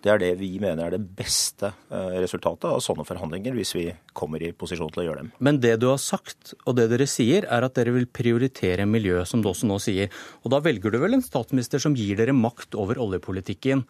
det 0.06 0.12
er 0.14 0.20
det 0.22 0.32
vi 0.38 0.52
mener 0.62 0.86
er 0.86 0.94
det 0.94 1.16
beste 1.18 1.72
eh, 1.72 2.18
resultatet 2.22 2.68
av 2.70 2.82
sånne 2.84 3.06
forhandlinger, 3.08 3.56
hvis 3.58 3.74
vi 3.74 3.86
kommer 4.14 4.44
i 4.44 4.52
posisjon 4.54 4.92
til 4.94 5.02
å 5.02 5.06
gjøre 5.08 5.24
dem. 5.24 5.32
Men 5.42 5.58
det 5.64 5.74
du 5.82 5.88
har 5.90 6.02
sagt, 6.02 6.54
og 6.62 6.78
det 6.78 6.86
dere 6.92 7.08
sier, 7.10 7.48
er 7.50 7.66
at 7.66 7.74
dere 7.78 7.96
vil 7.96 8.06
prioritere 8.06 8.86
miljøet, 8.90 9.26
som 9.30 9.42
du 9.42 9.50
også 9.50 9.70
nå 9.70 9.80
sier. 9.82 10.14
Og 10.44 10.54
da 10.54 10.62
velger 10.62 10.94
du 10.94 11.00
vel 11.02 11.18
en 11.18 11.26
statsminister 11.26 11.82
som 11.82 11.98
gir 11.98 12.20
dere 12.20 12.36
makt 12.38 12.78
over 12.78 13.02
oljepolitikken, 13.02 13.82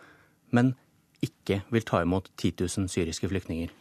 men 0.56 0.72
ikke 1.26 1.66
vil 1.74 1.84
ta 1.88 2.00
imot 2.06 2.32
10 2.38 2.64
000 2.64 2.92
syriske 2.92 3.28
flyktninger? 3.32 3.76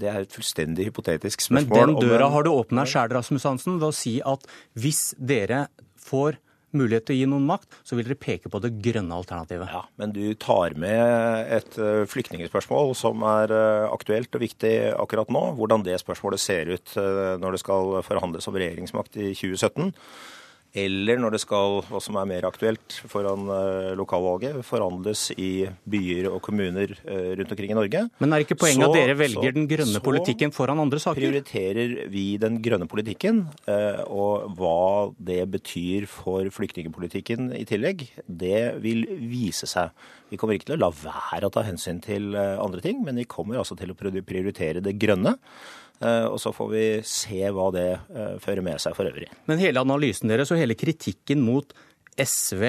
Det 0.00 0.08
er 0.10 0.24
et 0.24 0.32
fullstendig 0.32 0.88
hypotetisk 0.88 1.44
spørsmål. 1.44 1.68
Men 1.68 1.92
den 1.92 2.08
døra 2.08 2.30
har 2.32 2.46
du 2.46 2.54
åpna 2.54 2.86
sjæl, 2.88 3.12
Rasmus 3.12 3.44
Hansen, 3.46 3.76
ved 3.82 3.90
å 3.92 3.94
si 3.94 4.16
at 4.24 4.48
hvis 4.80 5.10
dere 5.20 5.66
får 6.08 6.40
mulighet 6.78 7.08
til 7.08 7.16
å 7.16 7.18
gi 7.20 7.28
noen 7.30 7.48
makt, 7.48 7.80
så 7.86 7.98
vil 7.98 8.08
dere 8.08 8.18
peke 8.20 8.52
på 8.52 8.60
det 8.62 8.74
grønne 8.84 9.16
alternativet. 9.16 9.72
Ja, 9.72 9.82
Men 10.00 10.14
du 10.14 10.22
tar 10.40 10.76
med 10.78 11.52
et 11.56 11.78
eh, 11.80 12.04
flyktningspørsmål 12.10 12.94
som 12.98 13.24
er 13.26 13.52
eh, 13.54 13.88
aktuelt 13.90 14.34
og 14.36 14.44
viktig 14.44 14.74
akkurat 14.94 15.32
nå. 15.32 15.44
Hvordan 15.58 15.86
det 15.86 15.98
spørsmålet 16.02 16.42
ser 16.42 16.72
ut 16.72 16.96
eh, 17.00 17.34
når 17.42 17.56
det 17.56 17.62
skal 17.64 18.00
forhandles 18.06 18.48
om 18.50 18.58
regjeringsmakt 18.58 19.18
i 19.20 19.32
2017 19.34 19.92
eller 20.76 21.20
når 21.20 21.36
det 21.36 21.40
skal, 21.42 21.78
hva 21.88 22.00
som 22.02 22.18
er 22.20 22.28
mer 22.28 22.46
aktuelt 22.48 22.98
foran 23.10 23.46
uh, 23.48 23.92
lokalvalget, 23.98 24.58
forhandles 24.66 25.28
i 25.36 25.66
byer 25.88 26.28
og 26.30 26.40
kommuner 26.44 26.92
uh, 27.06 27.32
rundt 27.38 27.54
omkring 27.54 27.72
i 27.72 27.78
Norge. 27.78 28.02
Men 28.22 28.34
er 28.34 28.44
ikke 28.44 28.58
poenget 28.60 28.84
så, 28.84 28.90
at 28.90 28.98
dere 28.98 29.16
velger 29.18 29.50
så, 29.52 29.54
den 29.56 29.68
grønne 29.70 30.02
politikken 30.04 30.52
foran 30.56 30.82
andre 30.82 31.00
saker? 31.02 31.20
Så 31.20 31.30
prioriterer 31.30 31.96
vi 32.12 32.26
den 32.42 32.60
grønne 32.64 32.88
politikken, 32.90 33.44
uh, 33.70 34.02
og 34.06 34.50
hva 34.58 34.82
det 35.30 35.40
betyr 35.54 36.08
for 36.10 36.50
flyktningpolitikken 36.58 37.52
i 37.56 37.64
tillegg, 37.68 38.06
det 38.26 38.60
vil 38.84 39.06
vise 39.30 39.68
seg. 39.70 39.94
Vi 40.30 40.38
kommer 40.40 40.58
ikke 40.58 40.72
til 40.72 40.78
å 40.80 40.84
la 40.88 40.92
være 40.92 41.48
å 41.48 41.54
ta 41.54 41.62
hensyn 41.62 42.00
til 42.02 42.34
andre 42.34 42.82
ting, 42.82 43.04
men 43.06 43.18
vi 43.20 43.28
kommer 43.30 43.60
altså 43.60 43.76
til 43.78 43.92
å 43.92 43.96
prioritere 43.96 44.82
det 44.82 44.96
grønne. 44.98 45.36
Eh, 46.04 46.26
og 46.28 46.36
så 46.42 46.52
får 46.52 46.68
vi 46.72 46.84
se 47.08 47.40
hva 47.54 47.70
det 47.74 47.88
eh, 47.94 48.36
fører 48.42 48.64
med 48.64 48.80
seg 48.82 48.96
for 48.98 49.08
øvrig. 49.08 49.30
Men 49.48 49.62
hele 49.62 49.82
analysen 49.82 50.30
deres 50.32 50.52
og 50.52 50.60
hele 50.60 50.76
kritikken 50.78 51.44
mot 51.44 51.72
SV, 52.20 52.64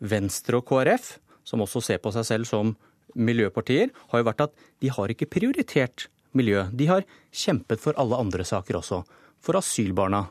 Venstre 0.00 0.60
og 0.60 0.66
KrF, 0.70 1.16
som 1.46 1.64
også 1.64 1.82
ser 1.84 2.00
på 2.02 2.12
seg 2.14 2.26
selv 2.28 2.48
som 2.48 2.74
miljøpartier, 3.18 3.90
har 4.12 4.22
jo 4.22 4.28
vært 4.28 4.44
at 4.46 4.66
de 4.82 4.90
har 4.94 5.10
ikke 5.10 5.30
prioritert 5.30 6.06
miljø. 6.36 6.62
De 6.70 6.86
har 6.90 7.06
kjempet 7.34 7.82
for 7.82 7.96
alle 7.98 8.18
andre 8.22 8.46
saker 8.46 8.78
også. 8.78 9.02
For 9.42 9.58
asylbarna, 9.58 10.28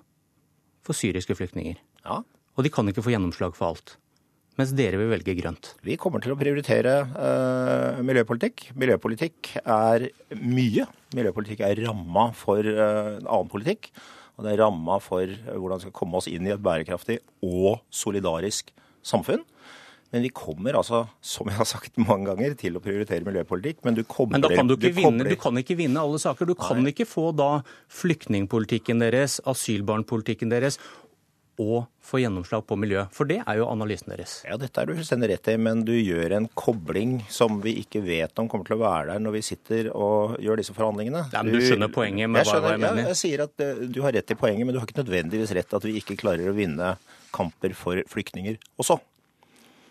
for 0.86 0.96
syriske 0.96 1.36
flyktninger. 1.36 1.80
Ja. 2.06 2.22
Og 2.56 2.66
de 2.66 2.72
kan 2.72 2.88
ikke 2.88 3.04
få 3.04 3.12
gjennomslag 3.14 3.58
for 3.58 3.74
alt 3.74 3.98
mens 4.60 4.74
dere 4.76 5.00
vil 5.00 5.12
velge 5.14 5.36
grønt? 5.38 5.74
Vi 5.86 5.98
kommer 6.00 6.24
til 6.24 6.36
å 6.36 6.40
prioritere 6.40 6.96
uh, 7.16 8.00
miljøpolitikk. 8.06 8.70
Miljøpolitikk 8.80 9.54
er 9.64 10.10
mye. 10.36 10.88
Miljøpolitikk 11.18 11.64
er 11.66 11.84
ramma 11.88 12.30
for 12.38 12.64
uh, 12.68 13.18
annen 13.24 13.52
politikk. 13.52 13.92
Og 14.40 14.46
det 14.46 14.54
er 14.54 14.62
ramma 14.64 15.00
for 15.04 15.28
hvordan 15.28 15.80
vi 15.80 15.88
skal 15.88 15.96
komme 15.96 16.20
oss 16.20 16.30
inn 16.32 16.48
i 16.48 16.54
et 16.56 16.64
bærekraftig 16.64 17.20
og 17.44 17.82
solidarisk 17.92 18.72
samfunn. 19.04 19.44
Men 20.10 20.24
vi 20.26 20.32
kommer 20.34 20.74
altså, 20.80 21.04
som 21.22 21.50
jeg 21.52 21.60
har 21.60 21.68
sagt 21.70 22.00
mange 22.02 22.32
ganger, 22.32 22.56
til 22.58 22.80
å 22.80 22.82
prioritere 22.82 23.26
miljøpolitikk. 23.28 23.84
Men 23.86 23.98
du 24.00 24.02
kommer 24.10 24.38
Men 24.38 24.46
da 24.46 24.50
kan 24.56 24.70
du 24.70 24.74
ikke, 24.74 24.90
du 24.90 25.02
vinne, 25.04 25.28
du 25.28 25.38
kan 25.38 25.60
ikke 25.62 25.78
vinne 25.78 26.02
alle 26.02 26.22
saker. 26.22 26.50
Du 26.50 26.58
kan 26.58 26.82
Nei. 26.82 26.96
ikke 26.96 27.06
få 27.10 27.30
da 27.38 27.60
flyktningpolitikken 28.00 29.04
deres, 29.06 29.38
asylbarnpolitikken 29.50 30.50
deres 30.56 30.80
og 31.60 31.90
få 32.10 32.22
gjennomslag 32.24 32.64
på 32.66 32.78
miljø? 32.80 33.04
For 33.14 33.28
det 33.30 33.42
er 33.44 33.60
jo 33.60 33.68
analysen 33.70 34.14
deres. 34.14 34.40
Ja, 34.48 34.58
dette 34.60 34.82
er 34.82 34.90
du 34.90 34.96
fullstendig 34.98 35.30
rett 35.34 35.52
i, 35.52 35.58
men 35.62 35.84
du 35.88 35.94
gjør 35.94 36.38
en 36.38 36.48
kobling 36.58 37.20
som 37.30 37.60
vi 37.64 37.76
ikke 37.84 38.02
vet 38.06 38.40
om 38.42 38.50
kommer 38.50 38.70
til 38.70 38.78
å 38.80 38.82
være 38.86 39.12
der 39.12 39.24
når 39.26 39.38
vi 39.38 39.44
sitter 39.52 39.92
og 39.92 40.40
gjør 40.42 40.64
disse 40.64 40.76
forhandlingene. 40.78 41.26
Ja, 41.36 41.44
men 41.44 41.54
Du 41.54 41.62
skjønner 41.62 41.92
poenget 41.94 42.32
med 42.32 42.46
jeg 42.46 42.54
skjønner, 42.54 42.66
hva 42.68 42.74
jeg 42.78 42.84
mener? 42.86 43.04
Ja, 43.04 43.14
jeg 43.14 43.22
sier 43.22 43.46
at 43.46 43.66
eh, 43.66 43.86
du 43.92 44.02
har 44.06 44.16
rett 44.16 44.34
i 44.34 44.40
poenget, 44.40 44.66
men 44.66 44.76
du 44.76 44.82
har 44.82 44.90
ikke 44.90 45.04
nødvendigvis 45.04 45.56
rett 45.60 45.78
at 45.80 45.88
vi 45.90 45.98
ikke 46.00 46.18
klarer 46.20 46.50
å 46.50 46.56
vinne 46.58 46.96
kamper 47.36 47.76
for 47.78 48.02
flyktninger 48.10 48.58
også. 48.82 48.98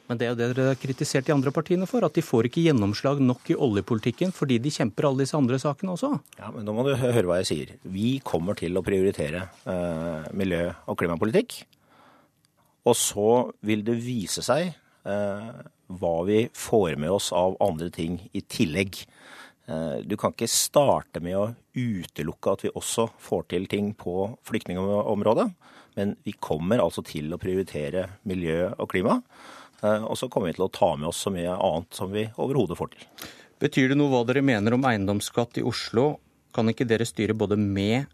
Men 0.09 0.17
det 0.17 0.25
er 0.25 0.31
jo 0.33 0.39
det 0.39 0.47
dere 0.57 0.73
har 0.73 0.81
kritisert 0.81 1.27
de 1.29 1.35
andre 1.35 1.53
partiene 1.53 1.87
for, 1.89 2.05
at 2.07 2.17
de 2.17 2.25
får 2.25 2.49
ikke 2.49 2.65
gjennomslag 2.65 3.21
nok 3.21 3.51
i 3.53 3.57
oljepolitikken 3.69 4.33
fordi 4.33 4.57
de 4.65 4.73
kjemper 4.73 5.09
alle 5.09 5.27
disse 5.27 5.37
andre 5.37 5.59
sakene 5.61 5.93
også. 5.95 6.15
Ja, 6.41 6.53
men 6.55 6.65
nå 6.65 6.75
må 6.77 6.87
du 6.87 6.95
høre 6.97 7.27
hva 7.29 7.41
jeg 7.43 7.51
sier. 7.51 7.75
Vi 7.85 8.17
kommer 8.25 8.57
til 8.59 8.79
å 8.79 8.85
prioritere 8.85 9.45
eh, 9.69 10.31
miljø- 10.33 10.73
og 10.89 10.97
klimapolitikk. 11.01 11.61
Og 12.89 12.97
så 12.97 13.33
vil 13.69 13.85
det 13.85 13.99
vise 14.01 14.45
seg 14.45 14.71
eh, 14.73 15.51
hva 16.01 16.15
vi 16.29 16.47
får 16.57 16.97
med 17.01 17.13
oss 17.13 17.29
av 17.37 17.59
andre 17.65 17.91
ting 17.93 18.17
i 18.33 18.41
tillegg. 18.49 19.03
Eh, 19.69 20.01
du 20.09 20.17
kan 20.17 20.33
ikke 20.33 20.49
starte 20.49 21.21
med 21.25 21.37
å 21.37 21.51
utelukke 21.77 22.57
at 22.57 22.65
vi 22.65 22.73
også 22.73 23.11
får 23.21 23.45
til 23.53 23.69
ting 23.69 23.93
på 23.93 24.23
flyktningområdet. 24.49 25.51
Men 26.01 26.17
vi 26.25 26.33
kommer 26.41 26.81
altså 26.81 27.05
til 27.05 27.33
å 27.35 27.41
prioritere 27.43 28.07
miljø 28.29 28.71
og 28.71 28.89
klima. 28.93 29.19
Eh, 29.83 30.05
og 30.05 30.17
så 30.19 30.29
kommer 30.31 30.51
vi 30.51 30.59
til 30.59 30.67
å 30.67 30.73
ta 30.75 30.93
med 30.99 31.11
oss 31.11 31.23
så 31.25 31.33
mye 31.35 31.55
annet 31.55 31.99
som 31.99 32.11
vi 32.15 32.27
overhodet 32.37 32.79
får 32.79 32.95
til. 32.95 33.07
Betyr 33.63 33.93
det 33.93 33.99
noe 33.99 34.11
hva 34.13 34.25
dere 34.27 34.45
mener 34.47 34.75
om 34.75 34.87
eiendomsskatt 34.87 35.61
i 35.61 35.67
Oslo? 35.67 36.17
Kan 36.55 36.71
ikke 36.71 36.87
dere 36.89 37.07
styre 37.07 37.37
både 37.39 37.59
med 37.61 38.09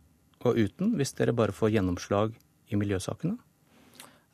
og 0.45 0.59
uten, 0.61 0.93
hvis 0.99 1.15
dere 1.17 1.33
bare 1.37 1.55
får 1.57 1.73
gjennomslag 1.73 2.35
i 2.69 2.77
miljøsakene? 2.77 3.39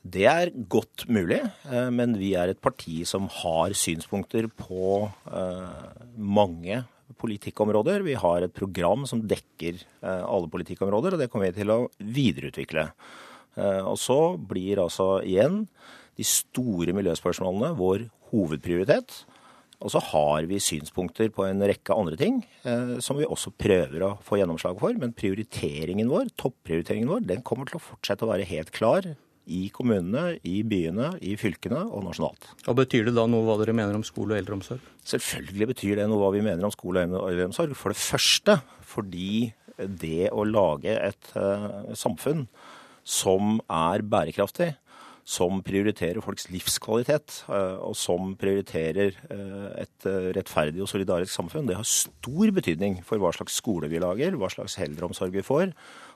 Det 0.01 0.25
er 0.27 0.51
godt 0.73 1.05
mulig, 1.13 1.43
eh, 1.71 1.91
men 1.95 2.17
vi 2.19 2.33
er 2.39 2.51
et 2.51 2.63
parti 2.63 3.05
som 3.07 3.29
har 3.43 3.77
synspunkter 3.77 4.49
på 4.51 5.05
eh, 5.07 6.01
mange 6.17 6.83
politikkområder. 7.21 8.03
Vi 8.07 8.17
har 8.19 8.43
et 8.43 8.55
program 8.55 9.05
som 9.07 9.21
dekker 9.29 9.83
alle 10.01 10.49
politikkområder, 10.49 11.13
og 11.13 11.21
det 11.21 11.27
kommer 11.29 11.51
vi 11.51 11.59
til 11.59 11.73
å 11.75 11.81
videreutvikle. 11.99 12.85
Og 13.83 13.99
så 13.99 14.39
blir 14.39 14.79
altså 14.81 15.19
igjen 15.27 15.67
de 16.19 16.27
store 16.27 16.95
miljøspørsmålene 16.97 17.75
vår 17.79 18.09
hovedprioritet. 18.31 19.23
Og 19.81 19.93
så 19.95 20.03
har 20.11 20.45
vi 20.49 20.59
synspunkter 20.61 21.31
på 21.33 21.47
en 21.47 21.63
rekke 21.65 21.95
andre 21.97 22.19
ting 22.21 22.43
eh, 22.69 22.99
som 23.01 23.17
vi 23.17 23.29
også 23.29 23.53
prøver 23.57 24.05
å 24.05 24.13
få 24.25 24.37
gjennomslag 24.41 24.77
for. 24.81 24.97
Men 25.01 25.15
prioriteringen 25.17 26.11
vår, 26.13 26.35
topprioriteringen 26.41 27.09
vår, 27.09 27.25
den 27.31 27.45
kommer 27.47 27.69
til 27.69 27.81
å 27.81 27.85
fortsette 27.87 28.27
å 28.27 28.33
være 28.33 28.49
helt 28.51 28.73
klar 28.77 29.09
i 29.51 29.63
kommunene, 29.75 30.37
i 30.47 30.61
byene, 30.69 31.15
i 31.27 31.33
fylkene 31.41 31.81
og 31.89 32.05
nasjonalt. 32.07 32.51
Og 32.69 32.77
Betyr 32.83 33.09
det 33.09 33.17
da 33.17 33.25
noe 33.27 33.47
hva 33.47 33.57
dere 33.63 33.75
mener 33.75 33.97
om 33.97 34.05
skole 34.07 34.37
og 34.37 34.43
eldreomsorg? 34.43 34.85
Selvfølgelig 35.11 35.71
betyr 35.73 36.03
det 36.03 36.11
noe 36.11 36.21
hva 36.21 36.35
vi 36.35 36.45
mener 36.45 36.69
om 36.69 36.75
skole 36.75 37.07
og 37.09 37.31
eldreomsorg. 37.33 37.73
For 37.79 37.95
det 37.95 38.03
første 38.03 38.61
fordi 38.91 39.51
det 39.81 40.29
å 40.35 40.45
lage 40.45 40.93
et 40.93 41.33
eh, 41.41 41.95
samfunn 41.97 42.45
som 43.07 43.59
er 43.65 44.05
bærekraftig, 44.07 44.75
som 45.31 45.61
prioriterer 45.63 46.19
folks 46.25 46.49
livskvalitet, 46.51 47.45
eh, 47.47 47.79
og 47.87 47.95
som 47.99 48.33
prioriterer 48.41 49.15
eh, 49.31 49.67
et 49.85 50.07
eh, 50.09 50.31
rettferdig 50.35 50.83
og 50.83 50.91
solidarisk 50.91 51.33
samfunn, 51.37 51.69
det 51.69 51.79
har 51.79 51.87
stor 51.87 52.51
betydning 52.57 52.99
for 53.07 53.23
hva 53.23 53.31
slags 53.37 53.61
skole 53.61 53.91
vi 53.93 54.01
lager, 54.03 54.35
hva 54.41 54.51
slags 54.51 54.75
eldreomsorg 54.83 55.37
vi 55.37 55.45
får, 55.47 55.71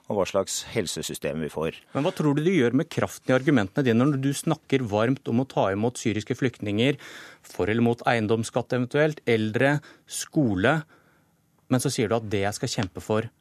og 0.05 0.19
hva 0.19 0.25
slags 0.29 0.59
helsesystem 0.73 1.39
vi 1.45 1.51
får. 1.53 1.79
Men 1.95 2.05
hva 2.05 2.11
tror 2.13 2.35
du 2.35 2.43
du 2.45 2.51
gjør 2.51 2.75
med 2.77 2.91
kraften 2.91 3.31
i 3.31 3.37
argumentene 3.37 3.87
dine 3.87 4.03
når 4.03 4.19
du 4.21 4.29
snakker 4.35 4.83
varmt 4.91 5.31
om 5.31 5.41
å 5.41 5.47
ta 5.49 5.69
imot 5.73 6.01
syriske 6.01 6.35
flyktninger, 6.37 6.99
for 7.45 7.71
eller 7.71 7.87
mot 7.87 8.03
eiendomsskatt 8.09 8.75
eventuelt, 8.75 9.23
eldre, 9.29 9.77
skole, 10.11 10.81
men 11.71 11.81
så 11.81 11.89
sier 11.89 12.11
du 12.11 12.19
at 12.19 12.27
det 12.29 12.43
jeg 12.43 12.59
skal 12.59 12.73
kjempe 12.79 13.01
for, 13.01 13.31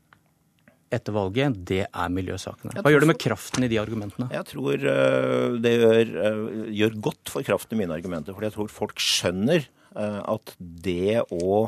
etter 0.93 1.15
valget, 1.15 1.61
det 1.69 1.85
er 1.87 2.13
miljøsakene. 2.13 2.75
Hva 2.83 2.93
gjør 2.93 3.05
det 3.05 3.11
med 3.13 3.21
kraften 3.21 3.67
i 3.67 3.71
de 3.71 3.79
argumentene? 3.81 4.29
Jeg 4.35 4.49
tror 4.51 4.75
eh, 4.75 5.57
det 5.65 5.73
gjør, 5.77 6.13
eh, 6.29 6.43
gjør 6.81 6.99
godt 7.09 7.33
for 7.33 7.47
kraften 7.47 7.77
i 7.77 7.83
mine 7.83 7.97
argumenter. 7.97 8.35
fordi 8.35 8.51
jeg 8.51 8.57
tror 8.59 8.75
folk 8.75 9.01
skjønner 9.03 9.65
eh, 9.65 10.21
at 10.21 10.55
det 10.59 11.25
å 11.31 11.65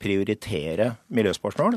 prioritere 0.00 0.94
miljøspørsmål, 1.12 1.74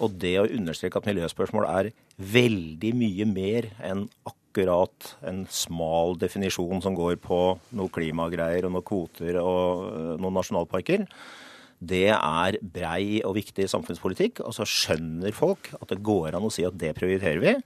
og 0.00 0.14
det 0.20 0.32
å 0.40 0.46
understreke 0.48 0.96
at 0.96 1.08
miljøspørsmål 1.08 1.66
er 1.68 1.90
veldig 2.16 2.92
mye 2.96 3.26
mer 3.28 3.68
enn 3.84 4.06
akkurat 4.28 5.10
en 5.28 5.42
smal 5.52 6.16
definisjon 6.20 6.80
som 6.84 6.96
går 6.96 7.18
på 7.20 7.40
noe 7.76 7.92
klimagreier 7.92 8.64
og 8.64 8.72
noen 8.72 8.88
kvoter 8.88 9.36
og 9.42 10.16
noen 10.16 10.38
nasjonalparker 10.38 11.04
det 11.78 12.08
er 12.14 12.58
brei 12.62 13.20
og 13.26 13.36
viktig 13.36 13.68
samfunnspolitikk. 13.70 14.42
Og 14.46 14.54
så 14.56 14.66
skjønner 14.68 15.34
folk 15.36 15.72
at 15.80 15.88
det 15.92 16.02
går 16.06 16.36
an 16.36 16.48
å 16.48 16.52
si 16.52 16.66
at 16.66 16.76
det 16.80 16.94
prioriterer 16.98 17.42
vi, 17.42 17.56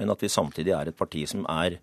men 0.00 0.12
at 0.12 0.22
vi 0.24 0.32
samtidig 0.32 0.74
er 0.76 0.90
et 0.90 0.98
parti 0.98 1.26
som 1.28 1.44
er 1.50 1.80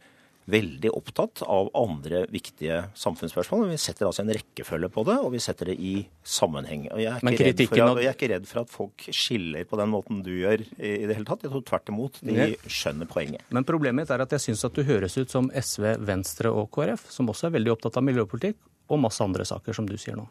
veldig 0.50 0.90
opptatt 0.98 1.44
av 1.46 1.70
andre 1.78 2.24
viktige 2.34 2.80
samfunnsspørsmål. 2.98 3.68
Vi 3.70 3.78
setter 3.82 4.08
altså 4.08 4.24
en 4.24 4.32
rekkefølge 4.34 4.90
på 4.94 5.04
det, 5.08 5.18
og 5.22 5.34
vi 5.36 5.42
setter 5.44 5.72
det 5.72 5.76
i 5.78 5.94
sammenheng. 6.26 6.88
Og 6.94 7.04
jeg 7.04 7.12
er, 7.12 7.22
ikke 7.54 7.68
for 7.70 7.84
at, 7.86 8.02
jeg 8.02 8.10
er 8.10 8.18
ikke 8.18 8.32
redd 8.34 8.50
for 8.50 8.64
at 8.64 8.74
folk 8.74 9.06
skiller 9.14 9.68
på 9.70 9.80
den 9.80 9.94
måten 9.94 10.24
du 10.26 10.32
gjør 10.34 10.64
i 10.66 10.94
det 11.06 11.14
hele 11.18 11.28
tatt. 11.28 11.46
Jeg 11.46 11.54
tror 11.54 11.66
tvert 11.70 11.94
imot 11.94 12.20
de 12.26 12.50
skjønner 12.66 13.10
poenget. 13.10 13.46
Men 13.54 13.68
problemet 13.68 14.02
mitt 14.02 14.14
er 14.16 14.26
at 14.26 14.36
jeg 14.36 14.48
syns 14.50 14.66
at 14.68 14.76
du 14.76 14.82
høres 14.88 15.18
ut 15.20 15.30
som 15.30 15.52
SV, 15.54 15.92
Venstre 16.10 16.50
og 16.50 16.70
KrF, 16.74 17.08
som 17.14 17.30
også 17.32 17.50
er 17.50 17.58
veldig 17.60 17.76
opptatt 17.78 18.02
av 18.02 18.10
miljøpolitikk, 18.10 18.58
og 18.90 19.04
masse 19.04 19.22
andre 19.22 19.46
saker, 19.46 19.76
som 19.76 19.86
du 19.86 20.00
sier 20.02 20.18
nå. 20.18 20.26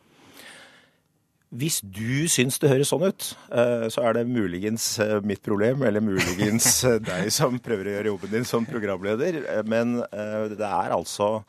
Hvis 1.48 1.78
du 1.80 2.28
syns 2.28 2.58
det 2.60 2.68
høres 2.68 2.90
sånn 2.92 3.06
ut, 3.08 3.30
eh, 3.56 3.86
så 3.88 4.02
er 4.04 4.18
det 4.18 4.26
muligens 4.28 4.98
eh, 5.00 5.16
mitt 5.24 5.40
problem, 5.44 5.80
eller 5.88 6.04
muligens 6.04 6.82
eh, 6.84 6.98
deg 7.08 7.30
som 7.32 7.56
prøver 7.64 7.88
å 7.88 7.94
gjøre 7.94 8.12
jobben 8.12 8.34
din 8.34 8.48
som 8.48 8.68
programleder. 8.68 9.40
Men 9.64 9.96
det 10.12 10.68
er 10.68 10.92
altså 10.92 11.40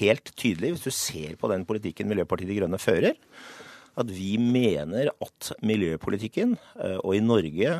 helt 0.00 0.34
tydelig, 0.34 0.74
hvis 0.74 0.88
du 0.88 0.90
ser 0.94 1.38
på 1.38 1.50
den 1.52 1.62
politikken 1.68 2.10
Miljøpartiet 2.10 2.50
De 2.50 2.58
Grønne 2.58 2.82
fører, 2.82 3.14
at 3.98 4.10
vi 4.14 4.36
mener 4.38 5.08
at 5.10 5.48
miljøpolitikken, 5.66 6.52
og 7.02 7.16
i 7.16 7.22
Norge 7.22 7.72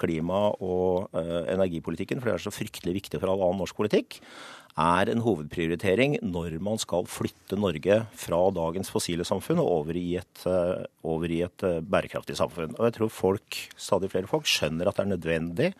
klima- 0.00 0.48
og 0.58 1.14
energipolitikken, 1.14 2.18
for 2.18 2.30
det 2.30 2.34
er 2.34 2.42
så 2.48 2.54
fryktelig 2.54 2.96
viktig 2.96 3.20
for 3.20 3.30
all 3.30 3.44
annen 3.46 3.62
norsk 3.62 3.78
politikk, 3.78 4.18
er 4.78 5.10
en 5.10 5.22
hovedprioritering 5.24 6.18
når 6.22 6.58
man 6.64 6.78
skal 6.80 7.08
flytte 7.10 7.58
Norge 7.58 8.00
fra 8.18 8.38
dagens 8.54 8.92
fossile 8.94 9.26
samfunn 9.26 9.62
og 9.62 9.72
over 9.80 9.98
i 9.98 10.06
et, 10.20 10.44
over 11.02 11.34
i 11.34 11.42
et 11.46 11.66
bærekraftig 11.82 12.38
samfunn. 12.38 12.76
Og 12.78 12.86
jeg 12.88 12.98
tror 12.98 13.12
folk, 13.12 13.58
stadig 13.76 14.12
flere 14.12 14.30
folk 14.30 14.46
skjønner 14.48 14.88
at 14.88 15.00
det 15.00 15.06
er 15.06 15.12
nødvendig 15.16 15.72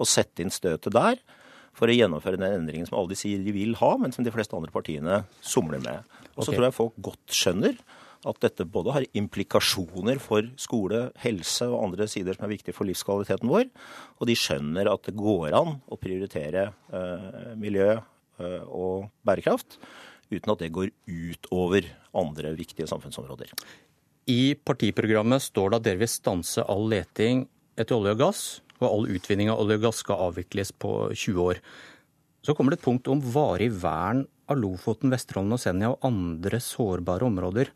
å 0.00 0.08
sette 0.08 0.42
inn 0.42 0.52
støtet 0.52 0.94
der 0.94 1.22
for 1.76 1.88
å 1.88 1.96
gjennomføre 1.96 2.40
den 2.40 2.58
endringen 2.60 2.88
som 2.88 2.98
alle 3.00 3.14
de 3.14 3.18
sier 3.18 3.40
de 3.40 3.54
vil 3.54 3.76
ha, 3.80 3.94
men 4.00 4.12
som 4.12 4.26
de 4.26 4.32
fleste 4.34 4.56
andre 4.56 4.72
partiene 4.74 5.22
somler 5.40 5.80
med. 5.84 6.08
Og 6.34 6.42
så 6.44 6.50
okay. 6.50 6.56
tror 6.58 6.66
jeg 6.68 6.78
folk 6.78 7.04
godt 7.08 7.36
skjønner 7.36 7.78
at 8.28 8.38
dette 8.44 8.66
både 8.70 8.94
har 8.94 9.06
implikasjoner 9.18 10.20
for 10.22 10.46
skole, 10.60 11.08
helse 11.24 11.66
og 11.66 11.88
andre 11.88 12.06
sider 12.10 12.36
som 12.36 12.46
er 12.46 12.52
viktige 12.52 12.76
for 12.76 12.86
livskvaliteten 12.86 13.50
vår, 13.50 13.66
og 14.20 14.28
de 14.30 14.36
skjønner 14.38 14.90
at 14.92 15.08
det 15.08 15.16
går 15.18 15.56
an 15.58 15.80
å 15.82 15.98
prioritere 15.98 16.68
eh, 16.70 17.54
miljø 17.58 17.88
eh, 17.96 18.04
og 18.68 19.08
bærekraft 19.26 19.78
uten 20.32 20.52
at 20.54 20.62
det 20.62 20.72
går 20.72 20.92
utover 21.06 21.86
andre 22.16 22.52
viktige 22.56 22.88
samfunnsområder. 22.88 23.52
I 24.30 24.54
partiprogrammet 24.54 25.42
står 25.42 25.72
det 25.72 25.80
at 25.80 25.86
dere 25.88 26.02
vil 26.04 26.10
stanse 26.10 26.64
all 26.70 26.86
leting 26.92 27.46
etter 27.76 27.98
olje 27.98 28.14
og 28.14 28.20
gass 28.22 28.42
og 28.82 28.88
all 28.88 29.08
utvinning 29.14 29.50
av 29.52 29.62
olje 29.62 29.78
og 29.80 29.88
gass 29.88 30.02
skal 30.02 30.28
avvikles 30.28 30.72
på 30.74 30.92
20 31.10 31.42
år. 31.42 31.62
Så 32.42 32.54
kommer 32.58 32.74
det 32.74 32.80
et 32.80 32.86
punkt 32.86 33.08
om 33.10 33.22
varig 33.22 33.70
vern 33.82 34.24
av 34.50 34.58
Lofoten, 34.58 35.12
Vesterålen 35.12 35.54
og 35.54 35.62
Senja 35.62 35.92
og 35.92 36.06
andre 36.06 36.58
sårbare 36.62 37.26
områder. 37.28 37.70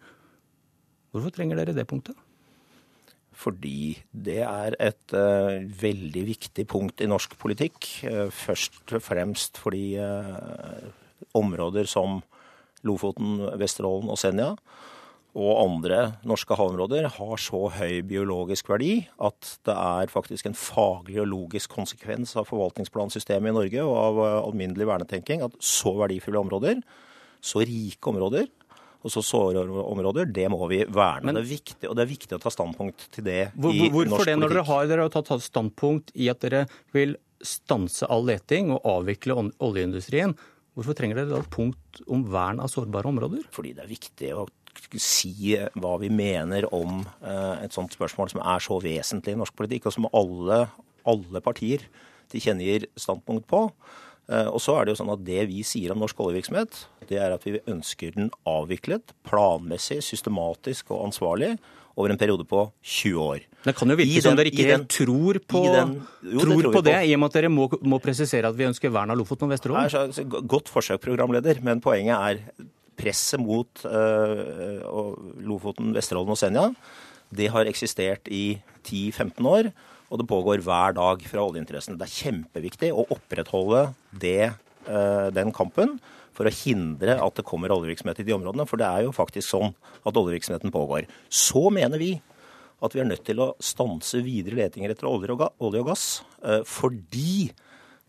Hvorfor 1.14 1.34
trenger 1.34 1.60
dere 1.60 1.76
det 1.76 1.86
punktet? 1.88 2.18
Fordi 3.36 3.98
det 4.10 4.40
er 4.46 4.76
et 4.80 5.12
uh, 5.12 5.60
veldig 5.80 6.24
viktig 6.30 6.64
punkt 6.70 7.02
i 7.04 7.08
norsk 7.10 7.36
politikk. 7.40 7.84
Uh, 8.06 8.26
først 8.32 8.96
og 8.96 9.04
fremst 9.04 9.60
fordi 9.60 9.98
uh, 10.00 10.88
områder 11.36 11.88
som 11.90 12.22
Lofoten, 12.86 13.40
Vesterålen 13.60 14.12
og 14.12 14.20
Senja 14.20 14.54
og 15.36 15.58
andre 15.60 15.98
norske 16.24 16.56
havområder 16.56 17.10
har 17.12 17.40
så 17.40 17.66
høy 17.76 18.00
biologisk 18.08 18.70
verdi 18.72 19.02
at 19.20 19.50
det 19.68 19.74
er 19.74 20.12
faktisk 20.12 20.48
en 20.48 20.56
faglig 20.56 21.18
og 21.20 21.28
logisk 21.28 21.74
konsekvens 21.76 22.32
av 22.40 22.48
forvaltningsplansystemet 22.48 23.52
i 23.52 23.56
Norge 23.56 23.84
og 23.84 23.96
av 24.00 24.20
alminnelig 24.46 24.88
vernetenking 24.88 25.44
at 25.44 25.58
så 25.60 25.92
verdifulle 25.98 26.40
områder, 26.40 26.80
så 27.44 27.60
rike 27.68 28.12
områder 28.12 28.48
og 29.04 29.12
så 29.12 29.22
såre 29.24 29.62
områder, 29.66 30.28
det 30.34 30.46
må 30.52 30.58
vi 30.70 30.80
verne. 30.84 31.28
Men, 31.28 31.38
det 31.38 31.44
er 31.44 31.52
viktig, 31.52 31.88
og 31.90 31.96
det 31.98 32.04
er 32.06 32.10
viktig 32.10 32.36
å 32.38 32.42
ta 32.42 32.52
standpunkt 32.52 33.08
til 33.14 33.26
det 33.26 33.40
hvor, 33.54 33.70
i 33.70 33.86
norsk 33.86 33.94
politikk. 33.94 34.10
Hvorfor 34.12 34.30
det, 34.30 34.36
når 34.40 34.54
dere 34.54 34.66
har, 34.70 34.90
dere 34.90 35.06
har 35.06 35.14
tatt 35.14 35.46
standpunkt 35.46 36.12
i 36.16 36.28
at 36.32 36.42
dere 36.42 36.66
vil 36.96 37.16
stanse 37.44 38.08
all 38.10 38.26
leting 38.26 38.72
og 38.74 38.86
avvikle 38.96 39.36
oljeindustrien? 39.62 40.34
Hvorfor 40.76 40.96
trenger 40.98 41.20
dere 41.20 41.32
da 41.32 41.42
et 41.44 41.52
punkt 41.52 42.02
om 42.12 42.24
vern 42.32 42.60
av 42.60 42.72
sårbare 42.72 43.08
områder? 43.08 43.46
Fordi 43.54 43.74
det 43.76 43.84
er 43.84 43.92
viktig 43.92 44.32
å 44.36 44.46
si 45.00 45.54
hva 45.80 45.94
vi 46.02 46.10
mener 46.12 46.66
om 46.74 47.00
eh, 47.00 47.62
et 47.64 47.74
sånt 47.74 47.94
spørsmål 47.96 48.32
som 48.32 48.42
er 48.42 48.64
så 48.64 48.76
vesentlig 48.82 49.32
i 49.34 49.40
norsk 49.40 49.56
politikk, 49.56 49.88
og 49.88 49.96
som 49.96 50.08
alle, 50.12 50.66
alle 51.08 51.42
partier 51.44 51.86
tilkjennegir 52.32 52.88
standpunkt 52.98 53.46
på. 53.48 53.62
Eh, 54.26 54.48
og 54.50 54.58
så 54.62 54.74
er 54.76 54.86
det 54.86 54.94
jo 54.94 55.00
sånn 55.02 55.14
at 55.14 55.22
Det 55.26 55.46
vi 55.50 55.62
sier 55.66 55.94
om 55.94 56.02
norsk 56.02 56.18
oljevirksomhet, 56.24 56.84
det 57.06 57.20
er 57.22 57.34
at 57.34 57.44
vi 57.46 57.60
ønsker 57.70 58.16
den 58.16 58.32
avviklet 58.48 59.14
planmessig, 59.28 60.00
systematisk 60.02 60.90
og 60.90 61.08
ansvarlig 61.08 61.54
over 61.96 62.12
en 62.12 62.18
periode 62.20 62.44
på 62.44 62.66
20 62.84 63.20
år. 63.22 63.44
Det 63.64 63.72
kan 63.78 63.90
jo 63.90 63.96
virke 63.96 64.22
som 64.24 64.36
dere 64.36 64.50
ikke 64.52 64.66
den, 64.68 64.84
tror 64.90 65.38
på, 65.48 65.62
den, 65.72 65.94
jo, 66.26 66.42
tror 66.42 66.60
tror 66.60 66.74
på 66.74 66.82
det, 66.84 66.96
i 67.08 67.14
og 67.16 67.22
med 67.22 67.30
at 67.30 67.38
dere 67.38 67.50
må, 67.50 67.70
må, 67.88 68.00
presisere 68.04 68.50
at 68.50 68.58
vi 68.58 68.66
ønsker 68.68 68.92
vern 68.92 69.14
av 69.14 69.18
Lofoten 69.18 69.48
og 69.48 69.54
Vesterålen? 69.54 70.44
Godt 70.50 70.68
forsøk, 70.70 71.00
programleder, 71.06 71.62
men 71.64 71.80
poenget 71.84 72.18
er 72.18 72.68
presset 73.00 73.40
mot 73.40 73.86
uh, 73.88 75.16
Lofoten, 75.46 75.94
Vesterålen 75.96 76.36
og 76.36 76.40
Senja, 76.40 76.68
det 77.36 77.48
har 77.54 77.68
eksistert 77.68 78.28
i 78.28 78.58
10-15 78.84 79.48
år. 79.50 79.72
Og 80.10 80.20
det 80.20 80.28
pågår 80.30 80.62
hver 80.64 80.94
dag 80.96 81.24
fra 81.26 81.42
oljeinteressene. 81.46 81.98
Det 81.98 82.06
er 82.06 82.18
kjempeviktig 82.20 82.92
å 82.94 83.06
opprettholde 83.14 83.88
det, 84.12 84.52
uh, 84.86 85.28
den 85.34 85.50
kampen 85.54 85.96
for 86.36 86.46
å 86.46 86.52
hindre 86.52 87.16
at 87.22 87.38
det 87.38 87.46
kommer 87.48 87.72
oljevirksomhet 87.74 88.20
i 88.22 88.28
de 88.28 88.36
områdene. 88.36 88.68
For 88.68 88.80
det 88.80 88.86
er 88.86 89.06
jo 89.06 89.16
faktisk 89.16 89.48
sånn 89.48 89.74
at 90.06 90.16
oljevirksomheten 90.16 90.74
pågår. 90.74 91.08
Så 91.32 91.66
mener 91.74 92.02
vi 92.02 92.14
at 92.84 92.92
vi 92.92 93.00
er 93.02 93.08
nødt 93.08 93.24
til 93.26 93.40
å 93.40 93.54
stanse 93.62 94.20
videre 94.22 94.60
letinger 94.60 94.92
etter 94.92 95.08
olje 95.08 95.34
og 95.34 95.78
gass. 95.88 96.08
Uh, 96.44 96.62
fordi 96.62 97.50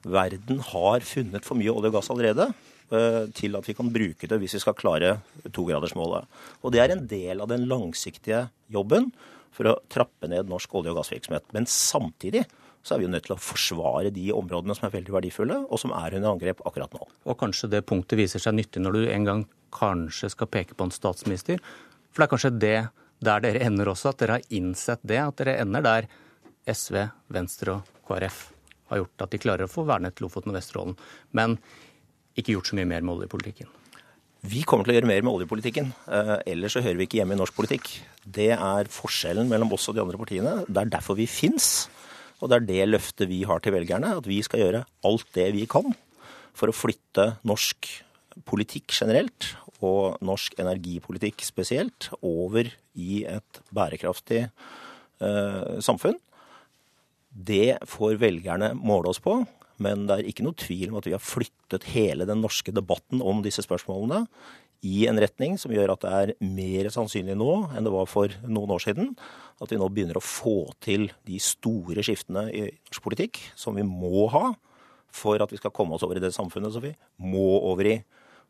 verden 0.07 0.61
har 0.69 1.06
funnet 1.07 1.48
for 1.48 1.57
mye 1.60 1.74
olje 1.74 1.90
og 1.90 1.98
gass 1.98 2.11
allerede. 2.14 2.52
Eh, 2.88 3.26
til 3.36 3.57
at 3.60 3.65
vi 3.68 3.74
kan 3.76 3.90
bruke 3.91 4.28
det 4.32 4.38
hvis 4.40 4.53
vi 4.56 4.61
skal 4.64 4.76
klare 4.78 5.18
togradersmålet. 5.52 6.24
Og 6.64 6.72
det 6.72 6.80
er 6.80 6.94
en 6.94 7.03
del 7.10 7.44
av 7.44 7.49
den 7.52 7.65
langsiktige 7.68 8.45
jobben 8.72 9.10
for 9.56 9.69
å 9.72 9.78
trappe 9.91 10.30
ned 10.30 10.49
norsk 10.49 10.74
olje- 10.78 10.94
og 10.94 11.02
gassvirksomhet. 11.02 11.48
Men 11.56 11.68
samtidig 11.69 12.45
så 12.86 12.95
er 12.95 13.02
vi 13.02 13.07
jo 13.07 13.11
nødt 13.11 13.26
til 13.28 13.36
å 13.36 13.41
forsvare 13.41 14.11
de 14.15 14.30
områdene 14.36 14.76
som 14.78 14.88
er 14.88 14.94
veldig 14.95 15.15
verdifulle, 15.15 15.57
og 15.68 15.82
som 15.82 15.91
er 15.95 16.15
under 16.19 16.36
angrep 16.36 16.61
akkurat 16.68 16.94
nå. 16.95 17.07
Og 17.28 17.40
kanskje 17.40 17.72
det 17.74 17.84
punktet 17.90 18.19
viser 18.19 18.44
seg 18.44 18.56
nyttig 18.56 18.84
når 18.84 18.95
du 18.95 19.02
en 19.11 19.28
gang 19.28 19.44
kanskje 19.76 20.32
skal 20.32 20.49
peke 20.52 20.78
på 20.78 20.88
en 20.88 20.95
statsminister. 20.95 21.60
For 22.11 22.24
det 22.24 22.28
er 22.28 22.34
kanskje 22.36 22.53
det 22.61 22.78
der 23.28 23.41
dere 23.44 23.65
ender 23.65 23.91
også, 23.91 24.14
at 24.14 24.22
dere 24.22 24.38
har 24.38 24.53
innsett 24.53 25.02
det. 25.03 25.19
At 25.19 25.41
dere 25.41 25.57
ender 25.64 25.84
der 25.84 26.07
SV, 26.69 27.02
Venstre 27.34 27.80
og 27.80 28.07
KrF 28.07 28.40
har 28.91 29.02
gjort 29.02 29.26
at 29.26 29.34
de 29.34 29.41
klarer 29.41 29.68
å 29.68 29.72
få 29.72 29.84
vernet 29.88 30.22
Lofoten 30.24 30.53
og 30.53 30.60
Vesterålen. 30.60 30.95
Men 31.36 31.57
ikke 32.38 32.53
gjort 32.56 32.72
så 32.72 32.78
mye 32.78 32.88
mer 32.88 33.03
med 33.03 33.18
oljepolitikken? 33.18 33.72
Vi 34.45 34.61
kommer 34.68 34.85
til 34.85 34.93
å 34.93 34.97
gjøre 34.99 35.09
mer 35.09 35.23
med 35.26 35.34
oljepolitikken. 35.34 35.89
Eh, 36.14 36.34
ellers 36.53 36.76
så 36.77 36.84
hører 36.85 36.99
vi 36.99 37.07
ikke 37.07 37.19
hjemme 37.22 37.34
i 37.34 37.39
norsk 37.39 37.55
politikk. 37.57 37.89
Det 38.22 38.51
er 38.53 38.91
forskjellen 38.93 39.49
mellom 39.49 39.72
oss 39.73 39.88
og 39.89 39.97
de 39.97 40.03
andre 40.03 40.19
partiene. 40.19 40.59
Det 40.68 40.84
er 40.84 40.91
derfor 40.93 41.18
vi 41.18 41.26
fins. 41.30 41.88
Og 42.38 42.51
det 42.51 42.59
er 42.59 42.68
det 42.68 42.89
løftet 42.91 43.31
vi 43.31 43.41
har 43.49 43.64
til 43.64 43.73
velgerne, 43.73 44.14
at 44.19 44.27
vi 44.30 44.38
skal 44.45 44.61
gjøre 44.61 44.84
alt 45.09 45.31
det 45.34 45.47
vi 45.55 45.65
kan 45.69 45.95
for 46.57 46.69
å 46.69 46.76
flytte 46.76 47.31
norsk 47.47 47.89
politikk 48.45 48.93
generelt, 48.93 49.55
og 49.81 50.22
norsk 50.26 50.55
energipolitikk 50.61 51.41
spesielt, 51.45 52.09
over 52.26 52.69
i 52.97 53.23
et 53.30 53.59
bærekraftig 53.73 54.43
eh, 54.45 55.77
samfunn. 55.85 56.18
Det 57.30 57.77
får 57.89 58.18
velgerne 58.22 58.72
måle 58.77 59.14
oss 59.14 59.22
på. 59.22 59.39
Men 59.84 60.08
det 60.10 60.16
er 60.16 60.30
ikke 60.30 60.45
noe 60.45 60.58
tvil 60.58 60.91
om 60.91 60.99
at 60.99 61.08
vi 61.10 61.16
har 61.16 61.24
flyttet 61.24 61.90
hele 61.94 62.26
den 62.30 62.41
norske 62.41 62.74
debatten 62.74 63.22
om 63.22 63.44
disse 63.45 63.64
spørsmålene 63.66 64.26
i 64.86 65.08
en 65.10 65.18
retning 65.22 65.56
som 65.58 65.74
gjør 65.74 65.95
at 65.95 66.04
det 66.04 66.14
er 66.14 66.34
mer 66.54 66.90
sannsynlig 66.94 67.34
nå 67.38 67.52
enn 67.74 67.88
det 67.88 67.94
var 67.94 68.10
for 68.10 68.34
noen 68.45 68.76
år 68.76 68.84
siden 68.84 69.16
at 69.58 69.74
vi 69.74 69.80
nå 69.82 69.88
begynner 69.90 70.20
å 70.20 70.24
få 70.24 70.70
til 70.86 71.08
de 71.26 71.40
store 71.41 72.06
skiftene 72.06 72.45
i 72.54 72.68
norsk 72.70 73.02
politikk 73.06 73.41
som 73.58 73.78
vi 73.78 73.86
må 73.88 74.28
ha 74.34 74.52
for 75.14 75.41
at 75.41 75.54
vi 75.54 75.58
skal 75.58 75.74
komme 75.74 75.98
oss 75.98 76.06
over 76.06 76.20
i 76.20 76.24
det 76.24 76.34
samfunnet 76.36 76.76
som 76.76 76.86
vi 76.86 76.94
må 77.18 77.48
over 77.58 77.90
i 77.90 77.98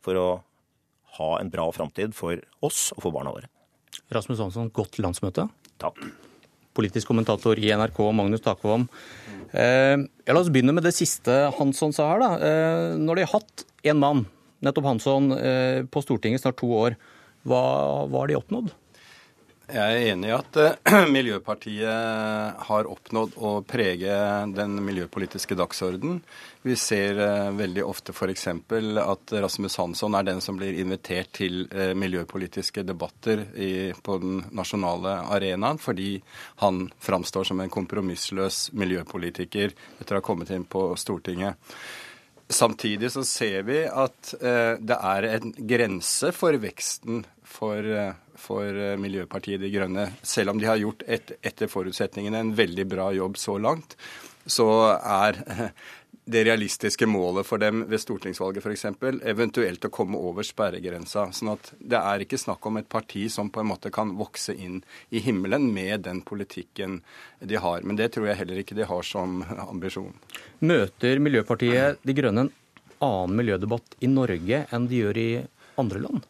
for 0.03 0.19
å 0.19 0.29
ha 1.17 1.33
en 1.39 1.51
bra 1.53 1.69
framtid 1.73 2.15
for 2.17 2.43
oss 2.65 2.89
og 2.97 3.05
for 3.05 3.15
barna 3.15 3.31
våre. 3.33 3.47
Rasmus 4.13 4.43
Hansson, 4.43 4.71
godt 4.75 4.99
landsmøte. 5.01 5.47
Takk 5.81 6.03
politisk 6.77 7.09
kommentator 7.09 7.59
i 7.59 7.73
NRK, 7.73 7.99
Magnus 8.15 8.45
Takvam. 8.45 8.87
Eh, 9.51 9.97
la 10.27 10.39
oss 10.39 10.51
begynne 10.53 10.75
med 10.75 10.85
det 10.85 10.95
siste 10.95 11.35
Hansson 11.57 11.95
sa 11.95 12.11
her. 12.13 12.23
da. 12.23 12.31
Eh, 12.37 12.97
når 13.01 13.15
de 13.15 13.25
har 13.25 13.39
hatt 13.39 13.65
en 13.83 14.01
mann, 14.01 14.25
nettopp 14.61 14.91
Hansson, 14.91 15.31
eh, 15.33 15.83
på 15.83 16.03
Stortinget 16.03 16.43
snart 16.43 16.57
to 16.57 16.67
år, 16.67 16.97
hva, 17.47 17.63
hva 18.09 18.23
har 18.23 18.27
de 18.27 18.39
oppnådd? 18.39 18.73
Jeg 19.67 19.83
er 19.83 20.13
enig 20.13 20.29
i 20.29 20.31
at 20.31 20.57
uh, 20.63 20.93
Miljøpartiet 21.17 22.61
har 22.69 22.87
oppnådd 22.87 23.33
å 23.35 23.49
prege 23.67 24.13
den 24.55 24.77
miljøpolitiske 24.79 25.57
dagsorden. 25.59 26.21
Vi 26.63 26.77
ser 26.79 27.19
uh, 27.19 27.49
veldig 27.51 27.83
ofte 27.83 28.15
f.eks. 28.15 28.47
at 28.47 29.35
Rasmus 29.43 29.75
Hansson 29.81 30.15
er 30.15 30.29
den 30.29 30.39
som 30.39 30.55
blir 30.55 30.79
invitert 30.79 31.33
til 31.35 31.65
uh, 31.75 31.91
miljøpolitiske 31.99 32.85
debatter 32.87 33.43
i, 33.59 33.91
på 33.91 34.17
den 34.23 34.39
nasjonale 34.55 35.19
arenaen, 35.35 35.83
fordi 35.83 36.13
han 36.63 36.85
framstår 37.03 37.51
som 37.51 37.59
en 37.59 37.73
kompromissløs 37.73 38.69
miljøpolitiker 38.71 39.75
etter 39.99 40.15
å 40.15 40.21
ha 40.21 40.29
kommet 40.31 40.55
inn 40.55 40.63
på 40.63 40.93
Stortinget. 40.95 41.59
Samtidig 42.47 43.11
så 43.11 43.27
ser 43.27 43.65
vi 43.67 43.81
at 43.83 44.29
det 44.39 44.95
er 44.95 45.25
en 45.33 45.51
grense 45.67 46.29
for 46.31 46.55
veksten 46.63 47.25
for 47.57 47.91
for 48.37 48.69
eh, 48.69 48.97
Miljøpartiet 49.01 49.61
De 49.61 49.71
Grønne. 49.73 50.11
Selv 50.21 50.53
om 50.53 50.61
de 50.61 50.69
har 50.69 50.79
gjort 50.81 51.03
et, 51.07 51.35
etter 51.45 51.69
forutsetningene 51.71 52.41
en 52.45 52.55
veldig 52.57 52.87
bra 52.89 53.11
jobb 53.15 53.37
så 53.41 53.57
langt, 53.61 53.97
så 54.45 54.67
er 54.97 55.41
det 56.27 56.43
realistiske 56.43 57.07
målet 57.07 57.47
for 57.47 57.61
dem 57.61 57.85
ved 57.87 58.01
stortingsvalget 58.03 58.65
f.eks. 58.65 58.85
Eventuelt 59.31 59.87
å 59.87 59.91
komme 59.93 60.19
over 60.19 60.43
sperregrensa. 60.43 61.29
sånn 61.31 61.53
at 61.53 61.71
det 61.79 61.99
er 61.99 62.23
ikke 62.23 62.39
snakk 62.39 62.65
om 62.67 62.79
et 62.81 62.89
parti 62.91 63.25
som 63.31 63.49
på 63.49 63.63
en 63.63 63.71
måte 63.71 63.91
kan 63.95 64.11
vokse 64.19 64.53
inn 64.53 64.81
i 65.09 65.23
himmelen 65.23 65.69
med 65.73 66.03
den 66.07 66.21
politikken 66.27 67.01
de 67.39 67.59
har. 67.63 67.81
Men 67.81 67.99
det 67.99 68.11
tror 68.13 68.27
jeg 68.27 68.41
heller 68.43 68.61
ikke 68.61 68.77
de 68.77 68.87
har 68.87 69.07
som 69.07 69.39
ambisjon. 69.69 70.15
Møter 70.59 71.23
Miljøpartiet 71.23 72.03
De 72.03 72.17
Grønne 72.17 72.47
en 72.47 72.55
annen 73.03 73.35
miljødebatt 73.39 73.99
i 74.03 74.11
Norge 74.11 74.65
enn 74.73 74.87
de 74.91 75.03
gjør 75.03 75.23
i 75.23 75.29
andre 75.79 76.01
land? 76.03 76.25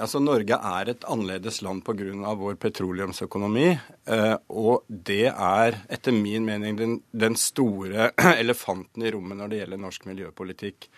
Altså, 0.00 0.20
Norge 0.22 0.56
er 0.56 0.90
et 0.92 1.06
annerledes 1.08 1.60
land 1.62 1.84
pga. 1.84 2.34
vår 2.34 2.56
petroleumsøkonomi. 2.60 3.68
Eh, 4.06 4.36
og 4.48 4.84
det 4.88 5.26
er 5.30 5.80
etter 5.88 6.16
min 6.16 6.44
mening 6.44 6.76
den, 6.78 7.00
den, 7.12 7.36
store 7.36 8.10
elefanten 8.42 9.04
i 9.04 9.12
rommet 9.12 9.40
når 9.40 9.50
det 9.50 9.60
gjelder 9.62 9.84
norsk 9.84 10.08
miljøpolitikk. 10.10 10.88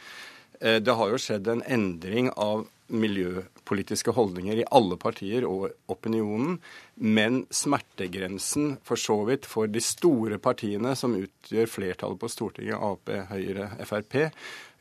Eh, 0.61 0.79
det 0.81 0.95
har 0.95 1.11
jo 1.11 1.21
skjedd 1.21 1.51
en 1.51 1.67
endring 1.67 2.31
av 2.37 2.67
miljøpolitiske 2.93 4.13
holdninger 4.13 4.61
i 4.61 4.67
alle 4.77 4.99
partier 5.01 5.47
og 5.49 5.71
opinionen, 5.93 6.59
men 6.95 7.43
smertegrensen 7.53 8.77
for 8.85 9.01
så 9.01 9.17
vidt 9.29 9.49
for 9.49 9.71
de 9.71 9.81
store 9.83 10.39
partiene 10.43 10.93
som 10.99 11.17
utgjør 11.17 11.71
flertallet 11.71 12.21
på 12.21 12.31
Stortinget, 12.31 12.77
Ap, 12.77 13.09
Høyre, 13.33 13.71
Frp, 13.89 14.19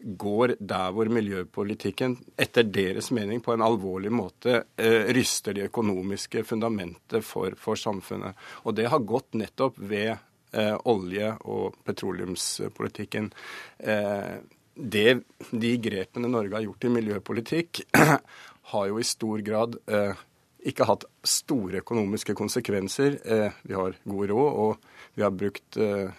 går 0.03 0.55
der 0.59 0.93
hvor 0.95 1.09
miljøpolitikken 1.11 2.15
etter 2.39 2.65
deres 2.67 3.11
mening 3.15 3.41
på 3.43 3.53
en 3.53 3.63
alvorlig 3.65 4.11
måte 4.13 4.63
eh, 4.77 5.11
ryster 5.13 5.55
det 5.57 5.69
økonomiske 5.69 6.43
fundamentet 6.47 7.25
for, 7.25 7.55
for, 7.59 7.79
samfunnet. 7.79 8.37
Og 8.65 8.75
det 8.77 8.89
har 8.91 9.05
gått 9.07 9.37
nettopp 9.37 9.77
ved 9.77 10.11
eh, 10.13 10.75
olje- 10.89 11.35
og 11.45 11.77
petroleumspolitikken. 11.85 13.31
Eh, 13.79 14.33
det, 14.75 15.19
de 15.51 15.71
grepene 15.83 16.31
Norge 16.31 16.57
har 16.57 16.65
gjort 16.65 16.87
i 16.87 16.95
miljøpolitikk, 16.97 17.83
har 18.73 18.89
jo 18.89 18.99
i 18.99 19.07
stor 19.07 19.43
grad 19.45 19.77
eh, 19.91 20.27
ikke 20.71 20.87
hatt 20.87 21.07
store 21.25 21.81
økonomiske 21.81 22.35
konsekvenser. 22.37 23.17
Eh, 23.25 23.61
vi 23.67 23.77
har 23.77 23.97
god 24.05 24.33
råd, 24.33 24.59
og 24.65 24.90
vi 25.15 25.23
har 25.25 25.33
brukt 25.35 25.77
eh, 25.77 26.11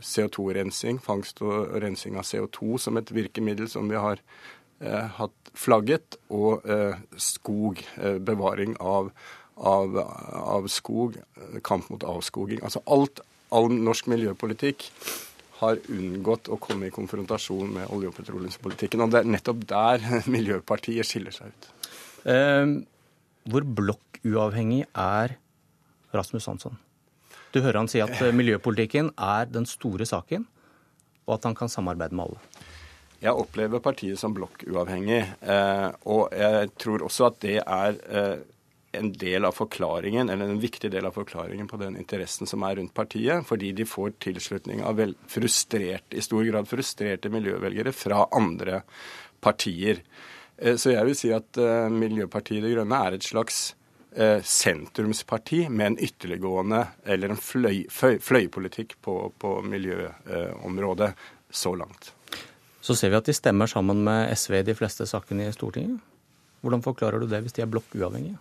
CO2-rensing, 0.00 1.00
fangst 1.02 1.42
og 1.42 1.72
rensing 1.82 2.18
av 2.18 2.26
CO2 2.28 2.78
som 2.82 3.00
et 3.00 3.10
virkemiddel 3.14 3.70
som 3.70 3.90
vi 3.90 3.98
har 3.98 4.22
eh, 4.80 5.06
hatt 5.18 5.52
flagget, 5.56 6.18
og 6.28 6.66
skog, 7.16 7.80
bevaring 7.96 8.74
av, 8.76 9.08
av, 9.56 9.96
av, 10.36 10.66
skog, 10.68 11.16
kamp 11.64 11.88
mot 11.88 12.04
avskoging. 12.04 12.60
Altså 12.60 12.82
alt, 12.92 13.22
all 13.56 13.70
norsk 13.72 14.10
miljøpolitikk 14.12 14.90
har 15.60 15.80
unngått 15.88 16.50
å 16.52 16.58
komme 16.60 16.90
i 16.90 16.94
konfrontasjon 16.94 17.72
med 17.78 17.92
olje- 17.94 18.10
og 18.10 18.16
petroleumspolitikken. 18.18 19.04
Og 19.04 19.12
det 19.12 19.22
er 19.22 19.30
nettopp 19.36 19.64
der 19.70 20.04
Miljøpartiet 20.34 21.08
skiller 21.08 21.34
seg 21.34 21.52
ut. 21.52 21.70
Eh, 22.28 22.76
hvor 23.46 23.66
blokkuavhengig 23.78 24.84
er 24.92 25.38
Rasmus 26.16 26.48
Hansson? 26.50 26.76
Du 27.56 27.62
hører 27.64 27.80
han 27.80 27.88
si 27.88 28.02
at 28.04 28.18
eh, 28.20 28.34
miljøpolitikken 28.36 29.14
er 29.16 29.46
den 29.48 29.64
store 29.68 30.04
saken, 30.04 30.42
og 31.24 31.38
at 31.38 31.46
han 31.48 31.54
kan 31.56 31.70
samarbeide 31.72 32.12
med 32.12 32.28
alle. 32.28 32.64
Jeg 33.22 33.32
opplever 33.32 33.80
partiet 33.80 34.20
som 34.20 34.34
blokkuavhengig, 34.36 35.22
eh, 35.40 35.86
og 36.04 36.36
jeg 36.36 36.68
tror 36.76 37.06
også 37.06 37.30
at 37.30 37.38
det 37.46 37.54
er 37.62 37.96
eh, 38.12 38.42
en 39.00 39.08
del 39.16 39.48
av 39.48 39.56
forklaringen, 39.56 40.28
eller 40.28 40.52
en 40.52 40.60
viktig 40.60 40.90
del 40.92 41.08
av 41.08 41.16
forklaringen 41.16 41.70
på 41.70 41.80
den 41.80 41.96
interessen 41.96 42.50
som 42.50 42.66
er 42.68 42.76
rundt 42.76 42.92
partiet, 42.96 43.48
fordi 43.48 43.72
de 43.78 43.88
får 43.88 44.18
tilslutning 44.26 44.84
av 44.84 45.00
frustrert, 45.32 46.12
i 46.12 46.24
stor 46.24 46.44
grad 46.50 46.68
frustrerte 46.68 47.32
miljøvelgere 47.32 47.96
fra 47.96 48.26
andre 48.36 48.82
partier. 49.40 50.04
Så 50.60 50.92
jeg 50.92 51.04
vil 51.04 51.16
si 51.18 51.28
at 51.36 51.58
Miljøpartiet 51.92 52.64
De 52.64 52.70
Grønne 52.72 53.00
er 53.04 53.18
et 53.18 53.26
slags 53.26 53.74
sentrumsparti 54.42 55.66
med 55.68 55.86
en 55.86 55.98
ytterliggående 56.06 56.78
eller 57.04 57.34
en 57.34 57.40
fløy, 57.40 57.82
fløy, 57.92 58.16
fløypolitikk 58.24 58.94
på, 59.04 59.16
på 59.36 59.50
miljøområdet 59.66 61.10
uh, 61.12 61.26
så 61.50 61.74
langt. 61.76 62.12
Så 62.80 62.94
ser 62.96 63.12
vi 63.12 63.18
at 63.18 63.28
de 63.28 63.34
stemmer 63.36 63.68
sammen 63.68 64.00
med 64.06 64.30
SV 64.38 64.60
i 64.60 64.66
de 64.68 64.76
fleste 64.78 65.06
sakene 65.10 65.48
i 65.48 65.54
Stortinget. 65.54 66.00
Hvordan 66.62 66.84
forklarer 66.84 67.20
du 67.22 67.28
det 67.30 67.42
hvis 67.44 67.56
de 67.56 67.64
er 67.64 67.70
blokkuavhengige? 67.70 68.38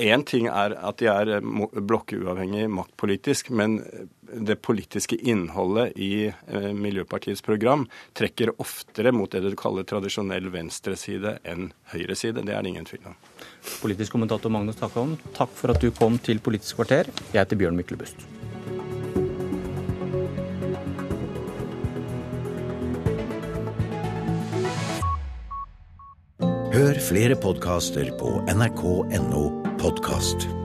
Én 0.00 0.22
ting 0.24 0.46
er 0.48 0.72
at 0.80 0.96
de 1.02 1.08
er 1.12 1.28
eh, 1.36 1.44
blokkuavhengig 1.76 2.70
maktpolitisk, 2.72 3.50
men 3.52 3.78
det 4.30 4.60
politiske 4.64 5.18
innholdet 5.18 5.92
i 6.00 6.30
eh, 6.30 6.70
Miljøpartiets 6.72 7.44
program 7.44 7.84
trekker 8.16 8.54
oftere 8.62 9.12
mot 9.12 9.30
det 9.32 9.42
du 9.44 9.52
kaller 9.60 9.84
tradisjonell 9.84 10.48
venstreside 10.54 11.36
enn 11.44 11.72
høyreside. 11.92 12.46
Det 12.46 12.56
er 12.56 12.64
det 12.64 12.72
ingen 12.72 12.88
tvil 12.88 13.12
om. 13.12 13.18
Politisk 13.82 14.16
kommentator 14.16 14.52
Magnus 14.52 14.80
Takholm, 14.80 15.18
takk 15.36 15.52
for 15.58 15.74
at 15.74 15.84
du 15.84 15.90
kom 15.92 16.16
til 16.22 16.40
Politisk 16.40 16.80
kvarter. 16.80 17.10
Jeg 17.34 17.42
heter 17.42 17.60
Bjørn 17.60 17.76
Myklebust. 17.76 18.24
Hør 26.70 27.00
flere 27.04 27.36
podkaster 27.36 28.14
på 28.16 28.38
nrk.no 28.48 29.59
Podcast. 29.80 30.59